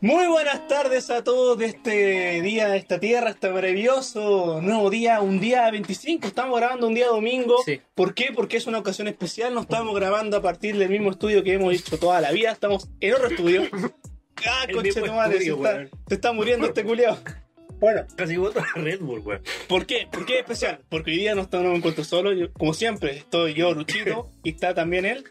[0.00, 5.20] Muy buenas tardes a todos de este día, de esta tierra, este maravilloso nuevo día,
[5.20, 7.56] un día 25, estamos grabando un día domingo.
[7.64, 7.80] Sí.
[7.96, 8.28] ¿Por qué?
[8.32, 11.74] Porque es una ocasión especial, no estamos grabando a partir del mismo estudio que hemos
[11.74, 13.62] hecho toda la vida, estamos en otro estudio.
[14.46, 15.90] Ah, El mismo tu madre, se estudio, está, weón.
[16.06, 17.18] se está muriendo este culiao.
[17.80, 19.42] Bueno, Casi voto a Red Bull, weón.
[19.66, 20.06] ¿por qué?
[20.12, 20.78] ¿Por qué es especial?
[20.88, 24.30] Porque hoy día no, estamos- no me encuentro solo, yo- como siempre, estoy yo, Luchito,
[24.44, 25.24] y está también él.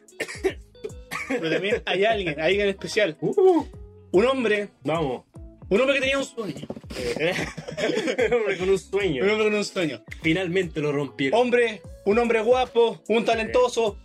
[1.30, 3.16] Pero también hay alguien, hay alguien especial.
[3.22, 3.64] Uh,
[4.12, 5.24] Un hombre, vamos.
[5.70, 6.68] un hombre que tenía un sueño.
[8.28, 9.24] Un hombre con un sueño.
[9.24, 10.02] Un hombre con un sueño.
[10.24, 11.40] Finalmente lo rompieron.
[11.40, 13.98] Hombre, un hombre guapo, un talentoso,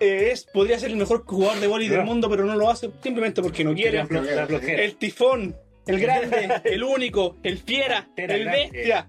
[0.00, 2.90] eh, es, podría ser el mejor jugador de vóley del mundo, pero no lo hace
[3.02, 3.98] simplemente porque no quiere.
[3.98, 4.82] La flo- la flojera.
[4.82, 8.70] El tifón, el grande, el único, el fiera, Era el grande.
[8.72, 9.06] bestia,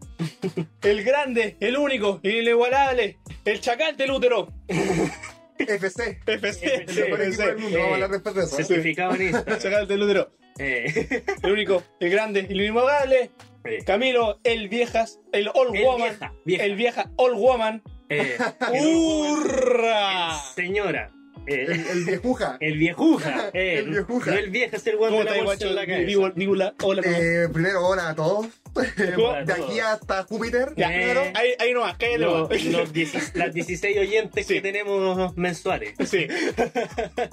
[0.81, 4.49] el grande, el único, el inigualable, el chacal del útero.
[5.59, 6.19] FC.
[6.25, 7.77] FC, El mejor equipo del mundo.
[7.77, 8.55] Eh, Vamos a hablar después de eso.
[8.57, 9.59] Certificado en el Instagram.
[9.59, 10.31] chacal del útero.
[10.57, 13.31] Eh, El único, el grande, el inigualable.
[13.63, 16.63] eh, Camilo, el viejas, el all El woman, vieja, vieja.
[16.65, 17.81] el vieja all woman.
[18.09, 18.37] eh,
[18.71, 20.37] ¡Hurra!
[20.55, 21.11] señora.
[21.49, 22.57] Eh, El, el viejuja.
[22.61, 23.49] el viejuja.
[23.53, 24.31] eh, El viejuja.
[24.31, 26.31] No el vieja es el ¿Cómo de la bolsa en la cabeza.
[26.35, 28.47] Nicola, hola, ¿cómo Eh, primero, hola a todos.
[28.75, 30.73] De aquí hasta Júpiter.
[30.77, 32.63] Ya, Eh, claro, ahí, ahí nomás, cállate Los, nomás.
[32.65, 34.53] los 16 las 16 oyentes Sí.
[34.55, 35.93] que tenemos mensuales.
[36.05, 36.27] Sí.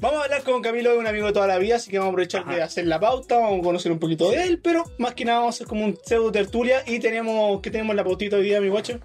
[0.01, 2.13] Vamos a hablar con Camilo, un amigo de toda la vida, así que vamos a
[2.13, 2.55] aprovechar Ajá.
[2.55, 5.41] de hacer la pauta, vamos a conocer un poquito de él, pero más que nada
[5.41, 8.45] vamos a hacer como un pseudo tertulia y tenemos, ¿qué tenemos en la pautita hoy
[8.45, 8.99] día, mi guacho?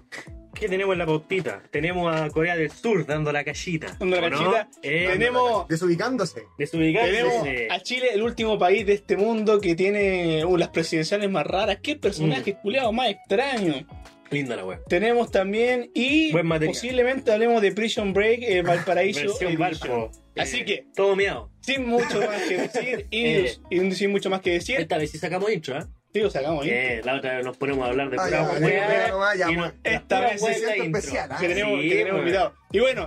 [0.54, 1.62] ¿Qué tenemos en la pautita?
[1.70, 3.96] Tenemos a Corea del Sur dando la callita.
[3.98, 4.68] Dando la cachita.
[4.82, 6.44] Eh, Tenemos- Desubicándose.
[6.58, 7.12] desubicándose.
[7.42, 11.46] Tenemos a Chile, el último país de este mundo que tiene uh, las presidenciales más
[11.46, 11.78] raras.
[11.82, 12.00] ¿Qué Mm.
[12.00, 13.74] personaje culiado más extraño?
[14.30, 14.80] Linda la web.
[14.88, 18.62] Tenemos también, y Buen posiblemente hablemos de Prison Break, eh,
[18.96, 19.34] Valparaíso.
[19.58, 20.10] Valpo.
[20.36, 21.50] Así Eh, que- Todo miado.
[21.60, 23.52] Sin mucho más que decir, y, Eh.
[23.70, 25.84] y sin mucho más que decir, Esta vez sí sacamos intro, ¿eh?
[26.12, 27.00] Sí, ahí.
[27.04, 28.30] La otra vez nos ponemos a hablar de Ah, pura
[29.34, 30.84] ya, hueá Esta vez intro.
[30.84, 31.36] especial, ¿ah?
[31.40, 32.54] que tenemos, Sí, que tenemos invitado.
[32.70, 33.06] Y bueno,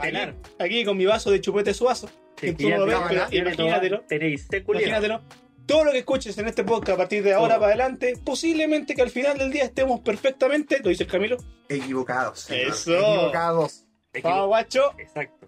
[0.59, 4.01] aquí, con mi vaso de chupete suazo, que Sí, tú no lo ves, pero imagínatelo,
[4.01, 5.21] Tenéis imagínatelo.
[5.65, 9.01] Todo lo que escuches en este podcast a partir de ahora para adelante, posiblemente que
[9.01, 11.37] al final del día estemos perfectamente, lo dice el Camilo.
[11.69, 12.39] Equivocados.
[12.41, 12.67] señor.
[12.67, 12.91] Eso.
[12.93, 13.85] Equivocados.
[14.13, 14.93] Equivo- Vamos, guacho.
[14.99, 15.47] Exacto.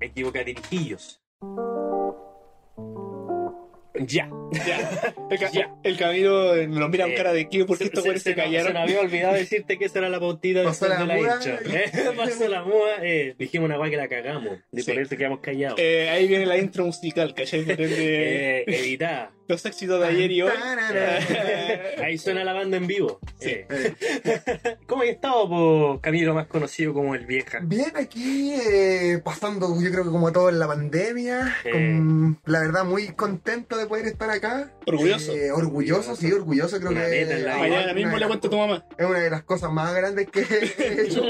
[0.00, 1.20] Equivocadirijillos.
[4.06, 4.30] Ya.
[4.66, 5.14] Ya.
[5.30, 5.74] El, ca- Ya.
[5.82, 7.64] el Camilo eh, nos mira con Eh, cara de ¿qué?
[7.66, 8.72] ¿Por qué estos güeyes se se callaron?
[8.72, 11.54] nos había olvidado decirte que esa era la pautita Pasó después la de la intro.
[11.74, 12.96] Eh, Pasó la muda.
[13.02, 14.58] Eh, dijimos una guay que la cagamos.
[14.72, 14.92] Y Sí.
[14.92, 15.78] por eso quedamos callados.
[15.78, 17.64] Eh, ahí viene la intro musical, ¿cachai?
[17.64, 19.32] Que Eh, editada.
[19.48, 20.52] Los éxitos de ayer y hoy.
[22.04, 23.18] Ahí suena la banda en vivo.
[23.40, 23.50] Sí.
[23.68, 23.94] Eh,
[24.86, 27.60] ¿Cómo has estado, po, Camilo, más conocido como el vieja?
[27.62, 31.70] Bien, aquí eh, pasando, yo creo que como todo en la pandemia, Eh.
[31.72, 34.72] con, la verdad muy contento de poder estar acá.
[34.86, 35.32] Orgulloso.
[35.34, 37.58] Eh, orgulloso, sí, orgulloso, creo Una que meta en la.
[37.58, 38.84] Mañana mismo le cuento a tu mamá.
[38.96, 41.22] es una de las cosas más grandes que he hecho,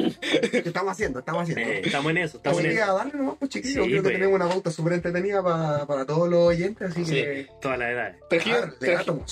[0.51, 1.63] que estamos haciendo, estamos haciendo.
[1.73, 2.91] Eh, estamos en eso, estamos Así en que eso.
[2.91, 4.13] a darle nomás, pues chiquillos, Sí, creo pues.
[4.13, 7.49] que tenemos una pauta súper entretenida pa- para todos los oyentes, así Sí, que...
[7.61, 7.89] todas las
[8.31, 8.79] edades.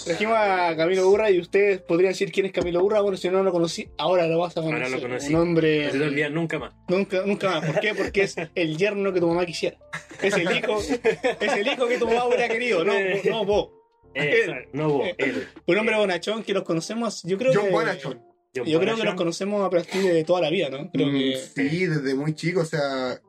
[0.05, 3.01] Trajimos, a Camilo Urra y ustedes podrían decir quién es Camilo Urra.
[3.01, 4.83] Bueno, si no lo conocí, ahora lo vas a conocer.
[4.85, 5.35] Ahora lo conocí.
[5.35, 5.87] Un hombre.
[5.87, 6.75] No se te olvida nunca más.
[6.89, 7.71] Nunca, nunca más.
[7.71, 7.95] ¿Por qué?
[7.95, 9.77] Porque es el yerno que tu mamá quisiera.
[10.23, 12.85] Es el hijo, es el hijo que tu mamá hubiera querido.
[12.85, 13.69] No, vos- no vos.
[14.15, 14.55] Eh, Él.
[14.73, 15.47] no vos, él.
[15.67, 17.23] Un hombre bonachón que los conocemos.
[17.25, 18.17] Yo creo John que.
[18.65, 20.91] Yo creo que los conocemos a partir de toda la vida, ¿no?
[20.91, 21.37] Creo Mm, que.
[21.55, 23.21] Sí, desde muy chico, o sea...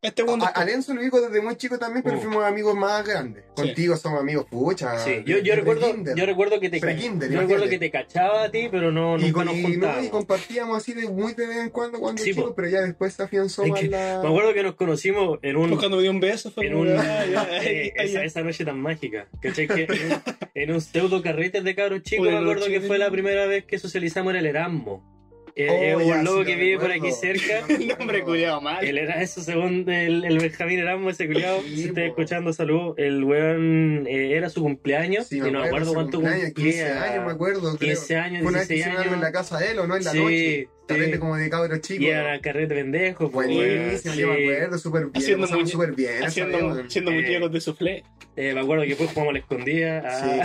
[0.00, 0.44] Este mundo.
[0.46, 2.20] A, a Lenzo lo ubico desde muy chico también, pero Uh.
[2.20, 3.42] fuimos amigos más grandes.
[3.56, 3.62] Sí.
[3.62, 4.96] Contigo somos amigos, pucha.
[5.00, 8.50] Sí, yo, yo recuerdo, yo recuerdo que te Pre-kinder, yo recuerdo que te cachaba a
[8.50, 10.04] ti, pero no y, nunca con- nos y, no, juntábamos.
[10.04, 13.12] y compartíamos así de muy de vez en cuando cuando Sí, chicos, pero ya después
[13.12, 14.20] se afianzó Es más que la...
[14.22, 16.88] Me acuerdo que nos conocimos en un Cuando me dio un beso fue en un
[16.96, 19.26] ah, ya, eh, esa, esa noche tan mágica.
[19.42, 19.66] ¿Cachai?
[19.66, 20.22] Que en, un-
[20.54, 23.64] en un pseudo carrete de cabros chicos me acuerdo que de- fue la primera vez
[23.64, 25.17] que socializamos en el Erasmo.
[25.60, 27.64] Eh, Oh, es ya, un loco sí, que vive por aquí cerca.
[27.68, 28.84] El nombre cuidado mal.
[28.84, 31.60] El era eso según el, el Benjamín Erasmo, ese culiado.
[31.62, 32.06] Sí, si está po.
[32.06, 32.94] escuchando, salud.
[32.96, 35.26] El weón eh, era su cumpleaños.
[35.26, 37.02] Sí, y no me acuerdo cuánto cumpleaños, 15 cumplía.
[37.02, 37.76] años, me acuerdo.
[37.76, 38.22] 15 creo.
[38.22, 39.14] años, una vez que 16 hicieron algo años.
[39.14, 39.96] en la casa de él, ¿o no?
[39.96, 40.68] En la Sí, noche.
[40.86, 41.18] Carrete sí.
[41.18, 42.02] como de cabros chicos.
[42.02, 43.30] Y era carrete pendejo.
[43.30, 44.42] pues, Buenísimo, yo me Sí.
[44.44, 45.12] acuerdo, súper bien.
[45.16, 46.22] Haciendo súper bien.
[46.24, 48.04] Haciendo, vez, haciendo Eh, muñecos de soufflé.
[48.36, 50.02] Eh, me acuerdo que después jugamos a la escondida.
[50.06, 50.40] Ah.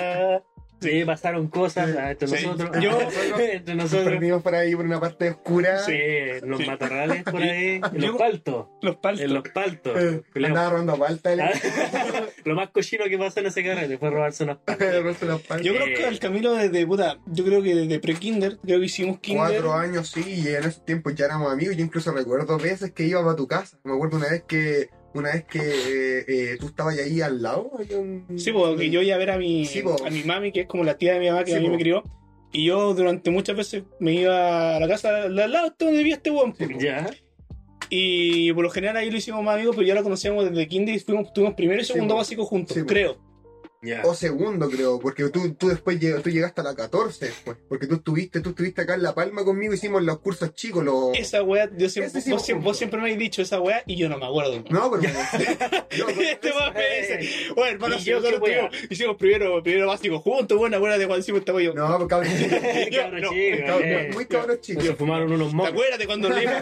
[0.90, 2.46] Sí, pasaron cosas entre Sí.
[2.46, 2.70] nosotros.
[2.82, 2.98] Yo-
[3.40, 4.12] entre Nos nosotros.
[4.14, 5.78] perdimos por ahí por una parte oscura.
[5.80, 5.92] Sí,
[6.44, 6.66] los Sí.
[6.66, 7.80] matorrales por ahí.
[7.92, 8.66] En los paltos.
[8.82, 9.24] Los paltos.
[9.24, 10.02] En los paltos.
[10.02, 10.22] Eh.
[10.44, 11.30] Andaba robando palta.
[12.44, 15.62] Lo más cochino que pasó en ese carrete fue robarse unas paltas.
[15.62, 19.18] Yo creo que el Camilo desde puta, yo creo que desde pre-kinder, creo que hicimos
[19.20, 19.46] kinder.
[19.62, 21.76] Cuatro años, sí, y en ese tiempo ya éramos amigos.
[21.76, 23.78] Yo incluso recuerdo veces que iba para tu casa.
[23.84, 27.70] Me acuerdo una vez que una vez que eh, eh, tú estabas ahí al lado.
[28.36, 30.84] Sí, porque yo iba a ver a mi, Sí, a mi mami, que es como
[30.84, 31.72] la tía de mi mamá que Sí, a mí po.
[31.72, 32.02] me crió.
[32.52, 36.14] Y yo durante muchas veces me iba a la casa de al lado donde vivía
[36.16, 36.54] este weón.
[36.56, 36.66] Sí.
[36.78, 37.10] Ya.
[37.90, 40.94] Y por lo general ahí lo hicimos más amigos, pero ya lo conocíamos desde kinder
[40.94, 42.18] y fuimos, tuvimos primero y segundo po.
[42.18, 42.86] básico juntos, Sí, po.
[42.88, 43.18] creo.
[44.04, 47.56] O segundo, creo, porque tú, tú después lleg- tú llegaste a la 14 después.
[47.68, 51.16] Porque tú estuviste, tú estuviste acá en La Palma conmigo, hicimos los cursos chicos, los.
[51.18, 52.76] Esa weá, yo siempre, vos, siempre, vos juntos.
[52.78, 54.62] siempre me habéis dicho esa weá y yo no me acuerdo.
[54.70, 55.02] No, pero.
[55.98, 60.18] no, este weón me dice, bueno, hermano, ¿Y si yo tuvimos- hicimos primero, primero básico
[60.20, 61.64] juntos, bueno, acuérdate cuando hicimos esta weá.
[61.66, 62.32] Yo, no, pues, cabrón.
[62.90, 64.10] Yo, Cabros no, chicos, cabrón, eh.
[64.12, 64.96] muy cabros Se chicos.
[64.98, 65.72] fumaron unos ¿Te mocos.
[65.72, 66.54] acuérdate cuando leímos?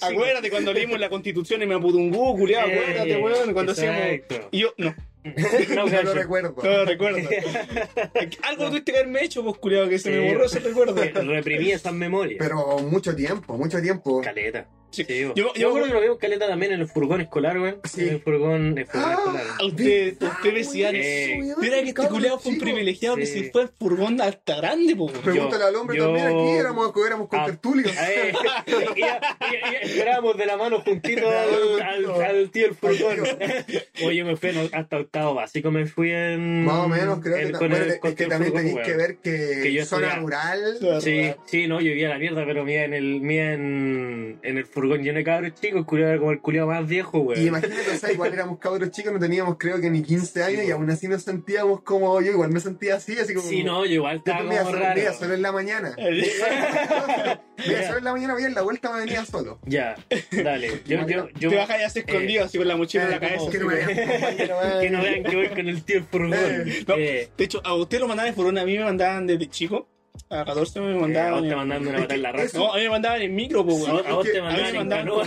[0.00, 4.02] Acuérdate cuando leímos la constitución y me aputungú, culiado, acuérdate, weón, cuando hacíamos.
[4.50, 4.94] Y yo, no,
[5.74, 6.54] No, No lo recuerdo.
[6.62, 7.18] no lo recuerdo.
[8.42, 10.94] Algo tuviste que haberme hecho, pues, culiado, que se me borró ese recuerdo.
[10.94, 12.38] Reprimí esas memorias.
[12.38, 14.20] Pero mucho tiempo, mucho tiempo.
[14.20, 14.68] Caleta.
[14.96, 15.04] Sí.
[15.06, 15.20] Sí.
[15.20, 17.80] Yo- yo, yo- me acuerdo que lo vimos caleta también en el furgón escolar, weón.
[17.84, 18.02] Sí.
[18.02, 19.44] En el furgón, el furgón Ah, escolar.
[19.60, 23.62] A usted, usted decía, Eh, mira que este culiado fue un privilegiado que se fue
[23.62, 25.12] al furgón hasta grande, weón.
[25.22, 27.84] Pregúntale al hombre yo- también aquí, éramos, éramos con Ah, tertulio.
[28.06, 28.32] Eh,
[29.82, 33.16] Esperábamos de la mano juntitos al, al, al tío el furgón.
[34.04, 36.64] Oye, me fui hasta octavo básico, me fui en.
[36.64, 38.86] Más o menos, creo que, con bueno, el- es con que el también furgón, tenéis
[38.88, 40.78] que ver que, Que yo zona rural.
[41.00, 44.64] Sí, sí, no, yo vivía la mierda, pero mía en el, mía en, en el
[44.88, 47.42] furgón lleno de cabros chicos, el culiao era como el culiado más viejo, güey.
[47.42, 50.64] Y imagínate, o sea, igual éramos cabros chicos, no teníamos creo que ni 15 años
[50.64, 53.48] y aún así nos sentíamos como yo, igual me sentía así, así como.
[53.48, 55.00] Sí, no, yo igual estaba como solo, raro.
[55.18, 55.94] solo en la mañana.
[55.98, 59.58] Me iba solo en la mañana, voy en la vuelta me venía solo.
[59.64, 59.96] Ya,
[60.44, 60.80] dale.
[60.86, 63.20] Yo, yo, yo, Te bajas ya se escondido, así con la mochila en la Eh,
[63.20, 63.50] cabeza.
[63.50, 64.78] que no me vean, eh.
[64.80, 66.30] que no vean que voy con el tío el furgón.
[66.86, 69.48] No, Eh, De hecho, a usted lo mandaban en furgón, a mí me mandaban desde
[69.48, 69.88] chico.
[70.30, 71.32] A 14 me a mandaban.
[71.32, 72.58] vos te en- mandaron a matar la raza.
[72.58, 74.06] No, a mí me mandaban en micro, pues, A weón.
[74.06, 75.06] a vos te A mandaban me en mandaban.
[75.06, 75.26] canoa.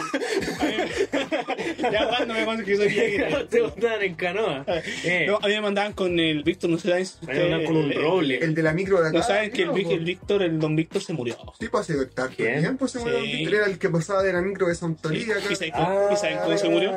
[1.88, 2.88] a ya cuando me cuando que soy
[3.24, 4.66] A vos te mandaban en canoa.
[5.04, 7.40] Eh, No, a mí me mandaban con el Víctor, no sé si a mí me
[7.42, 8.38] mandaban con un el- roble.
[8.40, 9.18] El de la micro de acá.
[9.18, 11.38] No saben que el, el Víctor, el don Víctor se murió.
[11.60, 12.60] Sí, pues hace tanto ¿Quién?
[12.62, 13.20] tiempo se murió.
[13.22, 13.32] Sí.
[13.38, 15.42] Víctor, Era el que pasaba de la micro de Santoría Sí, acá.
[15.52, 16.92] y se- ¿Y saben cómo se murió?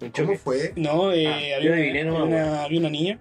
[0.00, 0.72] Un ¿Cómo fue?
[0.76, 1.58] No, eh, Ah,
[2.02, 3.18] una, una, había una niña.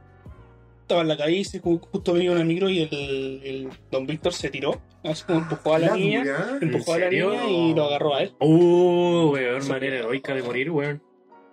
[0.90, 4.50] Estaba en la calle y justo venía una micro y el, el don Víctor se
[4.50, 4.82] tiró.
[5.04, 6.24] Así como empujó a la, La niña.
[6.24, 6.58] dura.
[6.62, 7.30] Empujó a ¿En la serio?
[7.30, 8.34] niña y lo agarró a él.
[8.40, 11.04] Uh, weón, manera heroica de morir, weón.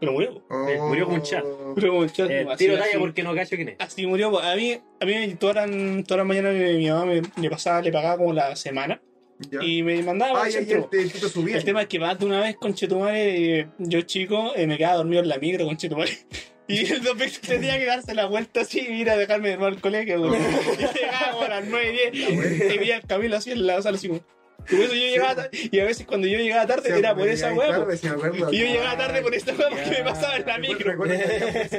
[0.00, 0.43] Pero murió.
[0.49, 0.69] po.
[0.71, 1.44] Eh, murió como un chat.
[1.75, 2.85] Pero como el chat, Eh, así, tiro así.
[2.93, 3.77] talla porque no cacho quién es.
[3.79, 4.38] Así murió.
[4.41, 7.93] A mí, a mí todas las todas las mañanas mi, mi mamá me, pasaba, le
[7.93, 9.03] pagaba como la semana.
[9.50, 9.62] Ya.
[9.62, 10.41] Y me mandaba.
[10.41, 10.88] Al ay, centro.
[10.93, 14.97] el, tema es que más de una vez con Chetumare, yo chico, eh, me quedaba
[14.97, 16.11] dormido en la micro con Chetumare.
[16.69, 19.73] Y el Víctor tenía que darse la vuelta así y ir a dejarme de nuevo
[19.73, 20.19] al colegio.
[20.19, 20.41] güey.
[20.41, 23.97] Y llegaba a las 9 y 10 y veía el Camilo así en la sala
[23.97, 24.21] así como.
[24.69, 27.53] Y por eso yo llegaba y a veces cuando yo llegaba tarde era por esa
[27.53, 27.77] hueá.
[27.77, 28.53] acuerdo.
[28.53, 30.91] Y yo llegaba tarde por esa hueá porque me pasaba en la Recuerdo- micro.
[30.93, 31.15] Recuerdo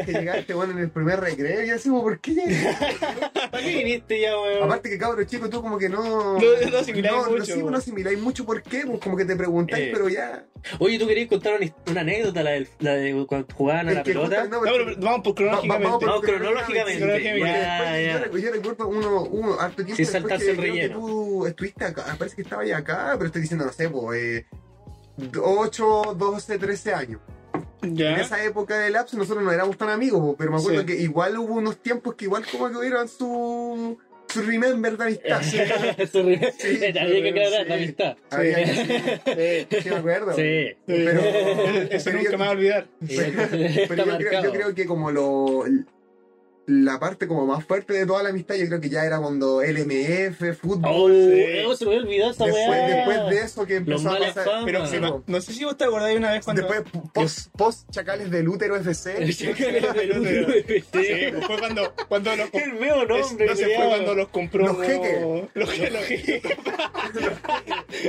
[0.06, 2.86] que llegaste bueno, en el primer recreo y así, ¿por qué llegaste?
[3.52, 4.64] ¿Para qué viniste ya, weón?
[4.64, 6.38] Aparte que cabro chico, tú como que no...
[6.40, 8.84] No- no asimiláis no, mucho, No, sí, no asimiláis mucho, ¿por qué?
[8.86, 9.90] Pues como que te preguntáis, Eh.
[9.94, 10.46] pero ya...
[10.80, 14.04] Oye, ¿tú querías contar una, una anécdota, la, del- la de cuando jugaban a la
[14.04, 14.46] pelota?
[14.46, 15.86] no, No, pero vamos por cronológicamente.
[15.88, 16.98] Va- va- No, vamos cronológicamente.
[17.00, 17.40] Cronológicamente.
[17.40, 18.12] Porque Ya, después, ya.
[18.12, 21.00] Yo, recu- yo recuerdo uno, uno harto tiempo Sin saltarse el relleno.
[21.00, 24.46] tú estuviste acá, parece que estaba acá, pero estoy diciendo, no sé, pues, eh,
[25.42, 27.22] 8, 12, 13 años.
[27.82, 28.16] En Ya.
[28.20, 30.86] esa época de lapso nosotros no éramos tan amigos, po, pero me acuerdo Sí.
[30.88, 33.98] que igual hubo unos tiempos que igual como que hubieran su,
[34.28, 35.42] su remember de amistad.
[36.12, 37.70] Sí, Había que aclarar sí.
[37.70, 38.18] la amistad.
[38.32, 40.34] Había que- sí, sí me acuerdo.
[40.36, 40.76] Sí.
[40.86, 42.88] Pero, Eso pero nunca yo- me va a olvidar.
[43.00, 45.64] pero Está yo, creo, yo creo que como lo
[46.68, 49.62] la parte como más fuerte de toda la amistad, yo creo que ya era cuando
[49.64, 50.82] LMF, fútbol.
[50.86, 51.64] Oh, Sí.
[51.66, 52.88] oh, se me había olvidado esa después, weá.
[52.88, 54.46] después de eso que Los empezó a pasar.
[54.46, 54.66] fama.
[54.66, 56.62] Pero se no sé si vos te acordáis una vez cuando.
[56.64, 56.84] Después,
[57.14, 59.26] post, post Chacales del Útero FC.
[59.38, 59.48] Sí,
[60.92, 62.70] pues fue cuando, cuando los El
[63.08, 64.66] nombre, no sé, fue cuando los compró.
[64.68, 65.24] Los jeques.
[65.54, 66.42] Los je- los jeques.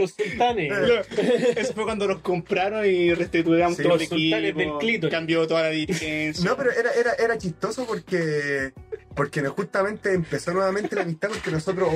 [0.00, 0.72] Los sultanes.
[1.56, 4.78] Eso fue cuando los compraron y restituíamos Sí, todo el los sultanes equipo.
[4.78, 5.10] del.
[5.10, 6.44] Cambió toda la dirigencia.
[6.44, 8.16] No, pero era, era, era chistoso porque,
[9.14, 11.88] porque no- justamente empezó nuevamente la amistad porque nosotros,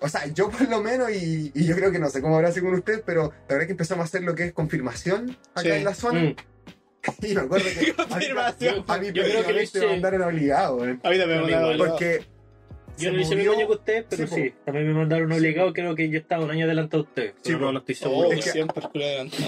[0.00, 2.50] o sea, yo por lo menos, y, y yo creo que no sé cómo habrá
[2.52, 5.36] sido con ustedes, pero la verdad es que empezamos a hacer lo que es confirmación
[5.54, 5.70] acá Sí.
[5.70, 6.20] en la zona.
[6.20, 6.36] Mm.
[7.22, 8.26] Y me acuerdo que a mí-
[8.88, 11.90] a mí Yo creo que me mandaron obligado, A mí también me mandaron igual.
[11.90, 12.24] porque
[12.98, 15.30] Yo se no hice el mismo año que ustedes, pero Sí, sí, también me mandaron
[15.32, 15.72] Sí, obligado, po.
[15.74, 17.34] creo que yo estaba un año adelante a ustedes.
[17.42, 18.32] Sí, no, no estoy Oh, seguro.
[18.32, 18.90] Es que- adelantado.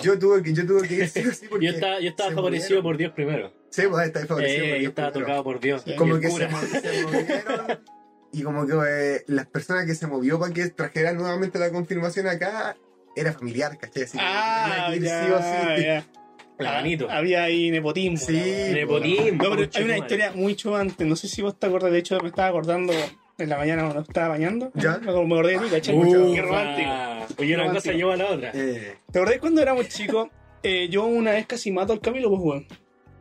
[0.03, 2.83] yo tuve que, yo tuve que ir sí sí porque Yo estaba, yo estaba favorecido
[2.83, 3.53] por Dios primero.
[3.71, 5.27] Sí, pues está favorecido Eh, por yo Dios estaba primero.
[5.29, 5.83] tocado por Dios.
[5.85, 5.95] Sí.
[5.97, 7.81] Como que se, movieron
[8.33, 12.27] y como que eh, las personas que se movió para que trajeran nuevamente la confirmación
[12.27, 12.77] acá
[13.15, 14.03] era familiar, ¿cachai?
[14.03, 15.83] Así que Ah, tenía que ir ya, sí o sí.
[15.85, 16.07] ya.
[16.59, 16.83] Ah.
[17.11, 18.17] Había ahí nepotismo.
[18.17, 18.33] Sí.
[18.73, 19.43] Nepotismo.
[19.45, 21.05] No, pero hay una historia muy chocante.
[21.05, 21.93] No sé si vos te acuerdas.
[21.93, 22.95] De hecho, me estaba acordando
[23.39, 24.71] en la mañana cuando estaba bañando.
[24.75, 24.99] Ya.
[24.99, 25.95] Me acordé de ti, ¿cachai?
[25.97, 26.91] Uh, Qué romántico.
[27.39, 27.75] Oye, una Romántico.
[27.75, 28.51] cosa lleva a la otra.
[28.55, 28.95] Eh.
[29.13, 30.29] ¿Te acordás cuando éramos chicos?
[30.63, 32.67] Eh, yo una vez casi mato al Camilo, pues, weón.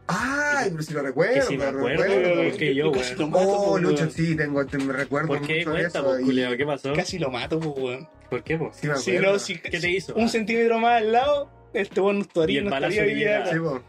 [0.07, 2.03] Ay, pero si lo Que recuerdo, si me recuerdo.
[2.03, 2.57] weón.
[2.57, 5.57] que yo, casi lo mato, Oh, pues, Lucho, sí, tengo, te, me recuerdo ¿Por qué?
[5.57, 6.03] mucho Cuenta, eso.
[6.05, 6.21] pues,
[6.53, 6.93] y- ¿qué pasó?
[6.93, 8.09] Casi lo mato, pues, weón.
[8.31, 8.71] ¿Por qué, po?
[8.73, 10.15] Sí, me Si no, si, ¿Qué te hizo?
[10.15, 13.51] un centímetro más al lado, este weón no Y estaría, el no estaría acá.
[13.53, 13.83] Sí, po.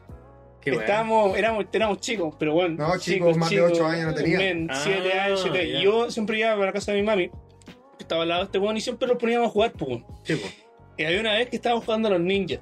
[0.66, 0.82] Qué weón.
[0.82, 2.88] Estábamos, éramos, éramos chicos, pero bueno.
[2.88, 4.38] No, chicos, más de ocho años no tenía.
[4.38, 5.72] Men, Ah, siete años, siete años.
[5.72, 5.78] ya.
[5.78, 7.34] Y yo siempre iba a la casa de mi mami, que
[8.00, 10.00] estaba al lado de este weón, y siempre lo poníamos a jugar, pues.
[10.24, 10.46] Sí, po.
[10.98, 12.58] Y había una vez que estábamos jugando a los ninjas.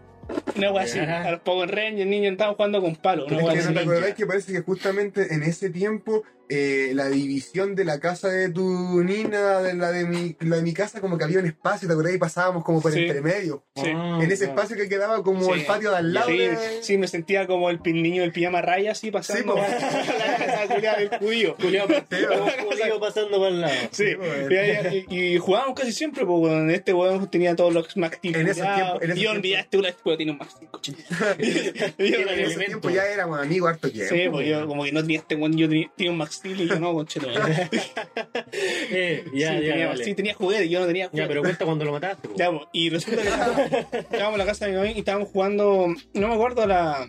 [0.57, 3.27] Una wea así, a los Power Rangers, ninjas, estábamos jugando con palos.
[3.33, 4.13] Una wea así.
[4.15, 9.03] que parece que justamente en ese tiempo eh, la división de la casa de tu
[9.03, 11.95] nina, de la de mi, la de mi casa, como que había un espacio, ¿te
[11.95, 12.15] acordás?
[12.15, 13.01] Y pasábamos como por Sí.
[13.01, 13.65] entre medio.
[13.77, 13.91] Sí.
[13.95, 14.51] Ah, en ese ya.
[14.53, 15.61] espacio que quedaba como Sí.
[15.61, 16.29] el patio de al lado.
[16.29, 19.61] Sí, de- sí, me sentía como el pin- niño del pijama raya así pasando Sí,
[19.61, 19.69] a po.
[20.19, 21.57] la casa culiada del judío.
[21.59, 23.75] Como culiao pasando por el lado.
[23.91, 27.73] Sí, Sí, po, y, y- y jugábamos casi siempre, porque weón, este weón tenía todos
[27.73, 28.37] los Steel.
[28.37, 32.29] En esos tiempos- en esos yo olvidé, este este weón tiene un yo- Era En
[32.29, 34.15] el ese tiempo ya éramos amigos harto tiempo.
[34.15, 36.61] Sí, pues yo como que no tenía este weón, yo tenía, tenía un Max Steel
[36.61, 37.29] y yo no, conche, no.
[38.91, 40.05] Eh, ya, sí, ya, tenía, dale.
[40.05, 41.29] sí, tenía juguete, yo no tenía Ya, juguete.
[41.29, 42.29] pero cuenta cuando lo mataste.
[42.37, 43.29] Ya, pues, y resulta que
[43.99, 47.09] estábamos en la casa de mi mamá y estábamos jugando, no me acuerdo, la,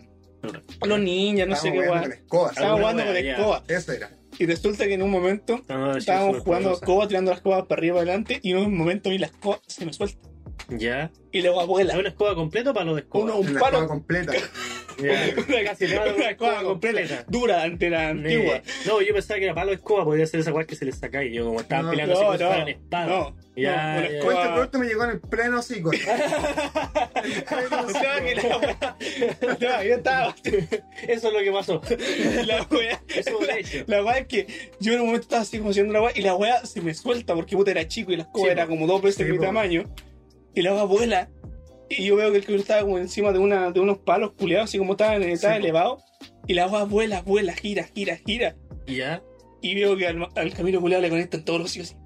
[0.86, 2.52] los ninjas, no sé qué con escobas.
[2.52, 3.32] Estábamos jugando con wea, ya.
[3.34, 3.64] escoba.
[3.68, 4.10] Eso era.
[4.38, 7.66] Y resulta que en un momento No, sí, estábamos súper jugando escoba, tirando las escobas
[7.68, 10.18] para arriba y para adelante, y en un momento vi la escoba, se me suelta.
[10.70, 11.12] Ya.
[11.32, 11.98] Y luego ¿Es abuela.
[11.98, 13.24] una escoba completa o palo de escoba?
[13.26, 13.78] Uno, un Una palo.
[13.78, 14.34] escoba completa.
[14.98, 18.62] Una, una escoba completa, dura ante la antigua.
[18.86, 20.98] No, yo pensaba que era palo de escoba, podía ser esa weá que se les
[20.98, 22.34] saca y yo como estaban No, peleando no, no,
[22.68, 23.08] espadas.
[23.10, 25.90] no, Ya, no, escoba- Este producto me llegó en el pleno hocico.
[25.90, 25.94] O
[27.90, 28.96] sea que la wea-
[29.60, 30.36] No, yo estaba.
[31.08, 31.82] Eso es lo que pasó.
[32.46, 33.02] La wea.
[33.08, 33.84] Eso hecho.
[33.88, 34.48] La wea es que
[34.80, 36.94] yo en un momento estaba así como haciendo la wea y la wea se me
[36.94, 39.40] suelta porque puta era chico y la escoba Sí, era como dos veces Sí, mi
[39.40, 39.84] tamaño.
[40.54, 41.30] Y la wea vuela.
[41.90, 44.70] Y yo veo que el cabello estaba como encima de, una, de unos palos culeados,
[44.70, 46.00] así como estaba, estaba Sí, elevado.
[46.48, 48.56] Y la wea vuela, vuela, gira, gira, gira.
[48.88, 49.22] Y ya.
[49.62, 52.00] Y veo que al, al camino culeado le conectan todos los hijos así.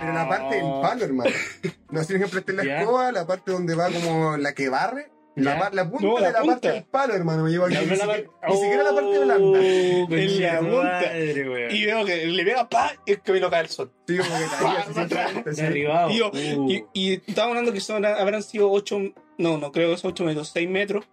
[0.00, 1.30] Pero la parte del palo, hermano.
[1.90, 2.80] No sé, por ejemplo, esta es la Ya.
[2.80, 5.10] escoba, la parte donde va como la que barre.
[5.36, 6.54] La, par- la punta No, la de la punta.
[6.54, 7.74] parte del palo, hermano, me llevo aquí.
[7.74, 9.36] Ni, siquiera, par- ni siquiera la parte blanda.
[9.48, 9.56] Oh,
[10.14, 10.82] En la punta.
[10.82, 11.68] madre.
[11.76, 13.90] Y veo que le pega pa y el camino cae al sol.
[14.06, 15.60] Sí, como que caía sí.
[15.62, 16.10] Derribado.
[16.10, 16.70] Y, yo- Uh.
[16.70, 18.98] y, y estábamos hablando que son, habrán sido 8,
[19.38, 21.04] no, no creo que son 8 metros, 6 metros.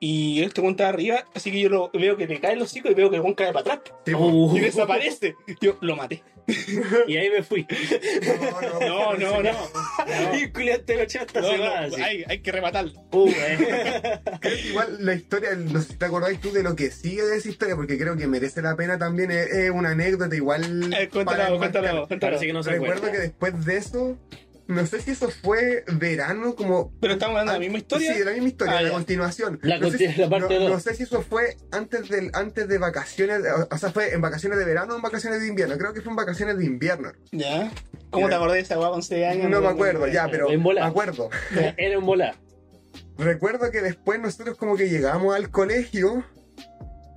[0.00, 2.90] Y este weón está arriba, así que yo lo, veo que le cae el hocico
[2.90, 3.94] y veo que el weón cae para atrás.
[4.04, 4.18] Sí, po.
[4.26, 4.56] Uh.
[4.56, 5.34] Y desaparece.
[5.60, 6.22] Yo lo maté.
[7.08, 7.66] Y ahí me fui.
[8.80, 9.50] No, no, no.
[10.34, 12.92] Y culiaste el 80 No, no, hay, hay que rematarlo.
[13.12, 14.20] Uh, eh.
[14.40, 17.22] Creo que igual la historia, no sé si te acordáis tú de lo que sigue
[17.22, 19.30] de esa historia, porque creo que merece la pena también.
[19.30, 20.92] Es, una anécdota igual.
[20.92, 22.20] Eh, cuéntalo, cuéntalo, cuéntalo.
[22.20, 23.12] Parece que no se Recuerdo acuerda.
[23.12, 24.18] que después de eso,
[24.66, 26.92] no sé si eso fue verano, como.
[27.00, 28.12] Pero estamos hablando de la misma historia.
[28.12, 28.94] Sí, de la misma historia, Ah, la ya.
[28.94, 29.58] continuación.
[29.62, 32.66] La no, sé si, la parte no- no sé si eso fue antes, del, antes
[32.68, 35.76] de vacaciones, o- o sea, fue en vacaciones de verano o en vacaciones de invierno.
[35.78, 37.12] Creo que fue en vacaciones de invierno.
[37.32, 37.70] Ya.
[38.10, 39.50] ¿Cómo te acordás de esa weá con 6 años?
[39.50, 40.86] No me acuerdo, ya, pero En me bola.
[40.86, 41.28] acuerdo.
[41.76, 42.36] Era un volar.
[43.18, 46.24] Recuerdo que después nosotros como que llegamos al colegio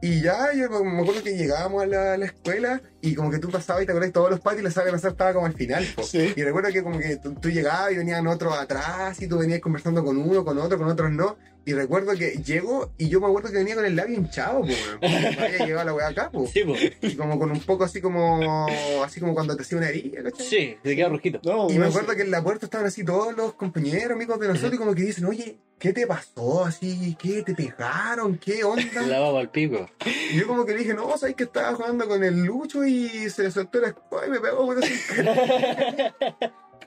[0.02, 3.40] y ya, yo me acuerdo que llegábamos a la, a la escuela y como que
[3.40, 5.48] tú pasabas y te acordás todos los patios y la sala de nosotros estaba como
[5.48, 5.86] al final.
[6.04, 6.34] Sí.
[6.36, 9.60] Y recuerdo que como que tú, tú llegabas y venían otros atrás y tú venías
[9.60, 11.38] conversando con uno, con otro, con otros no.
[11.68, 14.64] Y recuerdo que llego y yo me acuerdo que venía con el labio hinchado.
[14.64, 14.74] Me
[15.06, 16.48] había llegado la weá acá, po.
[16.48, 16.74] Sí, po.
[17.02, 18.66] Y como con un poco así como
[19.04, 20.46] así como cuando te hacía una herida, ¿cachai?
[20.48, 21.42] Sí, se queda rojito.
[21.44, 22.16] No, Y me no acuerdo sé.
[22.16, 25.02] que en la puerta estaban así todos los compañeros, amigos de nosotros, y como que
[25.02, 26.64] dicen, oye, ¿qué te pasó?
[26.64, 27.44] Así, ¿qué?
[27.44, 28.38] ¿Te pegaron?
[28.38, 29.02] ¿Qué onda?
[29.06, 29.90] La baba al pico.
[30.32, 33.30] Y yo como que le dije, no, sabes que estaba jugando con el Lucho y
[33.30, 34.94] se le soltó la escoba y me pegó por así.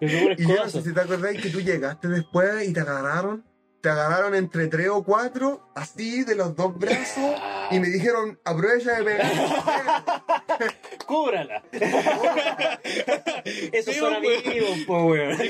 [0.02, 0.82] Y yo no sé escobazo.
[0.82, 3.44] si te acordáis que tú llegaste después y te agarraron.
[3.80, 7.34] Te agarraron entre tres o cuatro, así, de los dos brazos,
[7.70, 8.98] y me dijeron, aprovecha
[11.10, 11.60] ¡Cúbrala!
[13.72, 14.46] Esos Sí, son weón.
[14.46, 15.30] amigos, po, weón.
[15.32, 15.46] Es que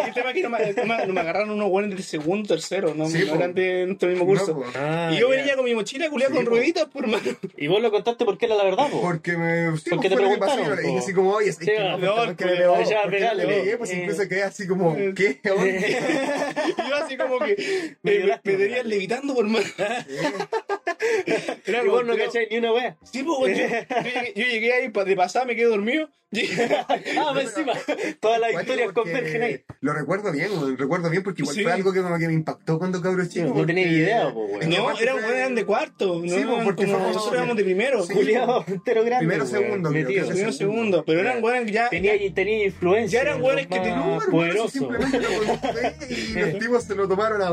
[0.00, 2.48] el tema es que no me, no me- no me agarraron unos buenos del segundo,
[2.48, 4.54] tercero, no, Sí, no eran de nuestro mismo curso.
[4.54, 4.64] No.
[4.74, 7.22] Ah, y yo venía con mi mochila culiada Sí, con rueditas, por mano.
[7.58, 9.02] Y vos lo contaste porque era la verdad, po.
[9.02, 9.76] Porque me.
[9.76, 11.98] Sí, Porque pues, te que pasó, preguntaron, y así como, oye, es que Sí, no,
[11.98, 12.88] no, que pues,
[13.36, 13.98] le pegué, pues eh.
[14.00, 15.38] incluso quedé así como, ¿qué?
[15.50, 15.64] onda?
[16.66, 19.66] Y yo así como que Me tenían levitando por mano.
[21.66, 22.96] Era Y vos no cacháis ni una wea.
[23.02, 23.64] Sí, pues, yo,
[24.34, 26.08] yo llegué, ahí de pasada, me quedé dormido.
[27.16, 27.74] Ah, más encima.
[28.18, 29.60] Todas las historias convergen ahí.
[29.80, 31.62] Lo recuerdo bien, weón, recuerdo bien porque igual Sí.
[31.62, 33.52] fue algo que como que me impactó cuando cabro chico.
[33.54, 36.20] no tenía porque- idea, po, que No, eran, fue- eran de cuarto.
[36.20, 38.02] No Sí, eran pues, porque como- nosotros éramos de primero.
[38.04, 38.14] Sí.
[38.14, 39.26] Culiado entero grande.
[39.26, 41.04] Primero, segundo, creo es Primero, segundo.
[41.06, 41.88] Pero eran weones ya.
[41.88, 43.22] Tenía, tenía influencia.
[43.22, 44.72] Ya eran weones que tenían- No, poderosos.
[44.72, 45.28] simplemente lo
[46.10, 47.50] y los tipos se lo tomaron a.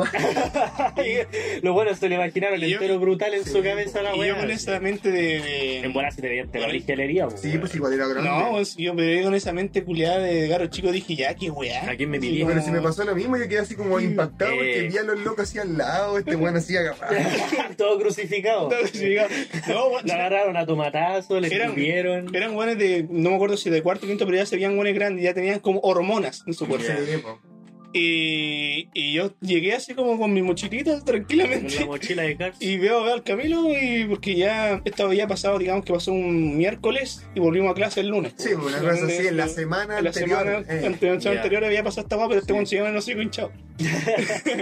[1.62, 4.38] Los buenos se le imaginaron entero brutal en su cabeza la Y yo wea.
[4.40, 5.80] con esa mente de.
[5.80, 8.30] En si te veían la Sí, pues igual era grande.
[8.30, 11.50] No, pues, yo me veía con esa mente culiada de garo chico, dije, ya, qué
[11.50, 11.90] weá.
[11.90, 12.40] ¿A quién me Así pillé?
[12.46, 14.88] Pero como- si me pasó lo mismo, yo quedé así como impactado porque Eh.
[14.90, 17.14] vi a los locos así al lado, este weón así agarrado.
[17.78, 18.70] Todo crucificado.
[18.92, 19.28] Sí, diga,
[19.68, 22.36] No, Lo agarraron a tomatazo, le escupieron.
[22.36, 24.74] eran weones de, no me acuerdo si de cuarto o quinto, pero ya se veían
[24.74, 26.86] weones grandes, ya tenían como hormonas en su cuerpo.
[26.88, 27.51] Ya.
[27.94, 31.80] Y, y yo llegué así como con mi mochilita Con tranquilamente.
[31.82, 32.58] la mochila de Cars.
[32.62, 36.58] Y veo, veo al Camilo y porque ya esto había pasado, digamos que pasó un
[36.58, 38.34] miércoles y volvimos a clase el lunes.
[38.38, 40.40] Sí, una cosa así, en la semana En la anterior.
[40.40, 41.32] semana eh, ante- la semana ya.
[41.32, 43.52] anterior había pasado esta guapa, pero este se llama el hocico hinchado.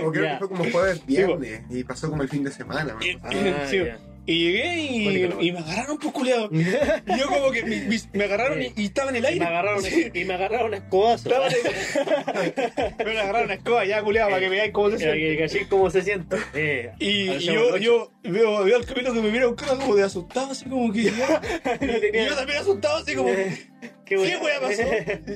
[0.06, 2.96] o creo que fue como jueves, viernes, y pasó como el fin de semana.
[3.24, 3.78] Ah, sí.
[4.32, 6.50] Y llegué y, y me agarraron por culiado.
[6.52, 7.64] Y yo como que
[8.14, 9.40] me, agarraron y, y estaba en el Y aire.
[9.40, 10.12] me agarraron, Sí.
[10.14, 11.30] y me agarraron escobazo.
[11.30, 15.50] En el- me agarraron a escoba ya, culiado, para que veáis cómo se Para que
[15.50, 15.70] siente.
[15.70, 16.38] cómo se siente.
[16.54, 19.96] Eh, Y, y yo, yo veo, veo al Camilo que me mira con cara como
[19.96, 21.00] de asustado, así como que.
[22.14, 23.30] Y yo también asustado, así como.
[23.30, 24.82] ¿Qué ¿Qué wea pasó?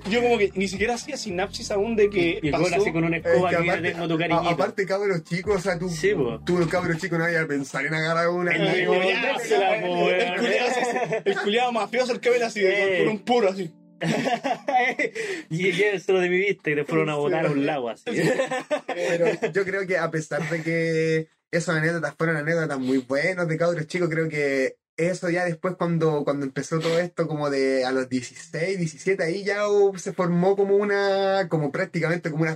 [0.10, 2.66] Yo como que ni siquiera hacía sinapsis aún de que Y pasó.
[2.76, 4.50] así con una Es escoba que que aparte, tengo tu cariñito.
[4.50, 6.14] aparte cabros chicos, o sea, tú, Sí,
[6.46, 8.52] tú cabros chicos no vayas a pensar en agarrar una.
[11.26, 13.00] El culiado mafioso, el cabello así, de- Eh.
[13.06, 13.72] con un puro así.
[15.50, 18.04] y llévenselo de mi vista y te fueron a botar a un lago así.
[18.88, 23.58] Pero yo creo que a pesar de que esas anécdotas fueron anécdotas muy buenas de
[23.58, 27.92] cabros chicos, creo que eso ya después cuando, cuando empezó todo esto como de a
[27.92, 32.56] los 16, 17, ahí ya uh, se formó como una, como prácticamente como una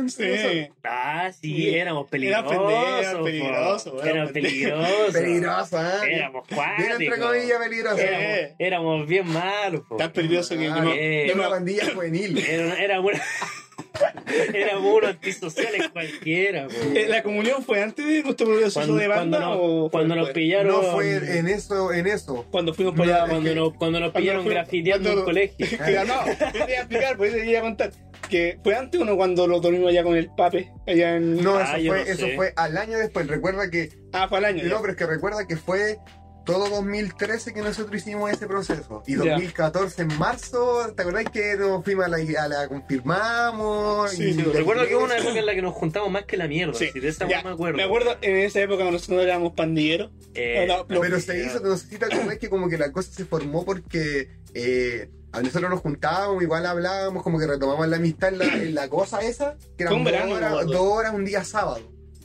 [0.00, 0.52] entre nosotros.
[0.52, 0.68] Sí.
[0.84, 1.74] Ah, sí, Sí.
[1.74, 2.52] éramos Era peligrosos.
[2.52, 5.12] era peligroso, era peligrosos.
[5.12, 6.00] Peligroso, ¿ah?
[6.08, 7.18] Éramos Bien entre cuáticos.
[7.18, 7.98] comillas peligroso.
[7.98, 8.04] Eh.
[8.04, 9.82] Éramos, éramos bien malos.
[9.88, 9.96] po.
[9.96, 10.68] Tan peligroso que.
[10.68, 12.38] Ah, eh, yo Era una bandilla juvenil.
[12.38, 13.22] Era una- éramos una-
[14.54, 16.66] éramos unos antisociales cualquiera.
[16.94, 19.90] Eh, ¿La comunión fue antes de nuestro proceso Cuando, de banda cuando nos, o fue
[19.90, 20.72] cuando nos pillaron.
[20.72, 22.46] No fue en eso, en eso.
[22.50, 23.28] Cuando fuimos No, para allá.
[23.30, 25.66] Cuando que- nos, cuando nos pillaron grafiteando en un colegio.
[25.84, 27.90] Claro, no, yo te iba a explicar, pues te iba a contar.
[28.28, 31.42] Que fue antes o no cuando lo dormimos allá con el pape, allá en.
[31.42, 32.36] No, Ah, eso, yo fue, no eso sé.
[32.36, 33.26] fue al año después.
[33.26, 33.90] Recuerda que.
[34.12, 34.62] Ah, fue al año.
[34.64, 34.80] No, ya.
[34.80, 35.98] pero es que recuerda que fue
[36.44, 39.02] todo 2013 que nosotros hicimos ese proceso.
[39.06, 39.32] Y Ya.
[39.32, 44.10] 2014 en marzo, ¿te acordás que nos fuimos a la, a la confirmamos?
[44.10, 46.36] Sí, y sí, recuerdo que hubo una época en la que nos juntamos más que
[46.36, 46.74] la mierda.
[46.74, 46.88] Sí.
[46.92, 47.76] sí, de esa weá me acuerdo.
[47.76, 50.10] Me acuerdo en esa época cuando nosotros éramos pandilleros.
[50.34, 52.92] Eh, No, no, Pero se hizo, no sé si te acordás que como que la
[52.92, 57.96] cosa se formó porque eh, a nosotros nos juntábamos, igual hablábamos, como que retomamos la
[57.96, 61.42] amistad en la, en la cosa esa, que un dos, horas, dos horas un día
[61.44, 61.80] sábado.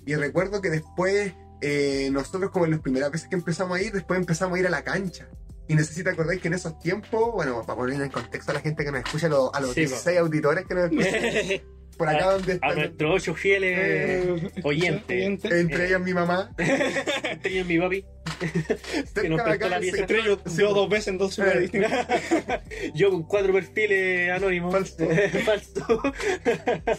[0.05, 3.91] Y recuerdo que después, eh, nosotros como en las primeras veces que empezamos a ir,
[3.91, 5.27] después empezamos a ir a la cancha.
[5.67, 8.51] Y no sé si te acordáis que en esos tiempos, bueno, para poner en contexto
[8.51, 9.89] a la gente que nos escucha, a los, a los Sí, po.
[9.89, 11.61] 16 auditores que nos escuchan,
[11.97, 15.17] por acá donde a están, nuestros ocho fieles Eh, oyentes.
[15.43, 15.59] oyente.
[15.59, 16.49] entre ellas mi mamá,
[17.43, 18.03] Tenía mi papi.
[19.13, 19.97] cerca nos acá la pieza.
[19.99, 20.49] Entre ellos, po.
[20.73, 21.59] dos veces en dos ciudades Eh.
[21.61, 22.07] distintas.
[22.95, 24.71] Yo con cuatro perfiles anónimos.
[24.73, 25.07] Falso.
[25.45, 26.01] Falso.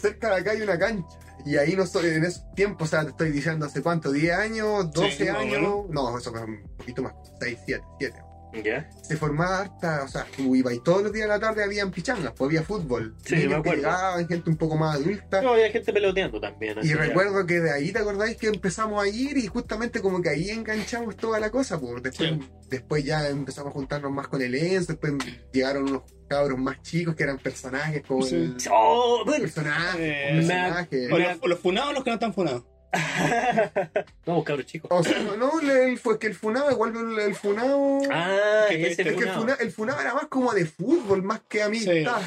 [0.00, 1.18] cerca de acá hay una cancha.
[1.46, 4.90] Y ahí nosotros en esos tiempos, o sea, te estoy diciendo hace cuánto, 10 años,
[4.92, 8.22] 12 Sí, más o años, no, eso fue un poquito más, 6, 7, 7.
[8.64, 8.90] ¿Ya?
[9.02, 11.92] Se formaba harta, o sea, tú ibas y todos los días de la tarde habían
[11.92, 13.14] pichangas, pues había fútbol.
[13.24, 13.76] Sí, me acuerdo.
[13.76, 15.40] llegaban, gente un poco más adulta.
[15.40, 16.76] No, había gente peloteando también.
[16.82, 16.96] Y ya.
[16.96, 20.50] recuerdo que de ahí, ¿te acordáis que empezamos a ir y justamente como que ahí
[20.50, 21.78] enganchamos toda la cosa?
[21.78, 22.50] Pues después, Sí.
[22.68, 25.12] después ya empezamos a juntarnos más con el Enzo, después
[25.52, 28.36] llegaron unos cabros más chicos que eran personajes como Sí.
[28.36, 29.42] el Oh, bueno.
[29.42, 29.98] personaje,
[30.30, 31.12] Eh, personaje.
[31.12, 32.62] O los, o los funados o los que no están funados.
[34.26, 34.88] no, cabros chicos.
[34.92, 37.98] O sea, no, no, el, fue que el Funado, igual el, el Funado.
[38.10, 39.40] Ah, que- ese es que el funado.
[39.40, 42.22] Funado, el Funado era más como de fútbol, más que amistad.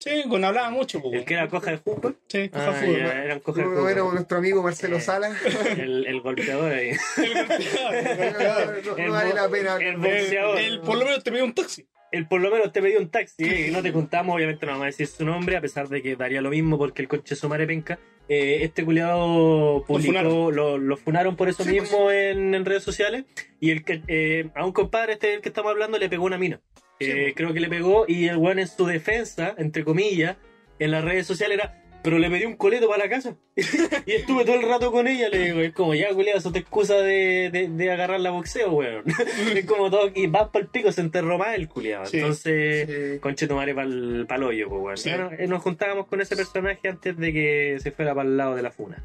[0.00, 1.00] Sí, con hablaba mucho.
[1.00, 2.18] po, El que era coja de fútbol.
[2.28, 2.98] Sí, coja Ah, fútbol.
[2.98, 4.14] ya, eran coja de No, era fútbol.
[4.16, 5.00] nuestro amigo Marcelo Eh.
[5.00, 5.30] Sala.
[5.78, 6.90] El, el golpeador ahí.
[7.16, 9.76] no, no El vale la pena.
[9.76, 11.86] el El, el- por lo menos te pidió un taxi.
[12.12, 14.72] Él por lo menos te pidió un taxi eh, y no te contamos, obviamente no
[14.72, 17.34] vamos a decir su nombre, a pesar de que daría lo mismo porque el coche
[17.34, 17.98] su madre penca.
[18.28, 20.54] Eh, este culiado publicó, funaron.
[20.56, 23.24] lo, lo funaron por eso Sí, mismo en, en redes sociales
[23.60, 26.38] y el que, eh, a un compadre este del que estamos hablando le pegó una
[26.38, 26.60] mina.
[27.00, 30.36] Sí, Eh, creo que le pegó y el weón en su defensa, entre comillas,
[30.78, 33.36] en las redes sociales era pero le pedí un coleto para la casa.
[34.06, 36.58] y estuve todo el rato con ella, le digo, es como, ya, culiado, eso te
[36.60, 39.04] excusa de, de, de agarrar la boxeo, weón.
[39.54, 42.06] es como todo, y vas para el pico, se enterró más el culiado.
[42.06, 42.18] Sí.
[42.18, 43.18] Entonces, Sí.
[43.20, 44.96] conche tu madre para el hoyo, pues, weón.
[44.96, 45.10] Sí.
[45.10, 48.54] Bueno, eh, nos juntábamos con ese personaje antes de que se fuera para el lado
[48.56, 49.04] de la funa.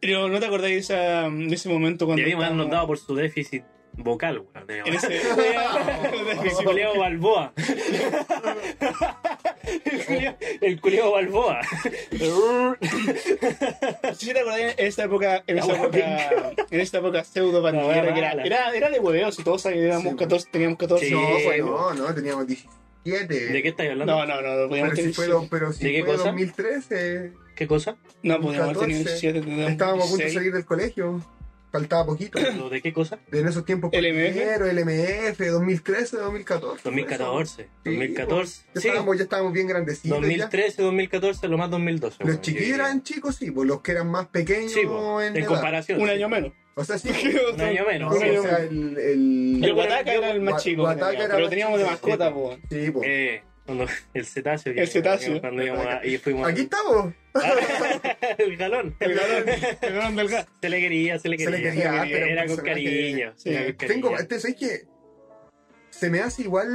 [0.00, 2.22] Pero no te acordás de, esa, de ese momento cuando.
[2.22, 3.62] Habernos estábamos dado por su déficit
[3.94, 4.50] vocal, weón.
[4.56, 5.20] En Debimos- ese.
[6.58, 7.52] El culiao Balboa.
[10.60, 11.60] El culiao Balboa.
[14.16, 18.18] Sí, te acordás en esta época, en esta época, en esta época pseudo pandillera, que
[18.20, 20.16] era, era, era de hueveo, si todos éramos Sí.
[20.18, 21.06] 14, teníamos 14.
[21.06, 21.12] Sí.
[21.14, 23.34] No, pues no, no, teníamos 17.
[23.52, 24.12] ¿De qué estáis hablando?
[24.14, 26.12] No, no, no, no podíamos Pero si tener fue, do- pero si ¿De qué fue
[26.14, 26.24] cosa?
[26.24, 27.96] 2013, ¿Qué cosa?
[28.22, 28.96] No podíamos tener 14.
[29.04, 30.34] 17, teníamos estábamos a punto de 16.
[30.34, 31.20] salir del colegio.
[31.72, 32.38] Faltaba poquito.
[32.58, 33.18] ¿Lo ¿De qué cosa?
[33.32, 34.32] En esos tiempos, LMF.
[34.32, 36.82] primero, LMF, 2013, 2014.
[36.84, 37.62] 2014.
[37.62, 38.62] Sí, 2014.
[38.74, 38.88] Ya Sí.
[38.88, 40.20] estábamos, ya estábamos bien grandecitos.
[40.20, 40.26] ya.
[40.26, 42.24] 2013, 2014, lo más 2012.
[42.24, 45.42] Los chiquillos eran chicos, sí, pues los que eran más pequeños Sí, po, en, en
[45.42, 45.48] edad.
[45.48, 46.00] comparación.
[46.00, 46.12] Un sí.
[46.14, 46.52] año menos.
[46.74, 47.08] O sea, sí.
[47.54, 48.18] Un año menos.
[48.18, 48.28] Sí.
[48.30, 51.78] o sea, el, el, El Guataca era el más chico, Guataca era pero más teníamos
[51.78, 52.32] de mascota, sí.
[52.34, 52.56] po.
[52.70, 53.00] Sí, po.
[53.04, 54.74] Eh, cuando- el cetáceo.
[54.74, 55.40] que- El cetáceo.
[55.40, 56.48] Cuando íbamos a- y fuimos.
[56.48, 57.12] Aquí estamos.
[58.38, 58.94] el galón.
[59.00, 59.44] El galón,
[59.80, 60.46] el galón del gas.
[60.60, 61.58] Se le quería, se le Se quería.
[61.58, 63.32] le quería, quería, pero Era con cariño.
[63.36, 63.50] Sí.
[63.50, 63.94] era con cariño.
[63.94, 64.82] Tengo, este, ¿sabes qué?
[65.90, 66.68] Se me hace igual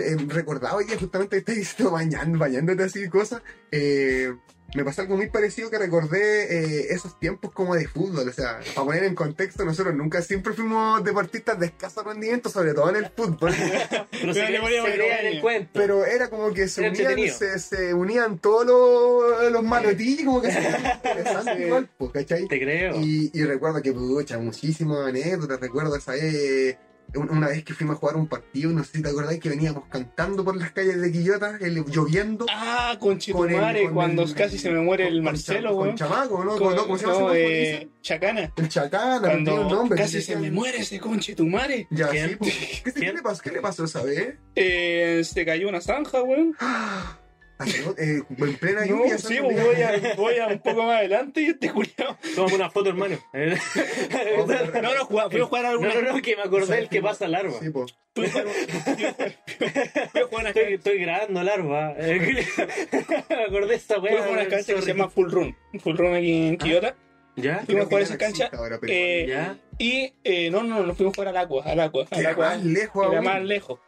[0.00, 3.42] eh, recordado hoy día justamente que estás diciendo bañando, bañándote así y cosas.
[3.72, 4.32] Eh,
[4.74, 6.44] me pasó algo muy parecido que recordé
[6.82, 8.28] eh, esos tiempos como de fútbol.
[8.28, 12.74] O sea, para poner en contexto, nosotros nunca siempre fuimos deportistas de escaso rendimiento, sobre
[12.74, 13.52] todo en el fútbol.
[14.10, 15.70] Pero se, Pero le se en el cuento.
[15.72, 20.50] Pero era como que se unían, se, se unían todos los, los malotillos, como que
[20.52, 20.58] se
[21.04, 21.62] interesante Sí.
[21.62, 22.46] igual, pues, ¿cachai?
[22.46, 22.96] Te creo.
[23.00, 25.60] Y, y recuerdo que, pucha, muchísimas anécdotas.
[25.60, 26.22] Recuerdo esa vez,
[26.74, 26.87] un-
[27.18, 29.84] una vez que fuimos a jugar un partido, no sé si te acordáis, que veníamos
[29.88, 32.46] cantando por las calles de Quillota, el- lloviendo.
[32.50, 33.50] Ah, con con
[33.92, 35.88] cuando el- casi se me muere el Marcelo, con, weón.
[35.90, 36.56] Con chamaco, ¿no?
[36.56, 37.88] Con- no, ¿Cómo se llama no, eh.
[38.02, 38.52] Chacana.
[38.56, 39.20] El chacana, no
[39.54, 39.98] Cuando nombre.
[39.98, 41.86] casi se me muere ese conchetumare.
[41.90, 42.30] Ya, ¿Quién?
[42.30, 42.94] sí, pues.
[42.94, 43.42] ¿Qué, le pasó?
[43.42, 44.34] ¿Qué le pasó esa vez?
[44.60, 46.56] Eh, se cayó una zanja, weón.
[47.60, 47.64] Ah,
[47.98, 49.18] eh, en plena No, lluvia.
[49.18, 52.16] sí, pues, voy a, voy a un poco más adelante y este culiao.
[52.34, 53.16] Tomamos una foto, hermano.
[54.82, 55.94] No, no, jugaba, fui a jugar a No, alguna.
[55.94, 57.58] no, no, que me acordé del que pasa larva.
[57.60, 57.94] Sí, pues.
[60.48, 61.94] Estoy, estoy grabando larva.
[61.94, 65.56] me acordé de esta Fui a jugar una cancha que se llama Full Run.
[65.80, 66.94] Full Run aquí en Quillota.
[67.36, 67.60] ¿Ya?
[67.66, 68.44] Fuimos a jugar esa no cancha.
[68.46, 69.58] existe ahora, pero eh, ¿Ya?
[69.78, 72.48] Y eh, no, no, no fuimos a jugar al agua, al agua, al Era agua.
[72.48, 73.24] más lejos Era aún.
[73.24, 73.80] más lejos.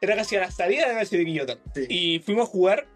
[0.00, 1.58] Era casi a la salida de casi de Quillota.
[1.74, 1.86] Sí.
[1.88, 2.86] Y fuimos a jugar.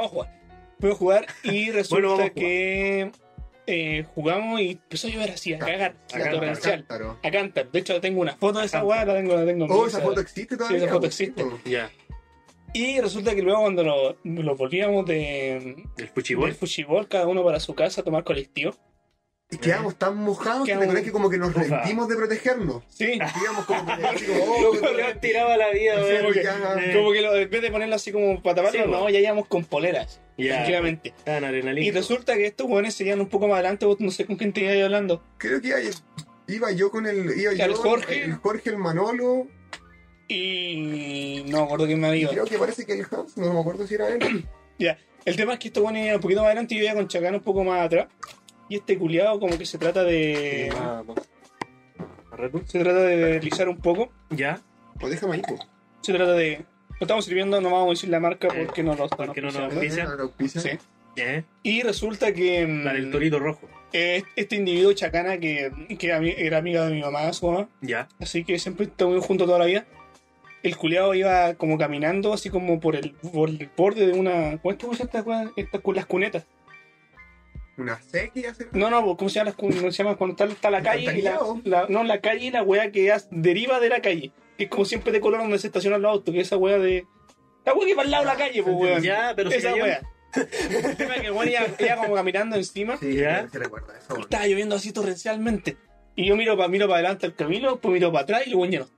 [0.10, 0.40] Vamos a jugar.
[0.80, 3.12] Fuimos a jugar y resulta Bueno, que
[3.66, 6.78] eh, jugamos y empezó a llover así, a cagar, A torrencial.
[6.86, 7.18] Cántaro.
[7.22, 7.70] A cantar.
[7.70, 9.86] De hecho, tengo una foto de esa weá, la tengo, la tengo en mi Oh,
[9.86, 10.08] esa Instagram.
[10.08, 10.78] foto existe todavía.
[10.78, 11.44] esa foto existe.
[11.44, 11.64] pues.
[11.64, 11.90] Ya.
[12.72, 16.54] Y resulta que luego cuando lo, lo volvíamos de, ¿El del fuchibol?
[16.54, 18.72] fuchibol, cada uno para su casa a tomar colectivo.
[19.52, 22.84] Y quedamos tan mojados que te que como que nos rendimos de protegernos.
[22.88, 23.06] Sí.
[23.40, 24.72] Digamos como que así como, oh,
[25.20, 28.12] tiraba la vida, Sí, porque ya- Eh, Como que lo, en vez de ponerlo así
[28.12, 30.20] como para taparlo, Sí, no, ya íbamos con poleras.
[30.38, 30.54] Ya.
[30.54, 31.08] Tranquilamente.
[31.08, 31.84] Estaban adrenalina.
[31.86, 34.52] Y resulta que estos jóvenes seguían un poco más adelante, vos no sé con quién
[34.52, 35.22] te ibas hablando.
[35.38, 35.78] creo que iba,
[36.46, 38.22] iba yo con el, iba El yo, Jorge.
[38.22, 39.48] el Jorge, el Manolo,
[40.28, 42.30] Y no me acuerdo quién me había ido.
[42.30, 44.46] creo que parece que el Hans, no me acuerdo si era él.
[44.78, 46.94] Ya, el tema es que estos jóvenes iban un poquito más adelante y yo iba
[46.94, 48.06] con Chacán un poco más atrás.
[48.70, 50.72] Y este culiado como que se trata de...
[52.66, 54.10] Se trata de deslizar un poco.
[54.30, 54.60] ¿Ya?
[54.98, 55.60] Pues déjame ahí, pues.
[56.00, 56.64] Se trata de...
[57.00, 59.48] Lo estamos sirviendo, no vamos a decir la marca Eh, porque no lo porque no
[59.48, 59.74] nos auspiciamos.
[59.74, 60.04] auspicia.
[60.04, 60.60] Ah, la auspicia.
[60.60, 60.70] Sí.
[61.16, 61.44] ¿Eh?
[61.62, 62.66] Y resulta que...
[62.66, 63.68] mm, La del torito rojo.
[63.92, 68.08] eh, Este individuo chacana que, que ami- era amiga de mi mamá, su mamá, ¿Ya?
[68.20, 69.84] así que siempre estuvimos juntos toda la vida.
[70.62, 74.58] El culiado iba como caminando, así como por el, por el borde de una.
[74.62, 76.46] ¿Cómo se llama esta las cunetas.
[77.76, 78.64] Una sequía, ¿sí?
[78.72, 81.18] No, no, ¿cómo se llama, no se llama cuando está, está la calle?
[81.18, 84.32] Y la, la- no, la calle y la weá que deriva de la calle.
[84.58, 86.78] Que es como siempre de color donde se estacionan los autos, que es esa weá
[86.78, 87.06] de.
[87.64, 89.02] La weá que va al lado de la calle, pues weón.
[89.02, 89.84] Ya, pero Esa cayó.
[89.84, 90.00] weá.
[90.34, 92.96] El tema que el weón iba, iba como caminando encima.
[92.98, 93.48] Sí, ¿Ya?
[93.48, 94.06] se recuerda eso.
[94.10, 94.24] bueno.
[94.24, 95.76] Estaba lloviendo así torrencialmente.
[96.16, 98.56] Y yo miro para miro pa adelante al Camilo, después miro para atrás y el
[98.56, 98.88] weón ya no.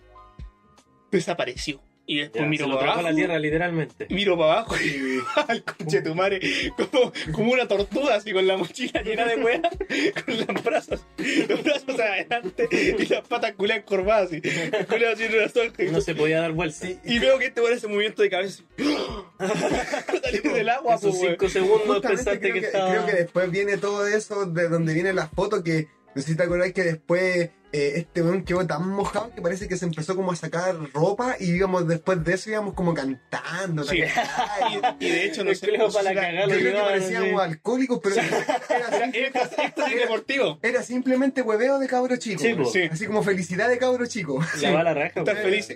[1.11, 1.81] Desapareció.
[2.05, 3.03] Y después Ya, miro para abajo.
[3.03, 4.07] la tierra, literalmente.
[4.11, 6.41] Miro para abajo y al coche tu madre
[6.77, 9.63] como, como una tortuga así con la mochila llena de weas,
[10.25, 11.07] con las brazos,
[11.49, 14.41] los brazos adelante y las patas culeas encorvadas así,
[14.89, 15.73] culeas así en una sola.
[15.93, 16.77] No se podía dar vuelta.
[16.87, 18.97] Sí, Y veo que este weón hace movimiento de cabeza así,
[20.23, 22.91] salir del agua, Esos pues, cinco segundos pensaste creo que, que, estaba.
[22.91, 26.37] creo que después viene todo eso de donde viene la foto que No sé si
[26.37, 30.15] te acordás que después eh, este weón quedó tan mojado que parece que se empezó
[30.15, 33.85] como a sacar ropa y íbamos después de eso íbamos como cantando.
[33.93, 35.69] Y, y de hecho, no sé.
[35.79, 37.37] para si era- cagar Yo creo que parecíamos sí.
[37.41, 40.59] alcohólicos, pero era, deportivo.
[40.63, 42.43] era simplemente hueveo de cabro chico.
[42.71, 42.83] Sí.
[42.91, 44.41] Así como felicidad de cabro chico.
[44.61, 45.37] La bala raja, weón.
[45.37, 45.69] feliz.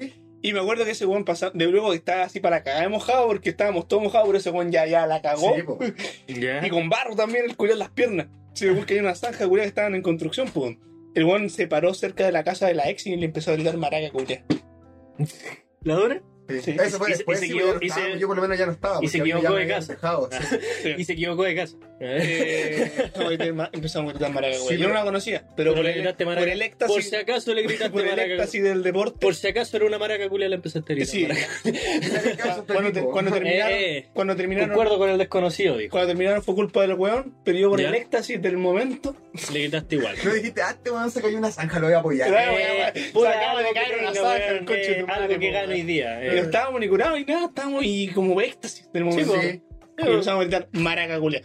[0.42, 2.88] Y me acuerdo que ese weón pasaba, de luego que estaba así para cagar de
[2.88, 5.54] mojado porque estábamos todos mojados, pero ese weón ya, ya la cagó.
[6.26, 8.28] Sí, y con barro también el culiao en las piernas.
[8.52, 10.76] Sí, porque hay una zanja culiao que estaban en construcción, pues.
[11.14, 13.54] El weón se paró cerca de la casa de la ex y le empezó a
[13.54, 14.44] gritar maraca culia.
[15.82, 16.22] ¿La dura?
[16.62, 16.76] Sí.
[16.80, 18.26] Eso fue Y se- después, y se sí, equivocó- yo, no y estaba, se- yo
[18.28, 18.98] por lo menos ya no estaba.
[19.04, 19.92] y se equivocó de casa.
[19.92, 20.56] habían dejado, sí.
[20.82, 20.94] Sí.
[20.98, 21.76] Y se equivocó de casa.
[21.98, 24.76] Eh, no, empezamos a gritar maraca culia.
[24.76, 26.52] Sí, Yo no la conocía, pero, por, le el, por maraca.
[26.52, 28.28] el éxtasis, Por si acaso le gritaste por el maraca.
[28.34, 29.18] éxtasis del deporte.
[29.20, 31.10] Por si acaso era una maraca culia, la empezaste a gritar.
[31.10, 31.26] Sí.
[31.64, 33.10] este cuando, te- tipo.
[33.12, 34.08] cuando terminaron, Eh, eh.
[34.12, 35.90] cuando terminaron, Concuerdo con el desconocido, dijo.
[35.90, 37.88] cuando terminaron fue culpa del weón, pero yo por Ya.
[37.88, 39.16] el éxtasis del momento,
[39.52, 40.16] Le gritaste igual.
[40.24, 42.28] No dijiste, ah, este weón se cayó una zanja, lo voy a apoyar.
[42.30, 45.52] Eh, acaba de caer una zanja, el conche de eh, tu madre, Algo que po,
[45.54, 46.20] gano hoy día.
[46.40, 49.34] No estábamos ni curados ni nada, estábamos y como éxtasis del momento.
[49.40, 49.62] Sí.
[49.98, 51.42] Y empezamos a gritar maraca culia.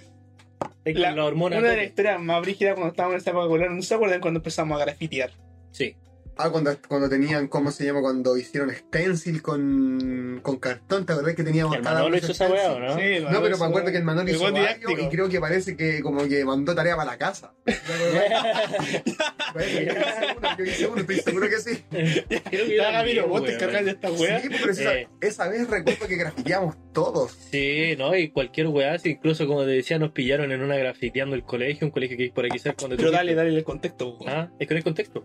[0.83, 1.57] Es que La, la hormona.
[1.57, 4.39] una de las historias más brígidas cuando estábamos en esa época ¿no se acuerdan cuando
[4.39, 5.31] empezamos a grafitear?
[5.71, 5.95] Sí.
[6.37, 8.01] Ah, cuando, cuando tenían, ¿cómo se llama?
[8.01, 12.31] Cuando hicieron stencil con, con cartón, ¿te acordás que teníamos El cada Manolo uno hizo
[12.31, 12.95] esa weá, no?
[12.97, 14.91] Sí, No, pero me acuerdo que el Manolo El hizo didáctico.
[14.99, 17.53] y creo que parece que como que mandó tarea para la casa.
[20.57, 21.83] Yo hice uno, estoy seguro que sí.
[21.91, 22.25] Creo
[22.67, 24.39] que Camilo, también, vos te encargas de esta wea.
[24.41, 25.07] Sí, pero esa, Eh.
[25.21, 27.31] esa vez recuerdo que grafiteamos todos.
[27.51, 28.15] Sí, ¿no?
[28.15, 31.87] Y cualquier weá, si incluso como te decía, nos pillaron en una grafiteando el colegio,
[31.87, 34.17] un colegio que hay por aquí cerca Pero dale, dale el contexto.
[34.27, 35.23] Ah, es que no hay contexto.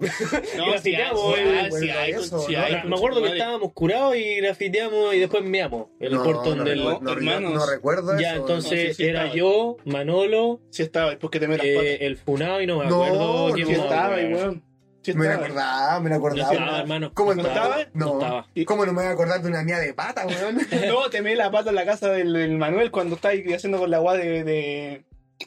[0.57, 2.63] No, sí, weón, hay, sí, bueno, hay, eso, sí, ¿no?
[2.63, 6.65] hay, me acuerdo que estábamos curados y grafiteamos y después meamos el no, portón no,
[6.65, 6.85] del.
[6.85, 7.53] no, hermanos.
[7.55, 8.41] no recuerdo ya, eso.
[8.41, 9.37] entonces No, sí, sí era estaba.
[9.37, 12.87] yo, Manolo, Sí estaba, es porque te me las eh, el Funado y no me
[12.87, 14.63] No, acuerdo no, quién estaba, weón.
[15.03, 16.53] Sí Me acordaba, me No acordaba.
[16.53, 17.13] estaba, hermano.
[17.15, 17.77] ¿Cómo No estaba?
[17.95, 18.13] No No.
[18.15, 18.47] estaba.
[18.67, 20.59] ¿Cómo no me voy a acordar de una mía de pata, weón?
[20.89, 23.89] No, te me la pata en la casa del, del Manuel cuando ahí haciendo con
[23.91, 25.05] la agua de, de,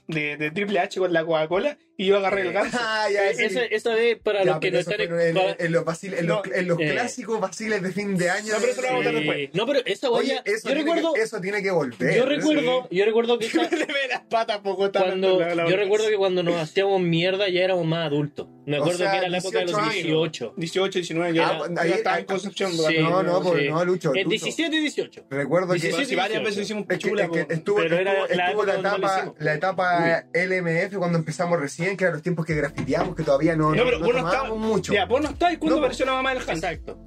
[0.08, 2.78] de, de Triple H con la Coca-Cola y yo agarré el ganso.
[2.82, 3.44] Ah, ya, sí.
[3.44, 5.56] Esa, esa vez, para Ya, los que pero no eso están en, para- en los,
[5.60, 6.90] en los- No, en los eh.
[6.94, 8.54] clásicos vaciles de fin de año.
[8.54, 9.38] No, pero eso lo vamos a después.
[9.38, 9.50] Sí.
[9.54, 12.16] No, pero esa Oye, guaya, eso, yo tiene recuerdo, que, eso tiene que volver.
[12.16, 13.62] yo recuerdo, yo recuerdo que esa-
[14.10, 17.86] las patas poco cuando, la- la- yo recuerdo que cuando nos hacíamos mierda ya éramos
[17.86, 18.48] más adultos.
[18.66, 20.04] Me O acuerdo sea, que era la época de los 18 años.
[20.04, 20.54] 18.
[20.56, 22.72] 18, 19, ya, Ah, era- pues, ya ahí- estaba ahí- en Concepción.
[22.72, 22.98] Sí.
[23.00, 23.68] No, no, pues sí.
[23.70, 24.10] no, Lucho.
[24.16, 24.30] En Lucho.
[24.30, 25.26] 17 y 18.
[25.30, 25.80] Recuerdo que.
[25.80, 26.46] 17, Sí, si varias 18.
[26.50, 28.90] veces hicimos Es que, pichula, es estuvo, Pero estuvo, era la estuvo la, época donde
[28.90, 29.36] lo etapa, hicimos.
[29.40, 33.76] la etapa LMF cuando empezamos recién, que eran los tiempos que grafiteamos, que todavía no,
[33.76, 34.94] No, no, pero no vos no tomábamos mucho.
[34.94, 36.50] Ya, vos no estabas cuando apareció la mamá del Hans.
[36.50, 36.98] Exacto.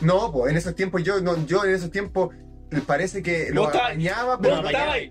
[0.00, 2.34] No, pues en esos tiempos yo, no, yo en esos tiempos
[2.86, 4.62] parece que lo apañaba, Vos pero No,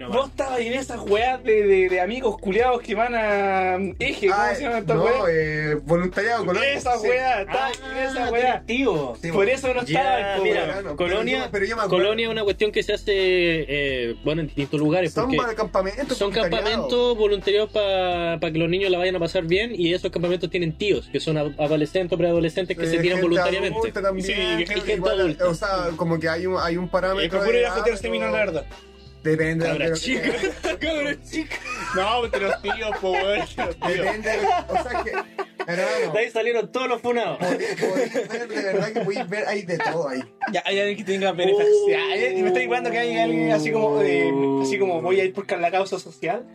[0.10, 4.28] no, estabas no, en esas weas de, de, de amigos culiados que van a eje,
[4.28, 5.14] ¿cómo Ah, se llama esta no, wea?
[5.30, 7.08] eh, voluntariado con Esa sí.
[7.08, 8.64] wea, estaba en esa wea.
[8.66, 9.14] tío.
[9.22, 10.74] Sí, Por eso no Ya, estaba, mira.
[10.78, 14.48] Pero Colonia, yo- pero yo Colonia es una cuestión que se hace, eh, bueno, en
[14.48, 15.14] distintos lugares.
[15.14, 16.18] Son para campamentos.
[16.18, 20.50] son campamentos voluntariados para que los niños la vayan a pasar bien y esos campamentos
[20.50, 23.78] tienen tíos, que son adolescentes o preadolescentes que Eh, se tiran voluntariamente.
[23.80, 25.48] adulta también, Sí, creo gente que igual, adulta.
[25.48, 27.40] O sea, como que hay un, hay un parámetro.
[27.54, 28.66] De ir a pero mina, la verdad.
[29.24, 30.32] Depende de Cabra que- chica,
[30.80, 31.56] cabra chica.
[31.96, 33.40] No, entre los tíos, po, weón.
[33.42, 33.98] entre los tíos.
[33.98, 37.38] Depende de O sea que, hermano, De ahí salieron todos los funados.
[37.40, 40.24] podéis ver, de verdad que podéis ver, hay de todo ahí.
[40.54, 41.98] Ya, hay alguien que tenga beneficio.
[42.16, 44.32] Eh, me estoy igualando que hay alguien así como, eh,
[44.62, 46.46] así como voy a ir por la causa social.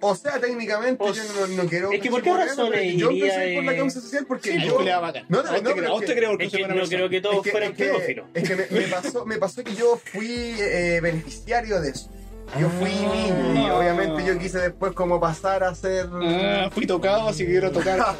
[0.00, 1.90] O sea, técnicamente O yo no, no quiero.
[1.92, 4.78] es que ¿por qué pero Yo empecé por la causa social porque Ay, yo.
[5.00, 5.24] bacán.
[5.28, 7.08] No, no, ¿A vos te no, creo- te que- creo que Es que no creo
[7.10, 8.26] que todos es que, fueran es que- pedófilos.
[8.34, 12.10] es que me, me pasó, me pasó que yo fui eh, beneficiario de eso.
[12.58, 13.12] Yo fui Ah.
[13.14, 16.06] niño y obviamente yo quise después como pasar a ser...
[16.12, 17.98] Ah, fui tocado, así que quiero tocar.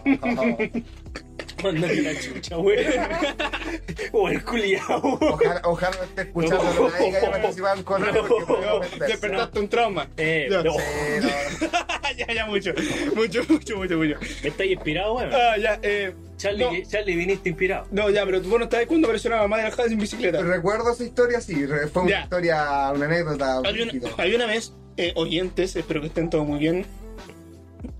[1.62, 2.78] La chucha, güey.
[4.12, 5.18] o el culiao.
[5.20, 6.88] ojalá, ojalá no esté escuchando No.
[6.88, 9.06] nadie que haya participado en porque ofenderse.
[9.06, 10.08] Despertaste un trauma.
[10.16, 10.62] Eh, Ya.
[10.62, 10.72] no.
[10.72, 10.78] Sí,
[11.60, 11.68] no.
[12.16, 12.72] ya, ya, mucho.
[13.14, 14.14] Mucho, mucho, mucho, mucho.
[14.42, 15.30] ¿Estás inspirado, weón?
[15.32, 16.12] Ah, ya, eh.
[16.36, 17.86] Charlie, Charlie, viniste inspirado.
[17.90, 20.40] No, ya, pero tú no estabas cuando apareció la mamá de la Hans en bicicleta.
[20.40, 22.20] Recuerdo esa historia, sí, fue una Ya.
[22.22, 23.58] historia, una anécdota.
[23.58, 26.86] Había una, había una vez, eh, oyentes, espero que estén todos muy bien,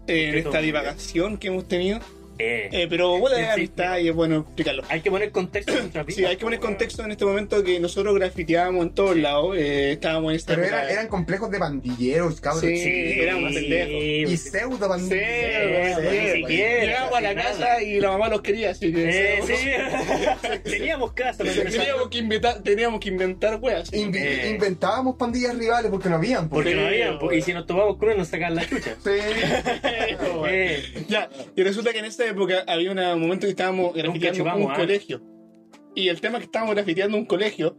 [0.07, 2.01] eh, en esta divagación que hemos tenido.
[2.40, 4.83] Eh, Eh, pero bueno, Sí, sí, amistad y es bueno explicarlo.
[4.88, 6.16] hay que poner contexto en nuestra vida.
[6.16, 9.92] Sí, hay que poner contexto en este momento que nosotros grafiteábamos en todos lados, eh,
[9.92, 12.61] estábamos en esta Pero era- eran complejos de pandilleros, cabros.
[12.62, 12.83] Sí,
[13.20, 14.31] éramos pendejos.
[14.33, 16.11] Y pseudo Sí, pandilleros.
[16.48, 19.55] sí, Llegamos a la casa y la mamá los quería, así que Eh, sí.
[20.70, 23.92] Teníamos casa, teníamos, que inventar, teníamos que inventar weas.
[23.92, 24.50] Eh.
[24.50, 26.48] Inventábamos pandillas rivales porque no habían.
[26.48, 27.33] Porque Sí, no había, bueno.
[27.33, 28.96] y si nos tomamos con uno nos sacan la chucha.
[29.03, 29.11] Sí.
[31.09, 34.70] Ya, y resulta que en esta época había una- un momento que estábamos grafiteando un
[34.70, 34.74] ¿ah?
[34.76, 35.22] colegio.
[35.94, 37.76] Y el tema es que estábamos grafiteando un colegio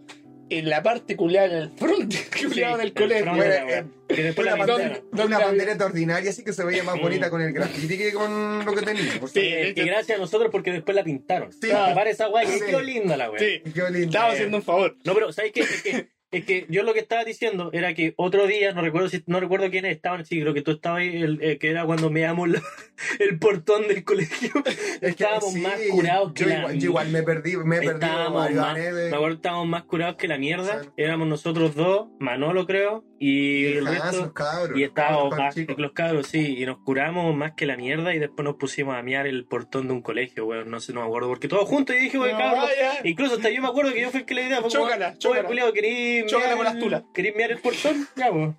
[0.50, 3.44] en la parte culiada, en el front culiado del el colegio.
[3.44, 6.98] eh, Que después Una, la ¿Dónde- bandera, una bandereta ordinaria, así que se veía más
[6.98, 7.02] Mm.
[7.02, 9.18] bonita con el graffiti que con lo que tenía.
[9.18, 11.54] Por Sí, y gracias a nosotros porque después la pintaron.
[11.54, 11.60] Sí.
[11.62, 11.70] Sí.
[11.72, 12.60] Para esa Sí.
[12.66, 13.40] quedó linda la wea.
[13.40, 14.00] Sí, Qué lindo.
[14.08, 14.98] estaba haciendo un favor.
[15.06, 15.62] No, pero ¿sabes qué?
[15.62, 19.10] Es que, es que yo lo que estaba diciendo era que otro día, no recuerdo
[19.10, 21.86] si no recuerdo quiénes estaban, sí, creo que tú estabas ahí, el- eh, que era
[21.86, 22.46] cuando me amo
[23.20, 24.52] el portón del colegio.
[25.02, 27.78] Es que estábamos sí, más curados que yo la igual, yo igual me perdí, me
[27.78, 30.84] perdido Estábamos más, me acuerdo estábamos más curados que la mierda.
[30.84, 30.90] Sí.
[30.98, 34.34] Éramos nosotros dos, Manolo creo, y el resto.
[34.34, 35.76] cabros, Y estábamos más chicos.
[35.78, 39.04] los cabros, sí, y nos curamos más que la mierda y después nos pusimos a
[39.04, 41.96] miar el portón de un colegio, weón, no sé, no me acuerdo, porque todos juntos
[41.96, 42.66] y dije, weón, No,
[43.04, 45.08] incluso hasta yo me acuerdo que yo fui el que le idea, fue como, Chócala,
[45.10, 45.48] oye, chócala.
[45.48, 47.04] culiao, ¿querís Chócala miar con las el- tulas.
[47.14, 48.08] ¿Querís miar el portón?
[48.16, 48.50] Ya, pues.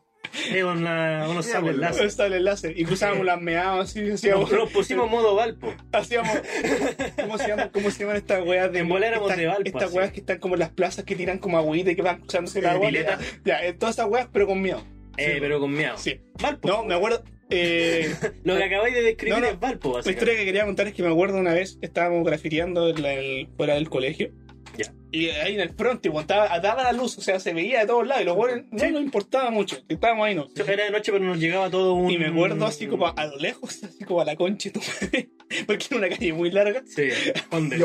[0.52, 2.10] Es una, unos Ya, sables láser.
[2.26, 2.74] El enlace.
[2.76, 4.50] Y cruzábamos las meadas así, hacíamos.
[4.50, 5.74] Nos, pusimos modo Valpo.
[5.92, 6.30] hacíamos
[7.16, 10.20] ¿cómo se llaman, cómo se llaman estas weas de estas, de Valpo, estas weas que
[10.20, 12.68] están como en las plazas que tiran como agüita y que van echándose el Eh,
[12.68, 12.90] agua
[13.44, 14.82] ya eh, todas esas weas pero con miedo
[15.16, 15.96] Eh, pero con miedo.
[15.98, 16.68] sí Valpo.
[16.68, 19.46] no me acuerdo eh, Lo que acabáis de describir No, no.
[19.48, 22.94] es Valpo, la historia que quería contar es que me acuerdo una vez estábamos grafiteando
[23.56, 24.30] fuera del colegio
[24.76, 24.92] Ya.
[25.10, 27.86] y ahí en el front igual, estaba daba la luz o sea se veía de
[27.86, 31.12] todos lados y los weones no nos importaba mucho estábamos ahí no Era de noche,
[31.12, 32.10] pero nos llegaba todo un.
[32.10, 35.28] y me acuerdo así como a lo lejos así como a la concha tu madre
[35.66, 37.08] porque era una calle muy larga Sí,
[37.50, 37.84] ¿dónde?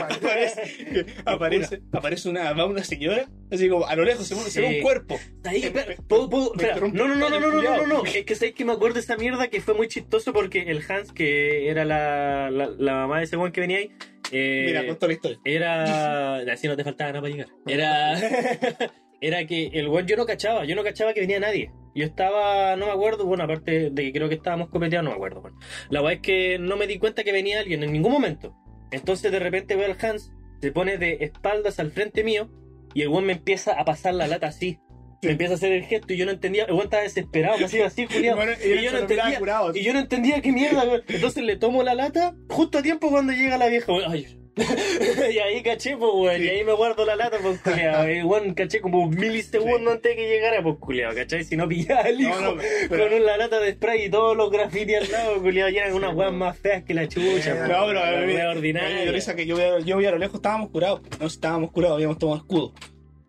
[0.00, 4.60] Aparece, aparece, aparece una, va una señora, así como a lo lejos se ve, se
[4.60, 4.76] ve Sí.
[4.76, 5.18] un cuerpo.
[5.44, 5.72] Ahí,
[6.08, 6.68] ¿puedo- puedo- me espera.
[6.86, 8.94] interrumpe No, no, no, no, no, no, no, no, Es que sabéis que me acuerdo
[8.94, 12.92] de esa mierda que fue muy chistoso porque el Hans, que era la, la, la
[12.94, 13.90] mamá de ese weón que venía ahí,
[14.32, 15.38] eh, Mira, contó la historia.
[15.44, 16.36] era.
[16.52, 17.48] Así no te faltaba nada para llegar.
[17.66, 18.18] Era.
[19.20, 21.70] era que el weón yo no cachaba, yo no cachaba que venía nadie.
[21.94, 25.24] Yo estaba, no me acuerdo, bueno, aparte de que creo que estábamos copeteando, no me
[25.24, 25.42] acuerdo.
[25.90, 28.56] La weá es que no me di cuenta que venía alguien en ningún momento.
[28.90, 32.50] Entonces de repente veo al Hans, se pone de espaldas al frente mío
[32.94, 34.80] y el weón me empieza a pasar la lata así.
[35.24, 37.66] Me empieza a hacer el gesto y yo no entendía, el weón estaba desesperado, me
[37.66, 38.34] hacía así, culiao.
[38.42, 39.72] Bueno, y, yo no entendía, curado.
[39.72, 41.02] y yo no entendía qué mierda, weón.
[41.06, 43.86] Entonces le tomo la lata justo a tiempo cuando llega la vieja.
[44.08, 44.26] Ay.
[44.56, 46.38] y ahí caché, pues, weón.
[46.38, 46.42] Sí.
[46.46, 48.08] Y ahí me guardo la lata, pues, culiao.
[48.10, 51.44] Y, weón, caché como milisegundos antes de que llegara, pues, culiao, ¿cachai?
[51.44, 54.36] Si no pillaba el hijo No, no, pero- con una lata de spray y todos
[54.36, 57.68] los grafitis al lado, culiao, y eran unas weas más feas que la chucha, pues,
[57.68, 59.02] No, pero wea me ordinaria.
[59.02, 61.00] dio risa que yo, yo vi a lo lejos, estábamos curados.
[61.20, 62.74] No estábamos curados, habíamos tomado escudo.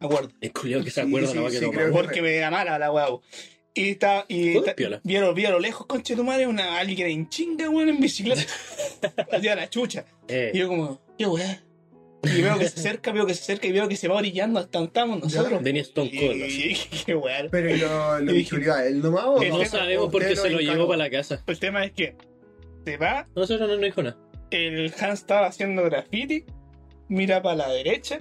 [0.08, 0.30] Acuerdo.
[0.42, 2.78] Es culiao que se Sí, acuerda sí, la sí, creo que- Porque me da mala
[2.80, 3.08] la weá.
[3.76, 5.02] Y está, y Todo ta- piola.
[5.04, 7.90] vi, a lo, vi a lo lejos, conche tu madre, una, alguien en chinga, weón,
[7.90, 8.42] en bicicleta.
[9.32, 10.06] Hacía la chucha.
[10.28, 11.64] Eh, Y yo como, qué weá.
[12.24, 14.60] Y veo que se acerca, veo que se acerca y veo que se va orillando
[14.60, 15.62] hasta donde estamos nosotros.
[15.62, 16.44] venía Stone Cold.
[16.44, 16.62] así.
[16.70, 17.48] Y, y- qué weá.
[17.52, 20.42] Pero ¿y lo, lo descubrió a él nomás o No tema- sabemos por qué usted
[20.44, 21.44] se lo llevó para la casa.
[21.48, 22.16] El tema es que
[22.86, 24.18] se va, Nosotros no nos dijo nada.
[24.52, 26.46] el Hans estaba haciendo graffiti,
[27.08, 28.20] mira para la derecha,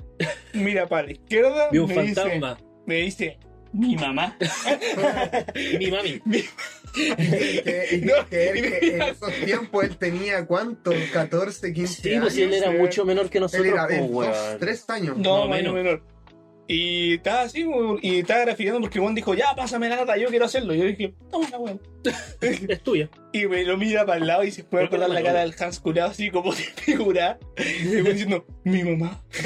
[0.54, 2.58] mira para la izquierda, Vio un me dice, fantasma.
[2.86, 3.38] me dice,
[3.72, 4.36] mi mamá.
[5.78, 6.20] Mi mami.
[6.94, 10.92] Y que, y que- No, que él- y que en esos tiempos él tenía cuánto,
[11.12, 12.22] 14, 15 Sí, años.
[12.24, 12.76] pues si él era sí.
[12.76, 14.56] mucho menor que Él nosotros, era pues, dos.
[14.60, 15.16] 3 años.
[15.16, 15.74] No, Más o más menos.
[15.74, 16.02] menor.
[16.68, 17.66] Y estaba así,
[18.02, 20.74] y estaba grafiteando porque Juan dijo, ya, pásame la nata, yo quiero hacerlo.
[20.74, 21.80] Y yo dije, toma la weón.
[22.40, 23.08] Es tuya.
[23.34, 25.80] Y me lo mira para el lado y se puede acordar la cara del Hans
[25.80, 27.38] curado así como de figura.
[27.82, 29.22] Y me diciendo, mi mamá.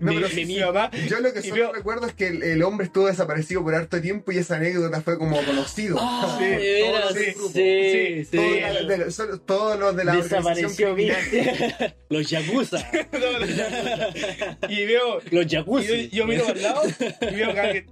[0.00, 0.90] No, mi, pero mi- sí, mi mamá.
[1.06, 4.00] Yo lo que solo veo- recuerdo es que el, el hombre estuvo desaparecido por harto
[4.00, 5.98] tiempo y esa anécdota fue como conocido.
[6.00, 8.36] Ah, Sí, sí, los sí, Sí, sí.
[8.36, 11.94] Todos los de- solo- todos los de la Desapareció criminal.
[12.08, 12.90] Los yakuza.
[14.70, 15.20] y veo.
[15.30, 16.08] Los Y jacuzzi.
[16.08, 16.82] yo, yo miro al lado
[17.20, 17.86] y veo que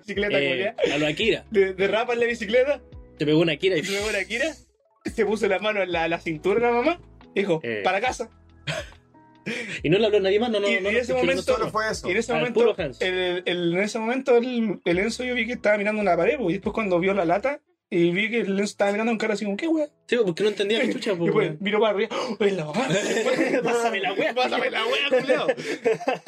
[0.00, 1.44] bicicleta, Eh, a lo Akira.
[1.50, 2.80] De- Derrapa en la bicicleta.
[3.18, 4.46] Te pegó una Akira y Y luego la Kira
[5.04, 7.00] se puso la mano en la, la cintura de la mamá.
[7.34, 7.80] Dijo, Eh.
[7.84, 8.28] para casa.
[9.82, 10.80] Y no le habló a nadie más, no, no, Y- no.
[10.80, 11.72] y no, en ese momento- Solo nosotros.
[11.72, 12.08] fue eso.
[12.08, 15.46] Y en ese Al momento, el, el- en ese momento el, el Enzo yo vi
[15.46, 17.60] que estaba mirando una pared, pues, y después cuando vio la lata,
[17.92, 19.88] y vi que el Lenzo estaba mirando un cara así como, ¿qué weá?
[20.06, 21.32] Sí, porque no entendía qué chucha, Y pues.
[21.32, 22.86] pues, miro para arriba, ¡oh, es la mamá!
[23.64, 24.34] Pásame la weá.
[24.34, 25.46] Pásame la weá, culeo.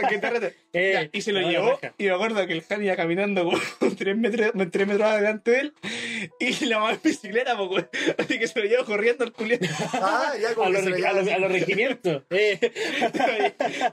[0.09, 0.57] Que te rete.
[0.73, 1.95] Eh, Ya, y se lo ahora llevó, raja.
[1.99, 3.59] y me acuerdo que el Jani iba caminando como
[3.99, 5.75] tres metros, tres metros adelante de él,
[6.41, 7.89] y la mamá en bicicleta, pues, weón.
[8.19, 9.65] Así que se lo llevó corriendo al culiado.
[9.95, 12.23] Ah, ya como A que los, se lo regi- a los- llama a los regimientos.
[12.31, 12.59] Eh,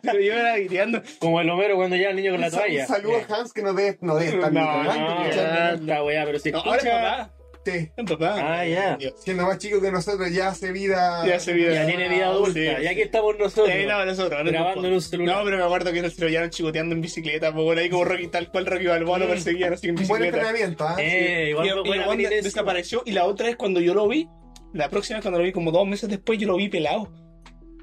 [0.04, 1.02] se lo llevaba gritando.
[1.20, 2.86] como el Homero cuando lleva al niño con la Un toalla.
[2.88, 3.26] saludo Eh.
[3.30, 5.30] a Hans que no debe, no ni No, No, escuchando.
[5.36, 7.02] ya, la weá, pero si No, ahora es escucha.
[7.02, 7.34] papá.
[7.66, 8.12] Sí, Es.
[8.22, 8.98] Ah, ya.
[9.18, 11.26] siendo más chico que nosotros ya hace vida.
[11.28, 11.74] Ya hace vida.
[11.74, 12.54] Ya tiene vida adulta.
[12.54, 12.88] Sí, y sí.
[12.88, 13.70] aquí estamos nosotros.
[13.70, 15.38] Eh, no, nosotros, no, Grabando en un celular.
[15.38, 18.06] No, pero me acuerdo que se lo llevaron chicoteando en bicicleta, pues bueno, ahí como
[18.06, 19.30] Rocky, tal cual Rocky Balboa lo Mm.
[19.30, 20.38] perseguían así en Un buen bicicleta.
[20.50, 20.96] entrenamiento, ¿ah?
[21.00, 24.28] Eh, Y, igual y desapareció y la otra vez cuando yo lo vi,
[24.74, 27.12] la próxima vez cuando lo vi como dos meses después yo lo vi pelado.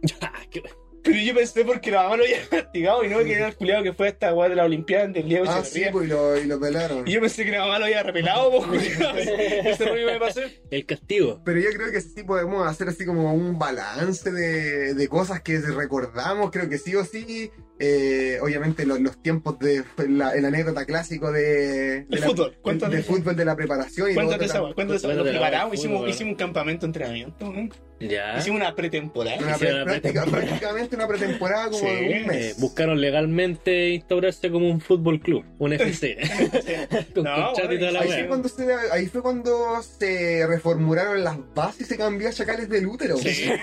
[0.21, 0.63] Ah, qué-
[1.07, 3.83] Pero yo pensé porque la mamá lo había castigado y no que era el culiado
[3.85, 6.37] que fue a esta weá de la Olimpiada del Diego Ah, sí, pues y lo,
[6.37, 7.07] y lo pelaron.
[7.09, 9.17] Y yo pensé que la mamá lo había repelado, pues culiado.
[9.19, 10.41] Ese rollo me pasó.
[10.71, 11.41] El castigo.
[11.45, 15.59] Pero yo creo que sí podemos hacer así como un balance de, de cosas que
[15.61, 16.51] recordamos.
[16.51, 17.51] Creo que sí o sí.
[17.79, 22.57] eh, obviamente los, los tiempos de la, el anécdota clásico de, de El la- fútbol,
[22.63, 22.97] cuéntate.
[22.97, 26.89] de fútbol de la preparación y Cuéntate esa cuéntate esa preparamos, hicimos, un campamento de
[26.89, 27.69] entrenamiento, ¿no?
[28.01, 28.37] Ya.
[28.39, 29.39] Hicimos una pretemporada.
[29.39, 30.47] una pre- práctica- pretemporada.
[30.47, 32.61] prácticamente una pretemporada como Sí, de un Eh, mes.
[32.61, 36.17] buscaron legalmente instaurarse como un fútbol club, un FC.
[37.15, 41.25] Con No, contrato y toda la Ahí fue, cuando se, ahí fue cuando se reformularon
[41.25, 43.17] las bases y se cambió a Chacales del Útero.
[43.17, 43.51] Sí.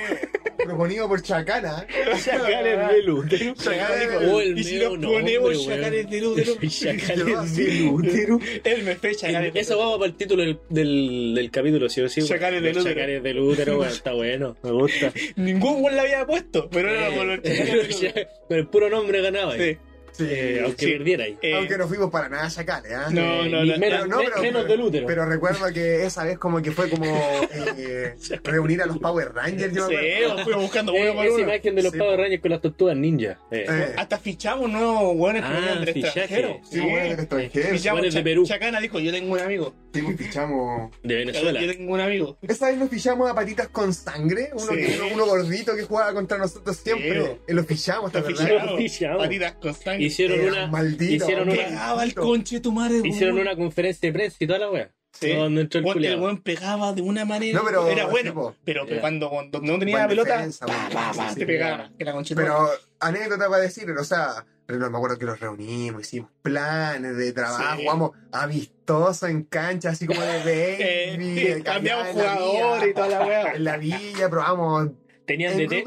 [0.64, 1.86] Proponido por Chacana.
[2.24, 3.54] Chacales del útero.
[3.56, 6.54] Chacales del dijo, Oh, y si nos ponemos chacales del útero.
[6.70, 8.40] Chacales del útero.
[8.64, 9.90] Él me fue chacales del Eso útero.
[9.92, 12.22] va para el título del, del, del capítulo, ¿sí o sí?
[12.22, 12.94] Chacales del útero.
[12.96, 15.14] Chacales del útero, está bueno, me gusta.
[15.36, 18.26] Ningún buen la había puesto, pero era por útero.
[18.48, 19.56] Con el puro nombre ganaba.
[19.58, 19.78] Sí.
[20.14, 20.92] Sí, Eh, aunque sí.
[20.94, 21.38] perdiera ahí.
[21.42, 23.08] Eh, Aunque no fuimos para nada Chacales, ¿ah?
[23.12, 25.08] No, Eh, no, no, menos, pero no, pero- menos del útero.
[25.08, 27.06] Pero recuerdo que esa vez como que fue como
[27.52, 29.96] eh, reunir a los Power Rangers, yo Sí,
[30.44, 31.44] fuimos buscando Eh, uno por esa uno.
[31.44, 32.22] imagen de los Sí, Power po.
[32.22, 33.40] Rangers con las tortugas ninja.
[33.52, 33.66] Eh.
[33.68, 36.20] Eh, Hasta fichamos nuevos hueones que Ah, venían del fichaje.
[36.22, 36.60] extranjero.
[36.70, 37.70] sí, bueno, del extranjero.
[37.70, 38.46] Fichamos Hueones de Perú.
[38.46, 39.74] Chacana dijo, yo tengo un amigo.
[39.94, 40.92] Sí, pues, fichamos.
[41.04, 41.62] De Venezuela.
[41.62, 42.38] Yo tengo un amigo.
[42.42, 44.76] Esa vez nos fichamos a patitas con sangre, uno, Sí.
[44.78, 47.22] que- uno, gordito que jugaba contra nosotros siempre.
[47.24, 47.28] Sí.
[47.48, 48.22] Eh, lo fichamos, ¿te.
[48.22, 50.03] Patitas con sangre.
[50.06, 53.02] Hicieron Era una, maldito, hicieron una- Pegaba el conche de tu madre.
[53.04, 54.92] hicieron una conferencia de prensa y toda la wea.
[55.12, 55.32] Sí.
[55.32, 56.20] Donde entró el culiao.
[56.24, 57.60] weón pegaba de una manera.
[57.60, 58.32] No, pero- era bueno.
[58.32, 59.00] tipo, pero ya.
[59.00, 61.90] cuando, cuando no tenía la pelota, defensa, pa, pa, pa, sí, te pegaba.
[61.98, 62.68] De tu Pero
[63.00, 67.76] anécdota para decir, o sea, no me acuerdo que los reunimos, hicimos planes de trabajo,
[67.78, 67.84] Sí.
[67.84, 70.38] jugamos amistoso en cancha, así como de
[71.20, 71.40] baby.
[71.40, 72.88] Eh, cambiamos jugadores villa.
[72.90, 73.52] y toda la wea.
[73.54, 74.90] En la villa probamos
[75.26, 75.84] Tenían DT.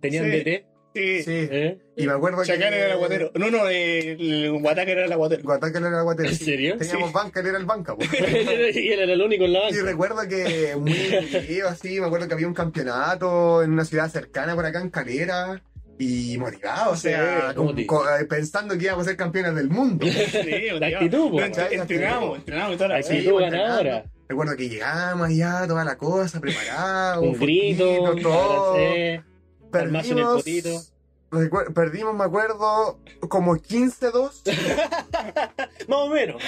[0.00, 0.30] Tenían Sí.
[0.30, 0.66] DT.
[0.94, 1.22] Sí.
[1.22, 1.48] Sí.
[1.50, 1.78] ¿eh?
[1.96, 2.76] Y me acuerdo Chacán que.
[2.76, 3.30] era el aguatero.
[3.34, 5.42] No, no, eh, el Guataca era el aguatero.
[5.42, 6.28] Guataca era el aguatero.
[6.28, 6.76] ¿En serio?
[6.78, 7.14] Teníamos Sí.
[7.14, 7.94] banca, él era el banca.
[7.96, 8.08] pues.
[8.76, 9.84] y él era el único en la Y banca.
[9.90, 14.54] recuerdo que muy emotivo, así, me acuerdo que había un campeonato en una ciudad cercana
[14.54, 15.62] por acá en Calera.
[15.98, 18.02] Y motivado, o sea, Sí, como- motivado.
[18.02, 20.04] co- eh, pensando que íbamos a ser campeones del mundo.
[20.30, 21.38] Sí, La actitud,
[21.70, 24.04] Entrenamos, entrenamos y toda la actitud ganadora.
[24.28, 28.70] Recuerdo que llegamos ya, toda la cosa, preparada, Un grito, foquito, todo.
[28.74, 29.22] abracé,
[29.72, 31.72] palmazo en el Perdimos, potito.
[31.74, 32.98] perdimos, me acuerdo,
[33.28, 34.42] como 15-2.
[35.88, 36.42] Más o menos.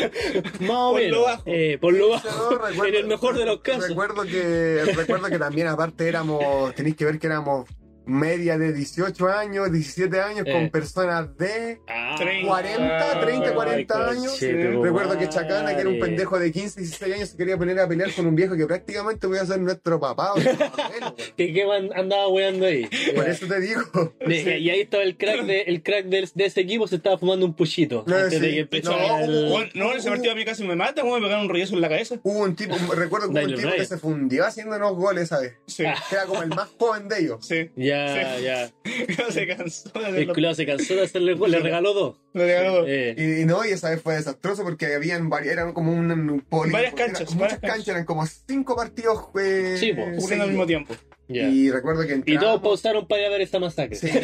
[0.60, 1.22] Más o Por lo menos.
[1.24, 1.42] bajo.
[1.46, 2.50] Eh, por lo 15-2, bajo.
[2.58, 3.88] recuerdo- En el mejor de los casos.
[3.88, 7.68] Recuerdo que, recuerdo que también aparte éramos, tenéis que ver que éramos
[8.06, 10.52] media de 18 años, 17 años, Eh.
[10.52, 11.80] con personas de...
[11.88, 14.40] Ah, 40, 30, 40 años.
[14.40, 17.88] Recuerdo que Chacana, que era un pendejo de 15, 16 años, se quería poner a
[17.88, 20.32] pelear con un viejo que prácticamente voy a ser nuestro papá.
[21.36, 22.88] ¿Qué, qué andaba weando ahí?
[23.14, 23.80] Por eso te digo.
[24.26, 27.18] De- Y ahí estaba el crack, de, el crack del- de, ese equipo, se estaba
[27.18, 28.04] fumando un puchito.
[28.06, 28.66] No, antes de sí.
[28.70, 31.74] que No, el- No, ese partido a mí casi me mata, me pegaron un rollazo
[31.74, 32.16] en la cabeza.
[32.22, 35.54] Hubo un tipo, recuerdo que hubo un tipo que se fundió haciéndonos goles, ¿sabes?
[35.66, 35.84] Sí.
[36.08, 37.46] Que era como el más joven de ellos.
[37.46, 37.70] sí.
[37.76, 37.93] Ya,
[38.40, 38.70] ya.
[39.30, 40.34] Se cansó de El hacerlo.
[40.34, 42.16] culiao se cansó de hacerle le regaló dos.
[42.32, 42.86] Lo regaló.
[42.86, 46.10] Eh, Y, y no, y esa vez fue desastroso porque habían varias, eran como un,
[46.10, 47.88] un poli- Varias eran canchas, muchas varias canchas, canchas.
[47.88, 50.94] eran como cinco partidos eh, Sí, Jugando al mismo tiempo.
[51.28, 52.42] Y recuerdo que Y entramos.
[52.42, 53.96] todos pausaron para ir a ver esa masacre.
[53.96, 54.08] Sí.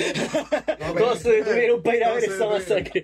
[0.80, 2.52] No, pero- Todos se detuvieron para ir a ver detuvieron.
[2.52, 3.02] masacre.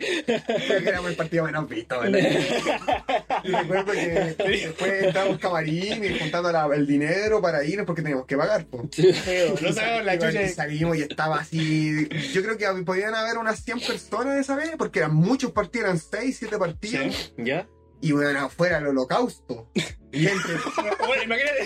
[0.68, 2.20] Porque éramos el partido menos visto, ¿verdad?
[3.44, 8.26] Y recuerdo que después estábamos camarín y juntando la- el dinero para irnos porque teníamos
[8.26, 8.66] que pagar.
[8.66, 8.88] po.
[8.92, 10.48] Feo, No sacamos la Y chucha.
[10.48, 12.08] salimos y estaba así.
[12.32, 15.98] Yo creo que podían haber unas 100 personas esa vez porque eran muchos partidos, eran
[15.98, 17.32] 6, 7 partidos.
[17.36, 17.42] Sí.
[17.44, 17.66] ¿Ya?
[18.00, 19.68] Y bueno, afuera el holocausto.
[20.12, 20.38] Gente,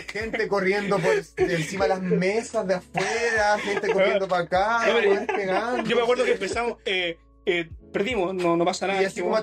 [0.08, 5.06] gente corriendo por encima de las mesas de afuera, gente corriendo para acá, Yo me-
[5.08, 5.88] weón, pegando.
[5.88, 7.16] Yo me acuerdo que empezamos, eh,
[7.46, 9.02] eh, perdimos, no, no pasa nada.
[9.02, 9.36] Y así como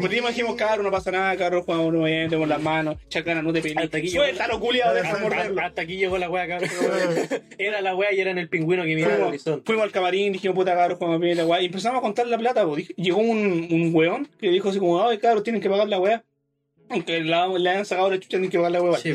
[0.00, 3.60] perdimos, dijimos, cabrón, no pasa nada, cabrón, jugamos nuevamente con las manos, chacana, no te
[3.60, 4.12] Hasta aquí pelees.
[4.12, 5.60] llegó- Suéltalo, culiado, deja Hasta- morderlo.
[5.62, 6.70] Hasta aquí llegó la wea, cabrón.
[7.58, 9.62] Era la wea y era en el pingüino que miraba al horizonte.
[9.64, 11.62] fuimos al camarín, dijimos, puta cabrón, jugamos bien la weá.
[11.62, 12.66] Y empezamos a contar la plata,
[12.96, 16.24] Llegó un, un weón que dijo así como, ay, cabrón, tienen que pagar la weá.
[16.90, 18.98] Aunque la- le hayan sacado la chucha, tienen que pagar la weá.
[18.98, 19.14] Sí.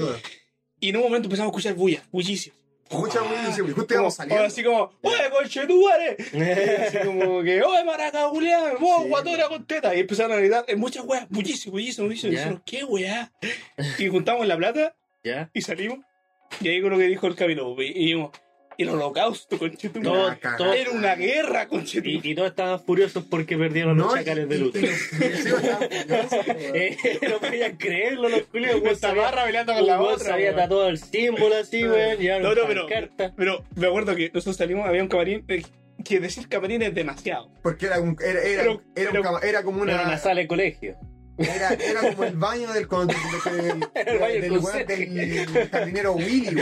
[0.79, 2.53] Y en un momento empezamos a escuchar bulla, bullicio.
[2.89, 4.43] Escucha, güey, dice, güey, justo Como, íbamos saliendo.
[4.45, 6.17] así como, oye, conchetumare.
[6.87, 9.95] así como que, oye, maraca, Julián, vos, Sí, guatona con teta.
[9.95, 12.29] Y empezaron a gritar, en muchas weas, bullicio, bullicio, bullicio.
[12.29, 12.41] Y Ya.
[12.45, 13.31] nosotros, ¿qué weá?
[13.97, 15.49] Y juntamos la plata ¿Ya?
[15.53, 15.99] y salimos.
[16.61, 18.29] Y ahí con lo que dijo el camino, y dijimos,
[18.83, 20.37] el holocausto, conchetumare.
[20.37, 22.27] Todo- todo- Era una guerra, conchetumare.
[22.27, 24.73] Y, y todos estaban furiosos porque perdieron los No, chacales y- de luz.
[26.47, 26.97] Eh,
[27.29, 28.79] no podían creerlo los culios.
[28.81, 32.19] Pues estaba peleando con la otra, había tatuado el símbolo así, weón.
[32.19, 32.87] Ya No, no, pero-
[33.35, 35.63] Pero me acuerdo que nosotros salimos, había un camarín, eh,
[36.03, 37.49] que decir camarín es demasiado.
[37.63, 40.03] Porque era, un, era, era, Pero- era, un pero- cama- era como Era una.
[40.03, 40.95] una sala de colegio.
[41.37, 45.05] Era, era como el baño del, con- del, del, El baño del del, weón conserje.
[45.07, 46.61] del jardinero Willy.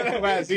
[0.00, 0.56] Una wea así.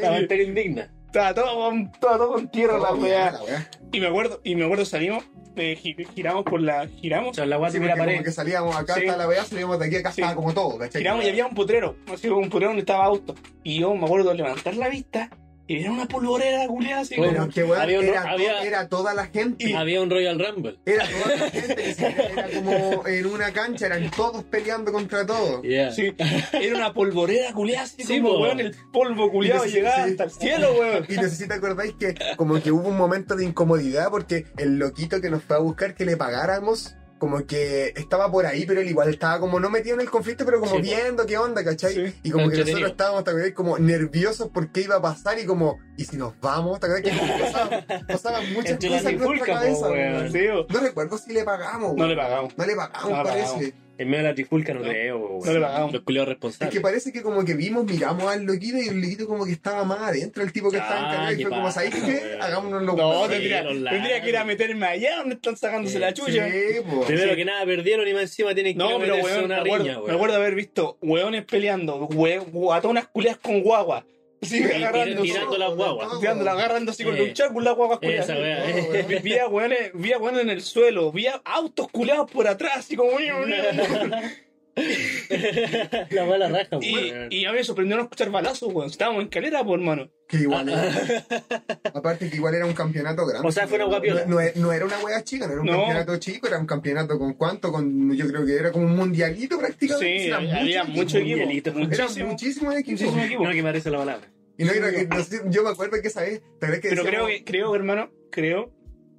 [0.00, 0.90] La materia indigna.
[1.06, 3.32] Estaba todo con, todo, todo con tierra la weá.
[3.32, 3.70] la weá.
[3.92, 5.24] Y me acuerdo, y me acuerdo salimos,
[5.56, 6.82] eh, gi- giramos por la.
[6.82, 8.22] O Giramos, sea, la weá Sí, porque como pared.
[8.22, 9.00] que salíamos acá Sí.
[9.06, 10.20] hasta la weá, salíamos de aquí acá Sí.
[10.20, 11.00] estaba como todo, ¿cachai?
[11.02, 11.96] giramos y había un putrero.
[12.12, 13.34] Así como un putrero donde estaba auto.
[13.64, 15.30] Y yo me acuerdo de levantar la vista
[15.72, 17.52] y era una polvorera culiada así Bueno, como.
[17.52, 19.74] Que weón, Había un- era, to- había- era toda la gente.
[19.76, 20.78] Había un Royal Rumble.
[20.84, 21.94] Era toda la gente,
[22.32, 25.62] era como en una cancha, eran todos peleando contra todos.
[25.62, 25.92] Yeah.
[25.92, 26.12] Sí,
[26.52, 30.10] era una polvorera culiada así Sí, como weón, el polvo culiado llegaba sí.
[30.10, 31.06] hasta el cielo, weón.
[31.08, 34.46] Y no sé si te acordáis que como que hubo un momento de incomodidad porque
[34.58, 38.64] el loquito que nos fue a buscar que le pagáramos, como que estaba por ahí,
[38.66, 40.82] pero él igual estaba como no metido en el conflicto, pero como Sí, po.
[40.82, 41.94] viendo qué onda, ¿cachai?
[41.94, 42.14] Sí.
[42.24, 43.52] Y como que nosotros estábamos ¿te acordás?
[43.52, 46.80] como nerviosos por qué iba a pasar y como, ¿y si nos vamos?
[46.80, 49.90] ¿Te acordás que pasaban, pasaban muchas cosas en nuestra po, cabeza?
[49.90, 50.66] weón.
[50.68, 51.94] No recuerdo si le pagamos.
[51.94, 52.56] No le pagamos.
[52.58, 53.46] No le pagamos, No parece.
[53.46, 53.72] pagamos.
[54.00, 54.88] En medio de la trifulca no, No.
[54.88, 55.44] creo, weón.
[55.46, 55.92] No le pagamos.
[55.92, 56.74] Los culiados Es responsables.
[56.74, 59.84] que parece que como que vimos, miramos al loquito y el loquito como que estaba
[59.84, 62.38] más adentro, el tipo que estaba Ah, encargado y fue como, ¿sabéis qué?
[62.40, 63.28] Hagámonos los No, huevos".
[63.28, 66.48] tendría, tendría que ir a meterme allá donde están sacándose la chucha.
[66.50, 67.02] Sí, po.
[67.04, 67.36] Primero Sí.
[67.36, 69.54] que nada perdieron y más encima tienen que No, ir a pero meterse weón, me
[69.54, 74.06] una acuerdo, riña, me acuerdo haber visto hueones peleando, hue, guatonas culias con guagua.
[74.42, 76.18] Sí, agarrando, tirando las guaguas.
[76.20, 78.24] tirándola, agarrando así con Eh, luchar con las guaguas culias.
[78.24, 78.88] Esa No, eh.
[78.90, 79.06] weón.
[79.08, 82.48] Vi- Vi a hueones, vi a hueones en el suelo, vi a autos culiados por
[82.48, 83.10] atrás, así como.
[86.10, 87.26] la mala raja, y, weón.
[87.30, 88.88] y a mí me sorprendió no escuchar balazos, weón.
[88.90, 90.10] Estábamos en calera, por hermano.
[90.28, 90.90] Que igual era.
[91.94, 93.46] Aparte que igual era un campeonato grande.
[93.48, 94.24] O sea, fue una no, guapiola.
[94.26, 95.72] no, no era una wea chica, no era un No.
[95.78, 99.58] campeonato chico, era un campeonato con cuánto, con yo creo que era como un mundialito
[99.58, 100.24] prácticamente.
[100.26, 101.40] Sí, había muchos mucho equipos.
[101.50, 101.70] equipo.
[101.70, 102.28] Eran Muchísimo.
[102.28, 103.00] muchísimos equipos.
[103.02, 103.44] Muchísimos equipos.
[103.46, 104.26] No, que me parece la palabra.
[104.58, 107.02] Y no, creo que, no yo me acuerdo que esa vez, ¿te acuerdas que Pero
[107.02, 108.72] creo decíamos- que, creo, hermano, creo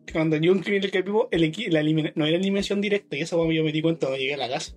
[0.06, 3.22] que cuando yo inscribí el equipo, el equi- la elimina- no era eliminación directa, y
[3.22, 4.74] eso weón, yo me di cuenta cuando llegué a la casa.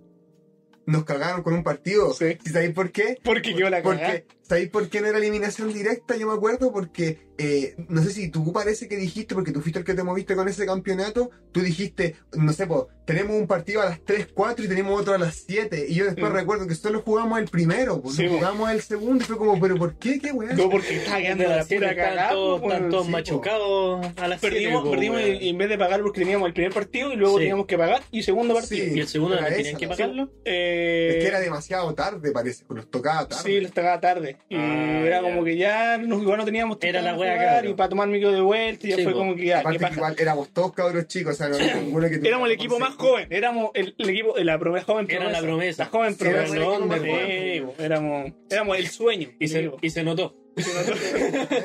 [0.86, 2.12] Nos cagaron con un partido.
[2.12, 2.38] Sí.
[2.44, 3.18] ¿Y sabéis por qué?
[3.22, 4.06] Porque quedó la cagada.
[4.06, 6.16] Porque, ¿sabéis por qué no era eliminación directa?
[6.16, 9.78] Yo me acuerdo porque, eh, no sé si tú parece que dijiste, porque tú fuiste
[9.80, 13.82] el que te moviste con ese campeonato, tú dijiste, no sé, pues, tenemos un partido
[13.82, 15.86] a las 3, 4 y tenemos otro a las 7.
[15.88, 16.34] Y yo después Mm.
[16.36, 18.36] recuerdo que solo jugamos el primero, pues, Sí, no po.
[18.38, 20.18] jugamos el segundo y fue como, ¿pero por qué?
[20.20, 20.52] ¿Qué weá?
[20.54, 22.30] No, porque estaba quedando la pura Están cagada.
[22.30, 25.42] todos, pues, están todos machucados a las Perdimos, siete, po, perdimos weón.
[25.42, 27.40] y en vez de pagar porque teníamos el primer partido y luego Sí.
[27.42, 28.84] teníamos que pagar y segundo partido.
[28.86, 28.92] Sí.
[28.94, 30.30] ¿Y el segundo Era no tenían esa que pagarlo?
[30.44, 33.42] Eh, Es que era demasiado tarde, parece, pues los tocaba tarde.
[33.44, 34.33] Sí, les tocaba tarde.
[34.48, 35.22] Y Ah, era ya.
[35.22, 37.68] como que ya nos, igual no teníamos Era tiempo la para wea, claro.
[37.70, 39.18] Y para tomar micro de vuelta, y ya Sí, fue po.
[39.18, 42.08] como que ya, Aparte que igual éramos todos cabros chicos, o sea, no había ninguno
[42.08, 45.40] que Éramos el equipo más joven, éramos el, el equipo, la promesa, joven Era promesa.
[45.40, 45.84] la promesa.
[45.84, 46.56] La joven Sí, promesa.
[46.56, 47.66] éramos el Sí, joven.
[47.66, 49.28] po, éramos, éramos el sueño.
[49.38, 50.36] Y se, y se notó.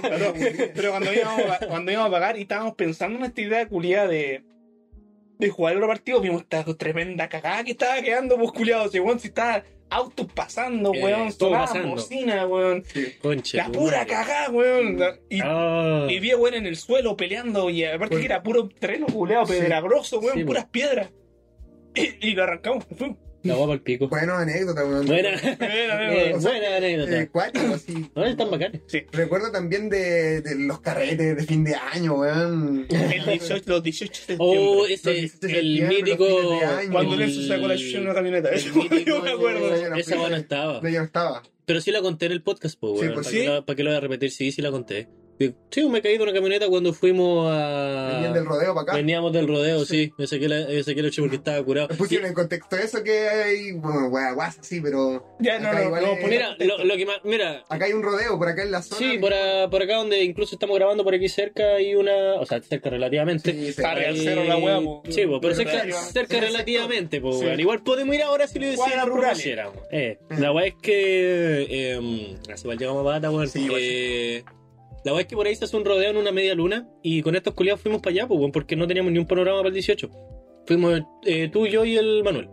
[0.01, 0.33] Pero,
[0.75, 4.07] pero cuando, íbamos a, cuando íbamos a pagar y estábamos pensando en esta idea culiada
[4.07, 4.43] de,
[5.37, 8.89] de jugar otro partido, vimos esta tremenda cagada que estaba quedando, pues culiado.
[8.89, 11.89] Si, weón, si estaba autos pasando, Eh, weón, todo sonaba pasando.
[11.89, 12.83] bocina, weón.
[13.21, 13.57] Conche.
[13.57, 14.99] La pura cagada, weón.
[15.29, 16.07] Y, Ah.
[16.09, 19.07] y vi a weón en el suelo peleando, y aparte Pues- que era puro terreno
[19.07, 19.53] culeado, Sí.
[19.53, 21.09] pedragroso, weón, Sí, puras piedras.
[21.95, 22.85] Y, y lo arrancamos.
[23.43, 24.07] La guapa al pico.
[24.09, 25.05] Bueno, anécdota, weón.
[25.05, 25.29] Buena.
[25.59, 27.27] Eh, era, o sea, buena Eh, anécdota.
[27.31, 28.09] cuático, así.
[28.15, 28.81] No, están bacanes.
[28.87, 29.03] Sí.
[29.11, 32.85] Recuerdo también de, de los carretes de fin de año, weón.
[32.89, 36.25] El 18, los 18 de Oh, ese, Los 17 de el mítico.
[36.91, 38.49] Cuando el- Nelson sacó la chucha en una camioneta.
[38.49, 39.95] Eso mítico- yo me acuerdo.
[39.95, 40.81] Esa buena estaba.
[40.81, 41.43] No, yo no estaba.
[41.65, 43.13] Pero sí la conté en el podcast, pues, Sí, weón.
[43.13, 43.63] pues ¿Para, sí.
[43.65, 44.31] para qué lo voy a repetir?
[44.31, 45.07] Sí, sí la conté.
[45.71, 48.11] Sí, me caí de una camioneta cuando fuimos a.
[48.15, 48.95] Venían del rodeo para acá.
[48.95, 50.11] Veníamos del rodeo, sí.
[50.17, 51.87] Me saqué, la, me saqué porque estaba curado.
[51.97, 56.03] Pusieron en contexto eso que hay, bueno, wea, guasa, sí, pero Ya, no, no, igual
[56.03, 57.19] no, Mira, lo, lo que más.
[57.23, 58.97] Mira, acá hay un rodeo por acá en la zona.
[58.99, 62.45] Sí, por, a- por acá donde incluso estamos grabando por aquí cerca hay una, o
[62.45, 63.53] sea, cerca relativamente.
[63.53, 63.81] Sí, sí.
[63.85, 65.03] Hay- al cerro la wea, po.
[65.07, 66.11] Sí, po, pero cerca, Relativamente.
[66.13, 67.45] cerca Sí, relativamente, po, Sí.
[67.45, 67.59] weón.
[67.59, 69.45] Igual podemos ir ahora si lo decíamos rurales.
[69.91, 71.67] Eh, la weá es que.
[71.69, 73.47] Eh, hace igual llegamos a pata, weón.
[73.47, 74.43] Sí, igual
[75.03, 77.21] la weá es que por ahí se hace un rodeo en una media luna y
[77.21, 79.69] con estos culiados fuimos para allá, pues, weón, porque no teníamos ni un panorama para
[79.69, 80.09] el 18.
[80.65, 82.49] Fuimos eh, tú, yo y el Manuel.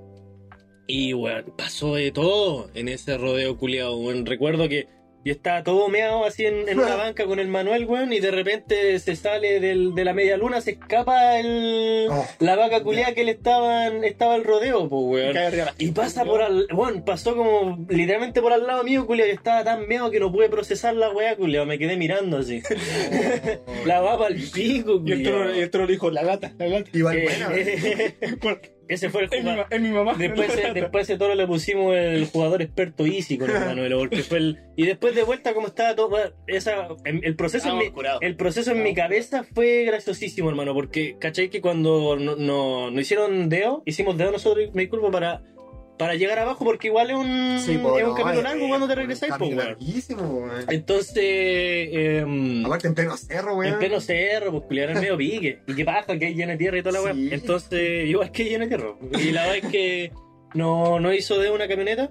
[0.86, 3.98] Y, weón, pasó de todo en ese rodeo culiado.
[4.24, 4.88] Recuerdo que
[5.26, 8.30] yo estaba todo meado así en, en una banca con el Manuel, weón, y de
[8.30, 12.24] repente se sale del- de la media luna, se escapa el, Oh.
[12.38, 15.36] la vaca culiada que le estaban, estaba el rodeo, pues, weón.
[15.78, 19.64] Y pasa por al, bueno, pasó como literalmente por al lado mío, culiao, y estaba
[19.64, 22.62] tan meado que no pude procesar la weá, culiao, me quedé mirando así.
[23.84, 26.90] la va el pico, Y el y el toro le dijo, la gata, la gata.
[26.92, 27.26] Igual Eh,
[28.40, 28.58] Bueno,
[28.88, 29.66] ese fue el es, mi, jugador.
[29.70, 30.14] es mi mamá.
[30.16, 34.22] Después, ese- después ese toro le pusimos el jugador experto easy con el Manuel, porque
[34.22, 36.16] fue el, y después de vuelta como estaba todo,
[36.46, 41.48] esa, el, proceso en mi, el proceso en mi cabeza fue graciosísimo, hermano, porque cachai
[41.50, 45.42] que cuando no, no, no hicieron deo, hicimos deo nosotros, me disculpo, para,
[45.98, 48.68] para llegar abajo, porque igual es un, Sí, po, es un no, camino es- largo
[48.68, 49.64] cuando te es regresáis, pues, weón.
[49.64, 50.50] larguísimo, weón.
[50.68, 53.72] Entonces, eh, Aparte en pleno cerro, weón.
[53.74, 55.60] en pleno cerro, pues culiar en medio pique.
[55.66, 57.12] Y qué paja, que hay llena de tierra y toda la.
[57.14, 57.28] Sí.
[57.32, 58.94] Entonces, igual que llena de tierra.
[59.18, 60.12] Y la verdad es que
[60.54, 62.10] no, no hizo de una camioneta.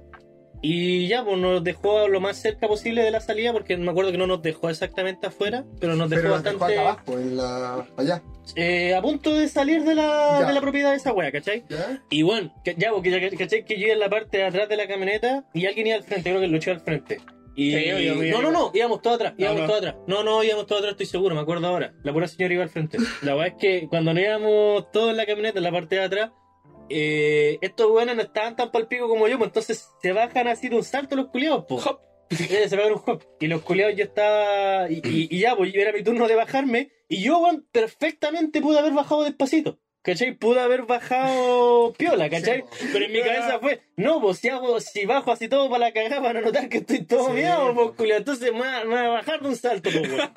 [0.68, 4.12] Y ya, pues nos dejó lo más cerca posible de la salida, porque me acuerdo
[4.12, 7.20] que no nos dejó exactamente afuera, pero nos dejó Pero nos dejó bastante acá abajo,
[7.20, 7.88] en la...
[7.98, 8.24] allá.
[8.56, 11.64] eh, a punto de salir de la, de la propiedad de esa wea, ¿cachai?
[11.70, 12.02] ¿Ya?
[12.10, 13.64] Y bueno, que- ya, porque ya, ¿cachai?
[13.64, 16.04] Que yo iba en la parte de atrás de la camioneta y alguien iba al
[16.04, 17.20] frente, creo que luchó al frente.
[17.56, 17.72] Y...
[17.72, 19.68] Sí, yo- yo- yo- no, no, no, íbamos todos atrás, íbamos no.
[19.68, 19.96] todos atrás.
[20.08, 21.94] No, no, íbamos todos atrás, estoy seguro, me acuerdo ahora.
[22.04, 22.98] La pura señora iba al frente.
[23.22, 26.02] La verdad es que cuando nos íbamos todos en la camioneta, en la parte de
[26.02, 26.32] atrás,
[26.90, 30.76] eh, estos buenos no estaban tan palpico como yo, pues entonces se bajan así de
[30.76, 31.84] un salto los culiados, pues.
[32.32, 33.24] Eh, se pegan un hop.
[33.40, 34.90] Y los culiados yo estaba.
[34.90, 36.92] Y, y- y ya, pues era mi turno de bajarme.
[37.08, 37.40] Y yo,
[37.72, 39.78] perfectamente pude haber bajado despacito.
[40.06, 40.34] ¿Cachai?
[40.36, 42.64] Pude haber bajado piola, ¿cachai?
[42.80, 45.86] Sí, Pero en mi cabeza fue, no, pues si hago, si bajo así todo para
[45.88, 48.20] la cagada van a notar que estoy todo Sí, miado, pues culiao.
[48.20, 50.30] Entonces me voy a- me voy a bajar de un salto, pues weón.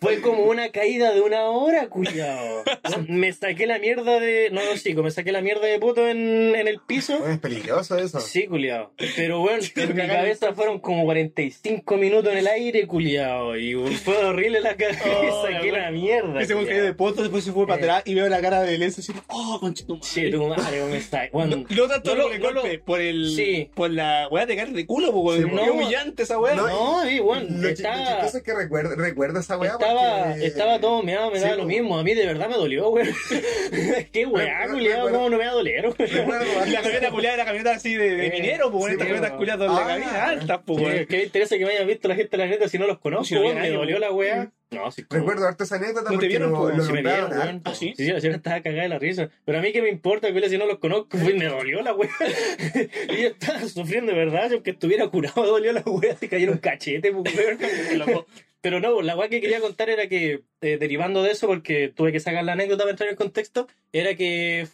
[0.00, 2.64] Fue como una caída de una hora, culiao.
[3.08, 4.48] Me saqué la mierda de.
[4.50, 7.26] No, no, chico, me saqué la mierda de puto en, en el piso.
[7.28, 8.18] Es peligroso eso.
[8.20, 8.92] Sí, culiao.
[9.16, 13.56] Pero bueno, en mi cabeza fueron como 45 minutos en el aire, culiao.
[13.58, 15.02] Y fue horrible la cagada.
[15.32, 16.40] Oh, saqué la la mierda.
[16.46, 16.64] Culiao.
[16.66, 17.84] cayó de poto, después se fue para Eh.
[17.84, 19.98] atrás y veo la cara de Lenzo así, oh, conchito.
[20.00, 21.28] Che, tu madre, ¿cómo está?
[21.32, 23.34] Bueno, No tanto por el golpe, por el.
[23.34, 23.70] Sí.
[23.74, 25.54] Por la weá de caer de culo, po, Sí, weón.
[25.56, 25.72] no.
[25.72, 26.54] Humillante esa weá.
[26.54, 30.46] No, no, sí, bueno, Lo, chistoso es que recuerdo, recuerdo esa weá estaba, porque...
[30.46, 31.98] estaba todo meado, me Sí, daba lo mismo.
[31.98, 33.06] A mí de verdad me dolió, güey.
[34.12, 37.74] Qué weá, recuerdo- cómo no me va a doler, Y la camioneta culiada era camioneta
[37.76, 39.86] así de, minero, pues, sí, estas pero- camionetas culiadas de la Ah.
[39.86, 41.06] cabina altas, pues, Sí, weón.
[41.06, 42.98] ¿Qué me interesa que me hayan visto la gente de la neta si no los
[42.98, 43.54] conozco, weón?
[43.60, 44.00] Me dolió weón.
[44.00, 44.52] la weá.
[44.72, 47.02] No, sí, como- Recuerdo harto esa anécdota ¿No te porque vieron, lo, lo Sí me
[47.02, 47.62] vieron, weón.
[47.64, 47.94] ¿Ah, sí?
[47.96, 49.30] Estaba cagada de la risa.
[49.44, 51.94] Pero a mí que me importa, que si no los conozco, pues me dolió la
[51.94, 52.10] wea.
[53.10, 56.58] y yo estaba sufriendo de verdad, aunque estuviera curado, dolió la wea, se cayera un
[56.58, 57.58] cachete, pues, weón.
[58.62, 62.12] Pero no, la wea que quería contar era que, eh, derivando de eso, porque tuve
[62.12, 64.68] que sacar la anécdota para entrar en contexto, era que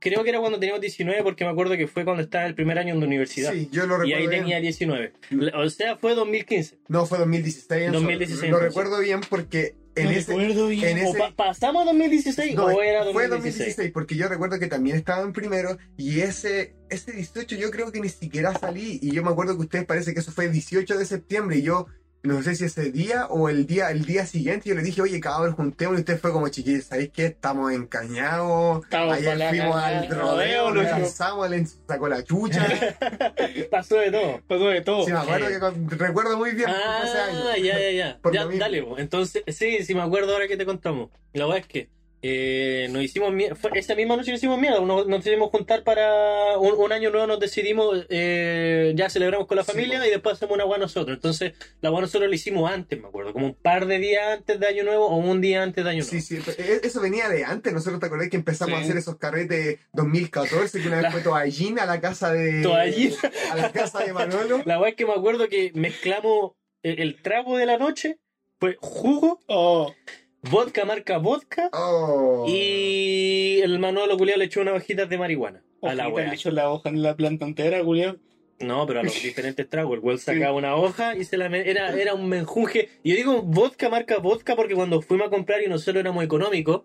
[0.00, 2.78] creo que era cuando teníamos 19, porque me acuerdo que fue cuando estaba el primer
[2.78, 3.52] año en la universidad.
[3.52, 4.40] Sí, yo lo y recuerdo ahí bien.
[4.42, 5.12] tenía 19.
[5.54, 6.78] O sea, fue 2015.
[6.88, 7.86] No, fue 2016.
[7.86, 10.32] en 2016, Lo recuerdo bien porque en No ese...
[10.32, 10.98] recuerdo bien.
[10.98, 13.30] en ¿O ese- pa- pasamos a 2016 No, o era fue 2016?
[13.76, 17.90] 2016, porque yo recuerdo que también estaba en primero y ese, ese 18 yo creo
[17.92, 20.52] que ni siquiera salí y yo me acuerdo que ustedes parece que eso fue el
[20.52, 21.86] 18 de septiembre y yo
[22.22, 25.20] no sé si ese día o el día el día siguiente yo le dije, oye
[25.20, 27.26] cabrón, juntemos y usted fue como chiquillos, ¿sabéis qué?
[27.26, 30.98] Estamos encañados, Estamos ayer fuimos al rodeo, nos loco.
[30.98, 32.66] lanzamos, le sacó la chucha.
[33.70, 34.40] Pasó de todo.
[34.46, 35.04] Pasó de todo.
[35.06, 35.52] Sí, me acuerdo Sí.
[35.54, 37.64] que con- recuerdo muy bien fue ese Ah, año.
[37.64, 38.58] ya, ya, ya.
[38.58, 41.10] Dale, entonces, sí, sí me acuerdo ahora que te contamos.
[41.32, 41.88] La verdad es que
[42.22, 46.58] eh, nos hicimos mierda, esa misma noche nos hicimos mierda, nos, nos decidimos juntar para
[46.58, 50.04] un, un año nuevo, nos decidimos, eh, ya celebramos con la Sí, familia po.
[50.04, 51.14] y después hacemos una agua nosotros.
[51.16, 54.60] Entonces, la agua nosotros lo hicimos antes, me acuerdo, como un par de días antes
[54.60, 56.10] de año nuevo o un día antes de año nuevo.
[56.10, 57.72] Sí, sí, e- eso venía de antes.
[57.72, 58.82] Nosotros te acordás que empezamos Sí.
[58.82, 62.62] a hacer esos carretes 2014, que una vez La- fue Toallín a la casa de.
[62.62, 63.14] Toallín.
[63.50, 64.58] A la casa de Manolo.
[64.66, 66.52] La verdad es que me acuerdo que mezclamos
[66.82, 68.18] el, el trago de la noche,
[68.58, 69.94] fue jugo, Oh,
[70.42, 71.68] vodka marca vodka.
[71.72, 72.46] Oh.
[72.48, 76.28] Y el Manolo culiao le echó unas hojitas de marihuana a la wea.
[76.28, 78.16] le echó la hoja en la planta entera, culiao.
[78.60, 79.94] No, pero a los diferentes tragos.
[79.98, 82.88] El weón sacaba una hoja y se la me- era, era un menjunje.
[83.02, 86.82] Y yo digo vodka, marca vodka, porque cuando fuimos a comprar y nosotros éramos económicos,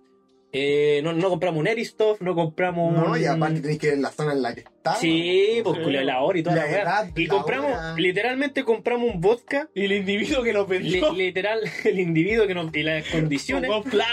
[0.58, 3.22] eh, no, no compramos un Eristoff, no compramos No, un...
[3.22, 4.95] y aparte tenés que ver la zona en la que está.
[4.95, 5.91] Sí, pues Sí.
[5.91, 6.82] la hora y toda la, La weá.
[6.84, 7.95] edad, Y la compramos, hora.
[7.97, 11.12] literalmente compramos un vodka, Y el individuo que lo li- vendió.
[11.14, 13.70] literal, el individuo que nos, y las condiciones.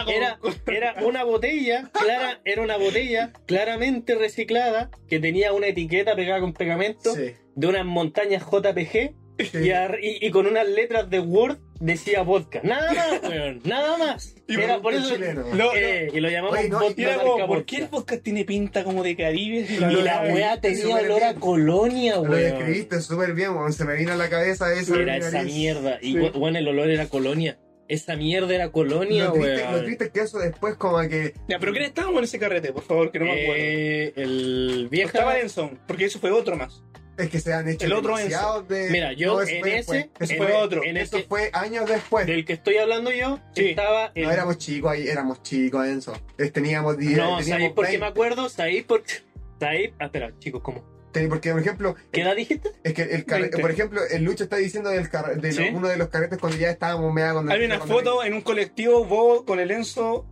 [0.09, 6.41] Era, era una botella, clara, era una botella claramente reciclada que tenía una etiqueta pegada
[6.41, 7.35] con pegamento Sí.
[7.55, 9.59] de unas montañas JPG Sí.
[9.65, 12.61] y, ar- y- y con unas letras de Word decía vodka.
[12.63, 14.35] Nada más, weón, nada más.
[14.49, 15.09] Y Era por eso.
[15.15, 15.45] chileno.
[15.55, 18.19] Lo- eh, y lo llamamos Oye, no, vodka Y era como, ¿por qué el vodka.
[18.19, 19.67] tiene pinta como de Caribe?
[19.69, 22.35] Y la Lo weá tenía olor a colonia, Lo weón.
[22.35, 23.73] describiste súper bien, weón.
[23.73, 24.95] Se me vino a la cabeza eso.
[24.99, 25.99] Era esa mierda.
[26.01, 26.19] Y Sí.
[26.35, 27.59] bueno, el olor era colonia.
[27.89, 29.73] Esa mierda era colonia, Lo triste, weón.
[29.73, 31.35] lo triste es que eso después como que...
[31.49, 32.73] Ya, pero ¿quién estábamos en ese carrete?
[32.73, 33.55] Por favor, que no me acuerdo.
[33.57, 35.07] Eh, el No vieja.
[35.09, 36.83] estaba Enson, porque eso fue otro más.
[37.23, 38.91] Es que se han hecho El otro demasiados de...
[38.91, 40.11] Mira, yo eso en fue ese-.
[40.19, 40.83] Eso en- fue otro.
[40.85, 42.27] en eso ese- fue años después.
[42.27, 43.71] Del que estoy hablando yo, Sí.
[43.71, 44.13] estaba.
[44.15, 46.13] No éramos chicos ahí, éramos chicos, Enzo.
[46.53, 48.05] Teníamos 10, No, teníamos ¿sabéis por qué 20.
[48.05, 48.49] me acuerdo?
[48.49, 49.15] ¿Sabéis por qué?
[49.61, 49.91] ¿Sabéis?
[49.99, 50.85] Ah, espera, chicos, ¿cómo?
[51.29, 52.71] Porque, por ejemplo, ¿Qué edad dijiste?
[52.83, 53.59] es que el carre- 20.
[53.59, 57.13] por ejemplo, el Lucho está diciendo del de uno de los carretes cuando ya estábamos
[57.13, 60.25] mea cuando Hay una cuando- foto en un colectivo, vos con el Enzo,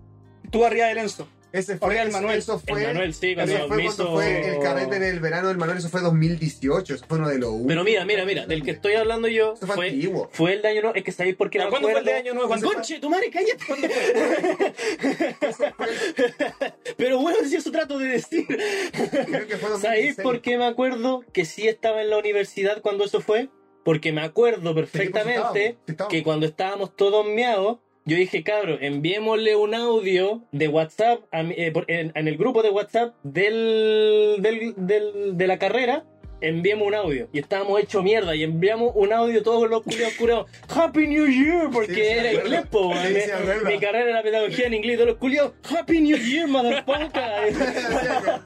[0.51, 1.29] tú arriba del Enzo.
[1.53, 2.39] Ese fue el Manuel.
[2.39, 5.49] Eso fue, el Manuel, sí, cuando fue cuando hizo- fue el carrete en el verano
[5.49, 7.69] del Manuel, eso fue 2018, eso fue uno de los últimos.
[7.69, 10.29] Pero mira, mira, mira, del que estoy hablando yo Eso fue fue, antiguo.
[10.33, 10.95] fue el de año nuevo.
[10.97, 12.55] Es que sabéis por qué ¿Ya me cuándo fue el de año nuevo?
[12.61, 13.65] Conche, tu madre, cállate.
[16.97, 18.47] Pero bueno, si eso trato de decir.
[18.47, 19.81] Creo que fue 2016.
[19.81, 23.49] ¿Sabéis por qué me acuerdo que sí estaba en la universidad cuando eso fue?
[23.85, 25.79] Porque me acuerdo perfectamente
[26.09, 31.73] que cuando estábamos todos meados, yo dije, cabro, enviémosle un audio de WhatsApp a eh,
[31.89, 36.05] en, en el grupo de WhatsApp del, del, del- de la carrera.
[36.41, 40.47] Enviamos un audio y estábamos hechos mierda y enviamos un audio todos los culiados curados.
[40.69, 43.69] Happy New Year, porque Sí, era inglés, po, Sí, acuerdo.
[43.69, 45.53] mi carrera era pedagogía en inglés, todos los culiados.
[45.69, 47.11] Happy New Year, motherfucker.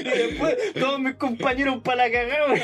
[0.00, 2.54] Y después todos mis compañeros para la cagada.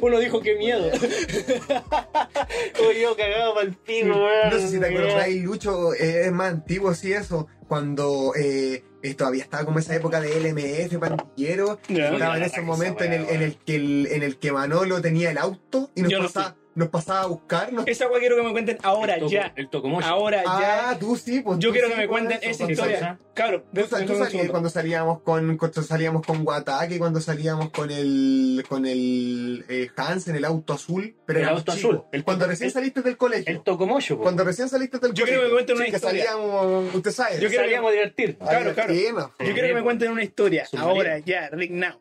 [0.00, 0.90] Uno dijo que miedo.
[2.76, 4.08] Como yo cagado para el pico.
[4.08, 7.46] No sé si te acordáis, Lucho, eh, es más antiguo, sí, eso.
[7.72, 11.80] Cuando eh, eh, todavía estaba como esa época de LMF, pandillero.
[11.88, 12.10] Ya.
[12.10, 15.30] Estaba en ese momento en el, en, el que el, en el que Manolo tenía
[15.30, 17.72] el auto y nos, pasaba, nos pasaba a buscar.
[17.72, 19.52] nos- Esa weá quiero que me cuenten ahora El toco- ya.
[19.56, 20.06] El tocomocho.
[20.06, 20.98] Ahora Ah, ya.
[20.98, 21.58] tú sí, pues.
[21.58, 23.18] Yo quiero sí, que me cuenten eso, esa historia.
[23.34, 28.64] Cabro, Tú, tú salías cuando salíamos con cuando salíamos con Guataque, cuando salíamos con el
[28.68, 32.72] con el eh, Hansen, el auto azul, pero El auto azul, el- cuando recién el-
[32.72, 33.50] saliste del colegio.
[33.52, 34.22] El tocomocho, po.
[34.24, 36.24] Cuando recién saliste del Yo quiero que me cuenten una Sí, que historia.
[36.26, 37.40] salíamos, usted sabe.
[37.40, 38.36] Yo quiero- Salíamos a divertir.
[38.38, 38.92] Claro, claro.
[38.92, 40.66] Yo quiero que me cuenten una historia.
[40.78, 42.00] Ahora, ya, right now.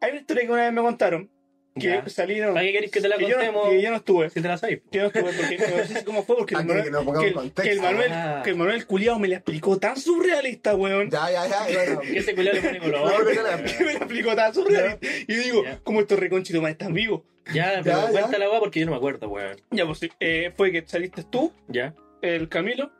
[0.00, 1.30] Hay una historia que una vez me contaron.
[1.74, 2.08] Que Ya.
[2.08, 2.52] salieron.
[2.52, 3.68] ¿Para qué queréis que te la que yo, no, contemos?
[3.70, 4.28] que yo no estuve.
[4.30, 4.80] Si te la sabéis.
[4.90, 7.26] Que no estuve porque no sé cómo fue porque el Manuel, que nos pongamos que
[7.26, 7.62] en el, contexto.
[7.62, 8.40] que el Manuel, Ah.
[8.44, 11.08] que el Manuel culiado me la explicó tan surrealista, weón.
[11.10, 12.00] Ya, ya, ya.
[12.00, 13.26] Que ese culiao le pone color.
[13.78, 15.06] Que me la explicó tan surrealista.
[15.28, 15.78] Y yo digo, Ya.
[15.82, 17.22] ¿cómo estos reconchitos más están vivos?
[17.54, 18.10] Ya, pero Ya, ya.
[18.20, 19.56] cuéntala, weá, porque yo no me acuerdo, weón.
[19.70, 21.94] Ya, pues eh, fue que saliste tú, Ya.
[22.20, 22.92] el Camilo,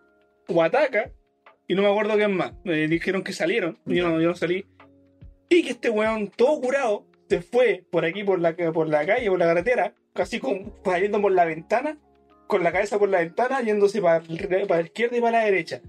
[0.49, 1.11] Huataca,
[1.68, 2.53] y no me acuerdo quién más.
[2.64, 4.66] Me dijeron que salieron, yo no, yo no salí.
[5.49, 7.07] Y que este weón, todo curado,
[7.37, 11.20] se fue por aquí, por la, por la calle, por la carretera, casi con, saliendo
[11.22, 11.99] por la ventana,
[12.47, 14.20] con la cabeza por la ventana, yéndose para,
[14.68, 15.80] para la izquierda y para la derecha.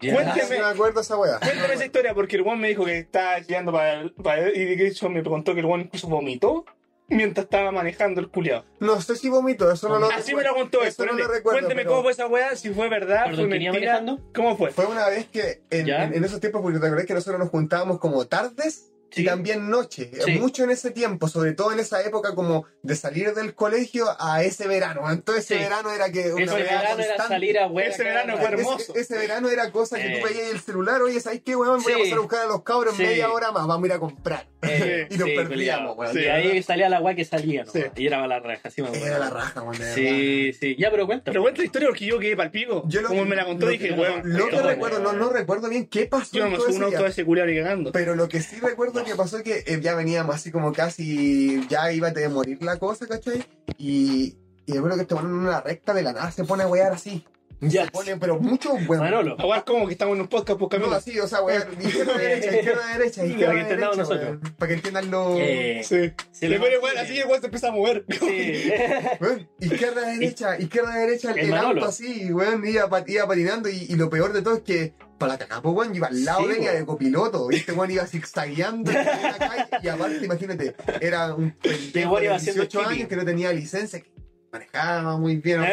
[0.00, 0.14] Ya.
[0.14, 0.58] Cuénteme.
[0.58, 1.38] Acuerdo esa weá.
[1.40, 4.86] Cuéntame esa historia, porque el weón me dijo que estaba guiando para, para y de
[4.86, 6.64] hecho me contó que el weón incluso vomitó
[7.08, 8.64] mientras estaba manejando el culiado.
[8.78, 10.82] No sé si vomito, eso no lo Así me lo contó.
[10.82, 11.58] Eso no Cuénteme, lo recuerdo.
[11.60, 13.92] cuénteme pero cómo fue esa weá, si fue verdad, Perdón, fue ¿quién iba mentira.
[14.00, 14.32] manejando?
[14.34, 14.70] ¿Cómo fue?
[14.70, 17.48] Fue una vez que en, en- en esos tiempos, porque te acordás que nosotros nos
[17.48, 19.22] juntábamos como tardes Sí.
[19.22, 20.10] y también noche.
[20.24, 20.32] Sí.
[20.32, 24.42] Mucho en ese tiempo, sobre todo en esa época como de salir del colegio a
[24.42, 25.10] ese verano.
[25.10, 25.60] Entonces ese Sí.
[25.62, 27.66] verano era que una Ese verano era salir a.
[27.82, 28.92] Ese verano fue hermoso.
[28.94, 30.18] Ese, ese verano era cosa que Eh.
[30.20, 31.82] tú veías el celular, oye, ¿sabes qué, weón?
[31.82, 33.02] Voy a pasar a buscar a los cabros Sí.
[33.02, 34.46] media hora más, vamos a ir a comprar.
[34.62, 36.12] Eh, Y nos sí, perdíamos, weón.
[36.12, 36.20] Sí.
[36.20, 37.72] Y ahí salía la weá que salía, ¿no?
[37.72, 37.84] Sí.
[37.96, 38.88] Y era la raja, sí me.
[38.96, 39.76] Era la raja, weón.
[39.94, 40.76] Sí, sí.
[40.78, 41.30] Ya, pero cuenta.
[41.30, 42.82] Pero cuenta la historia porque yo quedé pal pico.
[42.86, 44.22] Yo lo Como que- me la contó, lo dije, weón.
[44.24, 44.68] Lo que Bueno.
[44.68, 46.30] recuerdo, no, no recuerdo bien qué pasó.
[46.36, 47.04] Yo no me subo ese un auto día.
[47.04, 47.92] de ese culiao ni cagando.
[47.92, 51.66] Pero lo que sí recuerdo que pasó es que eh, ya veníamos así como casi,
[51.68, 53.44] ya iba a morir la cosa, ¿cachai?
[53.78, 54.36] Y,
[54.66, 56.92] y recuerdo que este weón en una recta de la nada se pone a wear
[56.92, 57.24] así.
[57.58, 57.86] Ya.
[57.86, 59.02] Se pone, pero mucho weón.
[59.02, 59.34] Manolo.
[59.38, 60.94] Igual como que estamos en un podcast, pues No, Camilo.
[60.94, 64.28] así, o sea, weón, izquierda, derecha, izquierda, derecha, izquierda, Para que entendamos derecha, nosotros.
[64.42, 64.54] weón.
[64.56, 65.36] Para que entiendan los...
[65.40, 66.12] Eh, Sí.
[66.32, 67.12] se Le lo pone igual, imagine.
[67.12, 68.04] así el weón se empieza a mover.
[68.10, 68.70] Sí.
[69.20, 71.86] Weón, izquierda, derecha, izquierda, derecha, el, El el auto Manolo.
[71.86, 75.38] así, weón, iba, iba patinando y, y lo peor de todo es que para la
[75.38, 76.76] cacapo, weón, iba al lado Sí, de ella weón.
[76.80, 81.50] de copiloto, y este weón iba zigzagueando en la calle y aparte, imagínate, era un
[81.62, 82.94] pendejo de haciendo 18 chipi.
[82.94, 84.10] años que no tenía licencia, que
[84.52, 85.60] manejaba muy bien.
[85.60, 85.66] ¿no?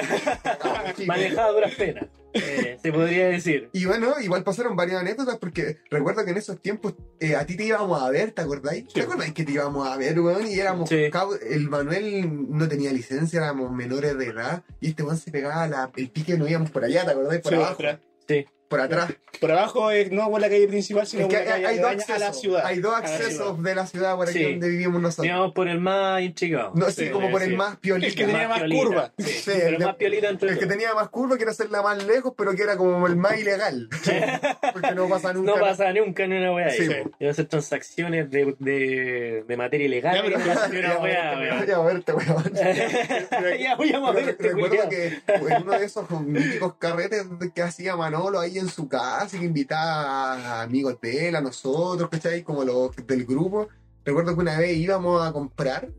[1.06, 2.06] Manejaba duras penas.
[2.34, 3.70] eh, se podría decir.
[3.74, 7.56] Y bueno, igual pasaron varias anécdotas porque recuerdo que en esos tiempos eh, a ti
[7.56, 8.88] te íbamos a ver, ¿te acordáis?
[8.92, 10.48] ¿Te acordáis que te íbamos a ver, weón?
[10.48, 11.10] Y éramos Sí.
[11.48, 15.92] el Manuel no tenía licencia, éramos menores de edad y este weón se pegaba la-
[15.96, 17.42] el pique, no íbamos por allá, ¿te acordáis?
[17.42, 17.78] Por Sí, abajo.
[18.28, 18.46] Sí.
[18.74, 19.14] Por atrás.
[19.40, 21.68] Por abajo es no por la calle principal, sino Es que por la hay, calle
[21.68, 22.66] hay que dos accesos, a la ciudad.
[22.66, 23.22] hay dos A la ciudad.
[23.26, 24.44] accesos de la ciudad por aquí Sí.
[24.52, 25.26] donde vivimos nosotros.
[25.28, 26.72] Íbamos por el más intrigado.
[26.76, 28.08] No, sí, Sí, como por el más piolita.
[28.08, 28.84] El que tenía más piolita.
[28.86, 29.14] curva.
[29.18, 31.82] Sí, Sí, pero el más piolita entre El que tenía más curva que era hacerla
[31.82, 33.90] más lejos, pero que era como el más ilegal.
[34.72, 35.52] Porque no pasa nunca.
[35.54, 36.70] No pasa nunca ni una weá.
[36.70, 36.88] Sí,
[37.26, 40.16] a hacer transacciones de, de, de materia ilegal.
[40.16, 42.54] Ya, pero- a una weá, ya, verte, weón.
[43.60, 48.40] Ya voy a este recuerdo que en uno de esos míticos carretes que hacía Manolo
[48.40, 52.44] ahí en su casa y que invitaba a amigos de él, a nosotros, ¿cachai?
[52.44, 53.68] Como los del grupo.
[54.06, 55.90] Recuerdo que una vez íbamos a comprar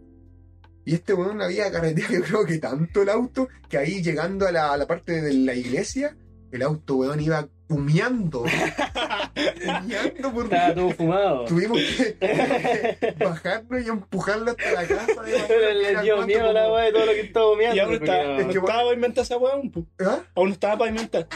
[0.84, 4.52] y este weón había carreteado, yo creo que tanto el auto, que ahí llegando a
[4.52, 6.16] la, a la parte de la iglesia,
[6.52, 8.42] el auto, weón, iba humeando.
[9.64, 11.44] humeando por Estaba todo fumado.
[11.46, 16.84] Tuvimos que bajarnos y empujarlo hasta la casa que Le dio miedo la como- weá
[16.84, 17.82] de todo lo que estaba humeando.
[17.82, 19.54] Y no está, no estaba pavimentada esa weá.
[20.00, 20.18] ¿Ah?
[20.34, 21.26] Aún estaba pavimentada.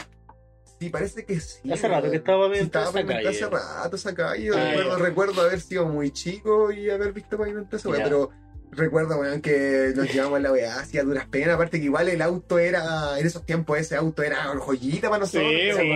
[0.79, 1.71] Sí, parece que sí.
[1.71, 3.65] Hace rato que estaba Sí, pavimentada estaba esa pavimentada calle.
[3.67, 4.49] hace rato esa calle.
[4.51, 8.29] Recuerdo, recuerdo haber sido muy chico y haber visto pavimentada esa weá, pero
[8.71, 11.55] recuerdo, weón, que nos llevamos a la weá así a duras penas.
[11.55, 15.49] Aparte que igual el auto era, en esos tiempos ese auto era joyita para nosotros.
[15.51, 15.91] Sí, Sí,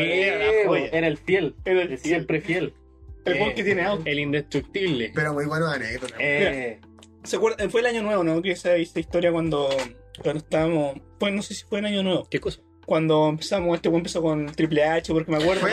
[0.92, 1.56] era el fiel.
[1.64, 2.74] Era el siempre fiel.
[3.26, 4.04] El Eh, que tiene auto.
[4.06, 5.12] El indestructible.
[5.16, 6.18] pero muy buenas anécdotas.
[6.20, 6.82] Eh,
[7.24, 7.70] ¿Se acuerdan?
[7.72, 8.42] Fue el año nuevo, ¿no?
[8.42, 9.70] Que esa, esta historia cuando,
[10.22, 10.98] cuando estábamos.
[11.20, 12.28] Fue, no sé si fue el año nuevo.
[12.30, 12.60] ¿Qué cosa?
[12.86, 15.62] Cuando empezamos, este empezó con Triple H, porque me acuerdo.
[15.62, 15.72] Fue-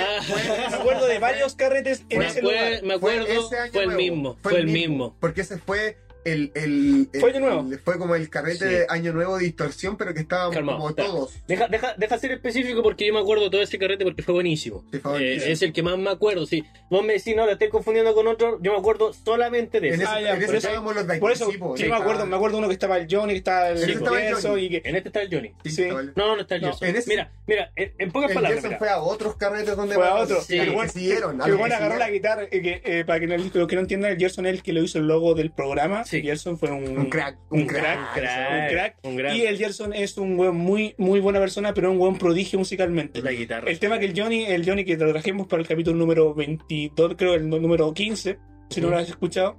[0.71, 2.83] Me acuerdo de varios carretes en Me, ese acuer- lugar.
[2.85, 4.37] me acuerdo, ese año fue el nuevo, mismo.
[4.43, 5.15] Fue el mismo.
[5.19, 7.61] Porque ese fue el, el, el- Fue año nuevo.
[7.73, 8.65] el- fue como el carrete Sí.
[8.75, 11.09] de año nuevo de distorsión, pero que estábamos Calmado, como espera.
[11.09, 11.33] todos.
[11.49, 14.35] Deja, deja, deja ser específico porque yo me acuerdo de todo ese carrete porque fue
[14.35, 14.85] buenísimo.
[14.93, 16.65] Sí, fue Eh, es el que más me acuerdo, sí.
[16.91, 18.59] Vos me decís, no, la estoy confundiendo con otro.
[18.63, 20.03] Yo me acuerdo solamente de En ese.
[20.05, 21.89] ese, Ah, ya, en por ese eso- estábamos los de Por eso, sí, sí, sí,
[21.89, 24.17] me acuerdo, me acuerdo uno que estaba el Johnny, que estaba el En ese estaba
[24.43, 24.65] Johnny.
[24.65, 24.83] y que.
[24.89, 25.53] En este está el Johnny.
[25.65, 25.83] sí, sí.
[25.85, 28.55] el- No, no, no está el No, ese- Mira, mira, en, en pocas El palabras.
[28.63, 28.79] Gerson mira.
[28.79, 30.41] fue a otros carretes donde Fue a más- otro.
[30.43, 30.59] Sí.
[30.59, 31.39] El siguieron.
[31.39, 34.47] los agarró la guitarra, eh, eh, para que no, lo que no entiendan, el Gerson
[34.47, 36.05] es el que lo hizo el logo del programa.
[36.11, 36.23] Sí.
[36.23, 38.97] Gerson fue un, Un crack, un un crack, crack, un crack.
[39.05, 42.17] un gran- Y el Gerson es un weón muy, muy buena persona, pero un buen
[42.19, 43.23] prodigio musicalmente.
[43.23, 43.71] La guitarra.
[43.71, 47.15] El tema que el Johnny, el Johnny que lo trajimos para el capítulo número 22,
[47.17, 48.39] creo el número 15,
[48.71, 49.57] si no lo has escuchado,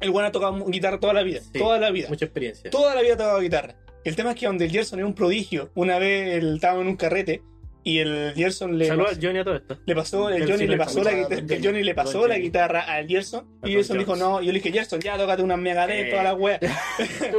[0.00, 1.58] el weón ha tocado guitarra toda la vida, Sí.
[1.58, 2.08] toda la vida.
[2.08, 2.70] Mucha experiencia.
[2.70, 3.74] Toda la vida ha tocado guitarra.
[4.04, 6.86] El tema es que donde el Gerson es un prodigio, una vez él estaba en
[6.86, 7.42] un carrete
[7.84, 9.78] y el Gerson le Saludos pasó, a Johnny a todo esto.
[9.86, 12.80] le pasó- el El Johnny le pasó la guitarra, el Johnny le pasó la guitarra
[12.82, 16.10] al Gerson y Gerson dijo no, yo le dije Gerson, ya tócate una Megadeth, Eh.
[16.10, 16.58] toda la wea.
[16.60, 16.66] Tú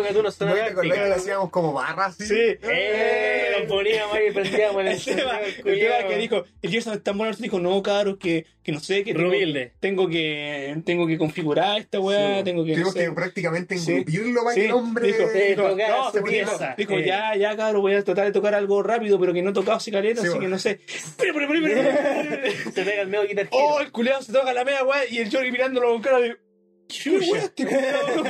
[0.01, 2.15] que tú no ¿No sabes te acordás que hacíamos como barras?
[2.15, 2.35] Sí.
[2.35, 6.93] Eh, nos poníamos ahí y prendíamos el El tema, el tema que dijo, el Gerson
[6.93, 9.31] es tan bueno, dijo, no, cabros, que, que no sé, que tengo,
[9.79, 12.43] tengo que tengo que configurar esta weá, Sí.
[12.43, 12.99] tengo que no Tuvimos sé.
[13.05, 13.91] que prácticamente Sí.
[13.91, 15.07] engrupirlo para Sí, que el hombre...
[15.07, 15.67] dijo, Sí, no,
[16.11, 16.75] dijo, pieza.
[16.77, 17.05] dijo, Eh.
[17.05, 19.77] ya, ya, cabrón, voy a tratar de tocar algo rápido, pero que no he tocado
[19.77, 20.79] así caleta, Sí, así que no sé.
[22.73, 23.91] Se el Oh, el
[24.23, 26.37] se toca la media weá y el Johnny mirándolo con cara de.
[26.89, 28.25] ¿Qué culeado?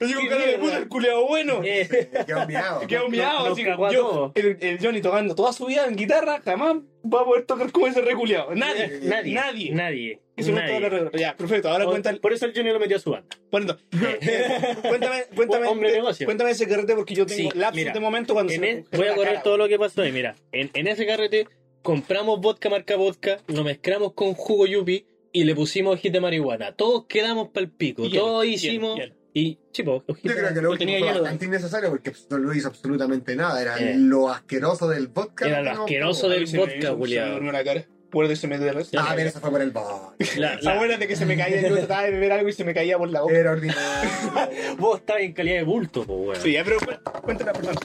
[0.00, 1.60] Yo digo Qué cara de puta, el culeado bueno.
[1.62, 1.88] Eh,
[2.26, 2.86] Quedó mirado.
[2.86, 3.56] Quedó miado,
[3.90, 7.70] yo, el, el Johnny tocando toda su vida en guitarra, jamás va a poder tocar
[7.70, 8.54] como ese reculeado.
[8.54, 9.34] Nadie, nadie.
[9.34, 9.70] nadie.
[9.72, 10.20] Nadie.
[10.36, 11.10] Eso nadie.
[11.14, 12.20] Ya, perfecto, ahora cuenta el.
[12.20, 13.28] Por eso el Johnny lo metió a su banda.
[13.50, 16.24] Bueno, eh, cuéntame, cuéntame, Hombre de negocio.
[16.26, 18.98] cuéntame ese carrete porque yo tengo Sí, mira, de momento cuando En se e- me
[18.98, 20.12] voy a correr cara, todo lo que pasó ahí.
[20.12, 21.46] Mira, en, en ese carrete
[21.82, 26.72] compramos vodka marca vodka, lo mezclamos con jugo yupi y le pusimos hojita de marihuana.
[26.72, 28.04] Todos quedamos para el pico.
[28.04, 28.98] Y Todos hicimos.
[29.32, 32.66] Y, chico, Yo creo que lo último tenía fue bastante innecesario porque no lo hizo
[32.66, 33.62] absolutamente nada.
[33.62, 33.94] Era Eh.
[33.96, 35.46] lo asqueroso del vodka.
[35.46, 37.84] Era lo asqueroso del vodka, se me la cara.
[38.10, 38.82] Puede se me duele.
[38.98, 40.16] Ah, pero eso fue por el vodka.
[40.36, 42.74] La- la- Acuérdate que se me caía, yo trataba de beber algo y se me
[42.74, 43.38] caía por la boca.
[43.38, 43.80] Era ordinario.
[44.78, 46.42] vos estabas en calidad de bulto, po, weón.
[46.42, 47.76] Sí, ya, pero cu- cuéntala, perdón.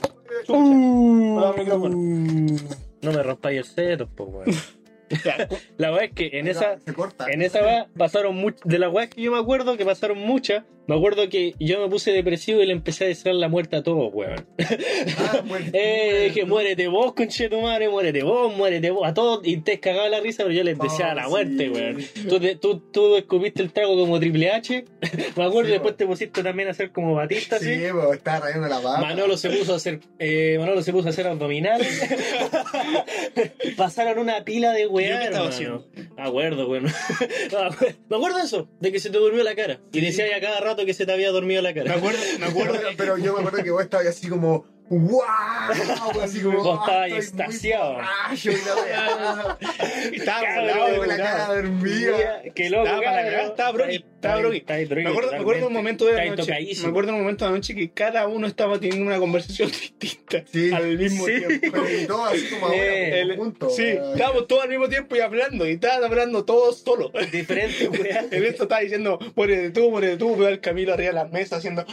[0.48, 1.40] Uh.
[3.02, 4.50] No me rompáis el seto, po, weón.
[5.76, 7.26] La verdad es que en esa, Se corta.
[7.30, 8.62] En esa weá pasaron muchas.
[8.64, 11.88] De las weas que yo me acuerdo que pasaron muchas, Me acuerdo que yo me
[11.88, 14.46] puse depresivo y le empecé a desear la muerte a todos, weón.
[15.18, 19.40] Ah, bueno, Eh, que muérete vos, conche tu madre, muérete vos, muérete vos, a todos,
[19.44, 21.28] y te cagaba la risa, pero yo les deseaba Oh, la sí.
[21.30, 22.04] muerte, weón.
[22.28, 24.84] Tú, te- tú, tú escupiste el trago como Triple H,
[25.36, 28.68] me acuerdo, Sí, después te pusiste también a hacer como Batista, Sí, pues, estaba rayando
[28.68, 29.00] la papa.
[29.00, 31.86] Manolo se puso a hacer, eh, Manolo se puso a hacer abdominales.
[33.76, 35.84] Pasaron una pila de weá, ¿Yo qué estaba hermano.
[36.16, 36.84] Me acuerdo, weón.
[36.84, 39.80] Me acuerdo de eso, de que se te durmió la cara.
[39.92, 41.94] Y decía a cada rato que se te había dormido la Me cara.
[41.94, 42.78] acuerdo, me acuerdo.
[42.96, 44.66] Pero, yo me acuerdo que vos estabas así como.
[44.88, 45.20] ¡Wow!
[46.22, 46.62] Así como.
[46.62, 47.94] Vos estabas "Ah, muy extasiado".
[47.94, 49.58] borracho", y la weá.
[50.12, 52.42] Estaba volado, con la cara dormida.
[52.54, 56.12] Qué loco, Estaba para la estaba Está- estaba Me acuerdo, me acuerdo un momento de
[56.14, 56.52] la noche.
[56.82, 59.70] Me acuerdo un momento de la noche que cada uno estaba teniendo una conversación
[60.00, 60.70] distinta Sí.
[60.72, 61.32] al mismo Sí.
[61.38, 61.66] tiempo.
[61.72, 63.76] Pero y todo así como ahora, Eh, como El- juntos.
[63.76, 64.00] sí, eh.
[64.14, 67.10] estábamos todos al mismo tiempo y hablando, y estaban hablando todos solos.
[67.32, 68.26] Diferente, weón.
[68.30, 71.58] El esto estaba diciendo, muérete tú, muérete tú, veo al Camilo arriba de las mesas
[71.58, 71.84] haciendo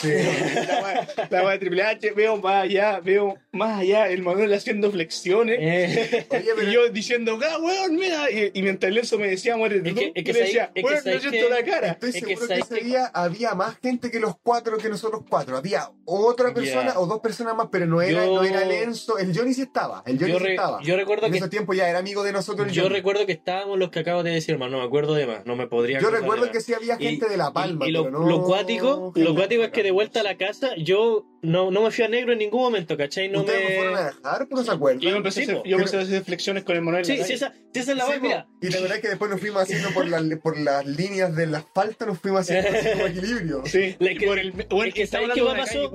[0.00, 0.08] Sí.
[0.68, 4.90] la weá- weá de Triple H, veo más allá, veo más allá, el Manuel haciendo
[4.90, 5.58] flexiones.
[5.60, 8.30] Eh, Oye, pero Y yo diciendo, ah, weón, mira.
[8.30, 10.94] Y, y mientras Lenzo me decía, muérete Es tú, que- es que yo decía, weón,
[11.04, 11.71] no siento la cara.
[11.80, 14.88] Estoy es que seguro que, ese que- día había más gente que los cuatro que
[14.88, 15.56] nosotros cuatro.
[15.56, 19.18] Había otra persona o dos personas más, pero no era, Yo- no era Lenzo.
[19.18, 20.02] El Johnny sí estaba.
[20.06, 20.82] El Johnny yo, sí re- estaba.
[20.82, 22.68] yo recuerdo en que ese tiempo ya era amigo de nosotros.
[22.68, 22.96] el yo Johnny.
[22.96, 25.56] recuerdo que estábamos los que acabo de decir, hermano, no me acuerdo de más, no
[25.56, 27.86] me podría Yo recuerdo que sí había Y- gente de La Palma.
[27.86, 30.36] Y, y lo, pero no lo cuático, lo cuático es que de vuelta a la
[30.36, 33.28] casa, yo no, no me fui a negro en ningún momento, ¿cachai?
[33.28, 34.48] No ¿Ustedes me fueron a dejar?
[34.48, 35.00] ¿Pues no se acuerdan?
[35.00, 37.04] Yo empecé, Sí, a hacer, yo empecé a hacer flexiones con el Manuel.
[37.04, 38.46] Sí, la sí, esa, sí, esa es la Sí, mira.
[38.60, 41.54] Y la verdad es que después nos fuimos haciendo por, las por las líneas del
[41.54, 43.62] asfalto, nos fuimos haciendo así como equilibrio.
[43.66, 45.90] Sí, La que- por el, bueno, es que está ¿sabéis de va pasó?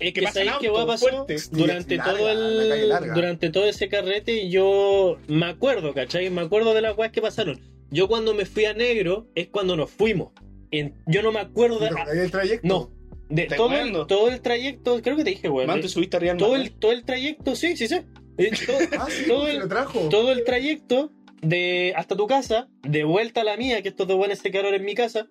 [0.00, 1.26] Es que pasan ¿sabéis qué autos va pasó?
[1.50, 6.30] Durante larga, todo la el durante todo ese carrete yo me acuerdo, ¿cachai?
[6.30, 7.60] Me acuerdo de las weas que pasaron.
[7.90, 10.32] Yo cuando me fui a negro es cuando nos fuimos.
[10.70, 12.66] En- yo no me acuerdo de Pero el trayecto.
[12.66, 12.90] no,
[13.30, 15.66] de ¿Estás todo el, todo el trayecto, creo que te dije, weón.
[15.68, 16.68] Man, te subiste arriba del todo Manuel.
[16.72, 17.96] el todo el trayecto, sí, sí, sí.
[18.38, 20.08] Eh, todo- Ah, sí, todo el- lo trajo.
[20.08, 21.12] todo el trayecto
[21.42, 24.74] de hasta tu casa, de vuelta a la mía, que estos dos buenos se quedaron
[24.74, 25.26] en mi casa.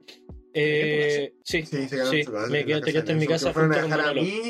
[0.54, 3.18] Eh, sí, Sí, se quedaron sí, en su casa, me en quedé, te quedaste en
[3.20, 4.42] mi casa fueron a dejar a mí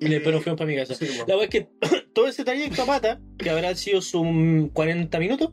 [0.00, 0.94] y después nos fuimos para mi casa.
[0.94, 1.24] Sí, bueno.
[1.26, 4.24] La verdad es que todo ese trayecto a pata, que habrá sido sus
[4.72, 5.50] 40 minutos,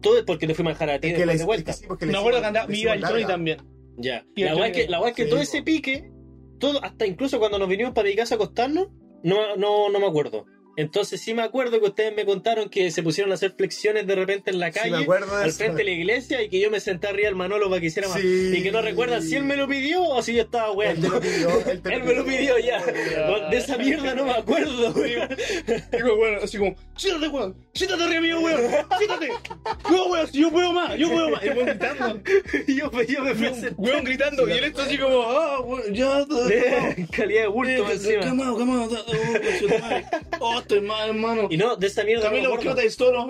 [0.00, 1.74] todo es porque te fuimos a dejar a ti de vuelta.
[2.00, 3.26] Me acuerdo que andaba, me iba el larga.
[3.26, 3.58] también.
[3.96, 4.24] Ya.
[4.36, 6.10] La verdad es que, la es que Sí, todo ese pique,
[6.58, 8.88] todo, hasta incluso cuando nos vinimos para mi casa a acostarnos,
[9.22, 10.46] no, no, no me acuerdo.
[10.76, 14.14] Entonces sí me acuerdo que ustedes me contaron que se pusieron a hacer flexiones de
[14.14, 15.58] repente en la Sí, calle, me acuerdo de al eso.
[15.58, 18.08] frente de la iglesia, y que yo me senté arriba al Manolo para que hiciera
[18.08, 18.20] más.
[18.20, 18.52] Sí.
[18.56, 21.08] Y que no recuerdan si él me lo pidió o si yo estaba Él weando.
[21.08, 21.70] te lo pidió.
[21.70, 22.82] Él, te Él me lo pidió ya.
[22.84, 23.48] Ya.
[23.50, 25.28] De esa mierda no me acuerdo, weón.
[25.92, 28.60] Digo, bueno, así como, siéntate, weón, siéntate arriba mío, weón,
[28.98, 29.28] siéntate.
[29.90, 31.44] No, weón, si yo puedo más, yo puedo más.
[31.44, 32.20] Y el weón gritando,
[32.66, 35.94] Y yo, yo me fui weón, weón gritando, y él esto así como, ah, weón,
[35.94, 36.24] ya,
[37.16, 38.20] calidad de bulto encima.
[38.22, 39.04] Calmado, calmado,
[40.40, 41.48] oh, estoy mal, hermano.
[41.50, 43.28] Y no, de esa mierda Camilo, ¿por qué no te solo?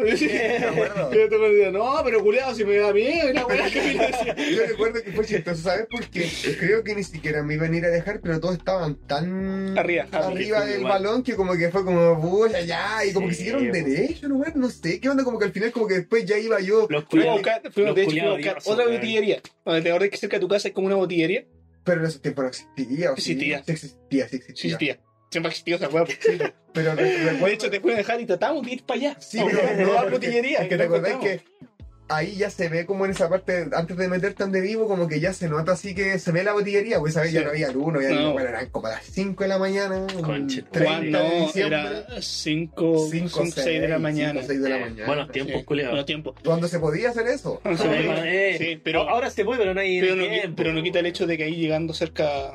[1.72, 4.36] No, pero culiado, si me da miedo, la weá que me decía.
[4.56, 5.86] Yo recuerdo que fue chistoso, ¿sabes?
[5.90, 6.28] Porque
[6.58, 10.06] creo que ni siquiera me iban a ir a dejar, pero todos estaban tan Arriba,
[10.12, 13.84] arriba del balón que como que fue como, pucha, ya, y como que siguieron pues.
[13.84, 14.42] derecho, ¿no?
[14.54, 15.24] No sé, ¿qué onda?
[15.24, 17.94] Como que al final como que después ya iba yo, Los Fuimos a culiados.
[17.96, 19.42] de hecho, buscar otra botillería.
[19.64, 21.44] Acordás que cerca de tu casa es como una botillería.
[21.84, 23.32] pero en esos tiempos no existía, ¿o sí?
[23.32, 23.62] Existía.
[23.64, 24.78] Sí existía, sí existía.
[24.78, 24.96] Sí, sí,
[25.34, 26.04] Siempre existió esa weá.
[26.72, 29.16] Pero De hecho, te pueden dejar y tratamos de ir para allá.
[29.20, 30.58] Sí, pero no, a la porque- botillería.
[30.60, 31.40] es que te acordás que
[32.08, 35.18] ahí ya se ve como en esa parte, antes de meterte donde vivo, como que
[35.18, 37.44] ya se nota así que se ve la botillería, pues sabes, ya Sí.
[37.46, 38.20] no había luz, no había No.
[38.26, 41.46] luz, bueno, eran como las 5 de la mañana, Conche tu 30 Juan, de no,
[41.46, 44.40] diciembre, era 5, 5, 6 de la mañana.
[44.46, 44.82] 6 de la Sí.
[44.82, 45.06] mañana.
[45.06, 45.90] Buenos tiempos, Sí, culiados.
[45.92, 46.34] Buenos tiempos.
[46.44, 47.60] Cuando se podía hacer eso.
[47.64, 50.24] No se Eh, eh, Sí, pero, ahora se puede, pero no hay pero, no,
[50.54, 52.52] pero no quita el hecho de que ahí llegando cerca,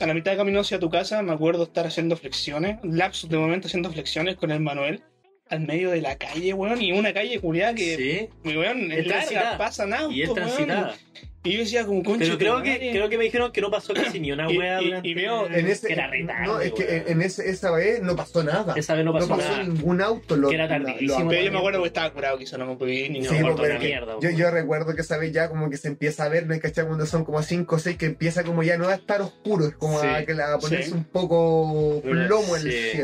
[0.00, 3.36] a la mitad de camino hacia tu casa, me acuerdo estar haciendo flexiones, lapsus de
[3.36, 5.02] momento haciendo flexiones con el Manuel,
[5.50, 7.96] al medio de la calle, weón, y una calle culiada que,
[8.44, 10.36] Sí, weón, Es larga, pasan autos, y es weón.
[10.36, 10.94] transitada.
[11.42, 12.90] Y yo decía como, concha Pero creo que, madre.
[12.90, 15.46] creo que me dijeron que no pasó casi ni una wea y- durante- y veo
[15.46, 17.02] En ese, que era re tarde, no, es que weón.
[17.08, 18.74] en, ese, esa vez no pasó nada.
[18.76, 19.62] Esa vez no pasó nada.
[19.62, 20.36] ningún auto.
[20.36, 21.30] Lo, Que era tardísimo.
[21.30, 23.42] Pero yo me acuerdo que estaba curado, quizá no me podía ir ni Sí, nada.
[23.42, 26.24] me una que mierda, yo, yo recuerdo que esa vez ya como que se empieza
[26.24, 26.84] a ver, ¿no hay cachai?
[26.84, 29.74] Cuando son como 5 o 6 que empieza como ya no a estar oscuro, es
[29.76, 30.94] como a, Sí, que la- a ponerse sí.
[30.94, 32.98] un poco plomo en el Sí.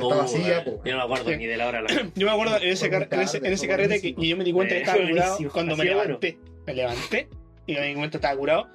[0.00, 0.64] Oh, ya, weón.
[0.64, 0.82] po.
[0.84, 1.36] Yo no me acuerdo Sí.
[1.36, 1.82] ni de la hora.
[1.82, 1.88] La...
[2.14, 4.44] Yo me acuerdo en ese, car- en ese, en ese carrete que y yo me
[4.44, 6.02] di cuenta que Eh, estaba curado cuando me bueno.
[6.04, 6.38] levanté.
[6.66, 7.28] Me levanté
[7.66, 8.68] y me di cuenta que estaba curado.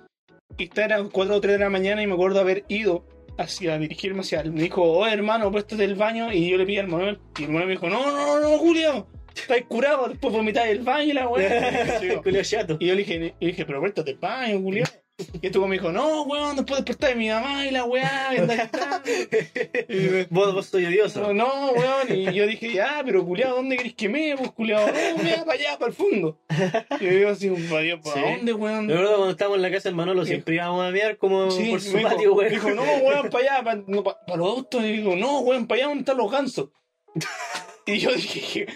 [0.57, 3.05] Y esta era 4 o 3 de la mañana y me acuerdo haber ido
[3.37, 4.51] hacia dirigirme hacia él.
[4.51, 6.31] Me dijo, oh hermano, préstate del baño.
[6.31, 7.19] Y yo le pedí al Manuel.
[7.37, 9.07] Y el Manuel me dijo, no, no, no, Julio.
[9.35, 11.99] Estás curado, después vomitáis el baño y la weá.
[12.03, 12.77] Y yo- Julio Chato.
[12.79, 14.83] y yo le dije, y dije pero préstate del baño, Julio.
[15.19, 18.35] Y este weón me dijo, no, weón, después despertar de mi mamá y la weá,
[18.35, 19.09] y andar gritando".
[19.89, 21.21] Y me- Vos, vos soy odioso.
[21.21, 22.07] no, no, weón.
[22.09, 24.35] Y yo dije, ya, pero culiado, ¿dónde querés que me?
[24.37, 26.39] Pues culiado, no, me para allá, para el fondo.
[26.99, 28.21] Y yo digo así, ¿para allá, ¿para Sí.
[28.35, 28.85] dónde, weón?
[28.85, 31.69] Me acuerdo cuando estábamos en la casa del Manolo, siempre íbamos a mirar como Sí,
[31.71, 32.51] por su dijo, patio, weón.
[32.51, 34.83] dijo, no, weón, para allá, para, no, para los autos.
[34.83, 36.69] Y digo, no, weón, para allá donde están los gansos.
[37.87, 38.67] Y yo dije,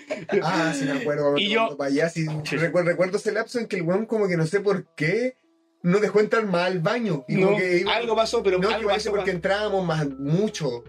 [0.42, 1.38] Ah, sí me acuerdo.
[1.38, 4.38] Y yo- Para allá, sí, recuerdo, recuerdo ese lapso en que el weón como que
[4.38, 5.36] no sé por qué
[5.84, 7.26] no dejó entrar más al baño.
[7.28, 9.16] Y no, que algo pasó, pero no, que algo parece pasó.
[9.18, 10.84] porque entrábamos más mucho.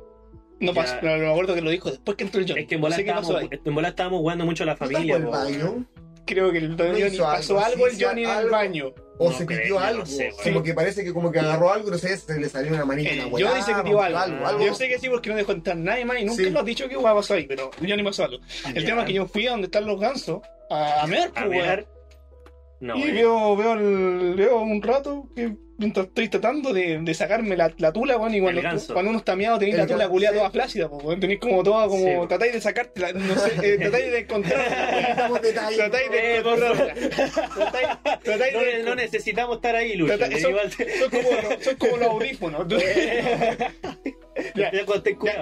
[0.60, 2.58] No pasó, pero me acuerdo que lo dijo después que entró el John.
[2.58, 3.00] Es que en no bola pasó
[3.40, 5.18] estábamos, en bola estábamos jugando mucho a la ¿No familia.
[5.18, 5.86] tapó el baño?
[6.24, 8.92] Creo que el Don No Johnny hizo pasó algo, el Johnny en el baño.
[9.18, 10.06] O No se creo, pidió yo no algo.
[10.06, 12.84] sé, como que parece que como que agarró algo, no sé, se le salió una
[12.84, 14.18] manita, El una weá, dice que dio algo.
[14.18, 14.64] algo, algo.
[14.66, 16.50] Yo sé que sí porque no dejó entrar nadie más y nunca Sí.
[16.50, 18.38] lo has dicho que hueá pasó ahí, pero el Johnny pasó algo.
[18.74, 18.86] El Ya.
[18.86, 20.40] tema es que yo fui a donde están los gansos
[20.70, 21.06] a, a A
[21.46, 21.86] mirar.
[22.82, 23.14] No, y weón.
[23.14, 27.92] veo, veo, el- veo un rato que mientras estoy tratando de, de sacarme la, la
[27.92, 28.92] tula, weón, y cuando, El ganso.
[28.92, 30.34] cuando uno está meado tenéis El la tula sí.
[30.36, 31.20] toda flácida, pues, weón.
[31.20, 34.60] Tenéis como toda, como, Sí, tratáis de sacarte, la- no sé, eh, tratáis de encontrar,
[35.76, 36.94] tratáis de Eh, por encontrarla.
[37.54, 37.88] Tratáis,
[38.24, 40.18] tratáis No, de no necesitamos estar ahí, Lucho.
[40.18, 42.66] Te- son como, los- son como los audífonos.
[44.54, 44.70] Ya,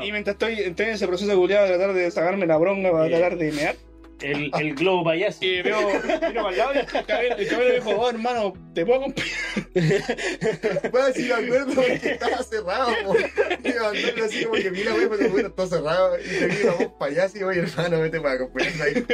[0.04, 3.08] y mientras estoy, estoy en ese proceso culiado de tratar de sacarme la bronca para
[3.08, 3.76] tratar de mear,
[4.22, 5.38] El, el globo payaso.
[5.44, 8.52] y veo, miro para el lado y el cabello, el cabello me dijo, oh hermano,
[8.74, 9.30] ¿te puedo acompañar?
[10.90, 12.92] Bueno, sí me acuerdo porque estaba cerrado.
[13.04, 13.14] po.
[13.16, 16.18] Y mandarlo así como que mira, güey, pero bueno, está cerrado.
[16.18, 19.04] Y te vi la voz allá, así, oye, hermano, vete para acompañarme ahí.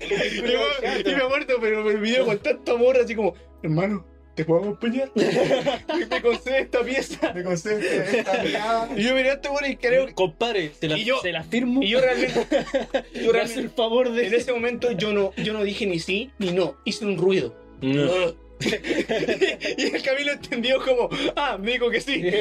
[0.00, 4.06] Y, me- y me acuerdo, pero me video con tanto amor, así como, hermano,
[4.36, 5.10] ¿te puedo acompañar?
[5.16, 7.32] ¿Me concedes esta pieza?
[7.32, 8.88] Me concediste esta mirada.
[8.96, 11.42] Y yo miré a este bueno y creo Compadre, se la, Y yo- se la
[11.42, 11.82] firmo.
[11.82, 12.40] y yo realmente,
[13.14, 14.28] yo realmente, el favor de.
[14.28, 17.56] en ese momento yo no, yo no dije ni sí ni no, hice un ruido.
[17.80, 18.45] No.
[19.76, 22.22] y el Camilo entendió como, ah, me dijo que sí.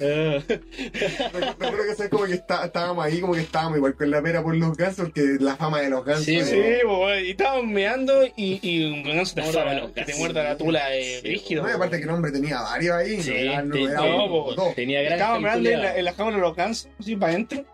[0.00, 0.40] Ah.
[1.32, 4.42] Recuerdo que sabes como que está- estábamos ahí, como que estábamos igual con la pera
[4.42, 6.24] por los gansos, porque la fama de los gansos.
[6.26, 6.56] Sí, Sí,
[7.26, 10.18] y estábamos meando y, y un ganso te La muerda, la- los que te gases.
[10.18, 11.62] muerda la tula eh, Sí, rígido.
[11.64, 13.94] No, y aparte que el hombre tenía varios ahí, Sí, no era, no sí, era
[13.94, 14.54] no, uno, po.
[14.54, 14.74] dos.
[14.74, 17.64] Tenía gran Estábamos meando en la, en la jaula de los gansos, así para adentro.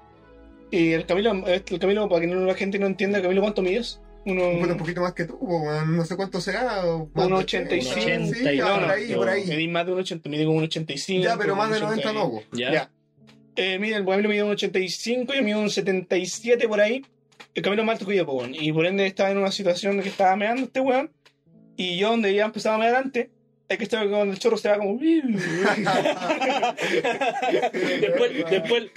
[0.70, 4.00] Y el Camilo, el Camilo, para que no, la gente no entienda, Camilo, ¿cuánto mides?
[4.28, 5.38] Uno, Bueno, un poquito más que tú,
[5.86, 6.84] no sé cuánto será.
[6.84, 8.34] Un de 85.
[8.34, 9.46] Sí, ya, No, por no, ahí, por ahí.
[9.46, 11.24] medí más de un 80, mide como un 85.
[11.24, 12.46] Ya, pero más de un 90 no, 80.
[12.52, 12.72] ¿Ya?
[12.72, 12.90] Ya.
[13.56, 17.06] Eh, mira, el Camilo mide un 85, yo mido un 77 por ahí.
[17.54, 18.54] El Camilo más alto que yo, po, weón.
[18.54, 21.10] Y por ende estaba en una situación de que estaba meando este weón.
[21.76, 23.28] Y yo, donde ya empezaba a mear antes,
[23.66, 24.98] es que estaba cuando el chorro se va como.
[28.00, 28.90] después, después,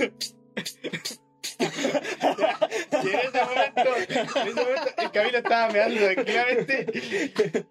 [1.60, 7.66] Y en ese momento, en ese momento el Camilo estaba meando tranquilamente.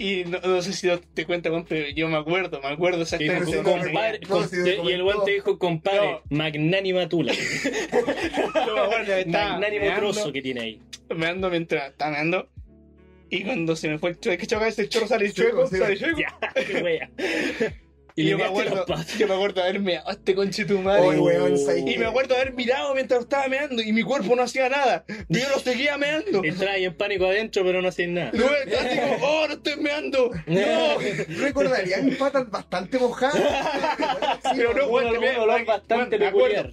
[0.00, 3.62] Y no, no sé si te cuenta, pero yo me acuerdo, me acuerdo dijo, exactamente.
[3.64, 7.32] cómo compadre, no, te- y el buen te dijo, compadre, magnánima tula.
[7.32, 10.82] me Magnánimo meando, trozo que tiene ahí.
[11.16, 12.48] meando mientras estaba meando.
[13.30, 15.66] Y cuando se me fue el chorro, es que chaval, ese chorro sale Sí, chueco,
[15.66, 15.76] sí.
[15.78, 16.18] sale chueco.
[16.20, 17.10] Ya, qué wea.
[18.18, 18.84] Y, yo, me acuerdo,
[19.16, 21.20] yo me acuerdo de haber meado a este conche tu madre.
[21.20, 24.42] Weón, ¿sabes y me acuerdo de haber mirado mientras estaba meando y mi cuerpo no
[24.42, 25.04] hacía nada.
[25.28, 26.42] Yo lo seguía meando.
[26.42, 28.30] Entraba en pánico adentro, pero no hacían nada.
[28.32, 30.30] Luego así como, oh, no estoy meando.
[30.46, 30.98] No.
[31.38, 33.40] Recordaría mis patas bastante mojadas.
[34.56, 36.72] Pero no, weón, me- un olor bastante peculiar.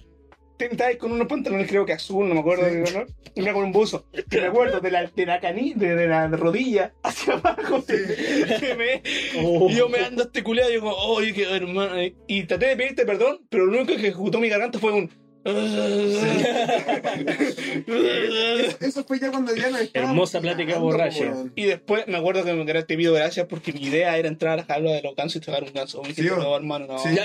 [0.58, 2.74] Estabas con unos pantalones, creo que azul, no me acuerdo, Sí.
[2.76, 3.04] de ¿no?
[3.34, 4.06] Y me con un buzo.
[4.12, 7.84] Y me acuerdo de la, de la canilla, de, de la rodilla hacia abajo.
[7.86, 9.02] que me-
[9.44, 9.68] Oh.
[9.70, 11.96] Y yo me ando este culiado y digo, oye, que hermano.
[12.26, 15.10] Y traté de pedirte perdón, pero lo único que ejecutó mi garganta fue un.
[18.80, 21.32] Eso fue ya cuando ya no estábamos Hermosa plática borracha.
[21.54, 24.54] Y después me acuerdo que me quedé, te pido gracias porque mi idea era entrar
[24.54, 26.02] a la jaula de los gansos y tragar un ganso.
[26.02, 26.98] Me dijiste, no, hermano, no.
[26.98, 27.10] Sí.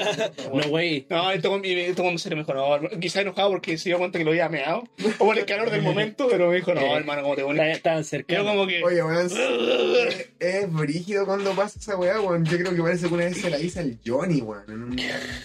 [0.54, 1.06] No, güey.
[1.10, 3.00] No, esto, cuando se le mejor, no, hermano.
[3.00, 4.84] quizá enojado porque se dio cuenta que lo había meado,
[5.20, 7.78] o por el calor del momento, pero me dijo, no, Eh, hermano, como te pones.
[7.78, 9.34] Estaban- Yo como que, Oye, weón, es,
[10.40, 12.46] es brígido cuando pasa esa weá, weón.
[12.46, 14.96] Yo creo que parece que una vez se la hice al Johnny, weón.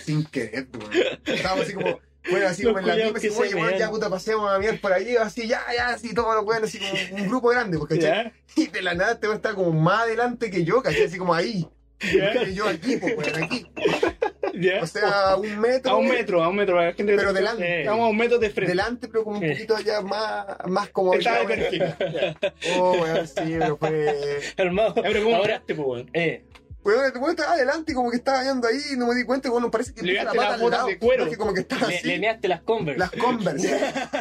[0.05, 0.91] sin querer, weón.
[1.25, 1.99] Estábamos así como,
[2.31, 4.93] bueno, así Los como en la misma, así, oye, ya puta, pasemos a mirar por
[4.93, 8.33] allí, así, ya, ya, así, todos los weones, así como un grupo grande, porque ya,
[8.57, 11.05] Y de la nada te va a estar como más adelante que yo, ¿cachai?
[11.05, 11.67] Así como ahí.
[12.01, 13.67] ya, yo aquí, pues, weón, aquí.
[14.55, 14.83] ya.
[14.83, 15.93] O sea, a un metro.
[15.93, 17.65] A un metro, a un metro, para la gente Pero delante.
[17.65, 18.73] Eh, Estamos a un metro de frente.
[18.73, 21.15] Delante, pero como un poquito allá más, más como.
[21.15, 21.85] Estaba de perfil.
[22.79, 24.41] Oh, weón, sí, pero fue.
[24.57, 26.11] Hermano, Ya, pero ¿cómo ahora, miraste, pues, weón?
[26.13, 26.45] eh,
[26.87, 29.71] Weón, el weón estaba adelante, como que estaba yendo ahí, no me di cuenta, bueno,
[29.71, 31.29] parece que Le la pata las botas de cuero.
[31.29, 32.07] Que como que estaba le, así.
[32.07, 32.99] le measte las Converse.
[33.01, 33.69] Las Converse,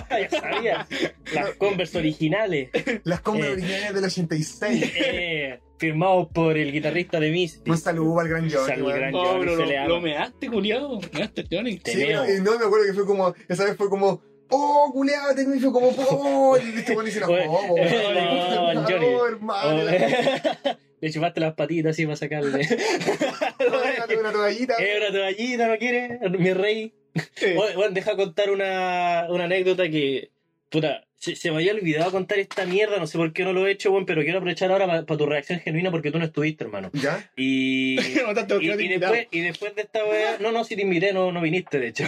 [0.10, 0.88] ya sabías.
[1.34, 2.70] Las Converse originales.
[3.04, 3.54] las Converse Eh.
[3.54, 4.92] originales del 86.
[4.98, 7.70] Eh, firmados por el guitarrista de Misty.
[7.70, 8.66] Un saludo al gran Johnny.
[8.68, 8.98] Sal- weón.
[9.00, 11.00] gran- Oh, Johnny se lo, lo measte, culiado.
[11.14, 11.80] Measte, Johnny.
[11.86, 15.42] Sí, y no me acuerdo que fue como, esa vez fue como, oh, culeado, te
[15.44, 19.12] y fue como, oh, y este weón dice, no, Oye, oh, no, el Johnny.
[19.12, 20.76] no, hermano, Oh.
[21.02, 22.62] Le chupaste las patitas así para sacarle.
[24.20, 24.76] Una toallita.
[24.80, 26.20] Eh, una toallita, ¿no quiere?
[26.30, 26.94] Mi rey.
[27.36, 27.54] Sí.
[27.54, 30.32] Bueno, deja contar una, una anécdota que.
[30.70, 33.66] Puta, se, se me había olvidado contar esta mierda, no sé por qué no lo
[33.66, 36.64] he hecho, bueno, pero quiero aprovechar ahora para tu reacción genuina porque tú no estuviste,
[36.64, 36.92] hermano.
[36.94, 37.30] ¿Ya?
[37.36, 37.96] Y.
[38.26, 41.32] No tanto Y, después, y después de esta weá, no, no, si te invité, no,
[41.32, 42.06] no viniste, de hecho.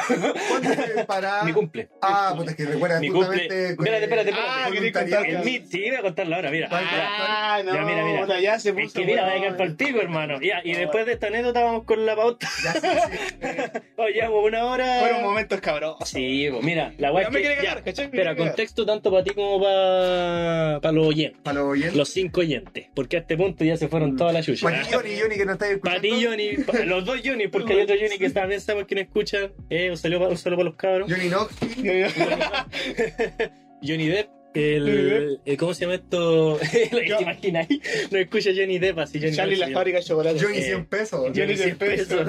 [0.50, 1.44] ¿Cuándo fue para...?
[1.44, 1.90] Mi cumple.
[2.02, 3.44] Ah, puta, es que recuerda Mi cumple.
[3.46, 4.32] Espérate, espérate, espérate.
[4.36, 6.70] Ah, contar El mit, sí, voy a contarlo ahora, mira.
[6.72, 8.22] Ah, no, Ya, mira, mira.
[8.22, 8.86] puta, ya se puso.
[8.88, 9.28] Es que mira, bueno.
[9.28, 10.42] vaya a quedar para el pico, hermano.
[10.42, 12.48] Ya, y después de esta anécdota vamos con la pauta.
[12.64, 13.48] Ya, sí, sí.
[13.98, 15.00] Oye, una hora.
[15.00, 16.08] Fueron momentos cabrosos.
[16.10, 17.48] Sí, pues mira, la weá Ya es me que.
[17.48, 21.40] quiere ya, Espera, contexto tanto para ti como para para los oyentes.
[21.44, 21.96] Para los oyentes.
[21.96, 22.86] Los cinco oyentes.
[22.94, 24.64] Porque a este punto ya se fueron todas las chuchas.
[24.64, 26.02] Para ti, Johnny, Johnny, que no estáis escuchando.
[26.02, 26.58] Para ti, Johnny.
[26.64, 29.52] pa- los dos Johnny, porque hay otro Johnny que también sabemos que no escuchan.
[29.70, 31.12] Eh, un saludo, un saludo para los cabros.
[31.12, 31.54] Johnny Knox.
[33.84, 34.30] Johnny Depp.
[34.54, 36.58] El, el- ¿Cómo se llama esto?
[36.72, 37.68] ¿Te imaginas?
[38.10, 39.20] No escucha Johnny Depp así.
[39.20, 40.40] Johnny Charlie Depp la fábrica de chocolate.
[40.40, 41.20] Johnny Eh, 100 pesos.
[41.28, 42.28] Johnny Johnny 100 pesos.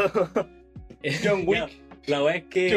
[1.24, 1.70] John Wick.
[2.09, 2.68] La weá es que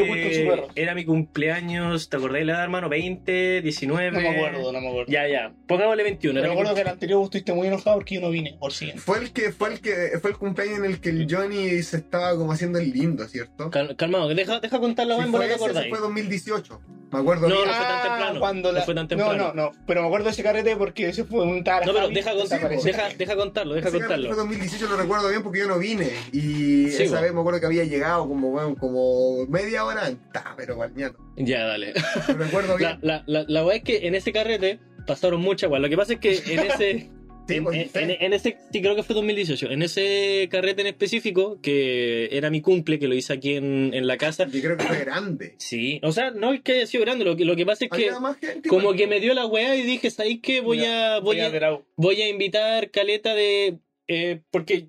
[0.74, 2.88] era mi cumpleaños, ¿te acordáis la edad, hermano?
[2.88, 4.10] 20, 19.
[4.10, 5.10] No me acuerdo, no me acuerdo.
[5.10, 5.52] Ya, ya.
[5.66, 6.40] Pongámosle 21.
[6.40, 9.02] Pero acuerdo que el anterior vos estuviste muy enojado porque yo no vine, por siguiente.
[9.02, 11.96] Fue el que, fue el que, fue el cumpleaños en el que el Johnny se
[11.98, 13.70] estaba como haciendo el lindo, ¿cierto?
[13.70, 16.80] Cal- calmado, deja, deja contar la Si weá, fue ¿no ese, fue 2018.
[17.12, 18.32] Me acuerdo No, no fue tan temprano.
[18.36, 18.84] Ah, Cuando No la...
[18.84, 19.52] fue tan No, temprano.
[19.54, 19.70] no, no.
[19.86, 21.84] Pero me acuerdo de ese carrete porque ese fue un tal.
[21.84, 22.84] No, pero deja, contar, desapareció.
[22.90, 24.28] deja, deja contarlo, deja Ese contarlo.
[24.28, 26.08] fue 2018, lo recuerdo bien porque yo no vine.
[26.32, 27.22] Y Sí, esa bo.
[27.22, 29.02] vez me acuerdo que había llegado como, bueno, como
[29.48, 30.42] media hora antes.
[30.56, 31.18] Pero bañando.
[31.36, 31.92] Ya, dale.
[32.28, 32.98] Lo recuerdo bien.
[33.02, 35.82] La, la, la, la weá es que en ese carrete pasaron muchas weas.
[35.82, 37.10] Lo que pasa es que en ese.
[37.48, 37.98] Sí, en, pues, en- sí.
[37.98, 39.70] en- en ese, sí, creo que fue 2018.
[39.72, 44.06] En ese carrete en específico, que era mi cumple, que lo hice aquí en, en
[44.06, 44.46] la casa.
[44.46, 45.56] Yo creo que fue grande.
[45.58, 47.90] Sí, o sea, no es que haya sido grande, lo que, lo que pasa es
[47.90, 48.12] que
[48.46, 48.68] gente.
[48.68, 50.60] como que me dio la weá y dije, ¿sabéis qué?
[50.60, 51.50] Voy a, voy a,
[51.96, 53.78] voy a invitar caleta de...
[54.06, 54.86] eh, porque,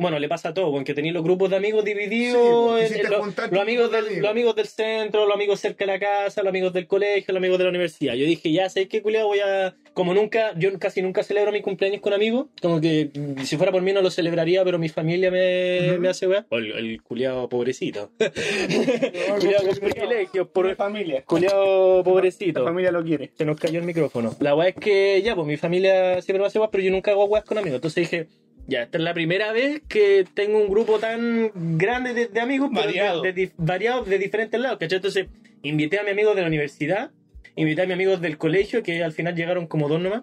[0.00, 3.52] bueno, le pasa a todo, porque tenéis los grupos de amigos Sí, divididos, en- juntar
[3.52, 4.22] los, amigos del, amigos.
[4.22, 7.36] los amigos del centro, los amigos cerca de la casa, los amigos del colegio, los
[7.40, 8.14] amigos de la universidad.
[8.14, 9.26] Yo dije, ya, ¿sabéis qué, culiado?
[9.28, 9.74] Voy a...
[9.92, 13.72] Como nunca, yo casi nunca celebro mi cumpleaños con amigos, como que mm, si fuera
[13.72, 16.46] por mí no lo celebraría, pero mi familia me, hace weá.
[16.48, 18.10] O el, el culiado pobrecito.
[19.40, 20.76] culiado con privilegios, Por por...
[20.76, 21.22] familia.
[21.24, 22.64] Culiado La pobrecito.
[22.64, 23.30] familia lo quiere.
[23.36, 24.34] Se nos cayó el micrófono.
[24.40, 27.10] La weá es que ya, pues mi familia siempre me hace weas, pero yo nunca
[27.10, 27.76] hago weas con amigos.
[27.76, 28.28] Entonces dije,
[28.66, 32.70] ya, esta es la primera vez que tengo un grupo tan grande de, de amigos,
[32.72, 33.22] pero Variado.
[33.22, 34.96] de, de variados de diferentes lados, ¿cachai?
[34.96, 35.26] Entonces
[35.62, 37.10] invité a mis amigos de la universidad,
[37.56, 40.22] invité a mis amigos del colegio, que al final llegaron como dos nomás,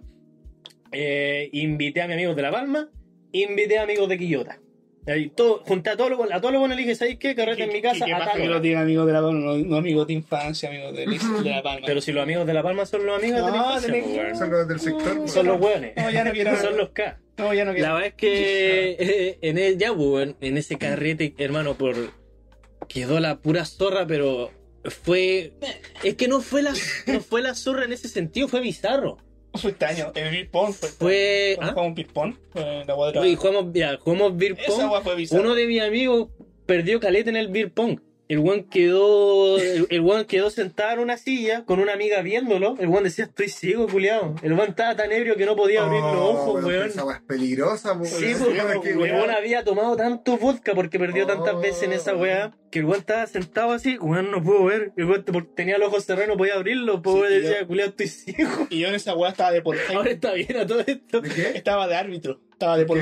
[0.92, 2.90] eh, invité a mis amigos de La Palma,
[3.32, 4.60] invité a amigos de Quillota.
[5.08, 7.34] Ahí, todo, junté a todos los a todos los buenos y le dije, ¿sabéis qué?
[7.34, 8.56] Carrete en mi casa ¿Qué a pasa que hora".
[8.56, 9.40] no tiene amigos de la Palma?
[9.40, 11.86] No, no amigos de infancia, amigos de, de la Palma.
[11.86, 14.38] Pero si los amigos de La Palma son los amigos de la infancia, tenés pues.
[14.38, 15.18] Son los del sector.
[15.18, 15.32] pues.
[15.32, 15.94] son los hueones.
[15.96, 16.56] No, ya no quiero.
[16.62, 17.20] Son los K.
[17.38, 17.88] No, ya no quiero.
[17.88, 21.96] La verdad es que eh, en el, ya, pues, en, en ese carrete, hermano, por
[22.90, 24.52] quedó la pura zorra, pero
[24.84, 25.54] fue
[26.04, 26.74] es que no fue la
[27.08, 29.18] no fue la zorra en ese sentido, fue bizarro.
[29.62, 30.12] Fue este año.
[30.16, 30.90] El beer pong fue.
[30.90, 31.70] Fue ¿ah?
[31.70, 32.36] jugamos beer pong.
[32.52, 33.28] Fue la guadra.
[33.28, 34.82] y jugamos, ya, jugamos beer Esa pong.
[34.82, 35.42] agua fue bizarra.
[35.42, 36.28] Uno de mis amigos
[36.66, 38.00] perdió caleta en el beer pong.
[38.30, 42.76] El weón quedó, el, el quedó sentado en una silla con una amiga viéndolo.
[42.80, 44.36] El weón decía, estoy ciego, culiado.
[44.42, 46.88] El weón estaba tan ebrio que no podía abrir los Oh, ojos, weón.
[46.90, 47.98] Esa es peligrosa.
[48.04, 48.38] Sí, weón.
[48.58, 51.60] pues, Es que, el weón, weón había tomado tanto vodka porque perdió tantas Oh.
[51.60, 54.92] veces en esa weá que el weón estaba sentado así, weón, no puedo ver.
[54.98, 57.90] El weón te- porque tenía los ojos cerrados, no podía abrirlo, pues Sí, decía, culiado,
[57.92, 58.68] estoy ciego.
[58.70, 61.22] Y yo en esa weá estaba de Paul Ahora está bien a todo esto.
[61.22, 61.52] ¿De qué?
[61.56, 62.42] Estaba de árbitro.
[62.52, 63.00] Estaba de Paul.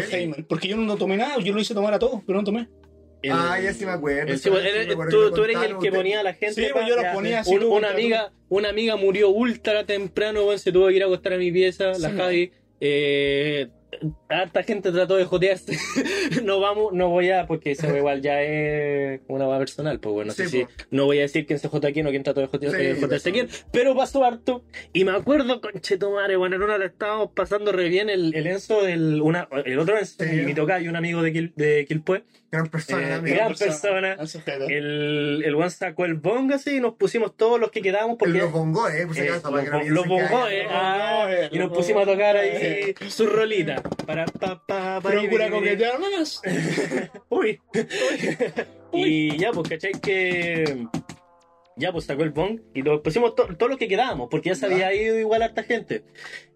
[0.48, 1.38] Porque yo no tomé nada.
[1.40, 2.68] Yo lo hice tomar a todos, pero no tomé.
[3.26, 4.32] El- Ah, ya sí me acuerdo.
[4.34, 5.96] el- sí, bueno, me acuerdo tú, tú eres el que ustedes.
[5.96, 6.54] ponía a la gente.
[6.54, 7.94] Sí, pues yo los ponía así, Un- una tú.
[7.94, 11.52] amiga, una amiga murió ultra temprano, weón, se tuvo que ir a acostar a mi
[11.52, 12.12] pieza, la.
[12.12, 12.52] Javi.
[12.80, 13.68] Eh,
[14.30, 15.78] harta gente trató de jotearse.
[16.44, 20.28] no vamos, no voy a, porque eso igual ya es una va personal, pues bueno,
[20.30, 22.24] no sé Sí, si no voy a decir quién se jota a quién o quién
[22.24, 23.46] trató de jotear- Sí, eh, jotearse a pues.
[23.52, 24.64] quién, pero pasó harto.
[24.94, 28.82] Y me acuerdo, conchetumare, bueno, en una la estábamos pasando re bien el, el Enzo,
[28.84, 30.30] del, una, el otro Enzo, Sí.
[30.46, 33.36] mi tocayo, un amigo de, Quil, de Quilpue, Gran persona, Eh, amigo.
[33.36, 34.18] gran persona.
[34.70, 38.38] El, el one sacó el bong así y nos pusimos todos los que quedábamos porque
[38.38, 41.58] Los bongos, eh, por si eh, los, que no los bongos, eh, ah, eh, y
[41.60, 42.96] nos pusimos a tocar ahí Eh.
[43.10, 43.82] su rolita.
[44.16, 46.42] Para, pa, pa, Procura coquetear más.
[47.30, 47.60] Uy.
[48.94, 49.92] y ya, pues, ¿cachai?
[50.02, 50.86] Que
[51.78, 54.56] Ya, pues sacó el bong y lo pusimos to- todos los que quedábamos, porque ya
[54.56, 56.04] se había ido igual harta gente.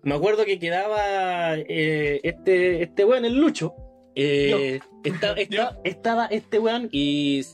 [0.04, 3.74] Me acuerdo que quedaba eh, este, este weón, el Lucho.
[4.16, 7.46] Eh, esta- esta- estaba este weón y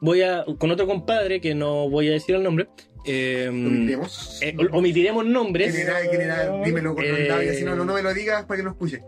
[0.00, 2.68] voy a, con otro compadre que no voy a decir el nombre.
[3.04, 4.40] eh, miremos.
[4.42, 5.74] eh, omitiremos nombres.
[5.74, 6.00] ¿Quién era?
[6.08, 6.62] ¿Quién era?
[6.64, 9.02] Dímelo con Eh, si no, no, no me lo digas para que lo escuche.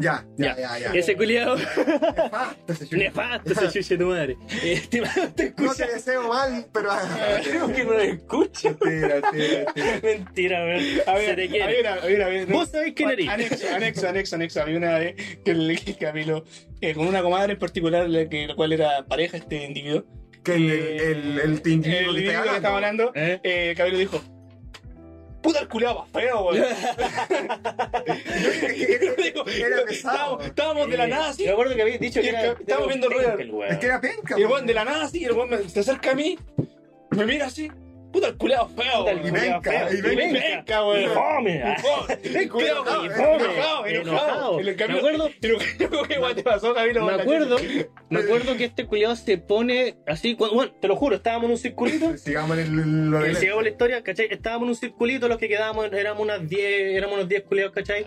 [0.00, 0.90] Ya, ya, ya, ya.
[0.92, 2.96] Ese culiado Nefasto ese chucho.
[2.96, 4.36] nefasto, ese chuche tu madre.
[4.64, 6.90] Eh, Estimado, te No te deseo mal, pero.
[7.44, 8.76] Creo que no lo escucha.
[8.80, 10.64] Mentira, mentira, mentira.
[10.64, 10.82] Weón.
[11.06, 11.62] A ver, quiere.
[11.62, 12.48] había una, había una vez.
[12.48, 13.28] Vos sabés quién eres.
[13.28, 14.62] Anexo, anexo, anexo, anexo.
[14.62, 15.14] Había una vez
[15.44, 16.44] que el que Camilo,
[16.80, 20.04] eh, con una comadre en particular, la, que, la cual era pareja este individuo,
[20.42, 23.12] Que el, el, el, el, el individuo que estaba hablando.
[23.14, 23.38] ¿Eh?
[23.44, 24.20] eh, Camilo dijo:
[25.44, 26.56] Puta el culiado más feo, weón.
[29.22, 30.40] Digo, Era pesado.
[30.40, 31.42] estábamos, estábamos de la nada así.
[31.42, 32.44] Yo me acuerdo que habías dicho que era.
[32.52, 33.62] estamos viendo el.
[33.68, 34.38] Es que era penca.
[34.38, 36.38] Y el weón de la nada así, y el weón me- se acerca a mí,
[37.10, 37.70] me mira así.
[38.14, 39.26] Puta el culiado feo, Puta, el weón.
[39.26, 39.92] Y feo.
[39.92, 40.40] y venca.
[40.54, 41.02] venca, weón.
[41.02, 41.62] Y fome.
[42.22, 42.68] Y fome.
[42.68, 44.60] Enojado, enojado, enojado, enojado, enojado.
[44.60, 47.06] Y el Camilo- Me acuerdo- te pasó, Camilo.
[47.06, 47.56] Me acuerdo,
[48.10, 51.58] me acuerdo que este culiado se pone así, bueno, te lo juro, estábamos en un
[51.58, 54.28] circulito, Sigamos en el, lo que de sigamos la historia, ¿cachai?
[54.30, 58.04] Estábamos en un circulito, los que quedábamos éramos unas 10, éramos unos 10 culiados, ¿cachai?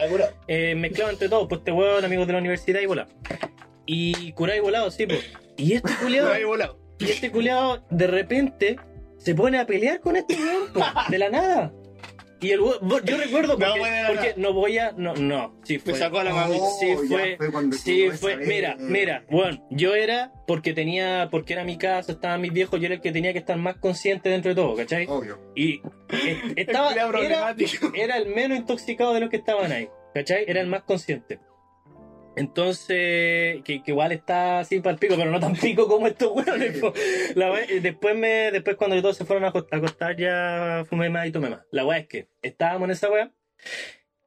[0.48, 3.10] Eh, mezclados entre todos, pues este weón, amigos de la universidad y volado.
[3.86, 5.20] Y curado y volado, sí, pues.
[5.58, 5.92] Y este
[6.46, 6.80] volado.
[7.00, 8.78] y este culiado de repente
[9.18, 10.70] se pone a pelear con este weón,
[11.10, 11.74] de la nada.
[12.40, 14.54] Y el yo recuerdo No, porque, bueno, no, porque no.
[14.54, 15.94] voy a, no, no, sí Me fue.
[15.96, 16.48] sacó a la.
[16.48, 17.38] Oh, Sí, ya fue-
[17.74, 22.54] Sí, fue, mira, mira, bueno, yo era porque tenía, porque era mi casa, estaban mis
[22.54, 25.08] viejos, yo era el que tenía que estar más consciente dentro de todo, ¿cachai?
[25.10, 25.40] Obvio.
[25.56, 25.82] Y
[26.56, 27.56] estaba, era,
[27.96, 30.46] era el menos intoxicado de los que estaban ahí, ¿cachai?
[30.48, 31.40] Era el más consciente.
[32.38, 36.32] Entonces, que, que igual está así para el pico, pero no tan pico como estos
[36.32, 36.82] hueones.
[37.82, 41.62] después, me, después cuando todos se fueron a acostar, ya fumé más y tomé más.
[41.72, 43.32] La weá es que estábamos en esa weá.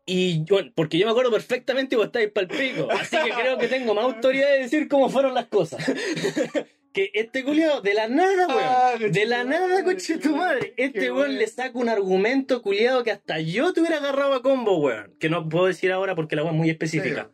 [0.07, 2.89] Y bueno, porque yo me acuerdo perfectamente vos estáis para el pico.
[2.91, 5.85] Así que creo que tengo más autoridad de decir cómo fueron las cosas.
[6.93, 8.61] que este culiado, de la nada, weón.
[8.61, 10.75] Ah, De la nada, coche tu madre.
[10.77, 14.79] Este weón le saca un argumento culiado que hasta yo te hubiera agarrado a combo,
[14.79, 15.15] weón.
[15.21, 17.31] Que no puedo decir ahora porque la weá es muy específica.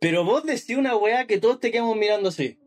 [0.00, 2.58] Pero vos decís una weá que todos te quedamos mirando así.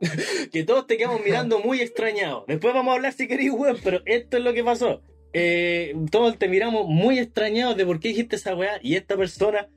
[0.52, 2.44] que todos te quedamos mirando muy extrañados.
[2.46, 5.02] Después vamos a hablar si queréis, weón, pero esto es lo que pasó.
[5.32, 9.68] Eh, todos te miramos muy extrañados de por qué dijiste esa weá y esta persona,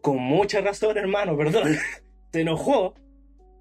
[0.00, 1.76] con mucha razón, hermano, perdón,
[2.32, 2.94] se enojó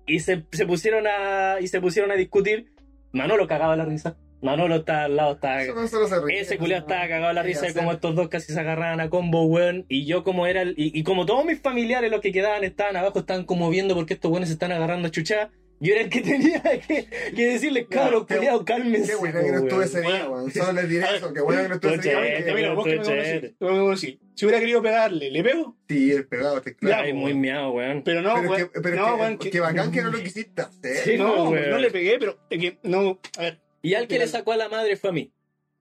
[0.06, 2.72] y se, se pusieron a y se pusieron a discutir.
[3.12, 4.18] Manolo cagaba la risa.
[4.42, 6.40] Manolo está al lado, está Eso no solo se ríe.
[6.42, 9.46] ese culiao estaba cagado la risa de cómo estos dos casi se agarraban a combo,
[9.46, 9.86] weón.
[9.88, 12.96] Y yo como era el, y, y como todos mis familiares los que quedaban estaban
[12.98, 15.52] abajo, estaban como viendo por qué estos weones se están agarrando a chuchar.
[15.80, 19.12] Yo era el que tenía que, que decirles, cabros, culiao, cálmense.
[19.14, 20.52] Qué bueno que no estuve ese día, weón.
[20.52, 21.34] Solo les diré eso.
[21.34, 22.18] Qué bueno que no estuve ese día.
[22.20, 24.18] Porque- Camilo, vos que me conocís.
[24.36, 25.76] Si hubiera querido pegarle, ¿le pego?
[25.88, 27.04] Sí, el pegado, te claro.
[27.04, 28.02] Ay, muy miado, weón.
[28.04, 28.72] Pero no, weón.
[28.82, 30.98] pero no, que, bacán que no lo quisiste hacer.
[30.98, 31.70] Sí, no, weón.
[31.70, 32.38] no le pegué, pero
[32.84, 33.20] no.
[33.38, 35.32] A ver, Y al que le sacó a la madre fue a mí.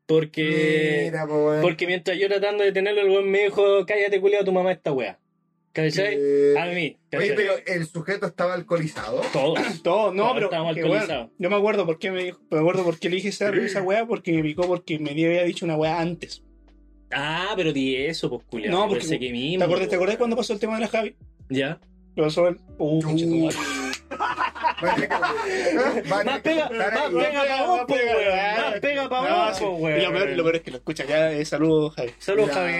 [0.06, 1.62] Porque, Mira, po, weón.
[1.62, 4.92] porque mientras yo tratando de tenerlo, el weón me dijo, cállate, culiao, tu mamá esta
[4.92, 5.18] wea.
[5.72, 6.16] ¿Cachai?
[6.18, 7.28] Eh, A mí, ¿cachai?
[7.30, 9.20] Oye, pero el sujeto estaba alcoholizado.
[9.32, 9.58] Todos.
[9.84, 10.46] todo, no, pero.
[10.46, 11.30] estábamos weón, alcoholizados.
[11.38, 12.40] yo me acuerdo por qué me dijo.
[12.50, 15.44] Me acuerdo por qué le dije esa, esa weá, porque me picó porque me había
[15.44, 16.42] dicho una weá antes.
[17.12, 18.72] Ah, pero di eso, pues, culiao.
[18.72, 20.80] No, por porque- ese que mismo, ¿Te acordás, ¿Te acordás cuando pasó el tema de
[20.80, 21.14] la Javi?
[21.48, 21.78] Ya.
[22.16, 22.56] Lo pasó el.
[22.78, 23.26] Uh, conche
[24.10, 25.08] que-
[26.08, 28.56] Más que pega, más pega pa' vos, más po, pega, weón.
[28.70, 30.02] Más pega pa' No, vos, Y weón.
[30.02, 31.32] lo peor, lo peor es que lo escucha ya.
[31.32, 32.10] Eh, saludos, Javi.
[32.18, 32.50] Saludos.
[32.50, 32.72] Javi.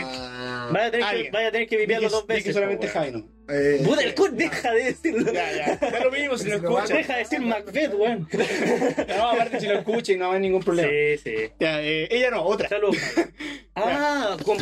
[0.73, 1.32] Vaya a tener que, Alguien.
[1.32, 2.44] vaya a tener que vivirlo que- dos veces.
[2.44, 3.28] que solamente po, Javi, no.
[3.52, 5.32] Eh, Puta, el con deja de decirlo.
[5.32, 5.77] Ya, ya.
[5.77, 6.94] Da lo mismo si lo escucha.
[6.94, 8.28] Deja de decir Macbeth, weón.
[9.09, 10.89] No, aparte si lo escucha y no hay ningún problema.
[10.89, 11.51] Sí, sí.
[11.59, 12.69] Ya, eh, ella no, otra.
[12.69, 12.97] Saludos.
[13.77, 14.59] Ah, con...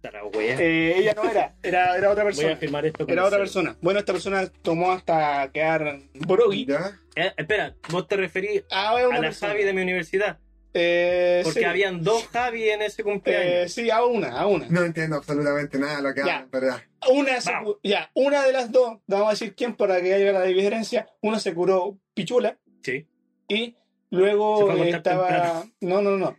[0.00, 0.56] Puta la wea.
[0.60, 2.56] Eh, ella no era, era, era otra Voy a persona.
[2.56, 3.76] firmar esto con Era otra persona.
[3.80, 6.66] Bueno, esta persona tomó hasta quedar brogui.
[6.66, 6.98] ¿Ya?
[7.16, 9.52] Eh, espera, vos te referís Ah, a la persona.
[9.52, 10.38] Javi de mi universidad.
[10.74, 11.64] Eh, Porque sí.
[11.64, 13.72] habían dos Javi en ese Eh, cumpleaños.
[13.72, 14.66] sí, a una, a una.
[14.68, 16.46] No entiendo absolutamente nada de lo que Ya.
[16.52, 16.62] hablan,
[17.02, 17.10] ya.
[17.10, 17.52] Una, se
[17.82, 21.08] ya, una de las dos, vamos a decir quién para que haya la diferencia.
[21.22, 23.06] Una se curó pichula Sí.
[23.48, 23.74] y
[24.10, 25.26] luego eh, estaba.
[25.26, 25.70] temprano.
[25.80, 26.38] No, no, no.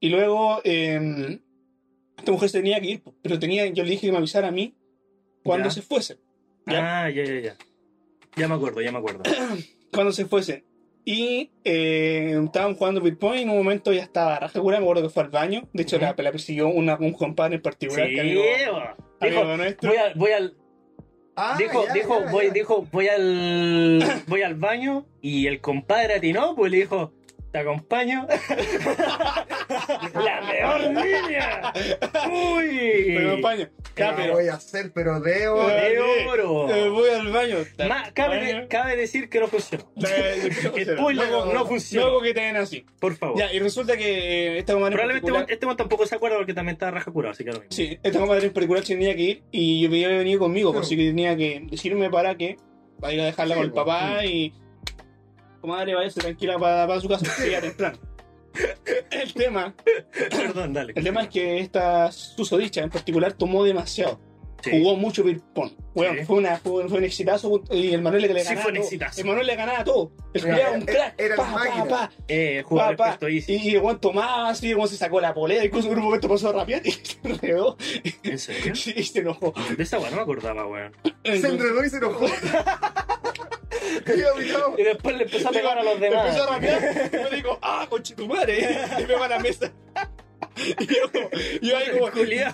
[0.00, 1.38] Y luego eh,
[2.26, 4.50] esta mujer se tenía que ir, pero tenía, yo le dije que me avisara a
[4.50, 4.74] mí
[5.44, 5.70] cuando Ya.
[5.74, 6.18] se fuese.
[6.66, 7.04] ¿ya?
[7.04, 7.56] Ah, ya, ya, ya.
[8.34, 9.22] Ya me acuerdo, ya me acuerdo.
[9.92, 10.64] Cuando se fuese.
[11.04, 15.04] Y eh, estaban jugando Bitcoin y en un momento ya estaba raja cura, me acuerdo
[15.04, 15.68] que fue al baño.
[15.72, 18.08] De hecho, la, la persiguió una, un compadre en particular.
[18.08, 18.76] Sí, que amigo- bo.
[19.20, 20.56] amigo Dijo, voy, a- voy al,
[21.36, 22.52] Ah, dijo, ya, dijo, ya, voy, ya.
[22.52, 27.12] dijo, voy al, voy al baño y el compadre atinó, pues le dijo,
[27.56, 28.26] Te acompaño.
[30.14, 31.72] la peor niña.
[32.30, 33.14] Uy.
[33.16, 33.68] Me acompaño.
[33.96, 34.34] Ya, ¿Qué pero.
[34.34, 34.92] voy a hacer?
[34.92, 35.48] Pero de Eh,
[36.28, 36.68] oro.
[36.68, 37.56] eh, voy al baño.
[37.88, 39.90] Ma- cabe, cabe decir que no funcionó.
[39.98, 42.06] Spoiler, Spoiler, no funciona.
[42.06, 42.84] Luego que te den así.
[43.00, 43.38] Por favor.
[43.38, 46.36] Ya, y resulta que eh, esta comadre en Probablemente particular- este man tampoco se acuerda
[46.36, 47.72] porque también estaba raja curado, así que lo mismo.
[47.72, 50.84] Sí, esta comadre en particular tenía que ir y yo pedía que venir conmigo, por
[50.84, 52.56] si tenía que decirme para que
[53.00, 54.52] para ir a dejarla Sí, con el papá y.
[55.66, 57.98] Comadre, váyase tranquila para, para su casa, que llega temprano.
[59.10, 59.74] El tema,
[60.30, 60.92] Perdón, dale.
[60.94, 64.20] el tema es que esta susodicha en particular tomó demasiado.
[64.66, 64.78] Sí.
[64.78, 65.24] Jugó mucho
[65.54, 65.70] pong.
[65.94, 66.24] Bueno, Sí.
[66.26, 69.20] fue, una, fue, fue un exitazo y el Manuel le ganaba Sí, fue un exitazo.
[69.20, 70.12] El Manuel le ganaba todo.
[70.34, 71.14] El Era- un crack.
[71.18, 73.18] era pa, pa, pa, Eh, pa, pa.
[73.30, 76.52] Y el Juan tomaba así, se sacó la polera, incluso en un momento pasó a
[76.52, 77.76] rapear y se enredó
[78.22, 78.72] ¿En serio?
[78.74, 79.54] y se enojó.
[79.76, 80.92] De esa weá no me acordaba, weón.
[81.24, 82.26] Se enredó y se enojó.
[84.78, 86.26] Y después le empezó a pegar a los demás.
[86.26, 88.78] Empezó a rapear y me dijo, ah, conchetumare.
[89.00, 89.72] Y me va a la mesa.
[90.56, 91.30] Y yo, como-
[91.62, 92.10] yo ahí como,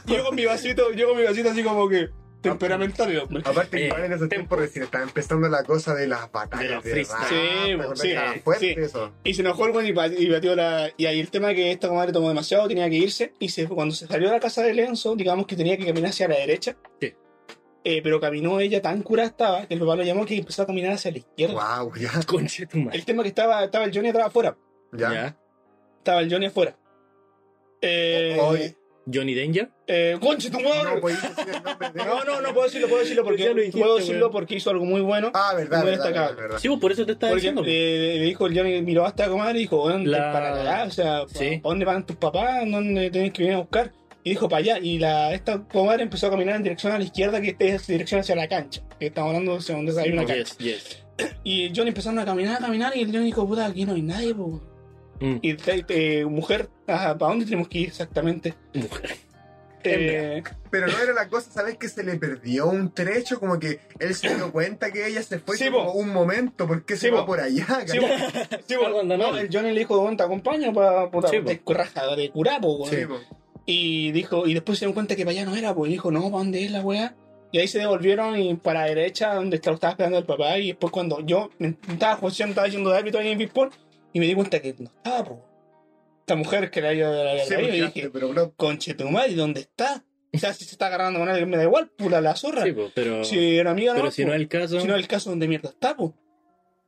[0.06, 2.08] yo con mi vasito, yo con mi vasito así como que
[2.40, 3.42] temperamental el hombre.
[3.46, 4.34] Aparte Eh, igual en ese tempo.
[4.34, 7.20] tiempo recién estaba empezando la cosa de las De batallas los de, freestyle.
[7.22, 8.80] rap, Sí, ¿te pues, sí, fuerte Sí.
[8.80, 9.12] eso.
[9.22, 9.88] Y se enojó el güey
[10.18, 10.90] y batió la.
[10.96, 13.32] Y ahí el tema es que esta comadre tomó demasiado, tenía que irse.
[13.38, 16.10] Y se, cuando se salió de la casa de Lenzo, digamos que tenía que caminar
[16.10, 16.76] hacia la derecha.
[17.00, 17.14] Sí.
[17.84, 20.66] Eh, pero caminó ella tan curada estaba que el papá lo llamó que empezó a
[20.66, 21.78] caminar hacia la izquierda.
[21.80, 22.98] Wow, ya, Conche tu madre.
[22.98, 24.56] El tema es que estaba, estaba el Johnny atrás afuera.
[24.92, 25.12] ya.
[25.12, 25.36] Ya.
[25.98, 26.76] Estaba el Johnny afuera.
[27.82, 28.74] Eh.
[29.12, 29.68] Johnny Danger.
[29.88, 31.00] eh, ¡Conche tu madre!
[31.94, 34.32] No No, no, no puedo decirlo, puedo decirlo porque Ya lo dijiste, puedo decirlo weón.
[34.32, 35.32] porque hizo algo muy bueno.
[35.34, 36.26] Ah, verdad, Muy verdad, destacable.
[36.36, 36.58] verdad, verdad.
[36.60, 37.62] Sí, pues, por eso te estaba Porque diciendo.
[37.62, 40.84] le, le dijo el Johnny, miró hasta la comadre y dijo, ¿dónde La- para allá?
[40.86, 41.58] O sea, Sí.
[41.60, 42.62] ¿para dónde van tus papás?
[42.70, 43.90] ¿Dónde tenés que venir a buscar?
[44.22, 44.78] Y dijo para allá.
[44.78, 48.20] Y la, esta comadre empezó a caminar en dirección a la izquierda, que es dirección
[48.20, 48.82] hacia la cancha.
[49.00, 50.54] Que estamos hablando de donde hay una cancha.
[50.58, 51.02] Yes, yes.
[51.42, 54.02] Y Johnny empezaron a caminar, a caminar, y el Johnny dijo, puta, aquí no hay
[54.02, 54.62] nadie, po.
[55.22, 55.38] Mm.
[55.40, 58.54] Y te- te- mujer, ¿para dónde tenemos que ir exactamente?
[58.74, 59.10] Mujer.
[59.84, 61.76] Eh, Pero no era la cosa, ¿sabes?
[61.76, 65.40] Que se le perdió un trecho, como que él se dio cuenta que ella se
[65.40, 67.26] fue Sí, como un momento, ¿por qué se Sí, va po.
[67.26, 67.66] por allá?
[67.86, 68.06] sí, po,
[68.68, 68.86] sí, po.
[68.86, 70.72] Algo anda No, el Johnny le dijo, ¿dónde te acompaño?
[70.72, 72.84] Para puta, de raja, de curapo.
[73.66, 76.10] Y dijo, y después se dieron cuenta que para allá no era, pues y dijo,
[76.12, 77.14] no, ¿para dónde es la weá?
[77.52, 80.68] Y ahí se devolvieron y para la derecha, donde estaba, estaba esperando el papá, y
[80.68, 83.72] después cuando yo me estaba jugando, estaba yendo de árbitro ahí en Bisport,
[84.12, 85.40] y me di cuenta que no estaba, pues.
[86.20, 89.08] Esta mujer que la ido de la Sí, y porque dije, pero bro, conche tu
[89.08, 90.04] madre, ¿dónde está?
[90.34, 92.62] O sea, si se está agarrando con alguien me da igual, pula la zorra.
[92.62, 93.24] Sí, pero.
[93.24, 94.80] si era amiga, pero no, si no es el caso.
[94.80, 96.12] si no es el caso donde mierda está, pues.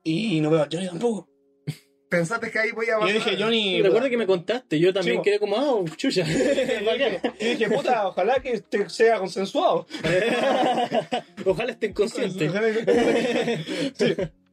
[0.04, 1.28] Y no veo a Johnny tampoco.
[2.08, 3.76] pensaste que ahí voy a Y yo dije, Johnny.
[3.76, 5.22] Y recuerda que me contaste, yo también Sí, po.
[5.24, 6.24] quedé como, ah, chucha.
[7.40, 9.86] Y dije, puta, ojalá que este sea consensuado.
[11.44, 12.50] Ojalá esté inconsciente.
[13.94, 14.14] Sí.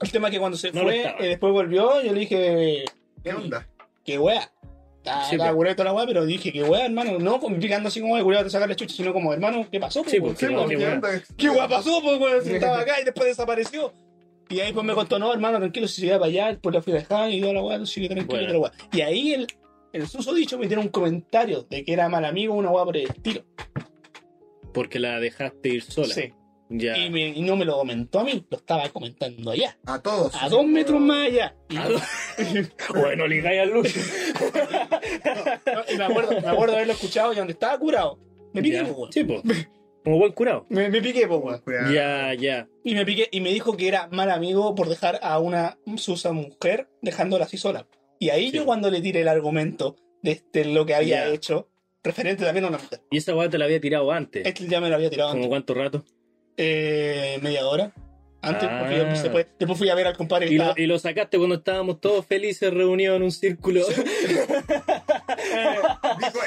[0.00, 1.24] El tema es que cuando se No fue, estaba.
[1.24, 2.84] eh, después volvió, yo le dije,
[3.24, 3.66] ¿Qué onda?
[4.04, 4.50] qué wea.
[4.98, 7.18] Estaba Sí, curado y toda la wea, pero dije, qué wea, hermano.
[7.18, 10.02] No complicando así como de curado te sacar la chucha, sino como, hermano, ¿qué pasó?
[10.02, 10.94] po, Sí, Sí, no, po, qué ¿qué wea.
[10.94, 11.08] onda?
[11.36, 12.00] ¿Qué wea pasó?
[12.02, 13.92] Pues, weón, si estaba acá y después desapareció.
[14.48, 16.82] Y ahí pues me contó, no, hermano, tranquilo, si se iba para allá, después la
[16.82, 18.46] fui a dejar y toda la wea, sigue tranquilo, Bueno.
[18.46, 18.88] toda la wea.
[18.92, 19.46] Y ahí el,
[19.92, 22.96] el suso dicho me tiene un comentario de que era mal amigo, una wea por
[22.96, 23.42] el estilo.
[24.72, 26.14] Porque la dejaste ir sola.
[26.14, 26.32] Sí.
[26.68, 26.96] Ya.
[26.98, 29.78] Y, me- y no me lo comentó a mí, lo estaba comentando allá.
[29.86, 30.34] A todos.
[30.40, 31.54] A dos metros más allá.
[32.94, 33.98] Bueno, ligáis al Lucho.
[35.66, 38.18] no, y me acuerdo, me acuerdo haberlo escuchado y donde estaba curado.
[38.52, 39.12] Me piqué, po, weón.
[39.12, 39.42] Sí, pues.
[40.04, 40.66] Como buen curado.
[40.68, 41.42] Me, me piqué, po.
[41.64, 41.92] Cuidado.
[41.92, 42.68] Ya, ya.
[42.84, 46.32] Y me piqué y me dijo que era mal amigo por dejar a una susa
[46.32, 47.86] mujer dejándola así sola.
[48.18, 48.56] Y ahí Sí.
[48.58, 51.32] yo cuando le tiré el argumento de este, lo que había Ya.
[51.34, 51.68] hecho,
[52.02, 53.02] referente también a una mujer.
[53.10, 54.46] Y esa weá te la había tirado antes.
[54.46, 55.48] Este ya me lo había tirado ¿Como antes.
[55.50, 56.04] cuánto rato?
[56.56, 57.92] Eh, media hora.
[58.42, 58.78] Antes, Ah.
[58.80, 60.46] porque después, después fui a ver al compadre.
[60.48, 63.82] Y lo, y lo sacaste cuando estábamos todos felices reunidos en un círculo.
[65.48, 65.78] Eh,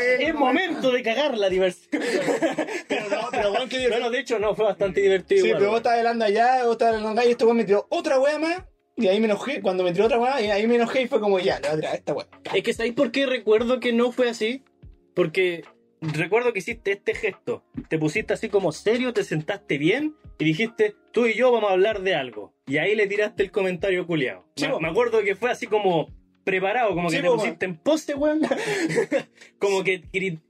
[0.02, 2.02] eh, es momento de cagar la diversión.
[2.88, 5.42] pero no, pero weón, que Bueno, de hecho, no, fue bastante divertido.
[5.42, 7.64] Sí, igual, pero vos estabas hablando allá, vos estabas hablando acá y este weón me
[7.66, 8.64] tiró otra wea más.
[8.98, 9.62] Y ahí me enojé.
[9.62, 11.78] Cuando me tiró otra wea, y ahí me enojé y fue como ya, le voy
[11.78, 12.28] a tirar esta wea.
[12.54, 14.64] Es que ¿sabéis por qué recuerdo que no fue así?
[15.16, 15.64] Porque
[16.02, 17.64] recuerdo que hiciste este gesto.
[17.90, 21.74] Te pusiste así como serio, te sentaste bien y dijiste, tú y yo vamos a
[21.74, 22.54] hablar de algo.
[22.68, 24.46] Y ahí le tiraste el comentario culiado.
[24.56, 26.08] Sí, me, me acuerdo que fue así como
[26.44, 28.42] preparado, como que Sí, te pusiste en pose, weón.
[29.60, 30.04] como que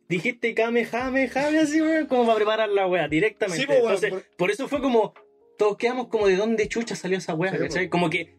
[0.07, 3.61] dijiste jame, jame, jame, así, weón, como para preparar la weá directamente.
[3.61, 4.51] Sí, po, Entonces, por- por...
[4.51, 5.13] eso fue como,
[5.57, 7.89] todos quedamos como de dónde chucha salió esa weá, ¿cachai?
[7.89, 8.35] Como que,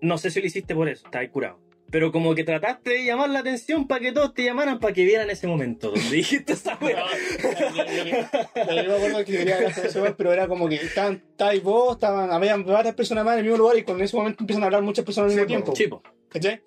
[0.00, 1.60] no sé si lo hiciste por eso, estabas curado.
[1.90, 5.04] Pero como que trataste de llamar la atención para que todos te llamaran para que
[5.04, 10.14] vieran ese momento donde dijiste esa No, que yo me acuerdo que quería ese weón,
[10.16, 13.58] pero era como que estaban, estabais vos, estaban, había varias personas más en el mismo
[13.58, 15.72] lugar y con ese momento empiezan a hablar muchas personas al mismo po.
[15.72, 15.74] tiempo.
[15.74, 16.02] Chipo.
[16.28, 16.60] ¿Cachai?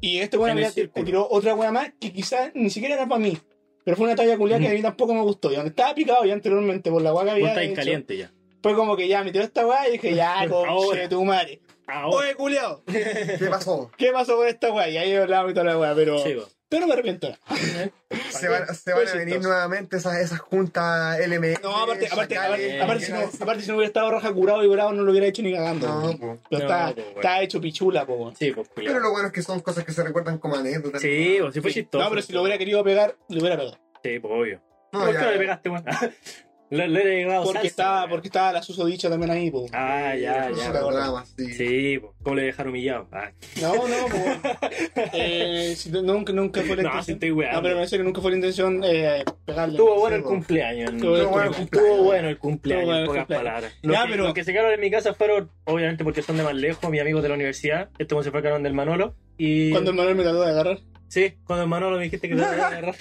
[0.00, 3.18] Y este weón En me tiró otra weá más que quizás ni siquiera era para
[3.18, 3.38] mí.
[3.82, 5.52] Pero fue una talla culiada que a mí tampoco me gustó.
[5.52, 7.74] Y donde estaba picado ya anteriormente por la weá que había.
[7.74, 8.32] caliente ya.
[8.62, 11.60] Fue como que ya me tiró esta weá y dije, ya, coche tu madre.
[11.86, 12.16] Ahora.
[12.16, 13.90] Oye, culiao, ¿Qué pasó?
[13.96, 14.88] ¿qué pasó con esta weá?
[14.88, 16.18] Y ahí hablaba y toda la weá, pero.
[16.18, 16.36] Sí.
[16.68, 17.28] Pero no me arrepiento.
[18.30, 21.54] Se van, se van a venir nuevamente esas, esas juntas LM.
[21.62, 24.68] No, aparte, aparte, aparte, aparte, si no, aparte si no hubiera estado Roja curado y
[24.68, 25.86] curado no lo hubiera hecho ni cagando.
[25.88, 26.18] No, weón.
[26.18, 26.38] po.
[26.50, 28.32] Pero No, está, po, está hecho pichula, po.
[28.38, 31.00] Sí, pues, Pero lo bueno es que son cosas que se recuerdan como anécdotas.
[31.00, 31.80] Sí, pues, sí fue Sí.
[31.82, 32.02] chistoso.
[32.04, 33.78] No, pero si lo hubiera querido pegar, le hubiera pegado.
[34.02, 34.60] Sí, pues, obvio.
[34.92, 35.22] No, ¿Por qué ya.
[35.22, 35.84] no le pegaste, weón?
[36.68, 39.66] Le, le he llegado Porque salsa, estaba, porque estaba la susodicha también ahí, po.
[39.72, 40.72] Ah, ya, ya.
[40.72, 41.52] drama, sí.
[41.54, 43.06] Sí, ¿cómo le dejaron humillado?
[43.12, 43.30] Ah.
[43.62, 44.58] No, no, po.
[45.12, 47.14] eh, si no- nunca, nunca fue la No, si intención.
[47.16, 47.56] estoy weando.
[47.56, 49.74] No, pero en serio, nunca fue la intención eh, pegarle.
[49.74, 50.28] Estuvo bueno Sí, el po.
[50.30, 50.92] cumpleaños.
[50.92, 52.04] Estuvo bueno el Estuvo cumpleaños.
[52.04, 53.72] bueno el cumpleaños, Estuvo en pocas palabras.
[53.82, 56.42] Ya, que, pero- los que se quedaron en mi casa fueron, obviamente, porque son de
[56.42, 57.90] más lejos, mis amigos de la universidad.
[57.98, 59.14] Este weón se fue a Carón del Manolo.
[59.38, 59.70] Y...
[59.70, 60.78] Cuando el Manuel me trató de agarrar.
[61.08, 62.94] Sí, cuando el Manolo me dijiste que te iba a agarrar.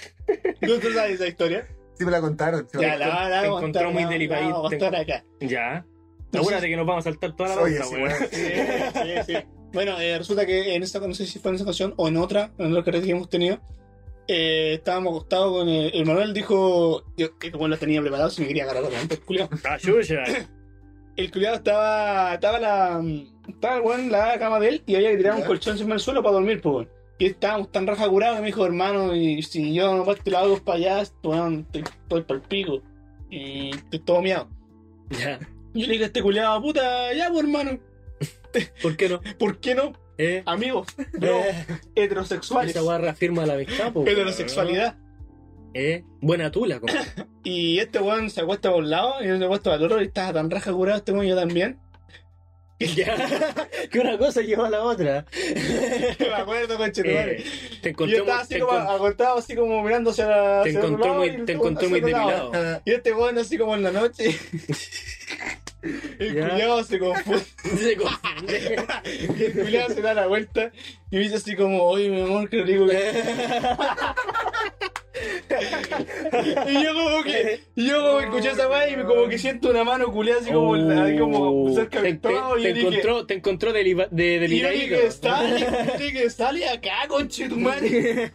[0.62, 1.68] ¿No tú sabes esa historia?
[1.98, 2.68] Sí me la contaron.
[2.72, 5.24] sí me Ya, la la, la, te encontró muy delicadito, vamos a te- contar acá.
[5.40, 5.86] Ya.
[6.34, 8.02] Acuérdate que nos vamos a saltar toda la Oye, sí, weón.
[8.02, 8.16] bueno.
[8.32, 8.46] Sí,
[9.26, 9.34] sí, sí.
[9.72, 12.18] Bueno, eh, resulta que en esta, no sé si fue en esa ocasión o en
[12.18, 13.60] otra, en otra carrera que hemos tenido,
[14.28, 18.42] eh, estábamos acostados con el, el Manuel dijo, yo que como lo tenía preparado, si
[18.42, 19.22] me quería agarrar antes.
[19.64, 20.24] Ah, chucha.
[21.18, 23.02] El culiado estaba, estaba la,
[23.48, 25.92] estaba el weón en la cama de él y había que tirar un colchón encima
[25.92, 29.42] del suelo para dormir, pues Y estábamos tan raja curados que me dijo, hermano, y
[29.42, 32.82] si yo no parto la dos para allá, weón, estoy, estoy pa'l pico.
[33.30, 34.50] Y estoy todo miado.
[35.10, 35.40] Ya.
[35.74, 37.80] Yo le dije a este culiado, puta, ya, pues hermano,
[38.82, 39.22] ¿Por qué no?
[39.38, 39.94] ¿por qué no?
[40.18, 40.42] ¿Eh?
[40.46, 40.88] Amigos,
[41.20, 41.66] bro, Eh,
[41.96, 42.72] heterosexuales.
[42.72, 44.12] Esa weá reafirma la amistad, po, weón.
[44.12, 44.96] Heterosexualidad.
[45.74, 46.06] ¿Eh?
[46.22, 46.94] Buena tula, como.
[47.44, 50.02] Y este weón se acuesta por un lado y yo se acuesta para el otro
[50.02, 51.80] y estaba tan raja curado este weón yo también.
[52.96, 53.70] ya.
[53.90, 55.26] que una cosa lleva a la otra.
[56.20, 57.40] me acuerdo, madre.
[57.40, 57.46] Eh,
[57.82, 60.64] te Y encontré yo estaba así como acostado, así como mirándose a la.
[60.64, 60.70] te
[61.14, 62.82] muy, y te otro encontró muy depilado.
[62.84, 64.26] Y este weón así como en la noche.
[66.20, 66.50] El Ya.
[66.50, 67.44] culiado se confunde.
[67.78, 68.76] Se confunde.
[69.40, 70.72] El culiado se da la vuelta
[71.12, 72.96] y me dice así como, oye mi amor, que le digo que.
[76.68, 79.84] y yo como que, yo como escuché esa weá y me como que siento una
[79.84, 80.76] mano culiada así como,
[81.74, 82.02] cerca Oh.
[82.02, 82.18] te, del
[82.60, 85.68] y te yo dije, encontró, te encontró deliva- de, y yo dije, sale,
[86.00, 88.32] dije, sale acá, conche tu madre.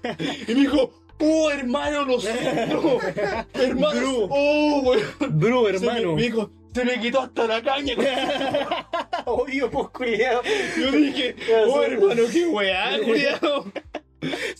[0.48, 2.98] Y me dijo, oh hermano, lo siento.
[3.54, 5.02] Hermano, oh weón.
[5.20, 6.14] Se me- hermano.
[6.14, 7.94] Me dijo, se me quitó hasta la caña.
[9.26, 10.42] Obvio, pues, culiao.
[10.78, 11.36] Yo dije,
[11.66, 13.64] oh hermano, qué weá, culiado.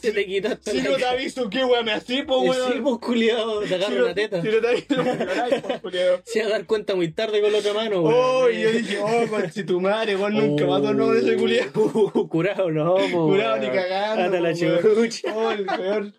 [0.01, 2.83] Se te quitó hasta Si no te aviso, qué weá me así, po, Sí, weón.
[2.83, 3.61] pues, culiao.
[3.61, 4.43] Te Si agarra no- una teta.
[4.43, 6.21] Si no te aviso, culiao.
[6.25, 8.15] Se va a dar cuenta muy tarde con la otra mano, weón.
[8.19, 11.71] Oh, y yo dije, oh, conche tu madre, weón, nunca más tornó de ese culiado.
[12.15, 13.61] Uh, curado no, po, Curado weón.
[13.61, 14.81] ni cagando, Anda la weón.
[15.11, 15.35] chucha.
[15.37, 16.13] Oh, el peor.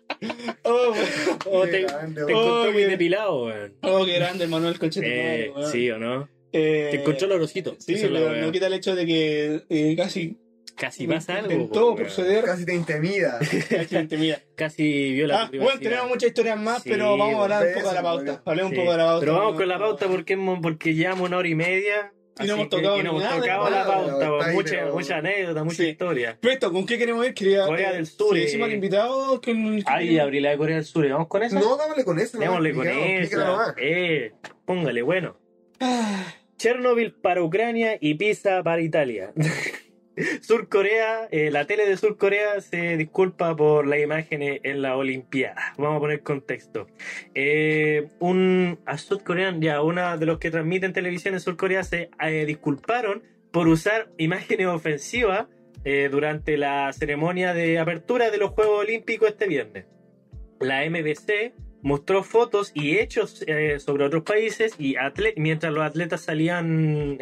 [0.64, 1.38] Oh, weón.
[1.46, 3.74] Oh, te, encontró Oh, muy depilado, weón.
[3.82, 5.72] Oh, qué grande, Manuel, conche tu madre, Eh, weón.
[5.72, 6.28] sí o no.
[6.54, 7.76] Eh, Te encontró el orocito.
[7.78, 10.36] Sí, pero no quita el hecho de que eh, casi
[10.82, 11.52] Casi pasa algo.
[11.52, 12.44] intentó po, proceder.
[12.44, 13.38] Casi te intimida.
[13.70, 14.40] Casi intimida.
[14.56, 17.74] Casi viola Ah, tu bueno, tenemos muchas historias más, Sí, pero vamos a hablar un
[17.74, 18.42] poco de la eso, pauta.
[18.44, 18.76] Hablemos Sí.
[18.78, 19.20] un poco de la pauta.
[19.20, 22.12] Pero vamos con la pauta porque, porque llevamos una hora y media.
[22.40, 24.52] Y no hemos que- tocado y no ni hemos tocado nada, la pauta.
[24.52, 25.88] mucha, pero- mucha anécdota, mucha Sí.
[25.90, 26.38] historia.
[26.72, 27.34] ¿con qué queremos ir?
[27.34, 28.44] Quería, Corea del Sur, Si eh.
[28.46, 29.82] decimos al invitado que...
[29.86, 31.04] Ay, abrí la de Corea del Sur.
[31.06, 31.60] ¿y ¿Vamos con esa?
[31.60, 32.38] No, dámosle con eso.
[32.38, 33.74] Démosle con nomás.
[33.76, 34.32] Eh,
[34.64, 35.36] póngale, bueno.
[35.78, 36.24] Ah,
[36.56, 39.32] Chernobyl para Ucrania y Pisa para Italia.
[40.42, 44.96] Sur Corea, eh, la tele de Sur Corea se disculpa por las imágenes en la
[44.96, 45.74] Olimpiada.
[45.78, 46.86] Vamos a poner contexto.
[47.34, 48.96] Eh, un a
[49.58, 54.10] ya una de los que transmiten televisión en Sur Corea se eh, disculparon por usar
[54.18, 55.46] imágenes ofensivas
[55.84, 59.86] eh, durante la ceremonia de apertura de los Juegos Olímpicos este viernes.
[60.60, 63.44] La MBC mostró fotos y hechos
[63.78, 64.94] sobre otros países y
[65.36, 67.18] mientras los atletas salían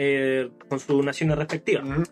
[0.68, 2.10] con sus naciones respectivas.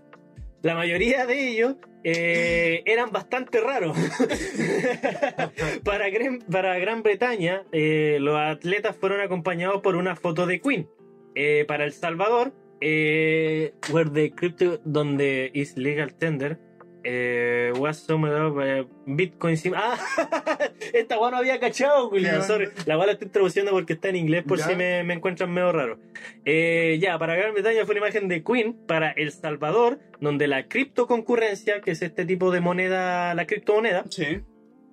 [0.62, 3.96] La mayoría de ellos eh, eran bastante raros.
[5.84, 10.88] para, Gran, para Gran Bretaña, eh, los atletas fueron acompañados por una foto de Queen.
[11.34, 16.58] Eh, para El Salvador, where the crypto, donde is legal tender,
[17.04, 19.56] eh, summed up eh, Bitcoin.
[19.56, 19.98] sim- Ah,
[20.92, 22.42] esta guay no había cachado, Julián.
[22.42, 22.68] Sorry.
[22.86, 24.66] La guay la estoy traduciendo porque está en inglés por Ya.
[24.68, 25.98] si me, me encuentran medio raro.
[26.44, 28.74] Eh, ya, para Gran Bretaña fue una imagen de Queen.
[28.86, 34.40] Para El Salvador, donde la criptoconcurrencia, que es este tipo de moneda, la criptomoneda, sí.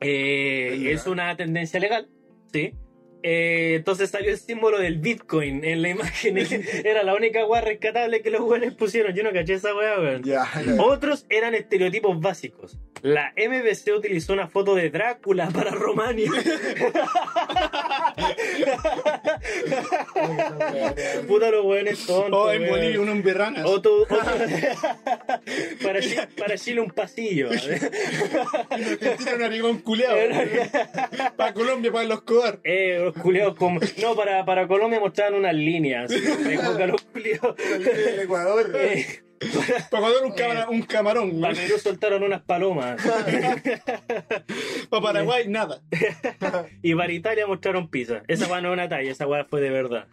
[0.02, 2.07] eh, Es es una tendencia legal,
[2.53, 2.73] ¿sí?
[3.28, 6.38] Eh, entonces salió el símbolo del Bitcoin en la imagen.
[6.86, 9.16] Era la única weá rescatable que los weones pusieron.
[9.16, 10.22] Yo no caché esa weá, weón.
[10.22, 10.48] Ya,
[10.78, 12.78] Otros eran estereotipos básicos.
[13.06, 16.32] La MBC utilizó una foto de Drácula para Romania.
[21.27, 22.48] Puta los weones tontos.
[22.48, 22.72] O en weón.
[22.76, 23.65] Bolivia uno en Berranas.
[23.65, 24.18] Otro- otro-
[25.84, 27.49] para, Chile, para Chile un pasillo.
[28.69, 30.18] Argentina un arigón culeado.
[31.36, 32.60] Para Colombia, para los Cobar.
[32.64, 33.80] Eh, los culeados como...
[34.02, 36.11] No, para, para Colombia mostraban unas líneas.
[36.44, 37.56] Me coca los culeados.
[37.60, 38.72] el Ecuador.
[38.76, 39.22] Eh,
[39.92, 41.42] Para un, camara- un camarón.
[41.42, 43.02] para Perú soltaron unas palomas.
[44.90, 45.82] Para Paraguay, nada.
[46.82, 48.22] Y para Italia mostraron pizza.
[48.28, 50.08] Esa weá no es una talla, esa weá fue de verdad.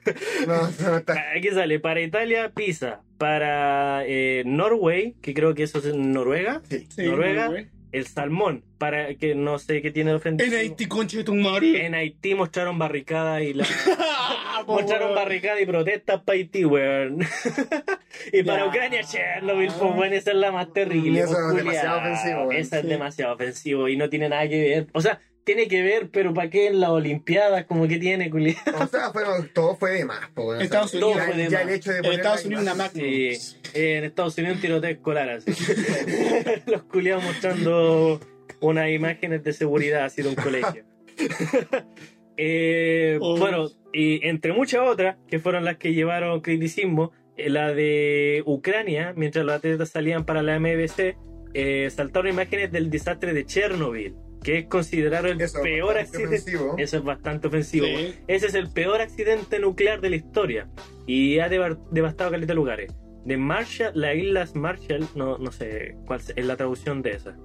[0.47, 1.15] No, no está.
[1.37, 3.01] Aquí sale, para Italia, pizza.
[3.19, 6.87] Para eh, Norway, que creo que eso es en Noruega, Sí.
[6.91, 7.51] Sí, Noruega.
[7.93, 8.65] El salmón.
[8.79, 10.53] Para que no sé qué tiene de ofensivo.
[10.53, 11.87] En Haití, concha de tu madre.
[11.87, 13.65] En Haití mostraron barricada y la...
[14.67, 15.15] Mostraron weón.
[15.17, 17.21] barricada y protestas para Haití, weón.
[18.33, 18.69] y para Ya.
[18.69, 21.21] Ucrania, Chernobyl, pues bueno, esa es la más terrible.
[21.21, 22.13] Eso pues, es demasiado culiao.
[22.15, 22.53] ofensivo, weón.
[22.61, 22.89] Esa es Sí.
[22.89, 24.87] demasiado ofensivo y no tiene nada que ver.
[24.93, 27.65] O sea, tiene que ver, pero ¿para qué en las Olimpiadas?
[27.67, 28.57] Como que tiene, culiao.
[28.81, 30.63] O sea, fueron, todo fue de más, po, weón.
[30.63, 31.69] Estados O sea, Unidos ya, fue de ya más.
[31.69, 32.89] el hecho de En Estados Unidos una.
[32.91, 33.29] Sí,
[33.75, 35.53] eh, en Estados Unidos un tiroteo escolar así.
[36.67, 38.21] Los culiados mostrando
[38.61, 40.85] unas imágenes de seguridad así de un colegio.
[42.39, 43.37] Eh, Oh.
[43.37, 49.13] Bueno, y entre muchas otras, que fueron las que llevaron criticismo, eh, la de Ucrania,
[49.15, 51.17] mientras los atletas salían para la MBC,
[51.55, 56.37] eh, saltaron imágenes del desastre de Chernobyl, que es considerado el Eso, peor accidente.
[56.37, 56.75] ofensivo.
[56.79, 57.87] Eso es bastante ofensivo.
[57.87, 58.15] Sí.
[58.29, 60.69] Ese es el peor accidente nuclear de la historia
[61.07, 62.93] y ha deva- devastado caleta de lugares.
[63.25, 67.37] De Marshall, las Islas Marshall, no, no sé cuál es la traducción de esa.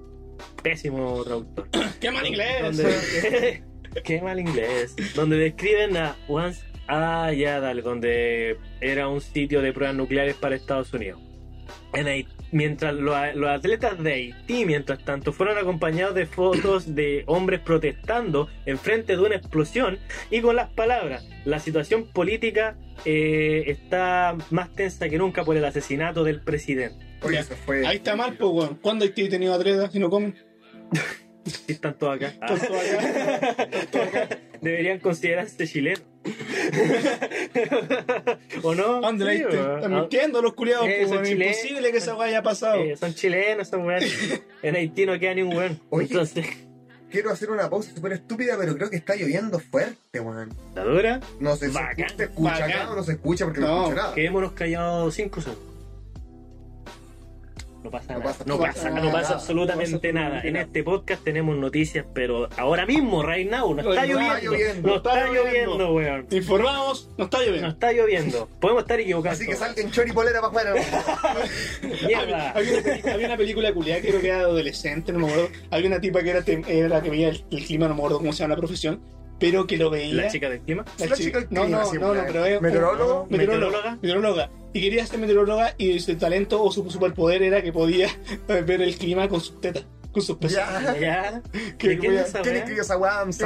[0.62, 1.68] Pésimo traductor.
[2.00, 2.62] Qué mal inglés.
[2.62, 3.62] Donde-
[4.04, 4.94] Qué mal inglés.
[5.14, 6.62] Donde describen a Once.
[6.88, 11.20] Ah, ya, dale, donde era un sitio de pruebas nucleares para Estados Unidos.
[11.94, 17.24] En Haití, mientras los, los atletas de Haití, mientras tanto, fueron acompañados de fotos de
[17.26, 19.98] hombres protestando enfrente de una explosión
[20.30, 25.64] y con las palabras: la situación política eh, está más tensa que nunca por el
[25.64, 27.06] asesinato del presidente.
[27.22, 27.86] Oye, eso fue.
[27.86, 28.78] Ahí está mal, pues, weón.
[28.80, 30.34] ¿Cuándo Haití tenido atletas y no comen?
[31.68, 32.34] Y están todos acá.
[32.40, 32.74] Ah, Tanto
[34.02, 34.28] acá.
[34.60, 36.02] deberían considerarse chilenos.
[38.62, 39.00] ¿O no?
[39.00, 39.76] ¿Dónde la Sí, weón.
[39.76, 41.24] Están mintiendo los culiados, Eh, weón.
[41.24, 41.56] chilenos.
[41.56, 42.82] Imposible que esa weá haya pasado.
[42.82, 44.40] Eh, son chilenos, son weones.
[44.62, 45.80] En Haití no queda ni un weón.
[45.92, 46.46] Entonces,
[47.10, 50.52] Quiero hacer una pausa súper estúpida, pero creo que está lloviendo fuerte, weón.
[50.74, 52.10] la dura, No sé si Bacán.
[52.14, 54.14] se escucha acá o no se escucha porque no, No, escucho nada.
[54.14, 55.67] quedémonos callados 5 segundos.
[57.88, 58.24] No pasa No nada.
[58.72, 60.40] pasa- no no pasa, no absolutamente No pasa nada.
[60.42, 64.40] En este podcast tenemos noticias, pero ahora mismo, right now, no está lloviendo.
[64.52, 64.88] lloviendo.
[64.88, 65.44] No está lloviendo,
[65.78, 65.92] lloviendo.
[65.94, 66.26] weón.
[66.30, 67.68] Informamos, no está No lloviendo.
[67.68, 68.48] está lloviendo.
[68.60, 69.38] Podemos estar equivocados.
[69.38, 70.74] Así que salgan chori polera para afuera.
[72.06, 72.50] Mierda.
[72.50, 75.26] Había una, peli- había una película culiada que creo que era de adolescente, no me
[75.28, 75.48] acuerdo.
[75.70, 78.18] Había una tipa que era, tem- era que veía el, el clima, no me acuerdo
[78.18, 79.00] cómo se llama la profesión,
[79.38, 80.14] pero que lo veía.
[80.24, 80.84] La chica del clima.
[80.98, 83.26] La La chi- chica del no, clima, no, sí, no, no, una- pero es meteorólogo.
[83.30, 83.96] meteoróloga.
[84.02, 84.50] Meteoróloga.
[84.72, 88.08] Y quería ser meteoróloga y su talento o su superpoder era que podía
[88.48, 90.82] ver el clima con sus tetas, con sus pezones.
[90.82, 90.98] Ya.
[90.98, 91.42] Ya.
[91.78, 92.58] ¿Qué- ¿De quién voy a- es esa ¿Quién weá?
[92.62, 93.24] escribió esa weá?
[93.24, 93.44] Voy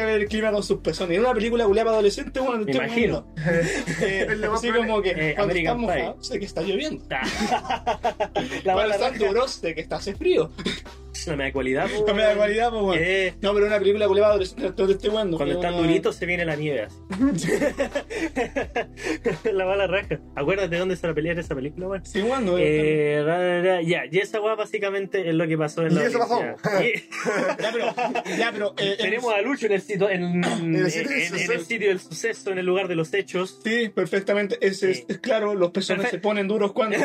[0.00, 1.18] a- ver- el clima con sus pezones.
[1.18, 3.26] Era una película culiada para adolescentes, bueno, Me estoy imagino.
[4.00, 5.86] Eh, así como que Eh, cuando está American Pie.
[5.86, 7.04] mojado, sé que está lloviendo.
[7.08, 7.20] La
[8.62, 9.26] Cuando bala está roja.
[9.26, 10.50] duro, sé que está hace frío.
[11.26, 13.02] No me da cualidad, po, No me da cualidad, pues, bueno.
[13.04, 15.36] Eh, No, pero una película culiada para adolescentes, no te estoy jugando.
[15.36, 16.96] Cuando Es están una- duritos se viene la nieve así.
[19.52, 20.18] la bala raja.
[20.34, 22.04] Acuérdate de dónde se la pelear esa película, weón.
[22.04, 22.56] Sí, jugando.
[22.58, 26.40] Eh, ya, y esa weá básicamente es lo que pasó en Y la eso pasó.
[27.58, 27.94] Ya, pero,
[28.38, 31.26] ya, pero eh, Tenemos a Lucho en el sitio, en, en- el sitio del en-
[31.26, 31.64] en el suceso.
[31.64, 33.60] sitio del suceso, en el lugar de los hechos.
[33.64, 34.58] Sí, perfectamente.
[34.60, 35.04] Es, es, Sí.
[35.08, 36.06] es claro, los Perfecto.
[36.08, 36.96] se ponen duros cuando.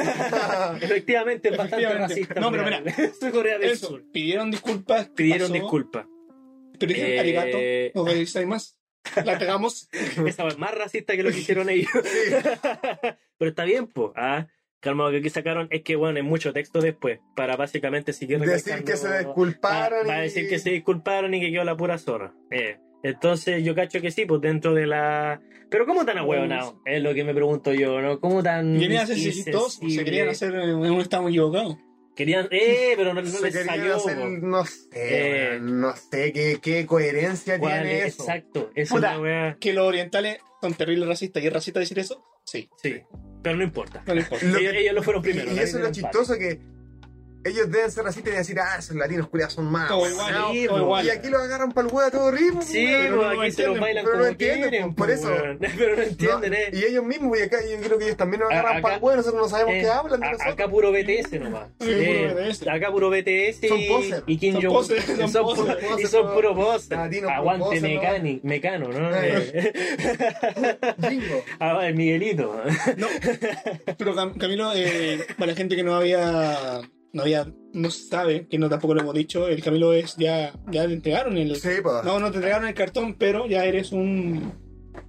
[0.82, 2.14] Efectivamente, es bastante Efectivamente.
[2.14, 2.40] racista.
[2.40, 2.84] No, pero weón.
[3.20, 5.08] Soy Corea del Eso, Pidieron disculpas.
[5.08, 5.54] ¿qué Pidieron pasó?
[5.54, 6.06] disculpas.
[6.80, 8.04] Pero dijeron Eh, arigato.
[8.04, 8.78] No hay más.
[9.26, 9.90] La pegamos.
[10.28, 11.90] Esa es más racista que lo que hicieron ellos.
[13.38, 14.12] Pero está bien, pues.
[14.16, 14.48] Ah,
[14.80, 18.40] calma, lo que aquí sacaron es que, bueno, hay mucho texto después para básicamente seguir
[18.40, 20.06] Decir que se disculparon.
[20.08, 22.34] Para y- decir que se disculparon y que quedó la pura zorra.
[22.52, 25.42] Eh, Entonces yo cacho que sí, pues dentro de la...
[25.72, 26.82] Pero ¿cómo tan ahueonado?
[26.86, 28.20] Es lo que me pregunto yo, ¿no?
[28.20, 28.78] ¿Cómo tan...
[28.78, 30.06] Querían hacer chistosos, se insensible?
[30.06, 31.80] querían hacer en un estado equivocado.
[32.16, 32.48] Querían...
[32.52, 33.96] Eh, pero no, no Se les salió.
[33.96, 34.90] hacer- no sé,
[35.56, 35.60] Eh.
[35.62, 38.06] no sé qué, qué coherencia ¿Cuál tiene es?
[38.16, 38.24] eso.
[38.24, 39.14] Exacto, eso Puta.
[39.14, 39.58] es wea.
[39.60, 41.42] Que los orientales son terribles racistas.
[41.44, 42.24] ¿Y es racista decir eso?
[42.44, 42.70] Sí.
[42.82, 43.02] Sí,
[43.42, 44.04] pero no importa.
[44.06, 44.46] No le importa.
[44.48, 45.52] Lo ellos, que- ellos lo fueron primero.
[45.52, 46.60] y la eso es lo chistoso que
[47.44, 49.88] ellos deben ser racistas y decir, ah, esos latinos culiados son más.
[49.88, 50.14] Todo weón".
[50.14, 50.84] igual, No, sí, todo po.
[50.84, 51.06] igual.
[51.06, 52.62] Y aquí lo agarran para el huevo a todo ritmo.
[52.62, 55.30] Sí, pero pues no aquí se los entienden, bailan pero no entienden, quieren, por eso.
[55.78, 56.70] Pero no entienden, eh.
[56.74, 59.18] Y ellos mismos, y acá yo creo que ellos también nos agarran para el huevo,
[59.18, 60.54] nosotros no sabemos Eh, qué hablan de a- nosotros.
[60.54, 61.68] acá puro BTS nomás.
[61.80, 62.68] Sí, puro Eh, BTS.
[62.70, 64.24] Acá puro BTS Son y, poses.
[64.28, 65.64] y Kim Son Jong poses, son son poses.
[65.76, 66.90] puro- y son puro poses.
[66.90, 69.10] Latinos, puro Aguante mecani, mecano, ¿no?
[69.16, 69.74] Eh.
[71.10, 71.44] Jingo.
[71.60, 72.62] Ah, el Miguelito.
[72.98, 73.08] No,
[73.98, 76.82] pero Cam- Camilo, eh, para la gente que no había,
[77.14, 80.88] no había, no sabe, que no tampoco lo hemos dicho, el Camilo es ya, ya
[80.88, 82.04] te entregaron el, Sí, pues.
[82.04, 84.54] no, no te entregaron el cartón, pero ya eres un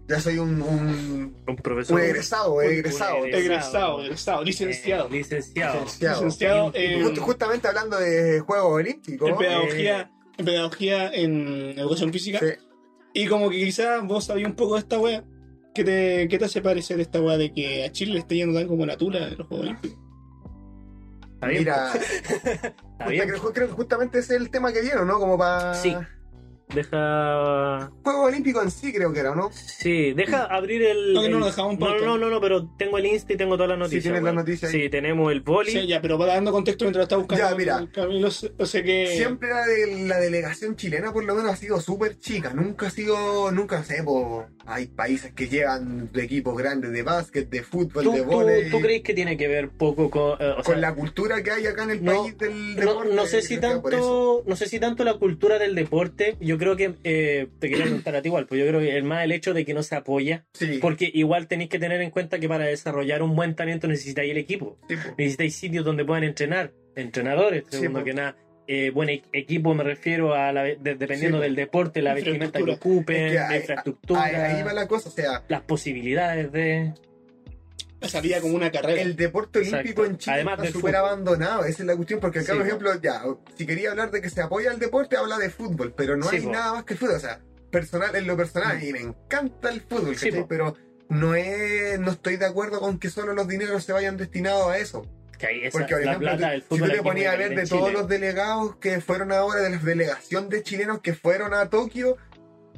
[0.09, 1.97] Ya soy un, un, Un profesor.
[1.99, 3.19] un egresado, Un- egresado.
[3.23, 5.81] un egresado, egresado, licenciado, Eh, licenciado.
[5.81, 6.15] Licenciado.
[6.24, 9.31] licenciado en, Just- justamente hablando de Juegos Olímpicos.
[9.31, 12.47] en pedagogía, en pedagogía en educación física, Sí.
[13.15, 15.24] y como que quizás vos sabías un poco de esta wea.
[15.74, 18.59] ¿Qué te, ¿Qué te hace parecer esta wea de que a Chile le esté yendo
[18.59, 19.99] tan como la tula en los Juegos Olímpicos?
[21.47, 23.28] Mira, Está bien.
[23.28, 25.19] creo, creo que justamente ese es el tema que vieron, ¿no?
[25.19, 25.74] Como para.
[25.74, 25.97] Sí.
[26.74, 27.90] Deja.
[28.03, 29.51] Juegos Olímpicos en sí, creo que era, ¿no?
[29.53, 31.12] Sí, deja abrir el.
[31.12, 33.36] No, que no el- lo dejamos no, no, no, no, pero tengo el Insta y
[33.36, 34.05] tengo todas las noticias.
[34.05, 34.70] tienes las noticias.
[34.70, 35.70] Sí, tenemos el boli.
[35.73, 37.86] Sí, ya, pero para dando contexto mientras está buscando Ya, mira.
[37.93, 39.07] Camilo, o sea que...
[39.16, 42.53] Siempre la, de, la delegación chilena, por lo menos, ha sido súper chica.
[42.55, 43.51] Nunca ha sido.
[43.53, 48.12] Nunca sé, po, hay países que llegan de equipos grandes de básquet, de fútbol, ¿Tú,
[48.12, 48.70] de vóley.
[48.70, 50.32] tú crees que tiene que ver poco con.
[50.40, 52.81] eh, o sea, con la cultura que hay acá en el no, país del no,
[52.81, 53.15] deporte.
[53.15, 56.95] no sé si tanto no sé si tanto la cultura del deporte yo creo que
[57.05, 59.53] eh, te quería preguntar a ti igual pues yo creo que es más el hecho
[59.55, 60.79] de que no se apoya Sí.
[60.81, 64.39] porque igual tenéis que tener en cuenta que para desarrollar un buen talento necesitáis el
[64.39, 64.79] equipo.
[64.89, 68.05] Sí, necesitáis sitios donde puedan entrenar entrenadores Sí, segundo po.
[68.05, 68.37] que nada
[68.69, 72.61] eh, buen e- equipo me refiero a la, de- dependiendo Sí, del deporte la vestimenta
[72.63, 74.23] que ocupen Es que la infraestructura.
[74.23, 76.93] Ahí, ahí va la cosa, o sea, las posibilidades de
[78.09, 79.01] Salía como una carrera.
[79.01, 79.77] el deporte Exacto.
[79.81, 80.95] olímpico en Chile Además está súper fútbol.
[80.97, 82.66] abandonado, esa es la cuestión, porque acá, Sí, por po.
[82.66, 83.23] ejemplo, ya,
[83.57, 86.37] si quería hablar de que se apoya el deporte, habla de fútbol, pero no Sí,
[86.37, 86.51] hay po.
[86.53, 89.81] nada más que el fútbol, o sea, personal, en lo personal, y me encanta el
[89.83, 90.77] fútbol, Sí, pero
[91.09, 94.79] no es, no estoy de acuerdo con que solo los dineros se vayan destinados a
[94.79, 95.07] eso.
[95.39, 97.37] que esa, Porque, por la ejemplo, plata tú- del si fútbol tú te ponías a
[97.37, 97.81] ver de Chile.
[97.81, 102.16] todos los delegados que fueron ahora, de la delegación de chilenos que fueron a Tokio,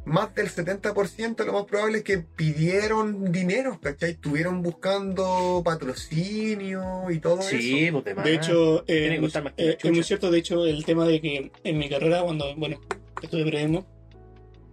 [0.07, 4.13] más del 70% lo más probable es que pidieron dinero, ¿cachai?
[4.13, 8.03] Estuvieron buscando patrocinio y todo sí eso.
[8.03, 10.65] pues de hecho, eh, Tiene que costar más que eh, es muy cierto, de hecho,
[10.67, 12.81] el tema de que en mi carrera, cuando, bueno,
[13.23, 13.87] estudié periodismo,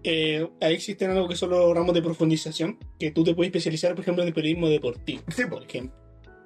[0.03, 3.91] eh, ahí existen algo que son los ramos de profundización, que tú te puedes especializar,
[3.94, 5.52] por ejemplo, en el periodismo deportivo, Sí, po.
[5.58, 5.95] por ejemplo.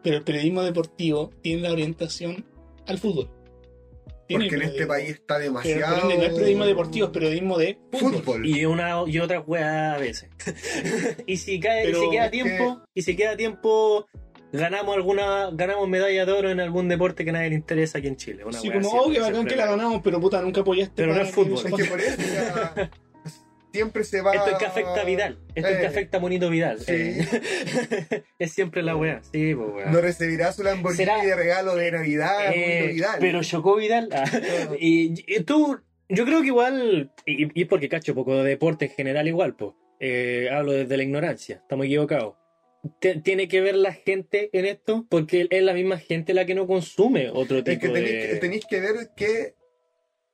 [0.04, 2.46] Pero el periodismo deportivo tiene la orientación
[2.86, 3.30] al fútbol.
[4.28, 6.02] Tiene porque en este país está pero, demasiado...
[6.02, 8.14] ende, no es periodismo deportivo, es periodismo de fútbol.
[8.14, 8.46] Fútbol.
[8.46, 10.30] Y una y otra weá a veces.
[11.28, 14.08] y si cae, y si queda tiempo, y si queda tiempo,
[14.52, 18.08] ganamos alguna, ganamos medalla de oro en algún deporte que a nadie le interesa aquí
[18.08, 18.44] en Chile.
[18.46, 20.94] Una weá como, oh, qué bacán que la ganamos, pero puta, nunca apoyaste.
[20.96, 21.58] Pero no es que fútbol.
[21.58, 22.92] se Es que por eso ya,
[23.76, 24.34] siempre se va...
[24.34, 25.38] Esto es que afecta a Vidal.
[25.54, 26.80] Esto es que Eh, afecta a Monito Vidal.
[26.80, 26.92] Sí.
[26.94, 27.28] Eh,
[28.40, 29.22] es siempre la weá.
[29.32, 29.86] Sí, pues weá.
[29.92, 31.24] No recibirá su Lamborghini ¿Será?
[31.24, 33.18] de regalo de Navidad, Eh, Monito Vidal.
[33.20, 34.10] pero chocó Vidal.
[34.12, 34.26] Ah,
[34.80, 35.80] y, y tú,
[36.10, 39.72] yo creo que igual, y, porque cacho poco de deporte en general igual, pues.
[40.52, 42.36] hablo desde la ignorancia, estamos equivocados.
[43.24, 45.08] ¿Tiene que ver la gente en esto?
[45.10, 48.30] Porque es la misma gente la que no consume otro tipo Es que tenéis, de...
[48.30, 49.56] que tenéis que ver que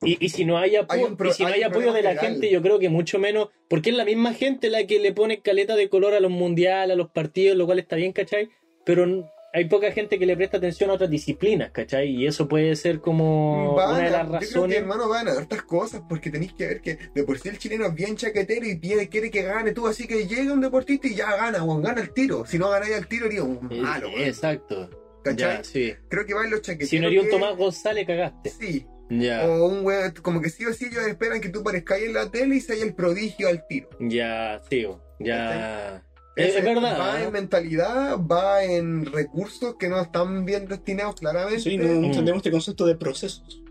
[0.03, 2.02] Y, y si no hay, apo- Hay un pro- y si no hay apoyo de
[2.02, 2.26] la legal.
[2.26, 5.41] gente, yo creo que mucho menos, porque es la misma gente la que le pone
[5.41, 8.49] caleta de color a los mundiales, a los partidos, lo cual está bien, ¿cachai?
[8.84, 12.07] Pero hay poca gente que le presta atención a otras disciplinas, ¿cachai?
[12.10, 14.78] Y eso puede ser como van una de las yo creo que razones.
[14.78, 17.86] hermano van a hartas cosas porque tenéis que ver que de por sí el chileno
[17.86, 21.36] es bien chaquetero y quiere que gane tú, así que llega un deportista y ya
[21.36, 22.45] gana, o gana el tiro.
[22.48, 24.10] Si no ganáis el tiro, un Eh, malo.
[24.18, 24.90] Exacto.
[25.23, 25.57] ¿Cachai?
[25.57, 25.94] Ya, sí.
[26.10, 26.90] Creo que van los chaqueteros.
[26.90, 28.49] Si no eres un Tomás González, cagaste.
[28.49, 28.86] Sí.
[29.45, 32.29] O un weón, como que sí o sí ellos esperan que tú parezcáis en la
[32.31, 33.89] tele y seas el prodigio al tiro.
[33.99, 35.01] ya, sigo.
[35.19, 36.03] Ya.
[36.35, 36.97] Es, es verdad.
[36.99, 37.25] Va ¿eh?
[37.25, 41.59] en mentalidad, va en recursos que no están bien destinados claramente.
[41.61, 42.05] Sí, no Mm.
[42.05, 43.61] entendemos este concepto de procesos.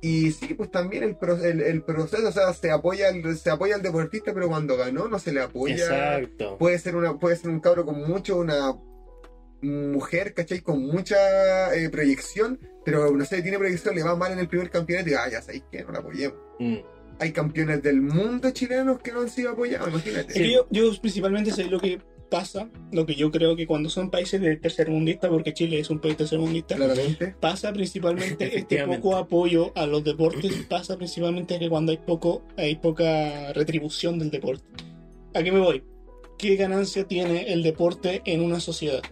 [0.00, 3.50] Y sí, pues también el, pro- el, el proceso, o sea, se apoya al, se
[3.50, 5.74] apoya al deportista, pero cuando ganó no se le apoya.
[5.74, 6.56] Exacto.
[6.58, 8.74] Puede ser una, puede ser un cabro con mucho, una
[9.64, 10.60] mujer, ¿cachai?
[10.60, 14.70] Con mucha eh, proyección, pero no sé, tiene proyección, le va mal en el primer
[14.70, 16.38] campeonato y ah, ya sabéis que no la apoyemos.
[16.58, 16.76] Mm.
[17.20, 20.34] Hay campeones del mundo chilenos que no han sido apoyados, imagínate.
[20.34, 22.00] Que yo, yo principalmente sé lo que
[22.34, 26.00] pasa, lo que yo creo que cuando son países de tercermundista, porque Chile es un
[26.00, 27.34] país tercermundista, Claramente.
[27.38, 32.74] pasa principalmente este poco apoyo a los deportes, pasa principalmente que cuando hay poco, hay
[32.74, 34.64] poca retribución del deporte.
[35.34, 35.84] ¿A qué me voy?
[36.36, 39.02] ¿Qué ganancia tiene el deporte en una sociedad?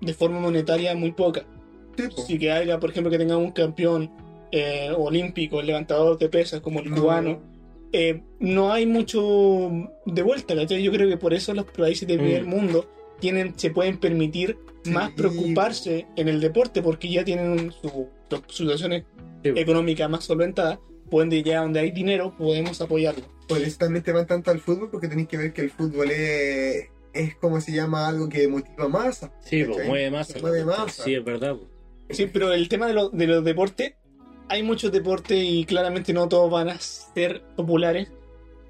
[0.00, 1.44] De forma monetaria muy poca.
[1.96, 2.22] Sí, po.
[2.22, 4.10] si que haya, por ejemplo, que tenga un campeón
[4.52, 6.96] eh, olímpico, levantador de pesas como el No.
[6.96, 7.42] cubano,
[7.92, 9.70] eh, no hay mucho
[10.06, 10.82] de vuelta, ¿cachai?
[10.82, 12.22] Yo creo que por eso los países del Mm.
[12.22, 12.88] primer mundo
[13.20, 14.90] tienen, se pueden permitir Sí.
[14.92, 19.04] más preocuparse en el deporte porque ya tienen su, su situaciones
[19.42, 20.78] Sí, económicas más solventadas,
[21.10, 23.24] pueden de ya donde hay dinero, podemos apoyarlo.
[23.48, 26.10] Por eso también te van tanto al fútbol, porque tenéis que ver que el fútbol
[26.10, 29.28] es, es como se llama algo que motiva más.
[29.40, 29.86] Sí, ¿cachai?
[29.88, 30.38] mueve masa.
[30.40, 31.04] Mueve masa.
[31.04, 31.56] Sí, es verdad.
[31.56, 31.66] po.
[32.10, 33.94] Sí, pero el tema de, lo- de los deportes,
[34.48, 38.10] hay muchos deportes y claramente no todos van a ser populares.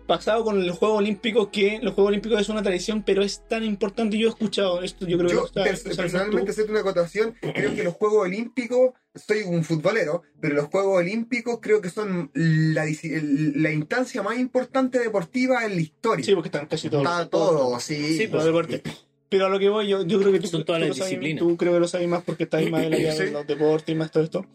[0.09, 3.63] Pasado con los Juegos Olímpicos, que los Juegos Olímpicos es una tradición, pero es tan
[3.63, 4.19] importante.
[4.19, 6.51] Yo he escuchado esto, yo creo Yo, que está- pers- personalmente, tú.
[6.51, 11.59] hacerte una acotación, creo que los Juegos Olímpicos, soy un futbolero, pero los Juegos Olímpicos
[11.61, 12.89] creo que son la,
[13.71, 16.25] instancia más importante deportiva en la historia.
[16.25, 17.05] Sí, porque están casi todos.
[17.05, 18.17] Está todo, sí.
[18.17, 18.81] Sí, los deportes.
[19.29, 20.95] Pero a lo que voy, yo, yo creo que tú, Son tú todas las lo
[20.95, 21.39] sabes- disciplinas.
[21.41, 23.31] tú creo que lo sabes más porque estás ahí más en la de Sí.
[23.31, 24.47] los deportes y más todo esto.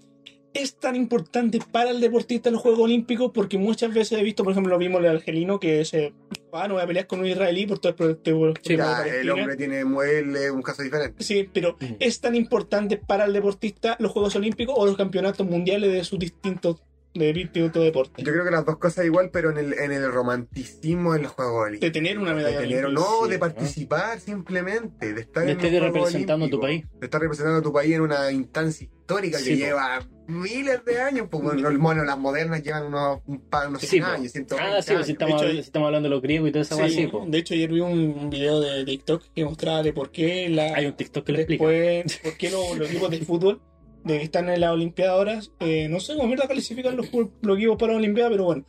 [0.54, 4.52] Es tan importante para el deportista los Juegos Olímpicos porque muchas veces he visto, por
[4.52, 6.14] ejemplo, lo vimos el argelino que se
[6.52, 8.78] ah, no voy a pelear con un israelí por todo el pro- por- por Sí,
[8.78, 11.24] Ya, el hombre tiene mueble, un caso diferente.
[11.24, 11.96] Sí, pero Mm.
[12.00, 16.20] es tan importante para el deportista los Juegos Olímpicos o los campeonatos mundiales de sus
[16.20, 18.26] distintos, de distintos deportes.
[18.26, 21.32] Yo creo que las dos cosas igual, pero en el, en el romanticismo en los
[21.34, 21.88] Juegos Olímpicos.
[21.88, 23.40] De tener una medalla De tener- no, de ¿no?
[23.40, 26.86] participar simplemente, de estar De en estar representando a tu país.
[27.00, 29.58] De estar representando a tu país en una instancia histórica Sí, que po.
[29.58, 31.28] lleva miles de años.
[31.30, 33.20] Pues bueno, bueno, las modernas llevan unos,
[33.50, 34.10] par, unos Sí, 100 po.
[34.10, 35.06] años, 120 Ah, sí, años.
[35.06, 37.08] si estamos, hecho, hablando, si estamos hablando de los griegos y todo eso, Sí, así,
[37.08, 37.26] po.
[37.28, 40.86] de hecho ayer vi un video de TikTok que mostraba de por qué la, Hay
[40.86, 41.66] un TikTok que lo explica.
[41.68, 43.62] después, por qué los, los equipos de fútbol
[44.04, 47.10] de que están en las Olimpiadas ahora, eh, no sé cómo mierda califican los,
[47.42, 48.66] los equipos para la Olimpiada, pero bueno,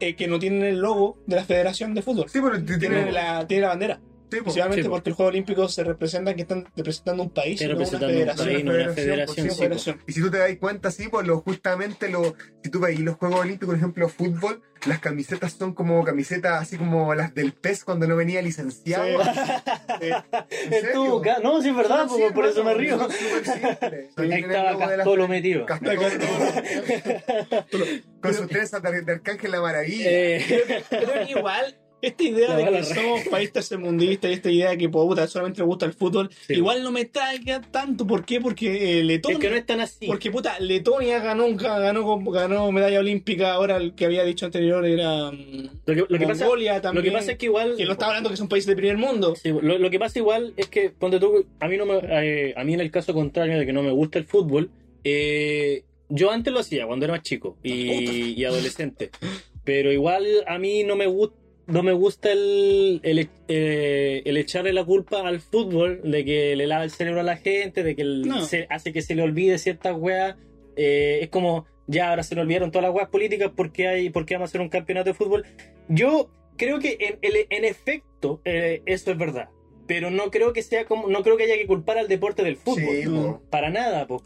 [0.00, 2.28] eh, que no tienen el logo de la Federación de Fútbol.
[2.28, 4.00] Sí, pero Tienen tiene la, tienen la bandera.
[4.30, 4.40] Sí.
[4.40, 4.94] Principalmente Sí, po.
[4.94, 8.68] porque el Juego Olímpico se representan que están representando un país, no una federación.
[8.68, 9.48] una federación.
[9.56, 9.94] pues, sí.
[10.06, 13.16] Y si tú te das cuenta, sí, pues lo, justamente lo, si tú veis los
[13.16, 17.84] Juegos Olímpicos, por ejemplo, fútbol, las camisetas son como camisetas así como las del PES
[17.84, 19.06] cuando no venía licenciado.
[19.06, 19.20] Sí.
[20.50, 20.88] ¿En serio?
[20.88, 22.98] Estuvo ca- No, sí es verdad, Sí, po, por eso me río.
[24.16, 25.64] Ahí estaba Castolo metido.
[25.64, 26.00] Castolo,
[28.20, 30.04] con su trenza de, Arcángel la Maravilla.
[30.10, 31.76] Eh, Pero igual,
[32.06, 35.60] esta idea de que re- somos país tercermundista y esta idea de que puta, solamente
[35.60, 36.54] nos gusta el fútbol, Sí.
[36.54, 38.06] igual no me traiga tanto.
[38.06, 38.40] ¿Por qué?
[38.40, 39.36] Porque eh, Letonia.
[39.38, 40.06] es que no es tan así.
[40.06, 43.52] Porque puta, Letonia ganó, ganó, ganó medalla olímpica.
[43.52, 47.04] Ahora el que había dicho anterior era Lo que, lo que pasa, Mongolia lo también.
[47.06, 47.76] que pasa es que igual.
[47.76, 49.34] que no está hablando que son países de primer mundo.
[49.36, 52.54] Sí, lo, lo que pasa igual es que, ponte tú, a mí, no me, eh,
[52.56, 54.70] a mí en el caso contrario de que no me gusta el fútbol,
[55.04, 59.10] eh, yo antes lo hacía cuando era más chico y, y adolescente,
[59.64, 61.36] pero igual a mí no me gusta.
[61.66, 66.66] No me gusta el, el, eh, el echarle la culpa al fútbol de que le
[66.66, 68.44] lava el cerebro a la gente, de que el- No.
[68.44, 70.36] se, hace que se le olvide ciertas weas.
[70.76, 74.34] Eh, es como, ya ahora se le olvidaron todas las weas políticas porque hay, porque
[74.34, 75.44] vamos a hacer un campeonato de fútbol.
[75.88, 79.48] Yo creo que en, en- en efecto eh, eso es verdad.
[79.86, 82.56] Pero no creo que sea como, no creo que haya que culpar al deporte del
[82.56, 82.96] fútbol.
[83.02, 83.04] Sí.
[83.50, 84.22] Para nada, pues,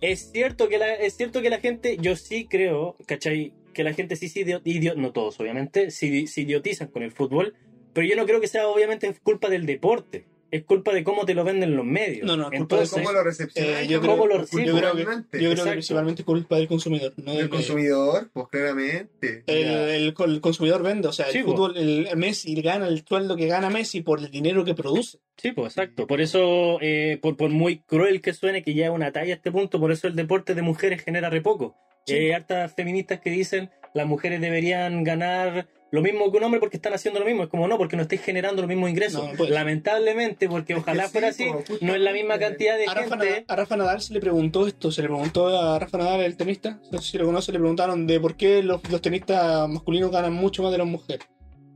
[0.00, 3.52] Es cierto que la, es cierto que la gente, yo sí creo, ¿cachai?
[3.72, 7.12] Que la gente sí se idio- idio- no todos obviamente, se, se idiotizan con el
[7.12, 7.54] fútbol,
[7.92, 11.32] pero yo no creo que sea obviamente culpa del deporte, es culpa de cómo te
[11.34, 12.26] lo venden los medios.
[12.26, 13.84] No, no, es culpa de Entonces, ¿Cómo lo recepcionan?
[13.84, 16.68] Eh, yo ¿Cómo creo- lo yo creo que, yo creo que principalmente es culpa del
[16.68, 19.44] consumidor, no del El consumidor, pues claramente.
[19.46, 21.52] El, el- el consumidor vende, o sea, el Sí, po.
[21.52, 25.18] fútbol, el Messi gana el sueldo que gana Messi por el dinero que produce.
[25.38, 26.06] Sí, pues exacto.
[26.06, 29.36] Por eso, eh, por, por muy cruel que suene, que ya es una talla a
[29.36, 31.76] este punto, por eso el deporte de mujeres genera re poco.
[32.06, 32.14] Sí.
[32.14, 36.78] Hay hartas feministas que dicen las mujeres deberían ganar lo mismo que un hombre porque
[36.78, 37.42] están haciendo lo mismo.
[37.42, 39.28] Es como no, porque no estáis generando los mismos ingresos.
[39.28, 39.50] No, puede.
[39.50, 42.66] Lamentablemente, porque ojalá sí, fuera así, po, no es la misma justamente.
[42.66, 43.26] cantidad de A Rafa, gente.
[43.26, 46.36] Nadal, a Rafa Nadal se le preguntó esto, se le preguntó a Rafa Nadal, el
[46.38, 50.10] tenista, no sé si lo conoce, le preguntaron de por qué los, los tenistas masculinos
[50.10, 51.26] ganan mucho más de las mujeres.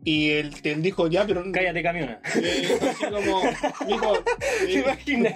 [0.08, 1.42] Y él, él dijo, ya, pero...
[1.50, 2.20] Cállate, camiona.
[2.36, 3.42] Eh, así como,
[3.88, 4.12] dijo,
[4.64, 5.32] ¿Te imaginas?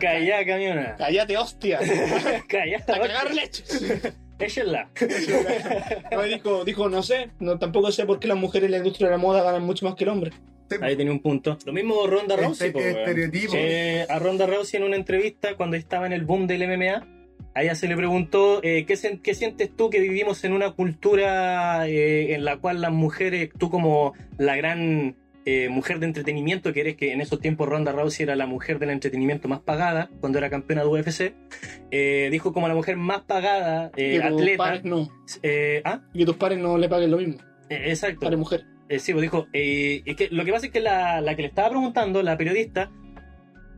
[0.00, 0.96] Calla, camiona.
[0.98, 1.78] cállate, hostia,
[2.48, 2.78] Calla.
[2.78, 4.12] a cagar leches.
[4.40, 4.88] Échenla.
[6.10, 9.06] No, dijo, dijo, no sé, no, tampoco sé por qué las mujeres en la industria
[9.06, 10.32] de la moda ganan mucho más que el hombre.
[10.82, 11.56] Ahí tenía un punto.
[11.64, 12.66] Lo mismo Ronda Rousey.
[12.68, 13.52] Este- po, estereotipo.
[13.54, 17.06] Eh, a Ronda Rousey en una entrevista cuando estaba en el boom del MMA,
[17.56, 22.34] a ella se le preguntó eh, ¿qué, sientes tú que vivimos en una cultura eh,
[22.34, 25.16] en la cual las mujeres, tú como la gran
[25.46, 28.78] eh, mujer de entretenimiento que eres, que en esos tiempos Ronda Rousey era la mujer
[28.78, 31.34] del entretenimiento más pagada cuando era campeona de UFC,
[32.30, 34.80] dijo como la mujer más pagada, que tus atleta.
[34.84, 35.08] no,
[35.84, 37.38] ah, y que tus pares no le paguen lo mismo,
[37.70, 38.20] exacto.
[38.20, 38.64] pares mujer.
[38.90, 41.48] Eh, sí, pues dijo, es que lo que pasa es que la, la que le
[41.48, 42.90] estaba preguntando, la periodista,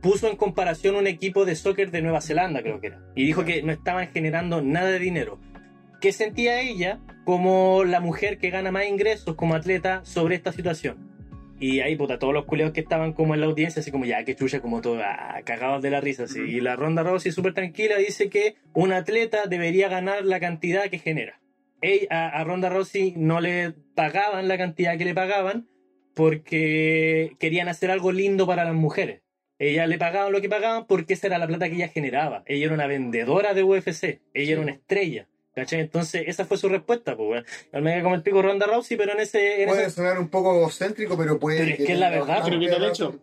[0.01, 3.45] puso en comparación un equipo de soccer de Nueva Zelanda, creo que era, y dijo
[3.45, 5.39] que no estaban generando nada de dinero.
[6.01, 11.09] ¿Qué sentía ella como la mujer que gana más ingresos como atleta sobre esta situación?
[11.59, 14.23] Y ahí, puta, todos los culeos que estaban como en la audiencia, así como ya,
[14.23, 16.39] que chucha, como todo, ah, cagados de la risa, así.
[16.39, 20.99] Y la Ronda Rousey, súper tranquila, dice que un atleta debería ganar la cantidad que
[20.99, 21.41] genera.
[21.81, 25.67] Ella, a, a Ronda Rousey no le pagaban la cantidad que le pagaban
[26.13, 29.21] porque querían hacer algo lindo para las mujeres.
[29.59, 32.43] Ella le pagaban lo que pagaban porque esa era la plata que ella generaba.
[32.45, 34.19] Ella era una vendedora de UFC.
[34.33, 35.27] Ella era una estrella.
[35.55, 35.81] ¿Cachai?
[35.81, 37.45] Entonces, esa fue su respuesta, pues, weón.
[37.73, 39.63] Al menos como el pico Ronda Rousey, pero en ese.
[39.63, 41.57] En Puede ese- sonar un poco egocéntrico, pero puede.
[41.59, 42.61] Pero es que es la verdad, pero.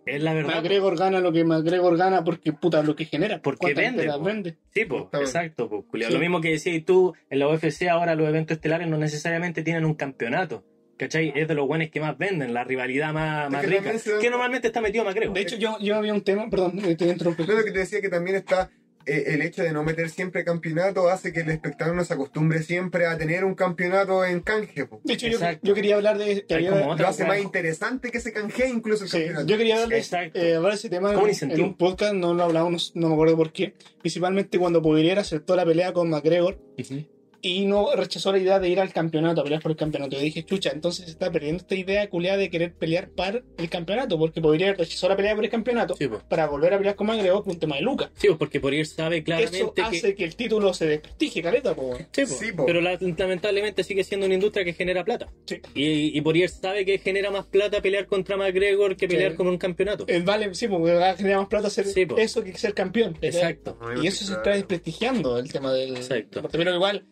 [0.04, 0.56] Es la verdad.
[0.56, 3.40] McGregor gana lo que McGregor gana porque puta lo que genera.
[3.40, 4.20] Porque ¿Cuántas vende, po.
[4.22, 4.56] vende?
[4.74, 6.06] Sí, pues, exacto, pues.
[6.06, 6.12] Sí.
[6.12, 9.86] Lo mismo que decías tú, en la UFC ahora los eventos estelares no necesariamente tienen
[9.86, 10.62] un campeonato.
[10.98, 11.32] ¿Cachai?
[11.36, 13.92] Es de los buenos que más venden, la rivalidad más, más que rica.
[13.92, 15.34] da- Que normalmente está metido McGregor.
[15.34, 17.44] De hecho, yo, yo había un tema, perdón, te interrumpí.
[17.46, 18.70] No, lo que te decía que también está
[19.04, 22.62] eh, el hecho de no meter siempre campeonato hace que el espectador no se acostumbre
[22.62, 24.86] siempre a tener un campeonato en canje.
[24.86, 25.00] po.
[25.04, 26.44] De hecho, yo, yo quería hablar de.
[26.44, 29.46] que había- como otra Lo hace más interesante que se canjee incluso el Sí, campeonato.
[29.46, 32.42] yo quería hablar de, eh, hablar de ese tema en, en un podcast, no lo
[32.42, 33.74] hablamos, no, me acuerdo por qué.
[34.00, 37.04] Principalmente cuando Poirier aceptó la pelea con McGregor Ujú.
[37.42, 40.16] Y no rechazó la idea de ir al campeonato, a pelear por el campeonato.
[40.16, 43.68] Yo dije, chucha, entonces se está perdiendo esta idea culiada de querer pelear para el
[43.68, 46.22] campeonato, porque Poirier rechazó la pelea por el campeonato Sí, pues.
[46.24, 48.10] para volver a pelear con McGregor por un tema de Lucas.
[48.14, 50.14] Sí, pues, porque por ir sabe Eso claramente hace que.
[50.16, 50.24] que...
[50.24, 51.96] el título se desprestigie, caleta, po.
[51.96, 52.66] Sí, pues, Sí, po.
[52.66, 55.28] pero la- lamentablemente sigue siendo una industria que genera plata.
[55.46, 55.60] Sí.
[55.74, 59.36] Y, y Poirier sabe que genera más plata pelear contra McGregor que pelear Sí.
[59.36, 60.04] con un campeonato.
[60.08, 61.86] El vale, sí, porque va a generar más plata hacer
[62.18, 63.16] eso que ser campeón.
[63.20, 63.78] Exacto.
[64.02, 65.96] Y eso se está desprestigiando el tema del.
[65.96, 66.42] Exacto.
[66.48, 67.04] Primero igual,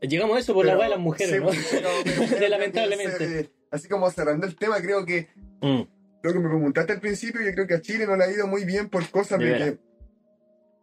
[0.00, 1.50] Llegamos a eso por la Pero- weá de las mujeres, sí, ¿no?
[1.70, 1.88] pero-
[2.38, 3.18] pero Lamentablemente.
[3.28, 5.28] se- así como cerrando el tema, creo que
[5.62, 5.82] Mm.
[6.22, 8.46] lo que me preguntaste al principio, yo creo que a Chile no le ha ido
[8.46, 9.78] muy bien por cosas De que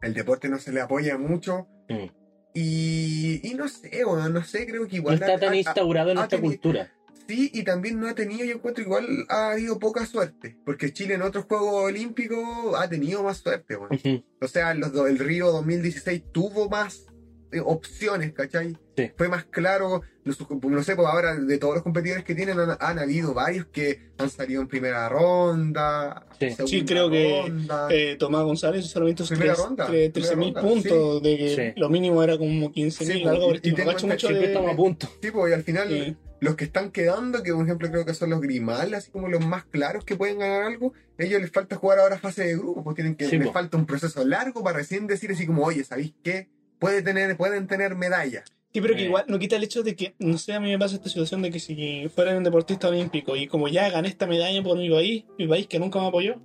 [0.08, 1.68] el deporte no se le apoya mucho.
[1.90, 2.06] Mm.
[2.54, 5.14] Y, y no sé, bueno, no sé, creo que No igual.
[5.16, 6.92] está ha- tan ha- instaurado en ha nuestra cultura.
[7.28, 10.58] Sí, y también no ha tenido, yo encuentro igual, ha habido poca suerte.
[10.66, 13.96] Porque Chile en otros Juegos Olímpicos ha tenido más suerte, bueno.
[13.96, 14.24] Ujú.
[14.42, 17.06] O sea, los el Río 2016 tuvo más
[17.52, 18.78] eh, opciones, ¿cachai?
[18.96, 19.12] Sí.
[19.16, 22.60] Fue más claro, no, sé, no sé, pues ahora de todos los competidores que tienen
[22.60, 26.50] han, han habido varios que han salido en primera ronda, Sí.
[26.68, 27.88] Sí, creo que, ronda.
[27.92, 31.56] eh, Tomás González solamente esos Primera tres- ronda, tres- primera 13.000 ronda, puntos, de que
[31.74, 31.80] Sí.
[31.80, 34.76] lo mínimo era como 15.000, Sí, pues, algo y- y tengo mucho de- estamos a
[34.76, 35.08] punto.
[35.22, 36.16] Sí, pues, y al final Sí.
[36.40, 39.46] los que están quedando, que por ejemplo creo que son los Grimal, así como los
[39.46, 42.84] más claros que pueden ganar algo, a ellos les falta jugar ahora fase de grupo,
[42.84, 43.54] pues tienen que, Sí, les po.
[43.54, 46.50] falta un proceso largo para recién decir así como, oye, ¿sabéis qué?
[46.80, 48.44] Puede tener, pueden tener medallas.
[48.74, 49.06] Sí, pero que Eh.
[49.06, 51.42] igual no quita el hecho de que, no sé, a mí me pasa esta situación
[51.42, 54.90] de que si fuera un deportista olímpico y como ya gané esta medalla por mi
[54.90, 56.36] país, mi país que nunca me apoyó,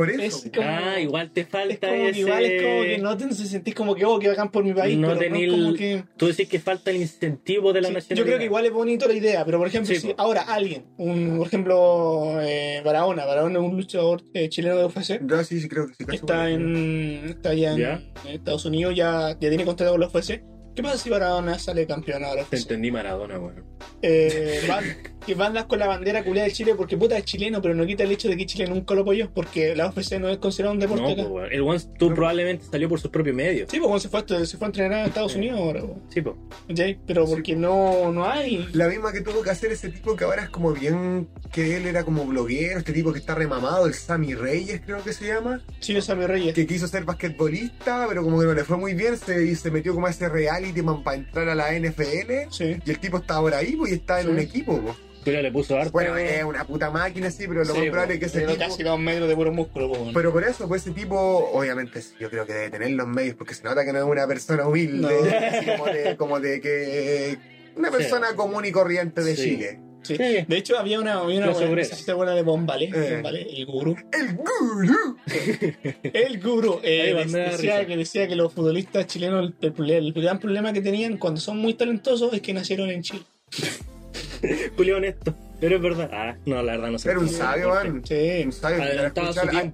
[0.00, 0.46] Por eso.
[0.46, 2.20] Es como- Ah, igual te es falta como que ese...
[2.20, 4.96] igual es como que no te sentís como que, oh, que bacán por mi país,
[4.96, 6.04] No pero no tení es como el- que...
[6.16, 8.16] Tú decís que falta el incentivo de la Sí, nacionalidad.
[8.16, 10.14] yo creo que igual es bonito la idea, pero por ejemplo, Sí, si po.
[10.16, 15.20] ahora alguien, un, por ejemplo, eh, Barahona, Barahona es un luchador eh, chileno de UFC,
[15.26, 16.04] Yo sí, sí creo que sí.
[16.12, 18.02] está en, está allá en, Ya.
[18.24, 20.42] en Estados Unidos, ya, ya tiene contrato con la UFC.
[20.74, 22.44] ¿Qué pasa si Barahona sale campeón ahora?
[22.48, 23.64] Te entendí Maradona, weón.
[24.02, 24.84] Eh, van,
[25.26, 28.04] que bandas con la bandera culiada de Chile porque puta es chileno, pero no quita
[28.04, 30.80] el hecho de que Chile nunca lo apoyó porque la UFC no es considerado un
[30.80, 31.22] deporte No, acá.
[31.24, 31.52] po, weón.
[31.52, 32.14] El One tú No.
[32.16, 33.68] probablemente salió por sus propios medios.
[33.70, 35.38] Sí, pues cuando se fue, a- se fue a entrenar a Estados Sí.
[35.38, 36.38] Unidos ahora, po, Sí, po.
[36.68, 36.98] ¿cachai?
[37.06, 37.32] pero Sí.
[37.34, 38.66] porque no, no hay.
[38.72, 41.86] La misma que tuvo que hacer ese tipo que ahora es como bien, que él
[41.86, 45.62] era como bloguero, este tipo que está remamado, el Sammy Reyes creo que se llama,
[45.80, 46.54] Sí, es Sammy Reyes.
[46.54, 49.70] que quiso ser basquetbolista, pero como que no le fue muy bien, se, y se
[49.70, 52.76] metió como a ese reality para entrar a la NFL, Sí.
[52.84, 54.32] y el tipo está ahora ahí, pues, y está en Sí.
[54.32, 54.96] un equipo, pues.
[55.22, 55.92] Pero le puso harto.
[55.92, 58.52] Bueno, es una puta máquina, sí, pero lo Sí, más probable es que ese Pero
[58.54, 58.64] tipo...
[58.64, 59.92] casi dos metros de puro músculo.
[60.14, 61.16] Pero por eso, pues ese tipo,
[61.52, 64.04] obviamente, sí, yo creo que debe tener los medios, porque se nota que no es
[64.04, 65.58] una persona humilde, No.
[65.58, 67.36] así como de, como de que...
[67.76, 69.42] Una persona común y corriente de Sí.
[69.42, 69.80] Chile.
[70.02, 70.16] Sí.
[70.16, 70.22] Sí.
[70.48, 73.12] De hecho, había una, había una buena, acuerdas de Bombale, Eh.
[73.16, 73.94] Bombale, el gurú.
[74.12, 75.16] ¡El gurú!
[76.02, 80.72] El gurú eh, decía, que decía que los futbolistas chilenos, el, el- el gran problema
[80.72, 83.22] que tenían cuando son muy talentosos es que nacieron en Chile.
[84.76, 85.34] Julio honesto.
[85.60, 86.10] Pero es verdad.
[86.10, 87.10] Ah, no, la verdad no sé.
[87.10, 88.02] Era un sabio, man.
[88.06, 88.42] Sí.
[88.46, 88.82] Un sabio,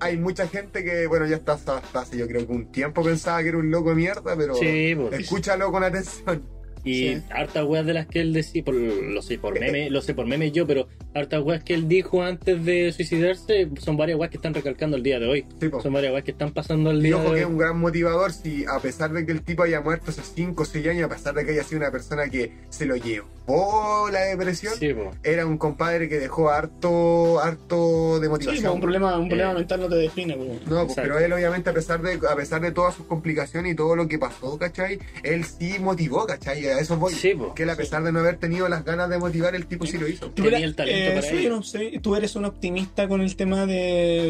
[0.01, 3.05] hay, mucha gente que, bueno, ya está hasta, hasta hace yo creo que un tiempo
[3.05, 5.21] pensaba que era un loco de mierda, pero Sí, pues.
[5.21, 6.43] escúchalo con atención.
[6.85, 7.23] Y Sí.
[7.31, 10.25] hartas weas de las que él decía, por, lo sé por meme, lo sé por
[10.27, 14.37] meme yo, pero hartas weas que él dijo antes de suicidarse son varias weas que
[14.37, 15.47] están recalcando el día de hoy.
[15.61, 15.81] Sí, po.
[15.81, 17.79] Son varias weas que están pasando el Y día ojo de que es un gran
[17.79, 21.05] motivador si a pesar de que el tipo haya muerto hace 5 o 6 años,
[21.11, 23.36] a pesar de que haya sido una persona que se lo llevó.
[23.47, 28.63] Salvó la depresión, Sí, era un compadre que dejó harto, harto de Sí, motivación.
[28.65, 29.55] pues, un problema, un problema Eh.
[29.55, 30.37] mental no te define.
[30.37, 30.49] pues.
[30.49, 31.03] No, pues, Exacto.
[31.03, 34.09] pero él obviamente a pesar de a pesar de todas sus complicaciones y todo lo
[34.09, 34.99] que pasó, ¿cachai?
[35.23, 36.67] Él sí motivó, ¿cachai?
[36.67, 37.13] A eso voy.
[37.15, 39.87] Sí, que él a pesar de no haber tenido las ganas de motivar, el tipo
[39.87, 40.27] sí lo hizo.
[40.31, 41.51] ¿Tú Tenía eres- el talento para sí, ello.
[41.51, 43.75] no sé, ¿Tú eres un optimista con el tema de,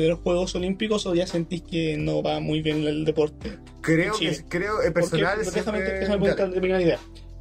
[0.01, 3.59] de los Juegos Olímpicos o ya sentís que no va muy bien el deporte?
[3.80, 4.26] Creo Sí.
[4.28, 6.98] que creo eh, personal déjame, siempre- déjame primera idea.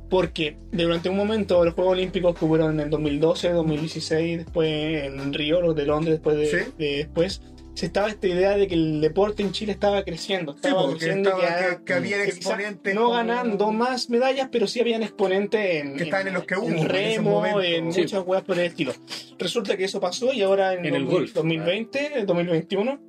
[0.09, 5.33] Porque durante un momento los Juegos Olímpicos que hubieron en el 2012, 2016, después en
[5.33, 6.71] Río, los de Londres, después de, Sí.
[6.77, 7.41] de- después,
[7.73, 10.53] se estaba esta idea de que el deporte en Chile estaba creciendo.
[10.53, 13.71] Sí, Estaba porque creciendo estaba- que, que, que había que quizá exponentes no como- ganando
[13.73, 16.85] más medallas, pero sí habían exponentes en, Que estaban en los que hubo, en en
[16.87, 18.01] remo, en Sí.
[18.01, 18.93] muchas weas por el estilo.
[19.37, 21.33] Resulta que eso pasó y ahora en, En el 2000 golf.
[21.33, 22.99] 2020, 2021,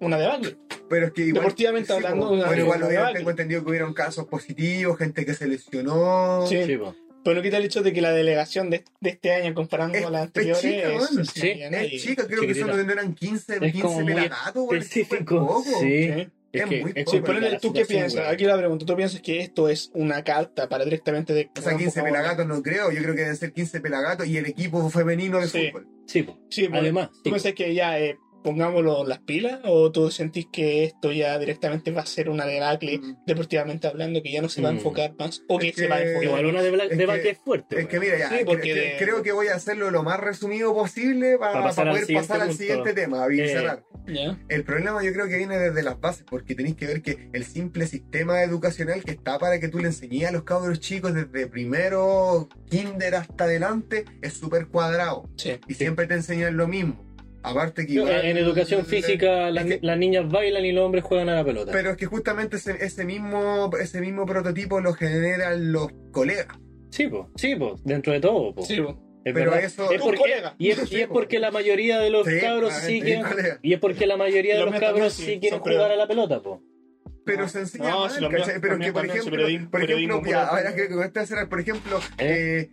[0.00, 0.56] una debacle.
[0.88, 2.34] Pero es que igual, Deportivamente hablando, po.
[2.34, 6.46] una- bueno, igual una tengo entendido que hubieron casos positivos, gente que se lesionó.
[6.46, 6.62] Sí.
[6.64, 6.78] Sí.
[7.24, 10.04] Pero no quita el hecho de que la delegación de, de este año, comparando Es-
[10.04, 11.50] a las es anteriores, chica, es, Sí.
[11.94, 12.66] Es chica, creo que Chiquitita.
[12.72, 15.46] solo no eran 15, Es 15 como muy pelagatos, específico.
[15.46, 15.62] poco.
[15.80, 16.12] Sí.
[16.12, 16.28] Sí.
[16.52, 17.16] Es Es que muy es poco.
[17.16, 18.14] Sí, pero ¿tú qué piensas?
[18.20, 18.32] weón.
[18.32, 18.86] Aquí la pregunta.
[18.86, 21.50] ¿Tú piensas que esto es una carta para directamente de...
[21.58, 24.46] O sea, 15 pelagatos no creo, yo creo que deben ser 15 pelagatos y el
[24.46, 25.68] equipo femenino de Sí.
[25.72, 25.88] fútbol.
[26.06, 26.26] Sí.
[26.50, 30.84] Sí, Además, ¿tú sí, piensas que ya eh, pongámoslo las pilas o tú sentís que
[30.84, 33.16] esto ya directamente va a ser una debacle Mm.
[33.26, 34.76] deportivamente hablando que ya no se va a Mm.
[34.76, 36.24] enfocar más o que se va a enfocar?
[36.24, 37.80] Igual una debla- Es debate que- es fuerte.
[37.80, 40.02] Es que mira, ya, Sí, cre- porque cre- de- creo que voy a hacerlo lo
[40.02, 43.26] más resumido posible para, Para pasar al poder pasar al siguiente tema
[44.06, 44.36] Eh.
[44.48, 47.44] El problema yo creo que viene desde las bases, porque tenéis que ver que el
[47.44, 51.46] simple sistema educacional que está para que tú le enseñes a los cabros chicos desde
[51.46, 55.28] primero kinder hasta adelante es súper cuadrado.
[55.36, 55.58] Sí.
[55.66, 57.03] Y siempre te enseñan lo mismo.
[57.44, 61.04] Aparte que igual- En educación física, las, es que- las niñas bailan y los hombres
[61.04, 61.72] juegan a la pelota.
[61.72, 66.56] Pero es que justamente ese, ese mismo, ese mismo prototipo lo generan los colegas.
[66.90, 67.30] Sí, po.
[67.36, 67.76] Sí, po.
[67.84, 68.62] Dentro de todo, po.
[68.62, 68.98] Sí, po.
[69.24, 69.64] Es pero verdad.
[69.64, 70.20] eso- Es porque,
[70.58, 73.24] y, es, y porque la mayoría de los Sí, cabros sí quieren.
[73.62, 75.90] Y es porque la mayoría de Los cabros sí sí, quieren jugar pruebas.
[75.92, 76.62] a la pelota, po.
[77.24, 77.48] Pero No.
[77.48, 78.06] se enseña No.
[78.60, 82.68] Pero que, por ejemplo, por ejemplo, ya, ahora que con por ejemplo, ¿Eh?
[82.68, 82.70] eh,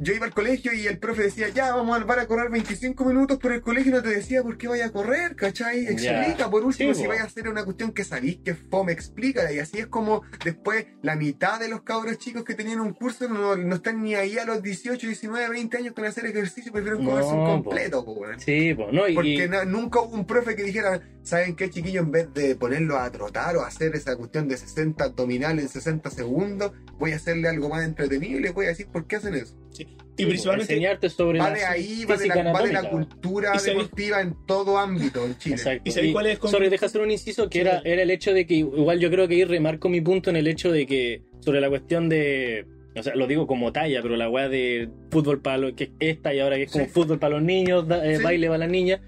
[0.00, 3.04] yo iba al colegio y el profe decía, ya, vamos a, van a correr 25
[3.04, 5.86] minutos, pero el colegio no te decía por qué vaya a correr, ¿cachai?
[5.86, 8.92] Explica, por último, Sí, si vaya a hacer una cuestión que sabéis que es fome,
[8.92, 9.52] explícala.
[9.52, 13.28] Y así es como después la mitad de los cabros chicos que tenían un curso
[13.28, 17.02] no, no están ni ahí a los 18, 19, 20 años con hacer ejercicio, prefieren
[17.04, 18.18] No, comerse un completo, po.
[18.38, 18.88] Sí, po.
[18.92, 22.00] No, y, Porque y- nunca hubo un profe que dijera, ¿saben qué, chiquillo?
[22.00, 26.10] En vez de ponerlo a trotar o hacer esa cuestión de 60 abdominales en 60
[26.10, 29.34] segundos, voy a hacerle algo más entretenido y les voy a decir por qué hacen
[29.34, 29.54] eso.
[29.72, 32.72] Y sí, po, principalmente, enseñarte sobre Va la de ahí, va de la, va de
[32.72, 35.56] la cultura deportiva en todo ámbito en Chile.
[35.56, 35.82] Exacto.
[35.84, 38.10] ¿Y sabéis cuál es con- Sorry, deja hacer un inciso que Sí, era, era el
[38.10, 40.86] hecho de que, igual yo creo que ahí remarco mi punto en el hecho de
[40.86, 44.88] que, sobre la cuestión de, o sea, lo digo como talla, pero la weá de
[45.10, 46.90] fútbol para los, que es esta y ahora que es como Sí.
[46.90, 48.22] fútbol para los niños, da- eh, Sí.
[48.24, 49.00] baile para las niñas,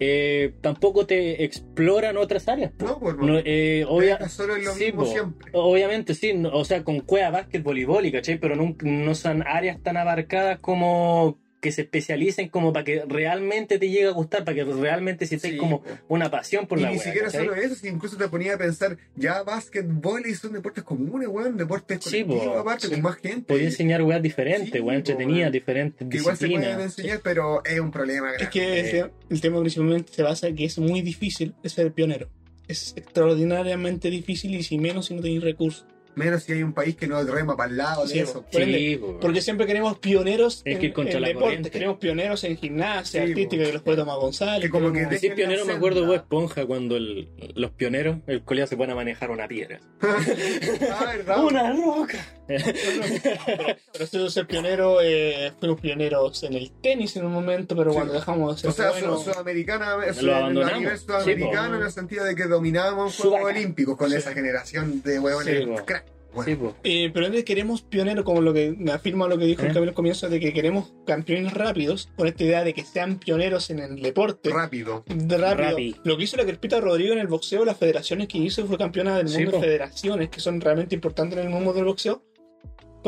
[0.00, 2.72] eh, tampoco te exploran otras áreas.
[2.72, 2.84] po.
[2.86, 5.06] No, por No, eh, obvia- Deja solo en lo sí, mismo po.
[5.10, 5.50] siempre.
[5.54, 8.38] Obviamente, sí, no- o sea, con cueva, básquet, voleibol, y ¿cachai?
[8.38, 13.78] Pero no, no son áreas tan abarcadas como que se especialicen como para que realmente
[13.78, 15.90] te llegue a gustar, para que realmente sientas Sí, como po.
[16.08, 17.46] una pasión por Y la ni wea, siquiera ¿cachai?
[17.46, 21.56] solo eso, si incluso te ponía a pensar, ya básquetbol y son deportes comunes, weón,
[21.56, 22.92] deportes Sí, colectivos, aparte, Sí.
[22.92, 23.42] con más gente.
[23.42, 25.52] Podía enseñar weas diferentes, Sí, po, entretenidas, weón.
[25.52, 26.98] diferentes que igual se pueden disciplinas.
[26.98, 28.44] enseñar, pero es un problema grande.
[28.44, 31.92] es que el te- el tema principalmente se basa en que es muy difícil ser
[31.92, 32.28] pionero.
[32.68, 35.86] Es extraordinariamente difícil y si menos si no tenéis recursos.
[36.18, 38.44] Menos si hay un país que no rema para el lado de Sí, eso.
[38.50, 39.20] Por.
[39.20, 41.70] Porque siempre queremos pioneros Es en, que ir contra en la deporte, corriente.
[41.70, 44.62] queremos pioneros en gimnasia Sí, artística, que los puede tomar González.
[44.62, 48.66] Que como que Decir pionero me acuerdo de Esponja cuando el- los pioneros, el colegio
[48.66, 49.80] se pone a manejar una piedra.
[50.02, 51.44] ah, ¿verdad?
[51.44, 52.18] ¡Una roca!
[53.92, 57.90] Pero esto de ser pionero, eh, fuimos pioneros en el tenis en un momento, pero
[57.90, 57.96] Sí.
[57.96, 62.24] cuando dejamos de ser O sea, su- sudamericana, su- a nivel sudamericano en el sentido
[62.24, 63.40] de que dominábamos Juegos.
[63.42, 64.16] Olímpicos con Sí.
[64.16, 66.04] esa generación de huevones crack.
[66.30, 66.76] Bueno.
[66.84, 69.72] Eh, pero antes queremos pioneros, como lo que me afirma lo que dijo el ¿Eh?
[69.74, 73.70] Camilo al comienzo, de que queremos campeones rápidos, con esta idea de que sean pioneros
[73.70, 74.50] en el deporte.
[74.50, 75.04] rápido.
[75.06, 75.68] de rápido.
[75.70, 75.98] Rápido.
[76.04, 79.16] Lo que hizo la Crespita Rodrigo en el boxeo, las federaciones que hizo, fue campeona
[79.16, 82.22] del mundo de federaciones, que son realmente importantes en el mundo del boxeo.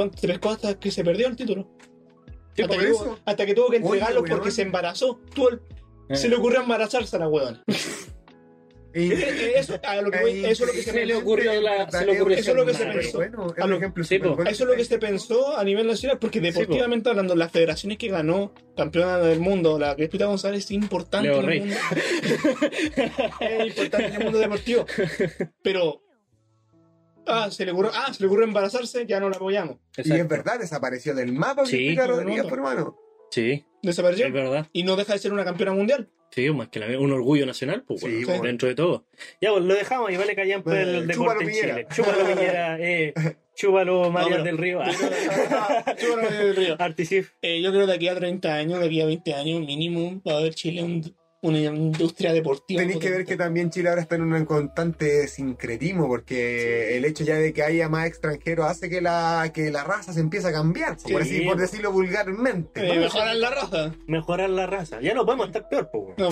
[0.00, 1.68] Con tres cosas que se perdió el título.
[2.56, 4.36] Sí, hasta, que tuvo, hasta que tuvo que Oye, entregarlo weón.
[4.36, 5.20] porque se embarazó.
[5.36, 5.60] El-
[6.08, 6.16] Eh.
[6.16, 7.62] Se le ocurrió embarazarse a la huevona.
[8.92, 11.18] Y- eso, a lo que voy- eso es lo que se Se le pensó.
[11.20, 13.18] ocurrió la- se le ocurrió Eso es lo que se Pero pensó.
[13.18, 14.34] Bueno, es A un lo- ejemplo Sí, súper po.
[14.36, 14.50] bueno.
[14.50, 18.08] Eso es lo que se pensó a nivel nacional, porque deportivamente hablando, las federaciones que
[18.08, 21.76] ganó campeona del mundo, la Crespita González, es importante Leo en el mundo.
[23.40, 24.86] es importante en el mundo deportivo.
[25.62, 26.02] Pero
[27.32, 29.76] Ah, se le ocurrió, ah, se le ocurrió embarazarse, ya no la apoyamos.
[29.96, 30.22] Y Exacto.
[30.22, 31.94] es verdad, desapareció del mapa Sí.
[31.96, 32.96] Rodríguez, hermano.
[33.30, 34.26] Sí, Desapareció.
[34.26, 34.66] es verdad.
[34.72, 36.08] Y no deja de ser una campeona mundial.
[36.32, 38.42] Sí, más que la- un orgullo nacional, pues, Sí, bueno, pues.
[38.42, 39.06] dentro de todo.
[39.40, 41.74] Ya, pues lo dejamos y vale callan por Eh, el deporte chúpalo, en Piñera.
[41.74, 41.86] Chile.
[41.92, 42.78] Chúpalo, Piñera.
[42.80, 43.14] Eh,
[43.56, 44.80] chúpalo, María del Río.
[45.98, 46.76] Chúpalo del río.
[46.78, 47.32] Artisif.
[47.42, 50.20] Eh, yo creo que de aquí a 30 años, de aquí a 20 años mínimo,
[50.26, 52.82] va a haber Chile un- una industria deportiva.
[52.82, 57.24] Tenéis que ver que también Chile ahora está en un constante sincretismo, porque el hecho
[57.24, 60.52] ya de que haya más extranjeros hace que la, que la raza se empiece a
[60.52, 62.86] cambiar, Sí, por, así, por decirlo vulgarmente.
[62.86, 63.94] Eh, mejorar la raza.
[64.06, 65.00] Mejorar la raza.
[65.00, 66.10] Ya no podemos estar peor, pues.
[66.20, 66.30] No,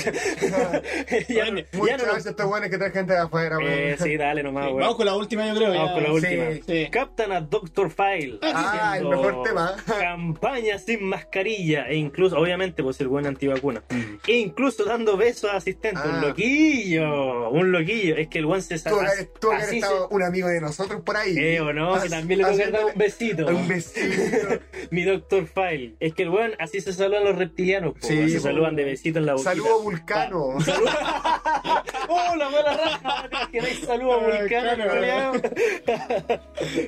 [1.29, 3.57] ya no, Muchas ya no veces estos buenos que traen gente de afuera.
[3.63, 4.75] Eh, sí, dale nomás, Sí.
[4.75, 5.73] Vamos con la última, yo creo.
[5.73, 5.95] Vamos ya.
[5.95, 6.45] con la última.
[6.53, 6.63] Sí.
[6.67, 6.89] Sí.
[6.91, 8.39] Captan a Doctor File.
[8.43, 9.77] Ah, el haciendo mejor tema.
[9.87, 11.89] Campaña sin mascarilla.
[11.89, 13.83] E incluso, obviamente, pues el buen antivacuna.
[14.27, 16.05] E incluso dando besos a asistentes.
[16.05, 16.21] Un Ah.
[16.29, 17.51] loquillo.
[17.51, 18.17] Un loquillo.
[18.17, 21.37] Es que el buen se Tuvo que haber, estado un amigo de nosotros por ahí.
[21.39, 23.47] Eh, o no, que también le tengo que dar un besito.
[23.47, 24.61] Un besito.
[24.91, 25.95] Mi Doctor File.
[26.01, 27.95] Es que el buen así se saludan los reptilianos.
[27.95, 28.43] po, Sí, se po.
[28.45, 29.51] saludan de besito en la boquita.
[29.51, 30.47] Saludo Vulcano.
[32.09, 33.29] ¡Oh, la mala raja!
[33.53, 35.33] Que no hay saludo a Vulcano, Vulcano.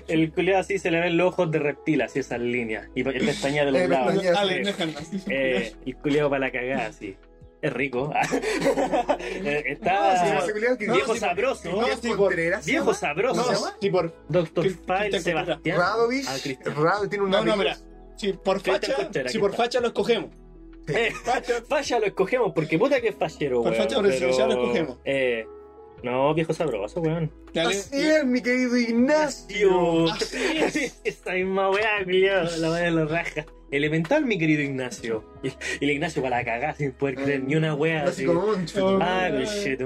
[0.08, 2.88] El culiao así se le ven los ojos de reptil, así esas líneas.
[2.94, 4.24] Y el pestañea de los Eh, lados.
[4.36, 4.74] Ale,
[5.28, 7.16] Eh, y culiao para la cagada, así.
[7.62, 8.12] Es rico.
[8.20, 10.46] No, sí, Está
[10.78, 11.70] viejo sí, sabroso.
[11.70, 13.72] no, sí, ¿se Viejo sabroso.
[13.80, 15.20] Sí, por, Doctor File.
[15.20, 15.78] Sebastián.
[15.78, 16.26] Radovich.
[16.26, 16.70] Ah.
[16.70, 17.56] Rado tiene un no, no, amigo.
[17.56, 17.76] mira.
[18.16, 18.96] Si por facha,
[19.28, 20.30] si por facha lo escogemos.
[20.88, 21.12] Eh,
[21.68, 24.98] falla lo escogemos porque puta que es fallero, Por facha presidencial lo escogemos.
[25.04, 25.46] Eh,
[26.02, 27.30] no, viejo sabroso, weón.
[27.52, 27.70] Dale.
[27.76, 30.10] Así es, mi querido Ignacio.
[30.10, 31.00] Así es.
[31.04, 33.46] Esa misma weá, culiao, la weá de los rajas.
[33.70, 35.24] Elemental, mi querido Ignacio.
[35.44, 35.52] Y
[35.84, 38.04] el Ignacio para la cagada sin poder creer ni una weá.
[38.04, 38.24] así.
[38.24, 38.66] Como un.
[39.00, 39.30] Ah,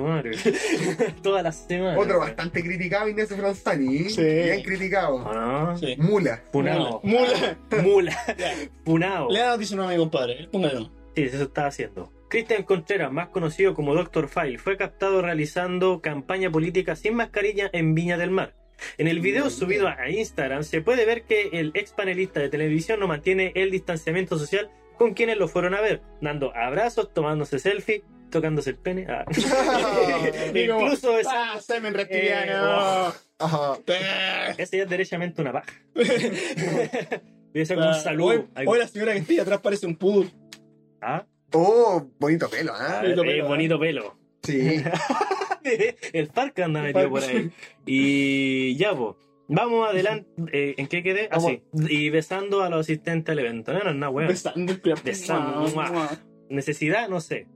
[0.02, 0.32] madre.
[1.22, 1.98] Todas las semanas.
[1.98, 4.08] Otro bastante criticado, Ignacio Franzani.
[4.08, 4.24] Sí.
[4.24, 5.16] Bien criticado.
[5.16, 5.76] ¿O no?
[5.76, 5.96] Sí.
[5.98, 6.42] Mula.
[6.50, 7.00] Funao.
[7.02, 7.58] Mula.
[7.82, 8.36] Mula.
[8.38, 8.52] Ya.
[8.86, 9.30] Funao.
[9.30, 10.48] Le da noticia a mi compadre.
[10.50, 10.90] Póngalo.
[11.14, 12.10] Sí, eso estaba haciendo.
[12.28, 14.28] Cristian Contreras, más conocido como Dr.
[14.28, 18.54] File, fue captado realizando campaña política sin mascarilla en Viña del Mar.
[18.98, 23.00] En el video subido a Instagram se puede ver que el ex panelista de televisión
[23.00, 28.04] no mantiene el distanciamiento social con quienes lo fueron a ver, dando abrazos, tomándose selfie,
[28.30, 29.06] tocándose el pene.
[29.08, 29.24] Ah.
[30.54, 33.12] Incluso es, Ah, semen reptiliano.
[33.86, 34.54] Eh.
[34.58, 35.72] ese ya es derechamente una paja.
[35.94, 38.48] Debe ser como un saludo.
[38.56, 40.30] Hoy, hoy la señora que está atrás parece un poodle.
[41.00, 41.24] Ah,
[41.54, 43.00] Oh, bonito pelo, ¿ah?
[43.04, 44.16] eh, bonito pelo, bonito pelo.
[44.42, 44.82] Sí.
[46.12, 47.50] el parque anda metido por ahí.
[47.86, 49.16] Y ya, pues.
[49.46, 50.28] Vamos adelante.
[50.52, 51.28] Eh, ¿En qué quedé?
[51.30, 51.62] Así.
[51.88, 53.72] Y besando a los asistentes al evento.
[53.72, 54.28] No, no, no, weón.
[54.28, 54.74] Besando.
[55.04, 56.10] Besando, Mua, mua.
[56.48, 57.46] Necesidad, no sé.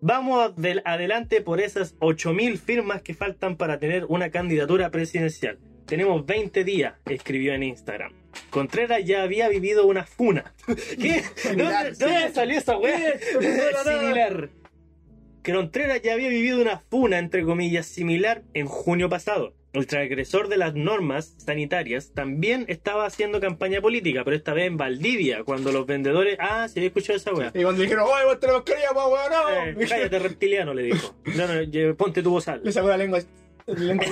[0.00, 5.58] Vamos del- adelante por esas 8.000 firmas que faltan para tener una candidatura presidencial.
[5.86, 8.12] Tenemos 20 días, escribió en Instagram.
[8.50, 10.54] Contreras ya había vivido una funa.
[10.66, 11.22] ¿Qué?
[11.36, 13.18] Similar, ¿Dónde, dónde salió esa weá?
[13.84, 14.50] Similar.
[15.44, 19.54] Contreras ya había vivido una funa, entre comillas, similar en junio pasado.
[19.74, 24.76] El transgresor de las normas sanitarias también estaba haciendo campaña política, pero esta vez en
[24.76, 26.36] Valdivia, cuando los vendedores...
[26.38, 27.50] Ah, se había escuchado esa weá.
[27.52, 29.88] Y cuando dijeron, oye, vos te mascarilla, pa, weón, Eh, no.
[29.88, 31.14] cállate, reptiliano, le dijo.
[31.36, 32.60] No, no, lle- ponte tu bozal.
[32.62, 33.20] Le sacó la lengua.
[33.66, 34.06] lengua.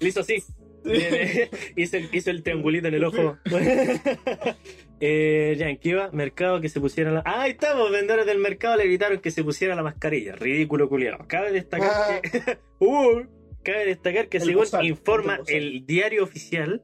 [0.00, 0.42] Le hizo así.
[1.76, 3.36] Hizo, el, hizo el triangulito en el ojo.
[5.00, 6.10] eh, ya, ¿en qué iba?
[6.12, 7.22] Mercado que se pusiera la.
[7.24, 10.36] Ah, ahí estamos, vendedores del mercado le gritaron que se pusiera la mascarilla.
[10.36, 11.18] Ridículo culiado.
[11.28, 12.58] Cabe destacar que.
[12.78, 13.22] Uh,
[13.62, 16.82] cabe destacar que El según informa el diario oficial.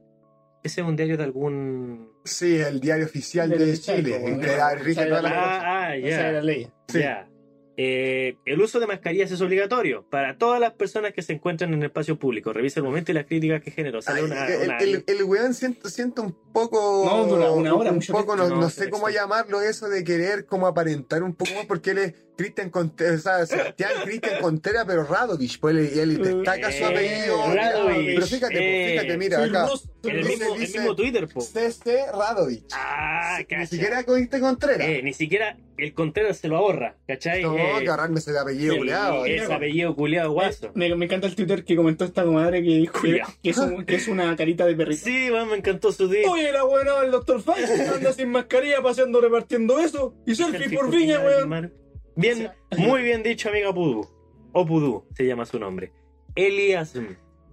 [0.63, 2.09] Ese es un diario de algún.
[2.23, 4.15] Sí, el diario oficial de Chile.
[4.25, 5.41] En que la- rige toda la cosa.
[5.61, 6.41] Ah, ah, la ya.
[6.41, 6.67] ley.
[6.87, 6.99] Sí.
[6.99, 7.27] Ya.
[7.75, 11.79] Eh, el uso de mascarillas es obligatorio para todas las personas que se encuentran en
[11.79, 12.53] el espacio público.
[12.53, 14.01] Revisa el momento y las críticas que generó.
[14.01, 17.03] Sale Ay, una, el, una- el, el weón siento, siento un poco.
[17.05, 20.03] No, dura una hora, un mucho poco, no, no No, sé cómo llamarlo, eso de
[20.03, 23.73] querer como aparentar un poco más, porque él es Cristian Contreras, o sea,
[24.03, 27.53] Cristian Contreras, pero Radovich, pues él, él destaca su Eh, apellido.
[27.53, 29.67] Radovich, Pero fíjate, pues, eh, fíjate, mira, acá.
[30.03, 31.41] en el dice- mismo, el Twitter, po.
[31.41, 32.65] CC Radovich.
[32.73, 33.65] Ah, Ni cacha.
[33.67, 34.87] siquiera Cristian Contreras.
[34.87, 37.43] Eh, ni siquiera el Contreras se lo ahorra, ¿cachai?
[37.43, 39.25] no, Eh, que ahorrarme ese apellido, el- culiao.
[39.25, 40.71] ese apellido culiado guaso.
[40.75, 43.29] Me, me encanta el Twitter que comentó esta comadre que dijo que, Culiao.
[43.43, 45.03] que es, un- que es una carita de perrito.
[45.05, 46.29] Sí, weón, me encantó su día.
[46.29, 47.41] Oye, la buena del Dr.
[47.41, 50.15] Fine anda sin mascarilla paseando repartiendo eso.
[50.25, 51.71] Y selfie por viña, weón.
[52.15, 54.07] Bien, muy bien dicho, amiga Pudú.
[54.51, 55.91] O Pudú, se llama su nombre.
[56.35, 56.93] Elias,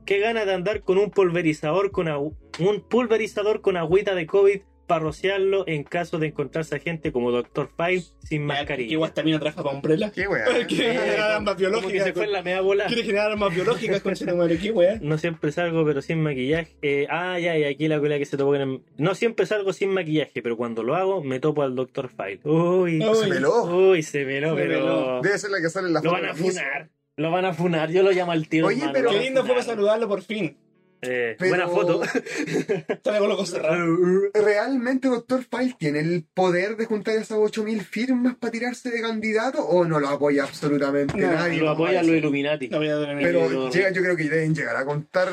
[0.04, 4.60] qué gana de andar con un pulverizador con agu- un pulverizador con agüita de COVID
[4.90, 7.70] para rociarlo en caso de encontrarse a gente como Dr.
[7.76, 8.92] Five sin Que mascarilla.
[8.92, 10.10] igual también trabaja para Umbrella.
[10.12, 10.44] Qué weá.
[10.68, 12.04] Quiere generar armas Como que biológicas.
[12.06, 12.86] se fue en la media bola.
[12.86, 14.14] Quiere generar armas biológicas con.
[14.14, 14.98] ¿Qué weá?
[15.00, 16.76] No siempre salgo, pero sin maquillaje.
[16.82, 19.72] Eh, ah, ya, y aquí la cola que se topó con el- No siempre salgo
[19.72, 22.08] sin maquillaje, pero cuando lo hago, me topo al Dr.
[22.08, 22.40] File.
[22.44, 23.14] Uy, Uy.
[23.16, 23.62] Se peló.
[23.64, 24.74] uy, se peló, Se pero.
[24.80, 25.20] peló.
[25.22, 26.90] Debe ser la que sale en la Lo foto van a funar.
[27.16, 27.90] Lo van a funar.
[27.90, 28.66] Yo lo llamo al tío.
[28.66, 30.56] Oye, hermano, pero- Qué lindo fue saludarlo por fin.
[31.02, 32.00] Eh, Pero- Buena foto.
[33.04, 33.52] Con los.
[34.34, 39.62] ¿Realmente Doctor File tiene el poder de juntar esas 8000 firmas para tirarse de candidato
[39.64, 41.58] o no lo apoya absolutamente No, nadie?
[41.60, 42.68] lo apoyan los Illuminati.
[42.68, 42.78] No.
[42.80, 45.28] Pero llega- yo creo que deben llegar a contar.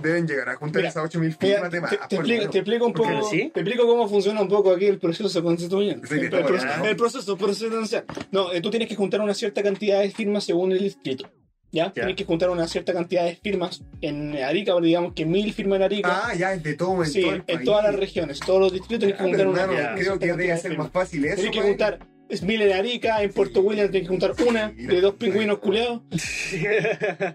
[0.00, 1.90] Deben llegar a juntar Mira, esas 8000 Mira, firmas de más.
[1.90, 3.50] te, te explico, te explico un poco, sí.
[3.52, 6.06] te explico cómo funciona un poco aquí el proceso constituyente.
[6.06, 6.84] Sí, el, el todo, proceso, ¿no?
[6.86, 8.04] el proceso presidencial.
[8.30, 11.28] No, eh, tú tienes que juntar una cierta cantidad de firmas según el distrito.
[11.72, 11.90] ¿Ya?
[11.90, 15.82] Tienes que juntar una cierta cantidad de firmas en Arica, digamos que mil firmas en
[15.82, 16.22] Arica.
[16.26, 19.06] Ah, ya, de todo en sí, todo el en todas las regiones, todos los distritos
[19.06, 21.36] tienes que juntar una, creo que debe de ser más fácil eso.
[21.36, 21.68] Tienes que pues.
[21.70, 21.98] juntar
[22.32, 26.00] es mil en Arica, en Puerto William tienes que juntar una de dos pingüinos culeados.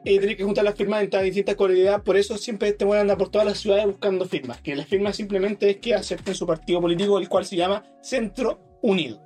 [0.03, 2.01] y tienes que juntar las firmas en todas distintas colectividades.
[2.01, 4.59] Por eso siempre te van a andar por todas las ciudades buscando firmas.
[4.61, 8.79] Que las firmas simplemente es que acepten su partido político, el cual se llama Centro
[8.81, 9.21] Unido.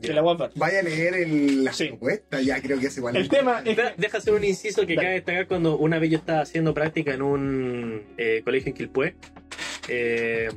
[0.00, 0.50] Que la guapa.
[0.54, 1.86] Vaya a leer el, la Sí.
[1.88, 3.16] propuesta, ya creo que es igual.
[3.16, 5.06] El tema es que Deja hacer un inciso que Dale.
[5.06, 9.14] cabe destacar cuando una vez yo estaba haciendo práctica en un eh, colegio en Quilpué.
[9.88, 10.48] Eh,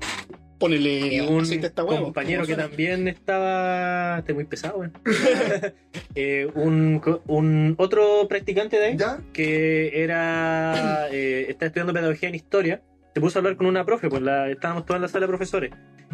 [0.57, 2.05] ponele y un esta huevo.
[2.05, 4.19] compañero que también estaba.
[4.19, 4.83] Este muy pesado.
[6.15, 9.21] Eh, un, otro practicante de ahí ¿Ya?
[9.31, 11.07] que era.
[11.11, 12.81] eh, está estudiando pedagogía en historia.
[13.13, 15.27] Se puso a hablar con una profe, pues la, estábamos todos en la sala de
[15.29, 15.71] profesores.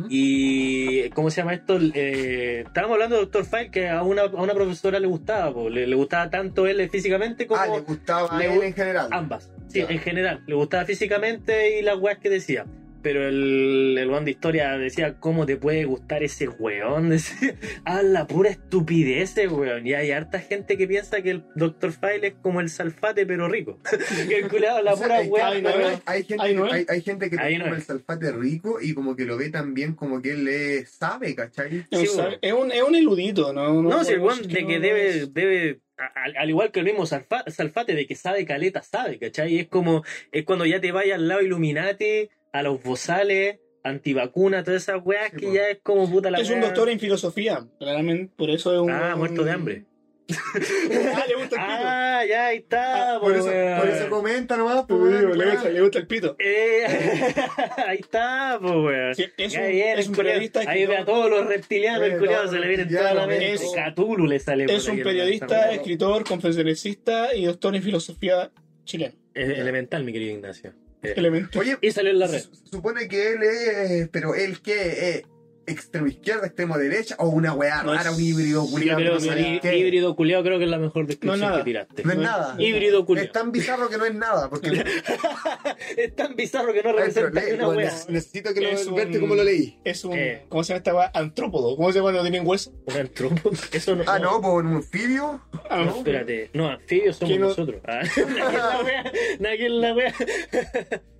[0.10, 1.10] Y.
[1.12, 1.78] ¿Cómo se llama esto?
[1.94, 5.74] Eh, estábamos hablando de Doctor File que a una, a una profesora le gustaba, pues,
[5.74, 9.08] le, le gustaba tanto él físicamente como Ah, le gustaba le él en general.
[9.12, 9.52] ambas.
[9.68, 9.88] Sí, Ya.
[9.90, 10.42] en general.
[10.48, 12.66] Le gustaba físicamente y las weas que decía.
[13.06, 17.10] Pero el, el weón de historia decía, ¿cómo te puede gustar ese weón?
[17.12, 17.54] Decía,
[17.86, 19.86] ah, la pura estupidez, ese weón.
[19.86, 21.92] Y hay harta gente que piensa que el Dr.
[21.92, 23.80] File es como el salfate, pero rico.
[24.28, 26.02] que el culiado, la O sea, pura hay, no, no.
[26.04, 29.38] hay gente, no hay, gente que toma no el salfate rico y como que lo
[29.38, 31.86] ve también como que él le sabe, ¿cachai?
[31.92, 33.84] Es un Sí, sabe- es, un, es un eludito, ¿no?
[33.84, 35.80] No, si el weón de que no debe, es- debe
[36.16, 39.60] al, al igual que el mismo Salfa- Salfate, de que sabe caleta, sabe, ¿cachai?
[39.60, 44.82] Es como, es cuando ya te vayas al lado Illuminati, a los bozales, antivacuna, todas
[44.84, 45.54] esas weas Sí, que po.
[45.54, 48.90] ya es como puta la Es un doctor en filosofía, claramente, por eso es un...
[48.92, 49.86] Ah, muerto de hambre.
[50.28, 51.56] ah, le gusta el pito.
[51.60, 55.62] Ah, ya ahí está, Por po, eso, por eso comenta nomás, pues, weón, le, gusta,
[55.62, 55.74] weón.
[55.76, 56.36] le gusta el pito.
[56.40, 56.84] Eh,
[57.88, 59.14] ahí está, pues, weón.
[59.16, 59.66] Sí, es Ya un-
[60.00, 63.28] es periodista Ahí ve a todos los reptilianos, el culiado se le viene toda la
[63.28, 63.54] mente.
[63.54, 68.50] es- Cthulhu le sale por Es un periodista, escritor, conferencista y doctor en filosofía
[68.84, 69.14] chileno.
[69.34, 70.74] Es elemental, mi querido Ignacio.
[71.06, 71.60] Eh, Elemento.
[71.60, 72.44] Oye, Y salió en la red.
[72.70, 75.24] supone que él es, pero él que es
[75.68, 79.00] extremo izquierda, extremo derecha o una weá No rara, es- un híbrido Yo culiado.
[79.00, 81.58] creo no que híbrido culiado creo que es la mejor descripción No es nada.
[81.60, 82.04] que tiraste.
[82.04, 82.56] No es No es- nada.
[82.60, 83.32] Híbrido Es culiado.
[83.32, 84.70] tan bizarro que no es nada, porque
[85.98, 87.94] Es tan bizarro que no Ay, representa lee, ni una weón, wea.
[88.10, 89.80] necesito que Es lo un- verte cómo lo leí.
[89.84, 90.14] Es un.
[90.14, 90.46] Eh.
[90.50, 91.12] ¿Cómo se llama esta weá?
[91.14, 91.76] Antrópodo.
[91.76, 92.72] ¿Cómo se llama cuando tienen hueso?
[92.86, 93.12] Un.
[93.72, 94.04] Eso no.
[94.08, 95.42] Ah, no, por un anfibio.
[95.70, 95.98] Ah, No, no.
[95.98, 96.50] espérate.
[96.54, 97.48] No, anfibios somos ¿Qué no?
[97.50, 97.82] nosotros.
[97.88, 98.02] Ah,
[99.40, 100.14] Nadie en la wea.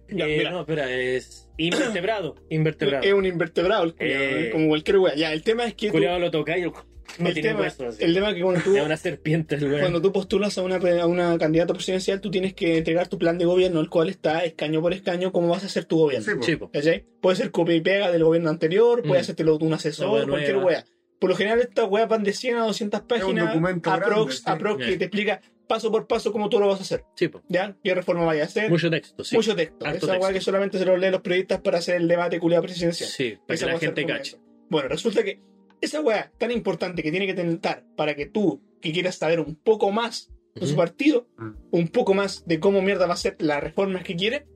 [0.08, 2.36] Eh, no, espera, es invertebrado.
[2.50, 3.04] Invertebrado.
[3.04, 4.50] Es un invertebrado, el culiao, Eh.
[4.52, 5.16] como cualquier weá.
[5.16, 5.88] Ya, el tema es que.
[5.88, 8.04] tú- Culiado lo toca y no el, tiene tema, hueso así.
[8.04, 10.78] el tema es que cuando tú, Es una serpiente el cuando tú postulas a una,
[10.78, 14.44] a una candidata presidencial, tú tienes que entregar tu plan de gobierno, el cual está
[14.44, 16.26] escaño por escaño, cómo vas a hacer tu gobierno.
[16.44, 16.72] Sí, po.
[16.74, 17.04] Sí.
[17.22, 19.24] Puede ser copia y pega del gobierno anterior, puede Mm.
[19.24, 20.68] hacértelo un asesor, wea cualquier nueva.
[20.68, 20.86] wea.
[21.20, 23.48] Por lo general, estas weas van de 100 a 200 páginas.
[23.54, 24.44] documento aprox, grande, sí.
[24.48, 24.90] aprox, Ya.
[24.90, 27.04] que te explica paso por paso cómo tú lo vas a hacer.
[27.16, 27.42] Sí, po.
[27.50, 27.76] ¿Ya?
[27.84, 28.70] ¿Qué reforma vaya a hacer?
[28.70, 29.36] Mucho texto, sí.
[29.36, 29.86] Mucho texto.
[29.86, 30.34] Harto Esa weá texto.
[30.34, 33.10] que solamente se lo leen los periodistas para hacer el debate culiado presidencial.
[33.10, 34.38] Sí, para Esa que la gente cache.
[34.70, 35.42] Bueno, resulta que
[35.82, 39.56] esa weá tan importante que tiene que tentar para que tú, que quieras saber un
[39.56, 40.78] poco más de su Ujú.
[40.78, 41.52] partido, Mm.
[41.72, 44.48] un poco más de cómo mierda va a ser las reformas que quiere,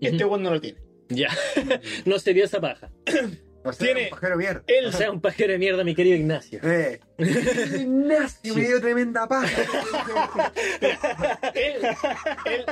[0.00, 0.32] este Ujú.
[0.34, 0.80] weón no lo tiene.
[1.08, 1.28] Ya.
[2.06, 2.90] no sería esa paja.
[3.62, 4.62] O sea, Tiene- un pajero mierda.
[4.66, 6.60] Él, O sea, un pajero de mierda, mi querido Ignacio.
[6.62, 6.98] Eh.
[7.18, 9.48] Ignacio me dio tremenda paja.
[11.54, 11.82] él,
[12.46, 12.64] él,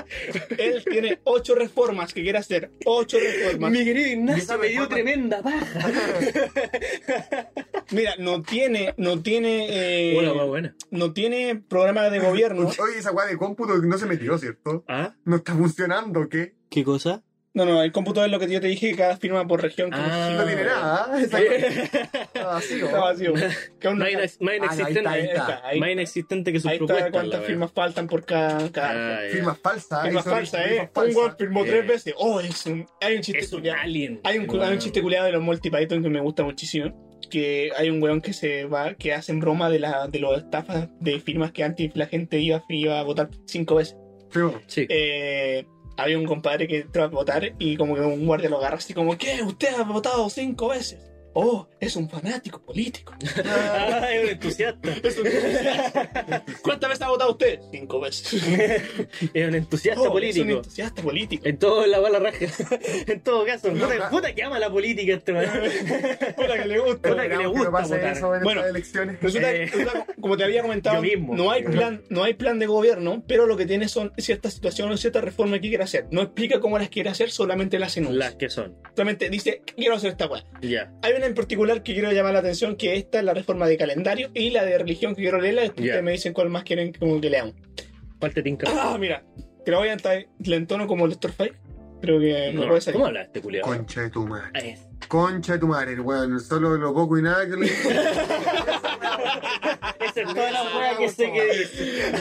[0.59, 2.71] él tiene ocho reformas que quiere hacer.
[2.87, 3.71] Ocho reformas.
[3.71, 5.91] Mi querido Ignacio me dio tremenda paja.
[7.91, 9.67] Mira, no tiene, no tiene,
[10.13, 10.75] eh, Hola, va buena.
[10.91, 12.67] no tiene programa de gobierno.
[12.67, 14.85] Oye, esa weá de cómputo no se metió, ¿cierto?
[14.89, 15.15] ¿Ah?
[15.25, 16.55] No está funcionando, ¿qué?
[16.71, 17.23] ¿Qué cosa?
[17.59, 19.91] No, no, el cómputo es lo que yo te dije que cada firma por región.
[19.91, 20.31] como Ah.
[20.37, 21.23] No tiene nada, ¿eh?
[21.23, 22.87] Está- está vacío.
[22.87, 23.35] Está vacío.
[23.81, 25.63] Que aún no Más, está- inex- más Ah, ahí está, inexistente, ahí está.
[25.67, 27.13] Ahí- más inexistente que sus Ahí está propuestas.
[27.13, 28.71] cuántas firmas faltan por cada.
[28.71, 29.19] cada.
[29.19, 29.33] Ah, ya.
[29.33, 30.03] Firmas falsas.
[30.05, 30.91] firmas ahí son falsas, firmas ¿eh?
[30.95, 31.15] falsas.
[31.17, 31.69] Un weón firmó Eh.
[31.69, 32.15] tres veces.
[32.17, 32.87] Oh, es un.
[33.01, 33.77] Hay un chiste Es un culiao.
[33.83, 34.21] alien.
[34.25, 37.19] Hay un, cu- hay un chiste culiado de los Multi Python que me gusta muchísimo.
[37.31, 40.89] Que hay un weón que se va, que hacen broma de la de los estafas
[41.01, 43.97] de firmas que antes la gente iba, iba a votar cinco veces.
[44.31, 44.61] Firma.
[44.67, 44.87] Sí.
[44.89, 45.67] Eh,
[45.99, 48.95] había un compadre que entró a votar y como que un guardia lo agarra así
[48.95, 49.43] como, ¿qué?
[49.43, 51.01] ¿Usted ha votado cinco veces?
[51.41, 53.15] Oh, es un fanático político.
[53.45, 54.91] Ah, es un entusiasta.
[55.05, 55.27] Es un-
[56.63, 57.61] ¿Cuántas veces ha votado usted?
[57.71, 58.43] Cinco veces.
[59.35, 60.51] Es un entusiasta Oh, Es un político.
[60.57, 61.47] entusiasta político.
[61.47, 62.45] En todo la bala raja.
[63.07, 63.71] en todo caso.
[63.71, 65.49] No, Puta, puta que ama la política este weón.
[66.37, 67.09] Puta que le gusta.
[67.11, 68.17] Puta que le gusta no pase votar.
[68.17, 69.21] eso en Bueno, estas elecciones.
[69.21, 69.67] Resulta, Eh.
[69.67, 71.37] resulta, como te había comentado, Yo mismo.
[71.37, 74.99] no hay plan, no hay plan de gobierno, pero lo que tiene son ciertas situaciones,
[75.01, 76.07] ciertas reformas que quiere hacer.
[76.11, 78.19] No explica cómo las quiere hacer, solamente las enuncia.
[78.19, 78.77] Las que son.
[78.97, 80.45] Solamente dice, quiero hacer esta weá.
[80.63, 80.93] Ya.
[81.03, 83.77] Hay una en particular que quiero llamar la atención, que esta es la reforma de
[83.77, 85.63] calendario y la de religión que quiero leerla.
[85.63, 87.55] Después ustedes me dicen cuál más quieren como que leamos.
[88.19, 88.69] ¿Cuál te tinca?
[88.71, 89.23] Ah, mira,
[89.65, 89.93] que la voy a
[90.57, 91.33] entono como el Dr.
[91.33, 91.53] Five.
[92.01, 92.95] Creo que me No, puede salir.
[92.95, 93.67] ¿Cómo habla este culiado?
[93.67, 94.71] Concha de tu madre.
[94.71, 96.39] Es- Concha de tu madre, weón.
[96.41, 97.67] Solo lo poco y nada que le.
[100.01, 102.13] Esa es toda la wea que sé que dice.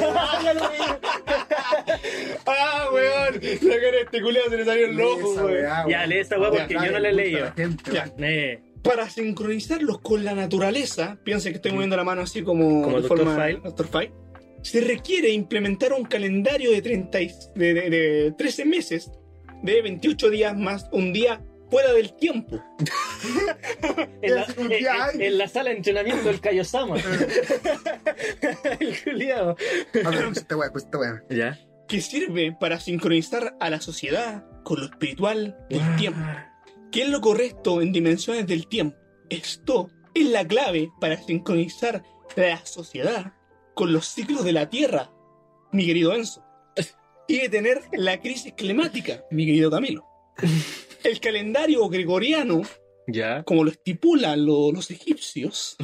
[2.46, 5.46] Ah, weón, la cara de este culiado se le salió el ojo, weón.
[5.52, 7.54] weá, Ya, lee esa weá porque yo no la he le leído.
[7.92, 8.12] Ya.
[8.20, 12.98] Eh, Para sincronizarlos con la naturaleza, piensen que estoy moviendo la mano así como, Como
[12.98, 13.18] de Dr.
[13.18, 13.62] forma File.
[13.64, 13.88] Dr.
[13.88, 14.12] File,
[14.62, 19.12] se requiere implementar un calendario de, 30 y- de, de- de 13 meses,
[19.64, 22.64] de 28 días más un día fuera del tiempo.
[24.22, 25.26] en, la, en- en- hay.
[25.26, 26.96] en la sala de entrenamiento del Kaiosama.
[28.80, 29.56] El culiado.
[30.06, 31.24] A ver, escucha esta weá.
[31.30, 31.60] Ya.
[31.88, 36.20] que sirve para sincronizar a la sociedad con lo espiritual del tiempo.
[36.92, 38.98] ¿Qué es lo correcto en dimensiones del tiempo?
[39.30, 42.04] Esto es la clave para sincronizar
[42.36, 43.34] la sociedad
[43.76, 45.12] con los ciclos de la Tierra,
[45.72, 46.44] mi querido Enzo.
[47.30, 50.06] Y detener la crisis climática, mi querido Camilo.
[51.04, 52.62] El calendario gregoriano,
[53.06, 53.44] Ya.
[53.44, 55.76] como lo estipulan lo- los egipcios,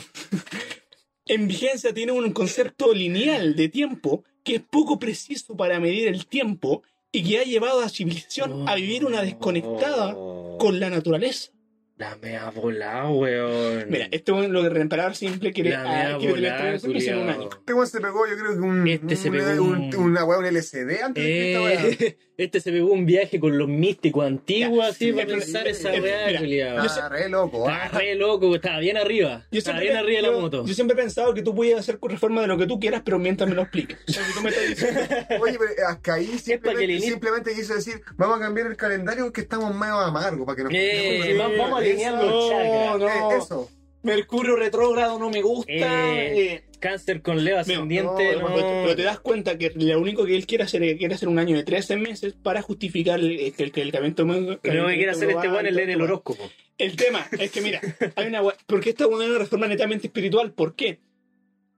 [1.25, 6.27] en vigencia tiene un concepto lineal de tiempo que es poco preciso para medir el
[6.27, 10.13] tiempo y que ha llevado a la civilización a vivir una desconectada
[10.59, 11.51] con la naturaleza.
[11.95, 13.85] La mea volada, weón.
[13.87, 16.91] Mira, esto es lo que el emperador simple quiere, La ah, quiere tener volada, todo
[16.95, 17.49] eso en un año.
[17.51, 18.87] Este weón se pegó, yo creo que un.
[18.87, 22.15] Este se un- pegó un- un- una weá, un LCD antes de esta weá.
[22.37, 25.93] Eh, este se pegó un viaje con los místicos antiguos, así, sí, para pensar esa
[25.93, 27.57] eh, weá, sé- Ah, re loco.
[27.69, 27.99] Estaba ah.
[27.99, 29.45] re loco, estaba bien arriba.
[29.51, 30.65] Yo Estaba siempre, bien arriba de la yo- moto.
[30.65, 33.19] yo siempre he pensado que tú podías hacer reforma de lo que tú quieras, pero
[33.19, 33.97] mientras me lo expliques.
[34.07, 34.99] O sea, si tú me estás diciendo,
[35.41, 39.41] Oye, pero es que ahí simplemente, simplemente quiso decir, vamos a cambiar el calendario porque
[39.41, 42.99] estamos medio amargos para que nos Eh, vamos- vamos a Eso, alinear los chakras.
[42.99, 43.07] no.
[43.31, 43.69] eh, eso.
[44.03, 45.71] Mercurio retrógrado no me gusta.
[45.71, 48.55] Eh, eh, Cáncer con Leo ascendiente, no, no.
[48.55, 51.29] Pero, pero te das cuenta que lo único que él quiere hacer es quiere hacer
[51.29, 55.29] un año de 13 meses para justificar el, el, el, global, Lo que quiere hacer
[55.29, 56.43] este weón es leer el horóscopo.
[56.77, 57.79] El tema es que, mira,
[58.15, 60.51] hay una porque esta es una reforma netamente espiritual.
[60.51, 60.99] ¿Por qué?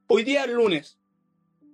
[0.07, 0.97] Hoy día es lunes,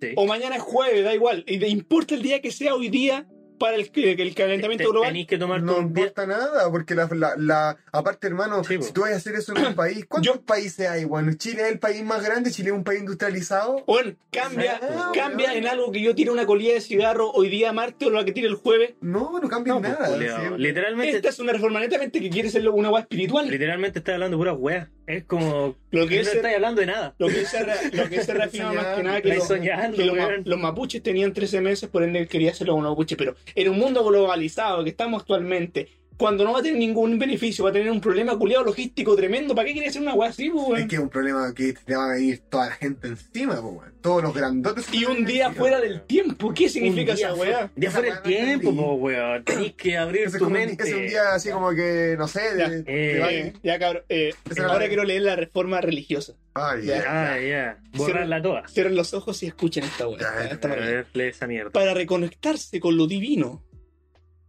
[0.02, 0.14] Sí.
[0.16, 1.46] o mañana es jueves, da igual.
[1.48, 3.28] Y importa el día que sea hoy día
[3.62, 5.10] para el, el, el calentamiento Te- global.
[5.10, 8.92] Tenéis que tomar No un importa nada, porque la, la, la- aparte, hermano, Sí, si
[8.92, 11.06] tú vas a hacer eso en un país, ¿cuántos Yo- países hay?
[11.06, 13.84] Bueno, Chile es el país más grande, Chile es un país industrializado.
[13.86, 17.72] Bueno, cambia, Ah, cambia en algo que yo tire una colilla de cigarro hoy día
[17.72, 18.96] martes o lo que tire el jueves.
[19.02, 20.58] No, no cambia No, pues, nada.
[20.58, 23.48] Literalmente, Esta es una reforma netamente que quiere ser una weá espiritual.
[23.50, 24.90] literalmente está hablando de pura weá.
[25.08, 25.76] Es como.
[25.92, 27.16] Lo que no es- estáis hablando de nada.
[27.18, 27.60] Lo que se,
[27.92, 30.06] lo que se reafirma más que nada que, los, soñando, que
[30.46, 33.78] los, mapuches tenían 13 meses, por ende quería hacerlo con los mapuches, pero en un
[33.78, 35.90] mundo globalizado que estamos actualmente,
[36.22, 39.56] cuando no va a tener ningún beneficio, va a tener un problema culiado logístico tremendo,
[39.56, 40.78] ¿para qué quiere hacer una weá así, weón?
[40.80, 43.70] Es que es un problema que te va a venir toda la gente encima, po,
[43.70, 43.92] weón.
[44.02, 44.86] Todos los grandotes.
[44.94, 47.72] Y un día fuera del tiempo, ¿qué significa Un día esa fuera- weá?
[47.76, 49.44] Día fuera Esa el weá no tiempo, po, weón.
[49.46, 50.84] Tenéis que abrir es tu como mente.
[50.88, 52.70] es un día así como que, no sé, Ya.
[52.70, 54.34] de, Eh, de va- Eh, ya cabrón, eh,
[54.68, 56.34] ahora quiero leer la reforma religiosa.
[56.54, 56.98] Ay, Ya.
[57.04, 57.32] ya.
[57.34, 57.78] Ah, ya.
[57.94, 58.68] Borrarla toda.
[58.68, 60.20] Cierren los ojos y escuchen esta weá.
[60.20, 60.96] Ya, esta A maravilla.
[60.98, 61.70] ver, lee esa mierda.
[61.72, 63.64] Para reconectarse con lo divino.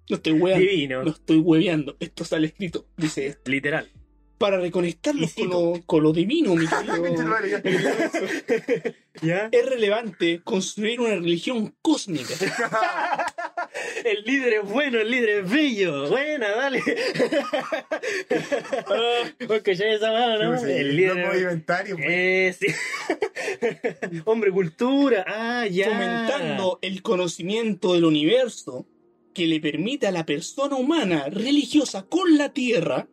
[0.08, 0.66] No estoy weando.
[0.66, 1.04] Divino.
[1.04, 1.96] No estoy hueveando.
[2.00, 2.86] Esto sale escrito.
[2.96, 3.50] Dice esto.
[3.50, 3.88] Literal.
[4.38, 6.66] Para reconectarlos Y con lo, con lo divino, mi.
[9.52, 12.34] Es relevante construir una religión cósmica.
[14.04, 16.08] El líder es bueno, el líder es bello.
[16.08, 16.82] Buena, dale.
[19.46, 20.58] Porque ya esa mano, ¿no?
[20.58, 21.28] Sí, El no líder.
[21.28, 21.48] puedo
[21.96, 22.00] pues.
[22.00, 22.66] Eh, sí.
[24.24, 25.24] Hombre, cultura.
[25.26, 25.88] Ah, ya.
[25.88, 28.86] Fomentando el conocimiento del universo
[29.32, 33.08] que le permite a la persona humana religiosa con la tierra,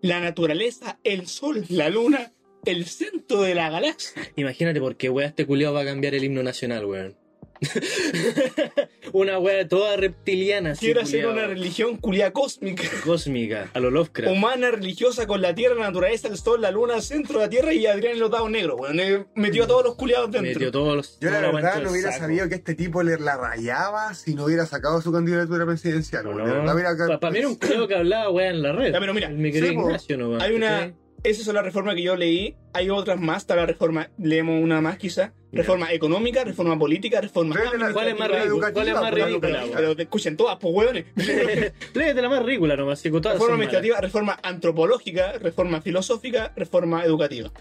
[0.00, 2.32] la naturaleza, el sol, la luna,
[2.64, 4.22] el centro de la galaxia.
[4.36, 7.21] Imagínate por qué wea este culiao va a cambiar el himno nacional, weón.
[9.12, 11.32] una wea toda reptiliana, así, Quiere hacer culiao.
[11.32, 14.32] una religión culia cósmica, cósmica, a lo Lovecraft.
[14.36, 17.50] humana, religiosa con la tierra, la naturaleza, el sol, la luna, el centro de la
[17.50, 18.76] tierra y Adrián en los dados negros.
[18.78, 20.52] Bueno, eh, metió a todos los culiados dentro.
[20.52, 21.18] Metió todos los.
[21.20, 24.66] Yo la verdad no hubiera sabido que este tipo le la rayaba si no hubiera
[24.66, 26.24] sacado su candidatura presidencial.
[26.24, 28.92] No, mira, Para mí era un culiao que hablaba wea en la red.
[28.92, 29.78] Ya, pero mira, El mi querido sí.
[29.78, 30.42] Ignacio nomás.
[30.42, 30.92] Hay una.
[31.24, 32.56] Esa es la reforma que yo leí.
[32.72, 33.42] Hay otras más.
[33.42, 34.10] Está la reforma.
[34.18, 35.32] Leemos una más, quizá.
[35.52, 37.54] Reforma económica, reforma política, reforma.
[37.54, 38.72] La- ¿Cuál es más ridícula?
[38.72, 39.64] ¿Cuál es más educativa, ridícula?
[39.74, 41.04] Pero te escuchen todas, pues hueones.
[41.94, 43.52] Léete la más ridícula nomás, todas reforma malas.
[43.52, 47.52] administrativa, reforma antropológica, reforma filosófica, reforma educativa.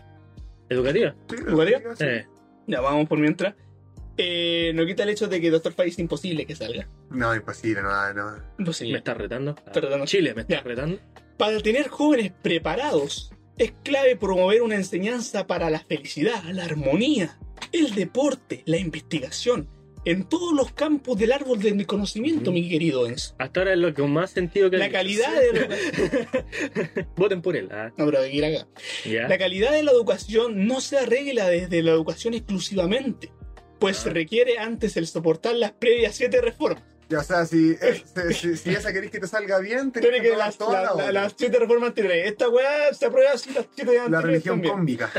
[0.69, 1.15] ¿Educativa?
[1.29, 1.95] Sí, ¿Educativa?
[1.95, 2.05] sí.
[2.05, 2.27] Eh.
[2.67, 3.55] Ya, vamos por mientras.
[4.17, 6.87] Eh, no quita el hecho de que Doctor Fire es imposible que salga.
[7.09, 8.31] No, imposible, no, no.
[8.31, 8.97] ¿Me Imposible.
[8.99, 9.55] estás retando?
[9.73, 10.05] retando.
[10.05, 10.63] Chile, ¿me estás Ya.
[10.63, 10.97] retando?
[11.37, 13.33] Para tener jóvenes preparados,
[13.63, 17.37] es clave promover una enseñanza para la felicidad, la armonía,
[17.71, 19.69] el deporte, la investigación,
[20.03, 22.59] en todos los campos del árbol del conocimiento, Ujú.
[22.59, 23.35] mi querido Enzo.
[23.37, 24.91] Hasta ahora es lo que más sentido que La hay.
[24.91, 27.07] calidad de la...
[27.15, 27.91] Voten por él, ¿ah?
[27.97, 28.67] No, pero ir acá.
[29.05, 33.31] La calidad de la educación no se arregla desde la educación exclusivamente,
[33.79, 36.83] pues se requiere antes el soportar las previas siete reformas.
[37.11, 40.09] Ya, o sea, si, es- si, si- si esa querés que te salga bien, tenés
[40.09, 42.25] Tiene que que las, toda la- la las siete reformas anteriores.
[42.31, 45.11] Esta weá se aprueba si las siete La religión cómica.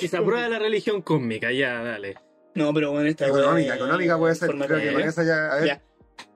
[0.00, 2.16] Y se aprueba la religión cósmica, ya, dale.
[2.56, 4.50] No, pero bueno, esta Económica, económica puede ser.
[4.50, 5.52] Creo que con esa ya.
[5.52, 5.82] A ver, Ya.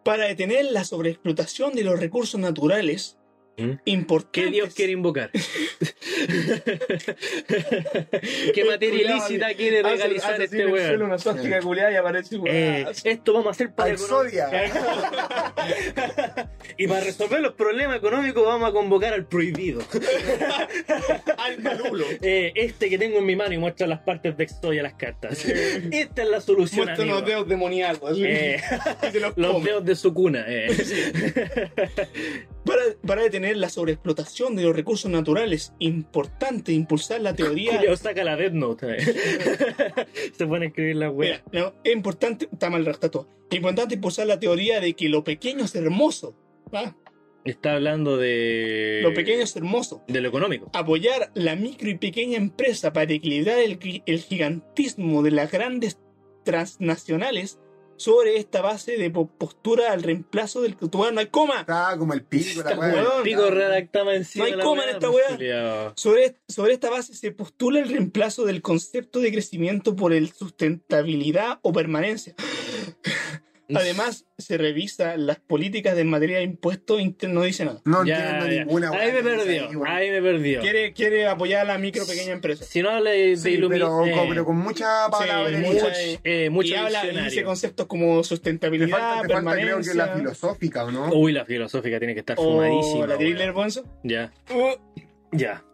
[0.04, 3.18] Para detener la sobreexplotación de los recursos naturales.
[3.84, 4.44] Importantes.
[4.44, 5.30] ¿Qué Dios quiere invocar?
[8.54, 11.02] ¿Qué materia ilícita quiere legalizar este weón?
[11.02, 12.38] una suástica culiada y aparece.
[12.46, 14.48] Eh, esto vamos a hacer para Exodia.
[16.76, 19.82] y para resolver los problemas económicos vamos a convocar al prohibido.
[21.38, 22.04] al malulo.
[22.22, 25.44] Eh, este que tengo en mi mano y muestra las partes de Exodia las cartas.
[25.44, 26.86] Esta es la solución.
[26.86, 28.18] Muestra unos dedos demoníacos.
[28.18, 28.60] Eh,
[29.20, 30.44] los los dedos de su cuna.
[32.64, 37.80] Para, para detener la sobreexplotación de los recursos naturales, importante impulsar la teoría.
[37.96, 38.86] Saca la Death Note.
[38.98, 40.06] eh.
[40.32, 41.42] Se pone a escribir la wea.
[41.52, 42.86] Mira, no, es importante, está mal.
[42.86, 46.34] Es importante impulsar la teoría de que lo pequeño es hermoso.
[46.74, 46.96] ¿va?
[47.44, 49.00] Está hablando de.
[49.02, 50.02] Lo pequeño es hermoso.
[50.08, 50.70] De lo económico.
[50.72, 55.98] Apoyar la micro y pequeña empresa para equilibrar el, el gigantismo de las grandes
[56.44, 57.58] transnacionales
[57.96, 61.60] sobre esta base de po- postura al reemplazo del que no hay coma.
[61.60, 63.22] Estaba como el pico, la weá.
[63.22, 64.44] Pico redactaba encima.
[64.46, 65.92] No hay la coma en esta pues, culiao.
[65.96, 71.58] Sobre, sobre esta base se postula el reemplazo del concepto de crecimiento por el sustentabilidad
[71.62, 72.34] o permanencia.
[73.74, 77.80] Además, se revisa las políticas de materia de impuestos no dice nada.
[77.86, 78.64] No Ya, entiendo ya.
[78.64, 79.68] ninguna Ahí me perdió.
[79.68, 79.86] ahí, weón.
[79.88, 80.60] Ahí me perdió.
[80.60, 82.64] Quiere, quiere apoyar a la micro pequeña empresa.
[82.64, 85.56] Si no habla de, de Sí, pero, eh, con, pero con mucha palabra.
[85.58, 89.52] mucha- much- eh, mucho y habla y dice conceptos como Te sustentabilidad, falta, te falta
[89.52, 89.92] creo permanencia.
[89.92, 91.08] que la filosófica, ¿o no?
[91.14, 93.06] Uy, la filosófica tiene que estar o fumadísima.
[93.06, 93.54] la weón.
[93.54, 93.84] Bonzo.
[94.02, 94.74] Ya, Uh,
[95.32, 95.64] ya.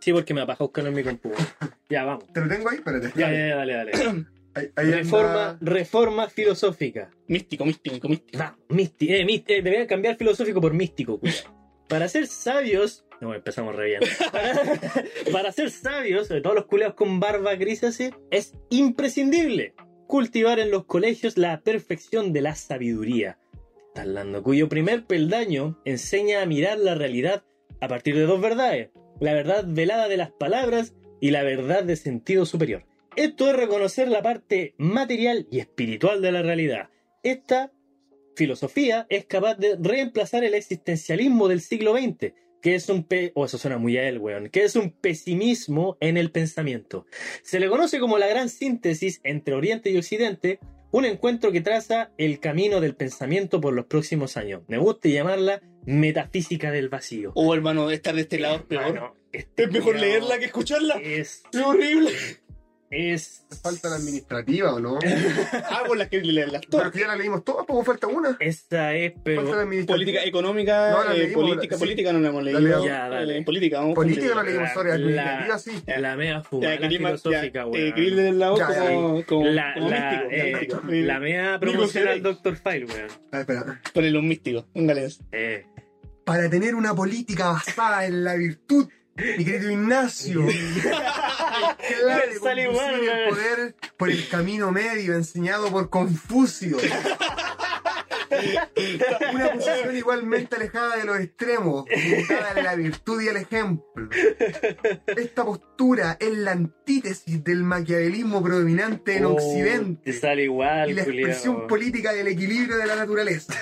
[0.00, 1.32] Sí, porque me apaja buscarlo en mi compu.
[1.88, 2.24] Ya, vamos.
[2.32, 2.76] ¿Te lo tengo ahí?
[2.76, 3.12] Espérate.
[3.16, 3.92] Ya, ya, ya, dale, dale.
[4.58, 7.10] Ahí, ahí anda- Reforma, reforma filosófica.
[7.26, 8.38] místico, místico, místico.
[8.38, 9.12] Va, místico.
[9.12, 11.20] Eh, eh, deberían cambiar filosófico por místico.
[11.88, 13.04] Para ser sabios.
[13.20, 14.00] No, empezamos re bien.
[14.32, 14.62] Para,
[15.32, 19.74] para ser sabios, sobre todo los culeados con barba gris así, es imprescindible
[20.06, 23.38] cultivar en los colegios la perfección de la sabiduría.
[23.88, 27.42] Está hablando, cuyo primer peldaño enseña a mirar la realidad
[27.80, 28.90] a partir de dos verdades:
[29.20, 32.84] la verdad velada de las palabras y la verdad de sentido superior.
[33.18, 36.88] Esto es reconocer la parte material y espiritual de la realidad.
[37.24, 37.72] Esta
[38.36, 42.32] filosofía es capaz de reemplazar el existencialismo del siglo XX,
[42.62, 45.96] que es un pe oh, eso suena muy a él, weón, que es un pesimismo
[45.98, 47.06] en el pensamiento.
[47.42, 50.60] Se le conoce como la gran síntesis entre Oriente y Occidente,
[50.92, 54.62] un encuentro que traza el camino del pensamiento por los próximos años.
[54.68, 57.32] Me gusta llamarla metafísica del vacío.
[57.34, 58.86] O hermano, estar de este lado es peor.
[58.86, 61.00] Hermano, este es mejor leerla que escucharla.
[61.02, 62.12] Es, Es horrible.
[62.90, 64.98] Es, Falta la administrativa, ¿o no?
[65.70, 66.92] Ah, por las que leerlas Pero todas.
[66.92, 68.36] que ya la leímos todas, pues falta una.
[68.40, 69.94] esa es, pero Falta la administrativa.
[69.96, 71.80] Política económica, No, la eh, leímos, política, sí.
[71.80, 72.60] política no la hemos La leído.
[72.68, 72.86] leímos.
[72.86, 73.42] Ya, dale.
[73.42, 74.50] Política, vamos Política no política.
[74.58, 75.82] leímos, sorry, La- administrativa sí.
[76.00, 77.76] la mea fumada filosófica, weón.
[77.98, 80.80] eh, la como, como, la, como la, místico.
[80.90, 82.56] eh, la mea promoción al Dr.
[82.56, 83.08] File, weón.
[83.32, 83.80] Ah, espera.
[83.92, 85.20] Ponele un místico, un galés.
[85.32, 85.64] Eh,
[86.24, 88.88] Para tener una política basada en la virtud,
[89.18, 90.42] mi querido Ignacio.
[90.46, 96.78] de Sale igual, el poder por el camino medio enseñado por Confucio.
[99.34, 104.08] Una posición igualmente alejada de los extremos, orientada a la virtud y el ejemplo.
[105.16, 110.94] Esta postura es la antítesis del maquiavelismo predominante en Oh, Occidente Te sale igual, y
[110.94, 111.68] la expresión culiao.
[111.68, 113.54] política del equilibrio de la naturaleza.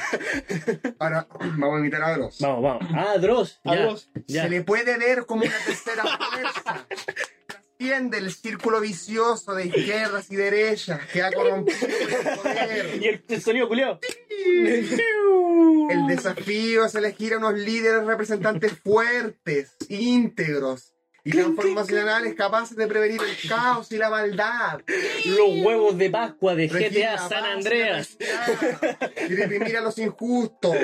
[0.98, 2.38] Ahora, vamos a imitar a Dross.
[2.40, 2.86] Vamos, vamos.
[2.94, 3.60] Ah, Dross.
[3.64, 4.10] A Dross.
[4.26, 4.42] ya.
[4.44, 6.86] Se le puede ver como una tercera fuerza.
[7.78, 12.98] Trasciende el círculo vicioso de izquierdas y derechas que ha corrompido el poder.
[13.02, 13.98] Y el, el sonido culiao.
[15.90, 23.20] El desafío es elegir a unos líderes representantes fuertes, íntegros y transformacionales capaces de prevenir
[23.20, 24.80] el caos y la maldad.
[25.26, 28.16] Los huevos de Pascua de GTA San Andreas.
[29.28, 30.76] Y reprimir a los injustos.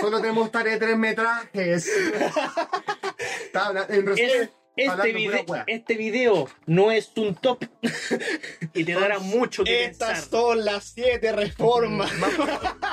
[0.00, 1.90] Solo tenemos tarea de tres metrajes.
[3.88, 7.64] En resumen, este, video, este video no es un top
[8.74, 10.30] y te dará mucho que Estas pensar.
[10.30, 12.10] son las siete reformas.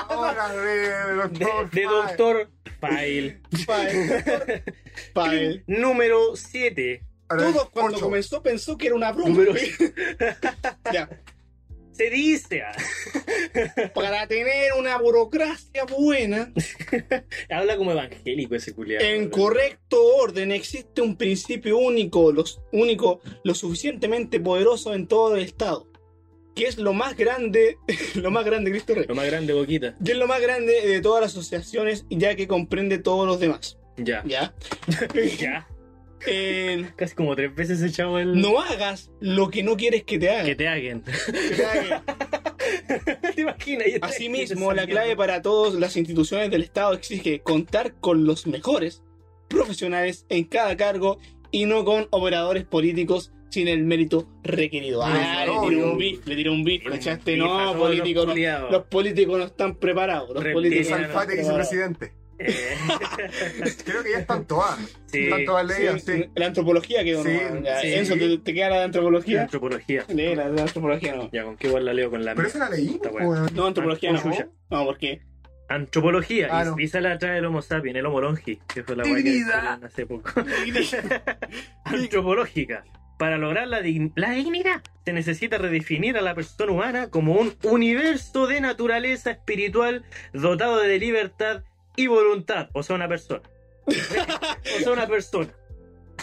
[0.08, 1.38] Ahora de
[1.72, 2.50] De, Doctor.
[2.80, 3.40] File.
[5.14, 5.64] File.
[5.66, 7.02] Número 7.
[7.28, 8.04] Ahora, Todo cuando ocho.
[8.06, 9.30] comenzó pensó que era una broma.
[9.30, 9.54] Número-
[10.92, 11.08] Ya.
[11.92, 12.62] Se dice.
[13.94, 16.52] Para tener una burocracia buena,
[17.50, 19.04] Habla como evangélico ese culiado.
[19.04, 25.42] en correcto orden, existe un principio único, los, único, lo suficientemente poderoso en todo el
[25.42, 25.88] Estado.
[26.54, 27.78] Que es lo más grande,
[28.14, 29.06] lo más grande, Cristo Rey.
[29.08, 29.96] Lo más grande, boquita.
[30.04, 33.78] Que es lo más grande de todas las asociaciones, ya que comprende todos los demás.
[33.96, 34.22] Ya.
[34.26, 34.54] ¿Ya?
[35.38, 35.66] Ya.
[36.26, 38.40] Eh, Casi como tres veces echado el.
[38.40, 40.46] no hagas lo que no quieres que te hagan.
[40.46, 41.02] Que te hagan.
[41.02, 42.02] Que te hagan.
[43.34, 43.86] ¿Te imaginas?
[44.02, 49.02] Asimismo, la clave para todas las instituciones del Estado exige contar con los mejores
[49.48, 51.18] profesionales en cada cargo
[51.50, 55.02] y no con operadores políticos sin el mérito requerido.
[55.04, 56.90] Ah, le tiró un bif, le tiró un bif, a
[57.36, 60.30] No, todos políticos los no, los políticos no están preparados.
[60.30, 60.54] Los Reptiles.
[60.54, 61.70] políticos no Salfate están preparados.
[61.70, 62.21] vicepresidente.
[62.46, 62.76] Eh,
[63.84, 64.78] Creo que ya están todas.
[65.06, 65.24] sí.
[65.24, 66.24] Están todas leídas, Sí, sí.
[66.34, 67.94] La antropología quedó Sí, no, ya, sí.
[67.94, 69.42] Enzo, ¿te, te queda la de antropología?
[69.42, 70.04] Antropología.
[70.08, 71.30] Lee la de antropología, no.
[71.32, 72.48] Ya, ¿con qué igual la leo con la Pero mía?
[72.48, 73.46] esa la leí, Está bueno.
[73.54, 74.22] No, antropología no.
[74.22, 74.48] Chucha.
[74.70, 75.20] No, porque
[75.68, 76.48] Antropología.
[76.50, 76.74] Ah, y, no.
[76.78, 79.78] y esa la trae el Homo sapiens, el Homo longi, que fue la que Dignidad.
[79.78, 80.30] descubrieron hace poco.
[81.84, 82.84] Antropológica.
[83.18, 87.54] Para lograr la, dign- la dignidad, se necesita redefinir a la persona humana como un
[87.62, 91.62] universo de naturaleza espiritual dotado de libertad
[91.96, 92.68] y voluntad.
[92.72, 93.42] O sea, una persona.
[93.86, 95.48] o sea, una persona.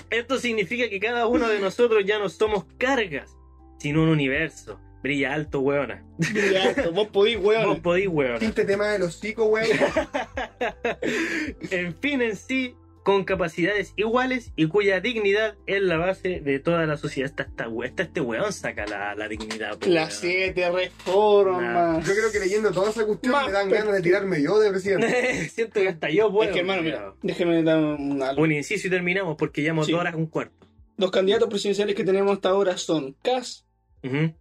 [0.09, 3.35] Esto significa que cada uno de nosotros ya no somos cargas,
[3.77, 4.79] sino un universo.
[5.01, 6.03] Brilla alto, weona.
[6.19, 7.81] ya, vos podís, Vos weón.
[7.81, 8.45] podís, weona.
[8.45, 9.67] Este tema de los hocico, weón.
[11.71, 12.75] en fin, en sí,
[13.09, 17.27] con capacidades iguales y cuya dignidad es la base de toda la sociedad.
[17.31, 19.79] Esta, esta, we- esta- este weón saca la, la dignidad.
[19.87, 20.31] Las weón.
[20.33, 22.05] siete reformas.
[22.07, 24.69] Yo creo que leyendo toda esa cuestión Más me dan ganas de tirarme yo de
[24.69, 25.49] presidente.
[25.49, 26.49] Siento que hasta yo puedo.
[26.49, 28.43] es que, hermano, mira, déjeme dar un algo.
[28.43, 29.91] Un inciso y terminamos porque llevamos Sí.
[29.91, 30.67] dos horas con un cuarto.
[30.97, 33.65] Los candidatos presidenciales que tenemos hasta ahora son Cas,
[34.03, 34.35] Ujú.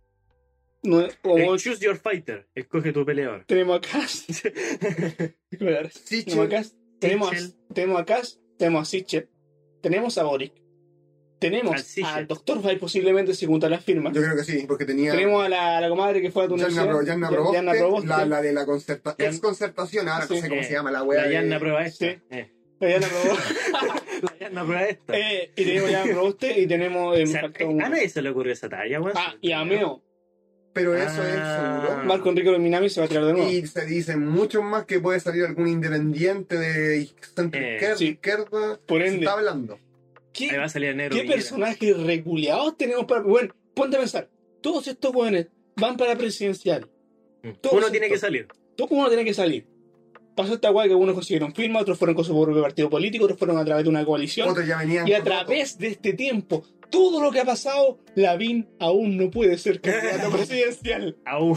[0.83, 2.47] no, o Eh, choose your fighter.
[2.55, 3.45] Escoge tu peleador.
[3.47, 4.27] tenemos a Cas,
[5.51, 6.49] tenemos a Sichel.
[6.51, 9.29] Cas, tenemos, a- tenemos a Cas, tenemos a Sichel,
[9.81, 10.53] tenemos a Boric,
[11.39, 15.13] tenemos al Doctor Fay posiblemente si junta las firmas, Yo creo que sí, porque tenía.
[15.13, 17.73] tenemos a la, a la comadre que fue a tu Yanna, Pro- Yanna Proboste, Yanna
[17.73, 18.09] Proboste.
[18.09, 20.35] la, la de la concerta, Yan- ex concertación, ahora Sí.
[20.35, 21.23] no sé cómo Eh, se llama la wea.
[21.23, 22.07] La de- Yanna prueba esta.
[22.07, 22.17] Sí.
[22.31, 23.55] Eh, La Yanna Proboste.
[24.23, 25.17] La Yanna prueba esta.
[25.19, 27.17] Eh, y tenemos a Yanna Proboste y tenemos...
[27.19, 29.17] eh, O sea, falta eh, un- a nadie se le ocurrió esa talla, weón.
[29.17, 30.03] Ah, y a Meo.
[30.79, 31.83] Pero eso Ah.
[31.83, 32.05] es seguro.
[32.07, 33.51] Marco Enrique Minami se va a tirar de nuevo.
[33.51, 38.05] Y se dicen mucho más que puede salir algún independiente de centro Eh, izquierda, sí.
[38.09, 38.79] izquierda.
[38.87, 39.19] Por Se ende.
[39.21, 39.79] está hablando.
[40.33, 41.17] ¿Qué, Ahí va a salir el negro.
[41.17, 43.23] ¿Qué personajes reculeados tenemos para.?
[43.23, 44.29] Bueno, ponte a pensar.
[44.61, 46.89] Todos estos jóvenes van para presidencial.
[47.43, 47.51] Mm.
[47.61, 48.27] Todos Uno tiene que estos.
[48.29, 48.47] salir.
[48.77, 49.67] Todo uno tiene que salir.
[50.37, 53.39] Pasó esta guay que algunos consiguieron firma, otros fueron con su propio partido político, otros
[53.41, 54.49] fueron a través de una coalición.
[54.49, 55.09] Otros ya venían.
[55.09, 59.59] Y a través de este tiempo, todo lo que ha pasado, Lavín aún no puede
[59.59, 61.17] ser candidato presidencial.
[61.25, 61.57] Au.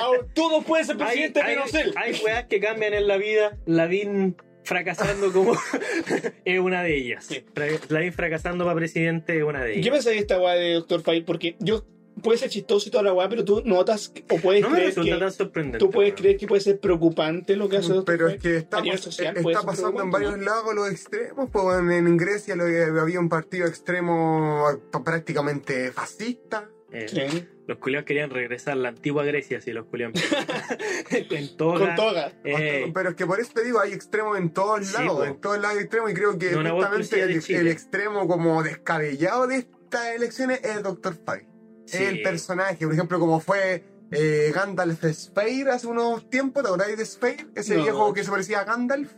[0.00, 1.94] Aún, todo puede ser presidente hay, menos hay, él.
[1.96, 3.56] hay weas que cambian en la vida.
[3.66, 5.52] Lavín fracasando como
[6.44, 7.26] es una de ellas.
[7.26, 7.44] Sí.
[7.88, 9.92] Lavín fracasando para presidente es una de ¿Qué ellas.
[9.92, 11.02] pensáis de esta guay de Dr.
[11.02, 11.20] Fay?
[11.22, 11.84] Porque yo
[12.22, 14.94] puede ser chistoso y toda la guay, pero tú notas que- o puedes No creer
[14.94, 15.78] que tan sorprendente.
[15.78, 18.04] tú puedes creer que puede ser preocupante lo que hace Dr.
[18.04, 21.50] Pero es que está, social está pasando en varios lados los extremos.
[21.50, 22.64] Pues en, en Grecia lo,
[23.00, 24.64] había un partido extremo
[25.04, 26.68] prácticamente fascista.
[26.92, 27.48] Eh, Sí.
[27.66, 30.14] Los culiados querían regresar a la antigua Grecia, si los culiados
[31.10, 31.86] en toga.
[31.86, 32.32] Con toga.
[32.44, 35.16] eh, Pero es que por eso te digo, hay extremos en todos Sí, lados.
[35.16, 35.24] po.
[35.24, 36.10] En todos lados hay extremos.
[36.10, 41.16] Y creo que No, justamente el, extremo como descabellado de estas elecciones es el Dr.
[41.24, 41.46] Fay.
[41.86, 42.04] Sí.
[42.04, 47.46] el personaje, por ejemplo, como fue eh, Gandalf Spare hace unos tiempos, ¿te acordáis de?
[47.54, 47.82] Ese No.
[47.82, 49.12] viejo que se parecía a Gandalf,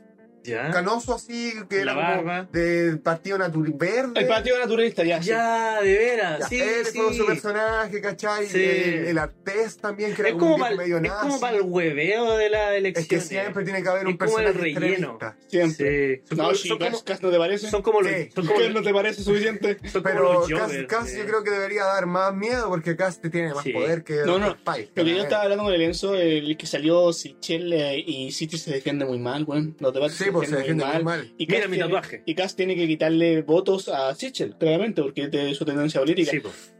[0.46, 0.70] Ya.
[0.70, 2.48] canoso así, que La era como barba.
[2.52, 4.20] de partido natural verde.
[4.20, 5.20] El partido naturalista, ya.
[5.22, 5.28] sí.
[5.28, 6.40] Ya, de veras.
[6.40, 6.98] Ya, Sí, él sí.
[6.98, 8.46] fue su personaje, ¿cachai?
[8.46, 8.62] Sí.
[8.62, 11.26] El, el Artés también, que era Es como, como, un para, viejo medio es nazi.
[11.28, 13.02] como para el hueveo de la elección.
[13.02, 15.18] Es que siempre tiene que haber un Es como el personaje relleno.
[15.20, 15.36] extremista.
[15.48, 16.16] Siempre.
[16.16, 16.22] Sí.
[16.28, 17.70] Son No, como, son como, Cas, ¿no te parece?
[17.70, 18.28] son como los, Sí.
[18.34, 19.76] son como ¿Qué los- no te parece suficiente?
[19.92, 20.46] son Pero
[20.88, 21.18] Cass, sí.
[21.18, 23.72] yo creo que debería dar más miedo porque Cass te tiene más Sí.
[23.72, 24.56] poder que No, no.
[24.94, 28.58] Lo que yo estaba hablando con el Enzo, el que salió Sichel eh, y City
[28.58, 29.76] se defiende muy mal, weón.
[29.80, 31.34] Los debates Sí, pues se defiende muy mal.
[31.38, 32.22] Y Mira Cass mi tiene- tatuaje.
[32.26, 36.30] Y Cass tiene que quitarle votos a Sichel, claramente, porque es de su tendencia política.
[36.30, 36.74] Sí, pues.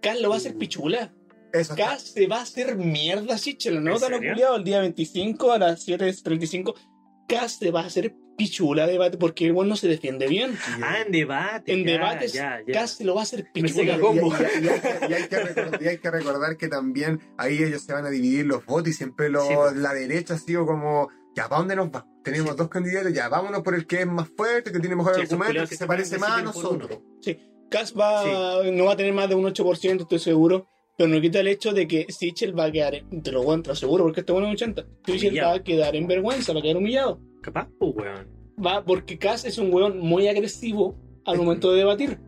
[0.00, 1.12] Cass lo va a hacer pichula.
[1.52, 1.76] Eso está.
[1.90, 3.82] Cass se va a hacer mierda a Sichel.
[3.84, 4.32] ¿No ¿En te lo serio?
[4.32, 6.74] culiado el día 25 a las 7.35?
[7.28, 10.56] Cass se va a hacer pichula de debate porque el weón no se defiende bien.
[10.82, 11.72] Ah, en debate.
[11.72, 12.72] En ya, debates, ya, ya.
[12.72, 13.82] Cass se lo va a hacer pichula.
[13.82, 17.20] Y, y- y hay que, y hay que recordar, y hay que recordar que también
[17.36, 19.76] ahí ellos se van a dividir los votos y siempre los, Sí, pues.
[19.76, 22.06] la derecha ha sido como, ya, ¿para dónde nos va?
[22.24, 25.22] Tenemos dos candidatos, ya, vámonos por el que es más fuerte, que tiene mejor Sí,
[25.22, 26.98] argumento, que que se parece más a nosotros.
[27.70, 30.66] Cass va, no va a tener más de un 8%, estoy seguro.
[30.98, 33.52] Pero no quita el hecho de que Sichel va a quedar, en- te lo voy
[33.52, 34.86] a entrar seguro, porque este bueno es un 80.
[35.06, 37.18] Sichel va a quedar en vergüenza, va a quedar humillado.
[37.42, 38.28] Capaz, pues, weón.
[38.64, 40.94] Va, porque Cass es un weón muy agresivo
[41.24, 42.18] al momento de debatir.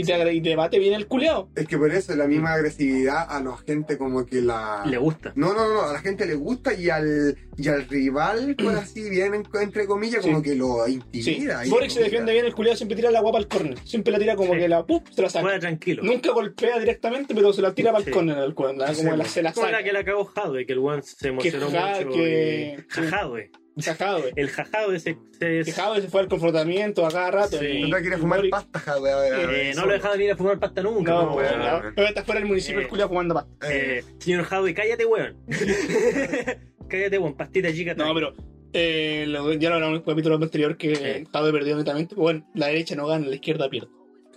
[0.00, 1.48] Y te, y te debate bien el culeado.
[1.56, 4.84] Es que por eso la misma agresividad a la gente como que la...
[4.86, 5.32] Le gusta.
[5.34, 9.10] No, no, no, a la gente le gusta y al, y al rival, por así
[9.10, 10.44] bien, en- entre comillas, como Sí.
[10.44, 10.92] que lo Sí.
[10.92, 11.66] intimida.
[11.66, 13.76] y Boric se lo defiende bien, el culeado siempre tira la guapa al córner.
[13.84, 14.60] Siempre la tira como Sí.
[14.60, 15.08] que la ¡pup!
[15.10, 15.42] se la saca.
[15.42, 16.04] Juega tranquilo.
[16.04, 18.10] Nunca golpea directamente, pero se la tira para el Sí.
[18.12, 19.30] córner al cuerno, Sí, como la, sí.
[19.30, 19.78] se la Como saca.
[19.78, 22.10] la que la cagó Jadwe, que el weón se emocionó Ja- mucho.
[22.16, 23.50] que- y- Jajadwe.
[23.82, 27.58] Sajado, El Jajadwe se, se, Que Jadwe se fue al confrontamiento a cada rato.
[27.58, 27.66] Sí.
[27.92, 30.82] a y fumar pasta, ja, wea, wea, Eh, no lo dejaban ir a fumar pasta
[30.82, 31.12] nunca.
[31.12, 31.82] No, no, weón, no.
[31.94, 32.82] Pero está fuera del municipio Eh.
[32.84, 33.50] el culiao jugando pasta.
[33.72, 35.36] Eh, señor Jadwe, cállate, weón.
[36.88, 37.94] cállate, weón, pastita chica.
[37.94, 38.34] No, pero
[38.72, 41.26] eh, lo- ya lo hablamos en el capítulo anterior que.
[41.32, 42.14] Jadwe perdió netamente.
[42.14, 43.88] Bueno, la derecha no gana, la izquierda pierde.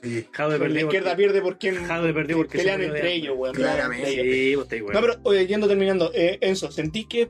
[0.04, 0.82] Sí, Jadwe la perdió.
[0.82, 3.54] izquierda porque- pierde porque Jadwe perdió porque se pelean entre ellos, weón.
[3.56, 4.12] Claramente.
[4.12, 4.94] Sí, vos estáis, weón.
[4.94, 7.30] No, pero oye, yendo terminando, eh, Enzo, ¿sentí que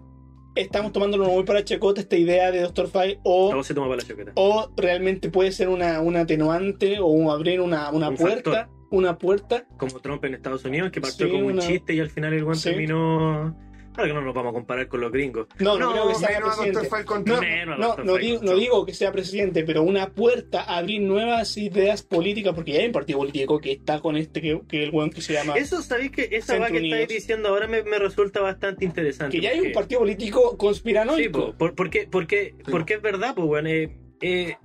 [0.56, 4.32] estamos tomándolo muy para chacota esta idea de Doctor Five o, se toma para la
[4.36, 8.52] o realmente puede ser una, una atenuante o abrir una, una Un puerta?
[8.52, 8.82] factor.
[8.92, 9.66] Una puerta.
[9.78, 12.56] Como Trump en Estados Unidos, que partió Sí, como un chiste y al final el
[12.56, 12.64] Sí.
[12.64, 13.56] terminó.
[13.94, 15.48] Claro que no nos vamos a comparar con los gringos.
[15.60, 16.80] No, no, No, creo que sea Menos a presidente.
[16.80, 17.36] Doctor File contra...
[17.36, 22.02] No, Menos no, digo, no que sea presidente, pero una puerta a abrir nuevas ideas
[22.04, 25.10] políticas, porque ya hay un partido político que está con este, que, que el weón
[25.10, 25.56] que se llama.
[25.56, 29.36] Eso, ¿sabéis que esa va que estáis diciendo ahora me, me resulta bastante interesante?
[29.38, 31.52] que ya hay un partido político Sí, conspiranoico.
[31.52, 33.68] po, por- porque, porque, porque es verdad, pues, weón.
[33.68, 34.56] eh, eh,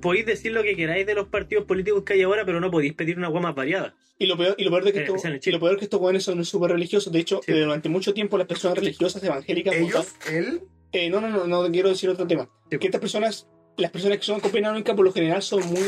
[0.00, 2.94] podéis decir lo que queráis de los partidos políticos que hay ahora, pero no podéis
[2.94, 3.94] pedir una agua más variada.
[4.18, 5.84] Y lo peor, y lo peor de que Eh, esto- y lo peor es que
[5.84, 7.12] estos jóvenes son súper religiosos.
[7.12, 7.52] De hecho, Sí.
[7.52, 11.70] eh, durante mucho tiempo las personas religiosas evangélicas Ellos, él, Eh, no, no, no, no
[11.70, 12.48] quiero decir otro tema.
[12.70, 12.78] Sí.
[12.78, 15.82] Que estas personas, las personas que son conspiranoicas por lo general son muy,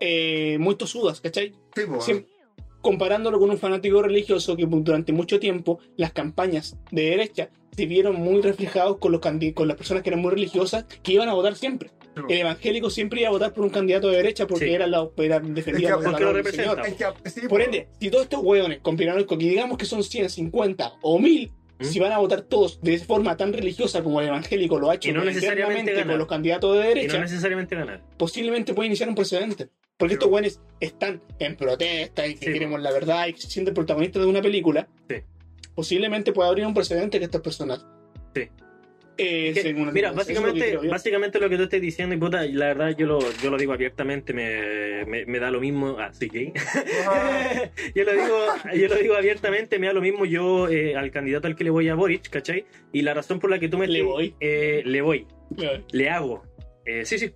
[0.00, 1.52] eh, muy tosudas, ¿cachai?
[1.74, 2.24] tipo, Siem-
[2.80, 8.16] comparándolo con un fanático religioso que durante mucho tiempo las campañas de derecha se vieron
[8.16, 11.34] muy reflejados con, los candi- con las personas que eran muy religiosas que iban a
[11.34, 11.90] votar siempre.
[12.28, 14.74] El evangélico siempre iba a votar por un candidato de derecha porque Sí.
[14.74, 16.84] era la era defendía Es que- porque lo representa.
[16.84, 17.14] Señor.
[17.24, 20.92] es que, sí, Por ende, si todos estos hueones conspiranoicos, que digamos que son 150
[21.02, 21.84] o 1000, ¿Mm?
[21.84, 25.08] si van a votar todos de forma tan religiosa como el evangélico lo ha hecho
[25.08, 26.06] Y no necesariamente ganar.
[26.08, 28.02] con los candidatos de Y derecha, no necesariamente ganar.
[28.16, 29.68] posiblemente puede iniciar un precedente.
[29.96, 30.16] Porque Sí.
[30.16, 32.52] estos hueones están en protesta y que Sí.
[32.54, 34.88] queremos la verdad y que se sienten protagonistas de una película.
[35.08, 35.16] Sí.
[35.74, 37.84] Posiblemente puede abrir un precedente que estas personas.
[38.34, 38.48] Sí.
[39.20, 42.44] Eh, Que, mira, es lo que básicamente, básicamente lo que tú estás diciendo, y puta,
[42.46, 45.96] la verdad yo lo, yo lo digo abiertamente, me, me, me da lo mismo.
[45.98, 46.52] Ah, sí, gay.
[47.94, 48.38] Yo, lo digo,
[48.74, 51.70] yo lo digo abiertamente, me da lo mismo yo eh, al candidato al que le
[51.70, 52.64] voy a Boric, ¿cachai?
[52.92, 54.34] Y la razón por la que tú me Le voy.
[54.40, 55.26] eh, le voy,
[55.92, 56.42] le hago.
[56.84, 57.32] Eh, sí, sí.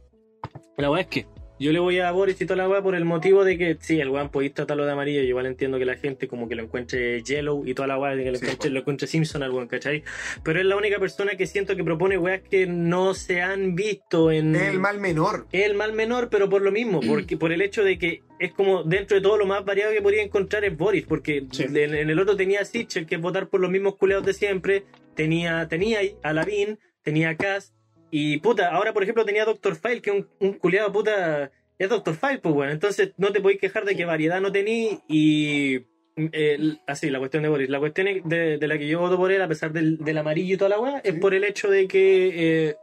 [0.77, 1.27] La weá es que
[1.59, 4.01] yo le voy a Boris y toda la weá por el motivo de que, sí,
[4.01, 5.21] el weón podéis tratarlo de amarillo.
[5.21, 8.17] Yo igual entiendo que la gente como que lo encuentre Yellow y toda la weá,
[8.17, 10.03] que lo Sí, encuentre, lo encuentre Simpson al weón, ¿cachai?
[10.43, 14.31] Pero es la única persona que siento que propone weas que no se han visto
[14.33, 14.57] en.
[14.57, 15.47] es el mal menor.
[15.53, 18.53] Es el mal menor, pero por lo mismo, porque por el hecho de que es
[18.53, 21.65] como dentro de todo lo más variado que podría encontrar es Boris, porque Sí.
[21.65, 24.33] en, en el otro tenía a Sitcher, que es votar por los mismos culeados de
[24.33, 24.85] siempre,
[25.15, 27.74] tenía, tenía a Lavín, tenía a Cass,
[28.17, 31.89] y puta, ahora por ejemplo tenía Doctor File, que es un, un culeado puta, es
[31.89, 35.81] Doctor File, pues bueno, entonces no te podéis quejar de que variedad no tení y...
[36.17, 37.69] eh, así, la cuestión de Boris.
[37.69, 40.19] La cuestión es de, de la que yo voto por él, a pesar del, del
[40.19, 42.77] amarillo y toda la weá, es por el hecho de que eh,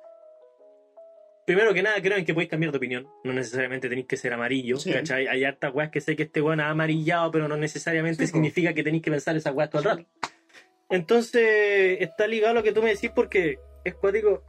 [1.45, 3.07] Primero que nada, creo en que podéis cambiar de opinión.
[3.23, 4.77] No necesariamente tenéis que ser amarillo.
[4.77, 4.91] Sí.
[4.91, 5.27] ¿cachai?
[5.27, 8.73] Hay hartas weas que sé que este weón ha amarillado, pero no necesariamente Sí, significa
[8.73, 10.05] que tenéis que pensar esas weas todo el rato.
[10.89, 14.43] Entonces, está ligado a lo que tú me decís porque es cuático.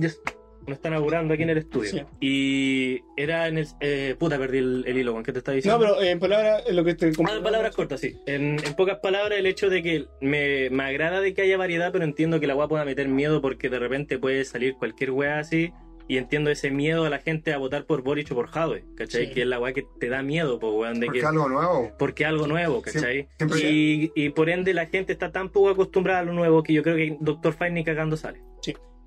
[0.00, 0.20] Yes.
[0.66, 1.90] Me están augurando aquí en el estudio.
[1.90, 2.02] Sí.
[2.20, 3.66] Y era en el.
[3.80, 5.78] Eh, puta, perdí el, el hilo, Juan, ¿qué te estaba No, diciendo?
[5.80, 8.16] pero en palabras, en lo que te Ah, en palabras cortas, sí.
[8.26, 11.90] En, en pocas palabras, el hecho de que me, me agrada de que haya variedad,
[11.90, 15.38] pero entiendo que la weá pueda meter miedo porque de repente puede salir cualquier weá
[15.38, 15.72] así.
[16.10, 19.26] Y entiendo ese miedo a la gente a votar por Boric o por Jadwe, ¿cachai?
[19.28, 19.32] Sí.
[19.34, 21.92] Que es la weá que te da miedo, po, weón, de Porque que algo nuevo.
[21.98, 23.28] porque algo nuevo, ¿cachai?
[23.38, 26.72] siempre- y, y por ende la gente está tan poco acostumbrada a lo nuevo que
[26.74, 28.40] yo creo que Doctor Fine ni cagando sale.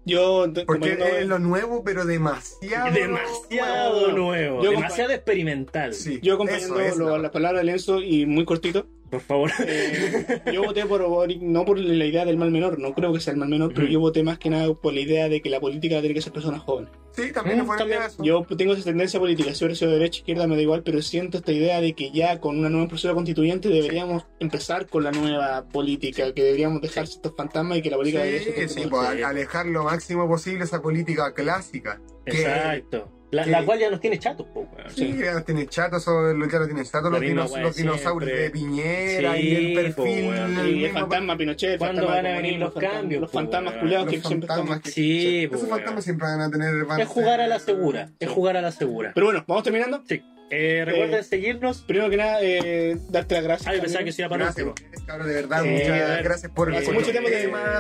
[0.03, 2.91] Yo, Porque como no- es lo nuevo, pero demasiado.
[2.91, 4.63] Demasiado nuevo.
[4.63, 5.93] demasiado experimental.
[5.93, 9.19] Sí, yo acompañando eso es lo- la- la palabra de Lenzo y muy cortito, Por
[9.21, 9.51] favor.
[9.67, 13.19] eh, yo voté por Boric no por la idea del mal menor, no creo que
[13.19, 15.49] sea el mal menor, pero yo voté más que nada por la idea de que
[15.51, 16.91] la política tiene que ser personas jóvenes.
[17.14, 17.72] Sí, también Mm,
[18.06, 18.23] eso.
[18.23, 21.01] Yo tengo esa tendencia política, si hubiera sido de derecha, izquierda, me da igual, pero
[21.01, 25.11] siento esta idea de que ya con una nueva proceso constituyente deberíamos empezar con la
[25.11, 28.90] nueva política, que deberíamos dejar estos fantasmas y que la política debería ser Sí, sí,
[28.90, 31.99] como- pues, alejar lo máximo posible esa política clásica.
[32.25, 33.11] Que, Exacto.
[33.31, 34.91] La, que- la cual ya nos tiene chatos, po, weón.
[34.93, 38.30] Sí, ya los tienen chatos, o lo- ya lo tienen chatos los, dinos- los dinosaurios
[38.30, 38.41] siempre.
[38.43, 39.93] de Piñera Sí, y el perfil.
[39.95, 40.59] po, weón.
[40.59, 43.73] el Y el mismo- fantasma Pinochet, ¿Cuándo fantasma van a venir los cambios, Los fantasmas
[43.81, 44.83] los que siempre están.
[44.83, 46.85] Sí, esos po, fantasmas siempre van a tener.
[46.85, 48.09] van Es jugar a la segura.
[48.19, 49.11] Es jugar a la segura.
[49.13, 50.03] Pero bueno, vamos terminando.
[50.07, 50.21] Sí.
[50.51, 51.81] Eh, recuerden Eh, seguirnos.
[51.81, 53.67] Primero que nada, eh, darte las gracias.
[53.67, 54.05] Ay, pensaba también.
[54.05, 55.65] que se iba para Gracias, ustedes, de verdad.
[55.65, 57.30] Eh, muchas gracias por Hace mucho tiempo,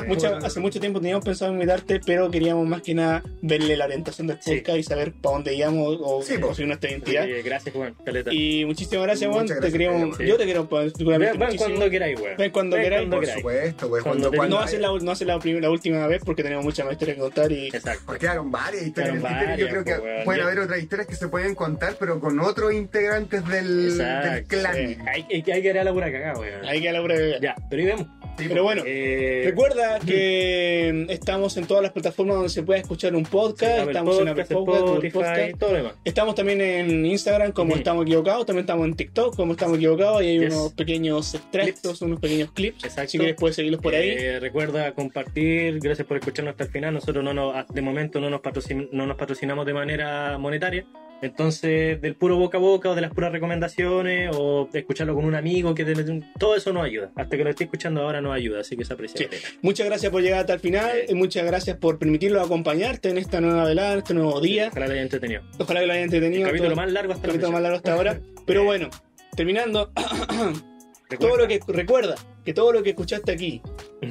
[0.07, 4.27] mucha- hace mucho tiempo teníamos pensado invitarte, pero queríamos más que nada verle la orientación
[4.27, 4.55] del Sí.
[4.57, 6.53] podcast y saber para dónde íbamos o, Sí, o po.
[6.55, 7.25] si nuestra identidad.
[7.43, 7.95] Gracias, Juan.
[8.05, 8.33] Caleta.
[8.33, 9.47] Y muchísimas gracias, Juan.
[9.47, 10.25] Te queríamos, sí.
[10.25, 12.37] yo te quiero particularmente Ven, ven cuando queráis, weón.
[12.37, 13.01] Ven cuando queráis.
[13.01, 13.39] cuando Por queráis.
[13.41, 14.03] supuesto, güey.
[14.03, 16.63] Cuando Cuando, No va a ser, la, no ser la, la última vez porque tenemos
[16.63, 18.01] mucha más historia que contar y Exacto.
[18.05, 19.57] Porque quedaron varias historias.
[19.57, 20.23] Yo creo que weón.
[20.25, 24.29] pueden Yo- haber otras historias que se pueden contar, pero con otros integrantes del, Exacto,
[24.31, 24.75] del clan.
[24.75, 24.97] sí.
[25.07, 26.65] Hay, hay, hay que ir a la pura cagada, weón.
[26.65, 28.07] hay que a la hora de Ya, pero ahí vemos.
[28.37, 33.13] Sí, Pero bueno, Eh, recuerda que estamos en todas las plataformas donde se puede escuchar
[33.15, 33.87] un podcast.
[33.87, 35.57] Estamos en Apple Podcast, Spotify, Podcast.
[35.59, 35.93] todo lo demás.
[36.05, 37.75] Estamos también en Instagram como.
[37.75, 40.53] Estamos Equivocados, también estamos en TikTok como Estamos Equivocados y hay Yes.
[40.55, 42.83] unos pequeños extractos, unos pequeños clips.
[42.85, 43.11] Exacto.
[43.11, 44.09] Si quieres puedes seguirlos por ahí.
[44.17, 46.93] Eh, recuerda compartir, gracias por escucharnos hasta el final.
[46.93, 50.85] Nosotros no nos, de momento no nos, patrocin- no nos patrocinamos de manera monetaria.
[51.21, 55.25] Entonces, del puro boca a boca o de las puras recomendaciones o de escucharlo con
[55.25, 57.11] un amigo, que te- todo eso nos ayuda.
[57.15, 59.27] Hasta que lo esté escuchando ahora nos ayuda, así que se aprecia.
[59.29, 59.37] Sí.
[59.61, 61.11] Muchas gracias por llegar hasta el final Sí.
[61.13, 64.69] y muchas gracias por permitirlo acompañarte en esta nueva velada, este nuevo día.
[64.71, 65.41] Ojalá le haya entretenido.
[65.59, 66.47] Ojalá que lo hayan El entretenido.
[66.47, 68.19] capítulo todo- más largo hasta el capítulo más largo hasta ahora.
[68.45, 68.89] Pero bueno,
[69.35, 69.91] terminando,
[71.11, 71.35] Recuerda.
[71.35, 73.61] todo lo que recuerda que todo lo que escuchaste aquí,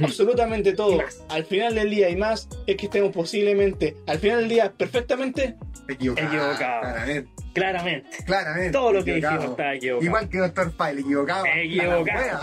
[0.02, 4.48] absolutamente todo, al final del día y más, es que estemos posiblemente al final del
[4.48, 5.56] día perfectamente
[5.88, 6.28] Equivocado.
[6.28, 6.80] Equivocado.
[6.82, 7.30] Claramente.
[7.52, 8.24] Claramente.
[8.24, 8.70] claramente.
[8.70, 10.04] Todo lo que dijimos está equivocado.
[10.06, 11.46] Igual que Doctor File, equivocado.
[11.46, 12.40] Equivocado.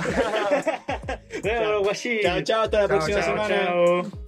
[1.41, 1.91] Bueno.
[2.21, 3.65] Chao, chao, hasta la Chao, próxima chao, semana.
[3.65, 4.26] Chao.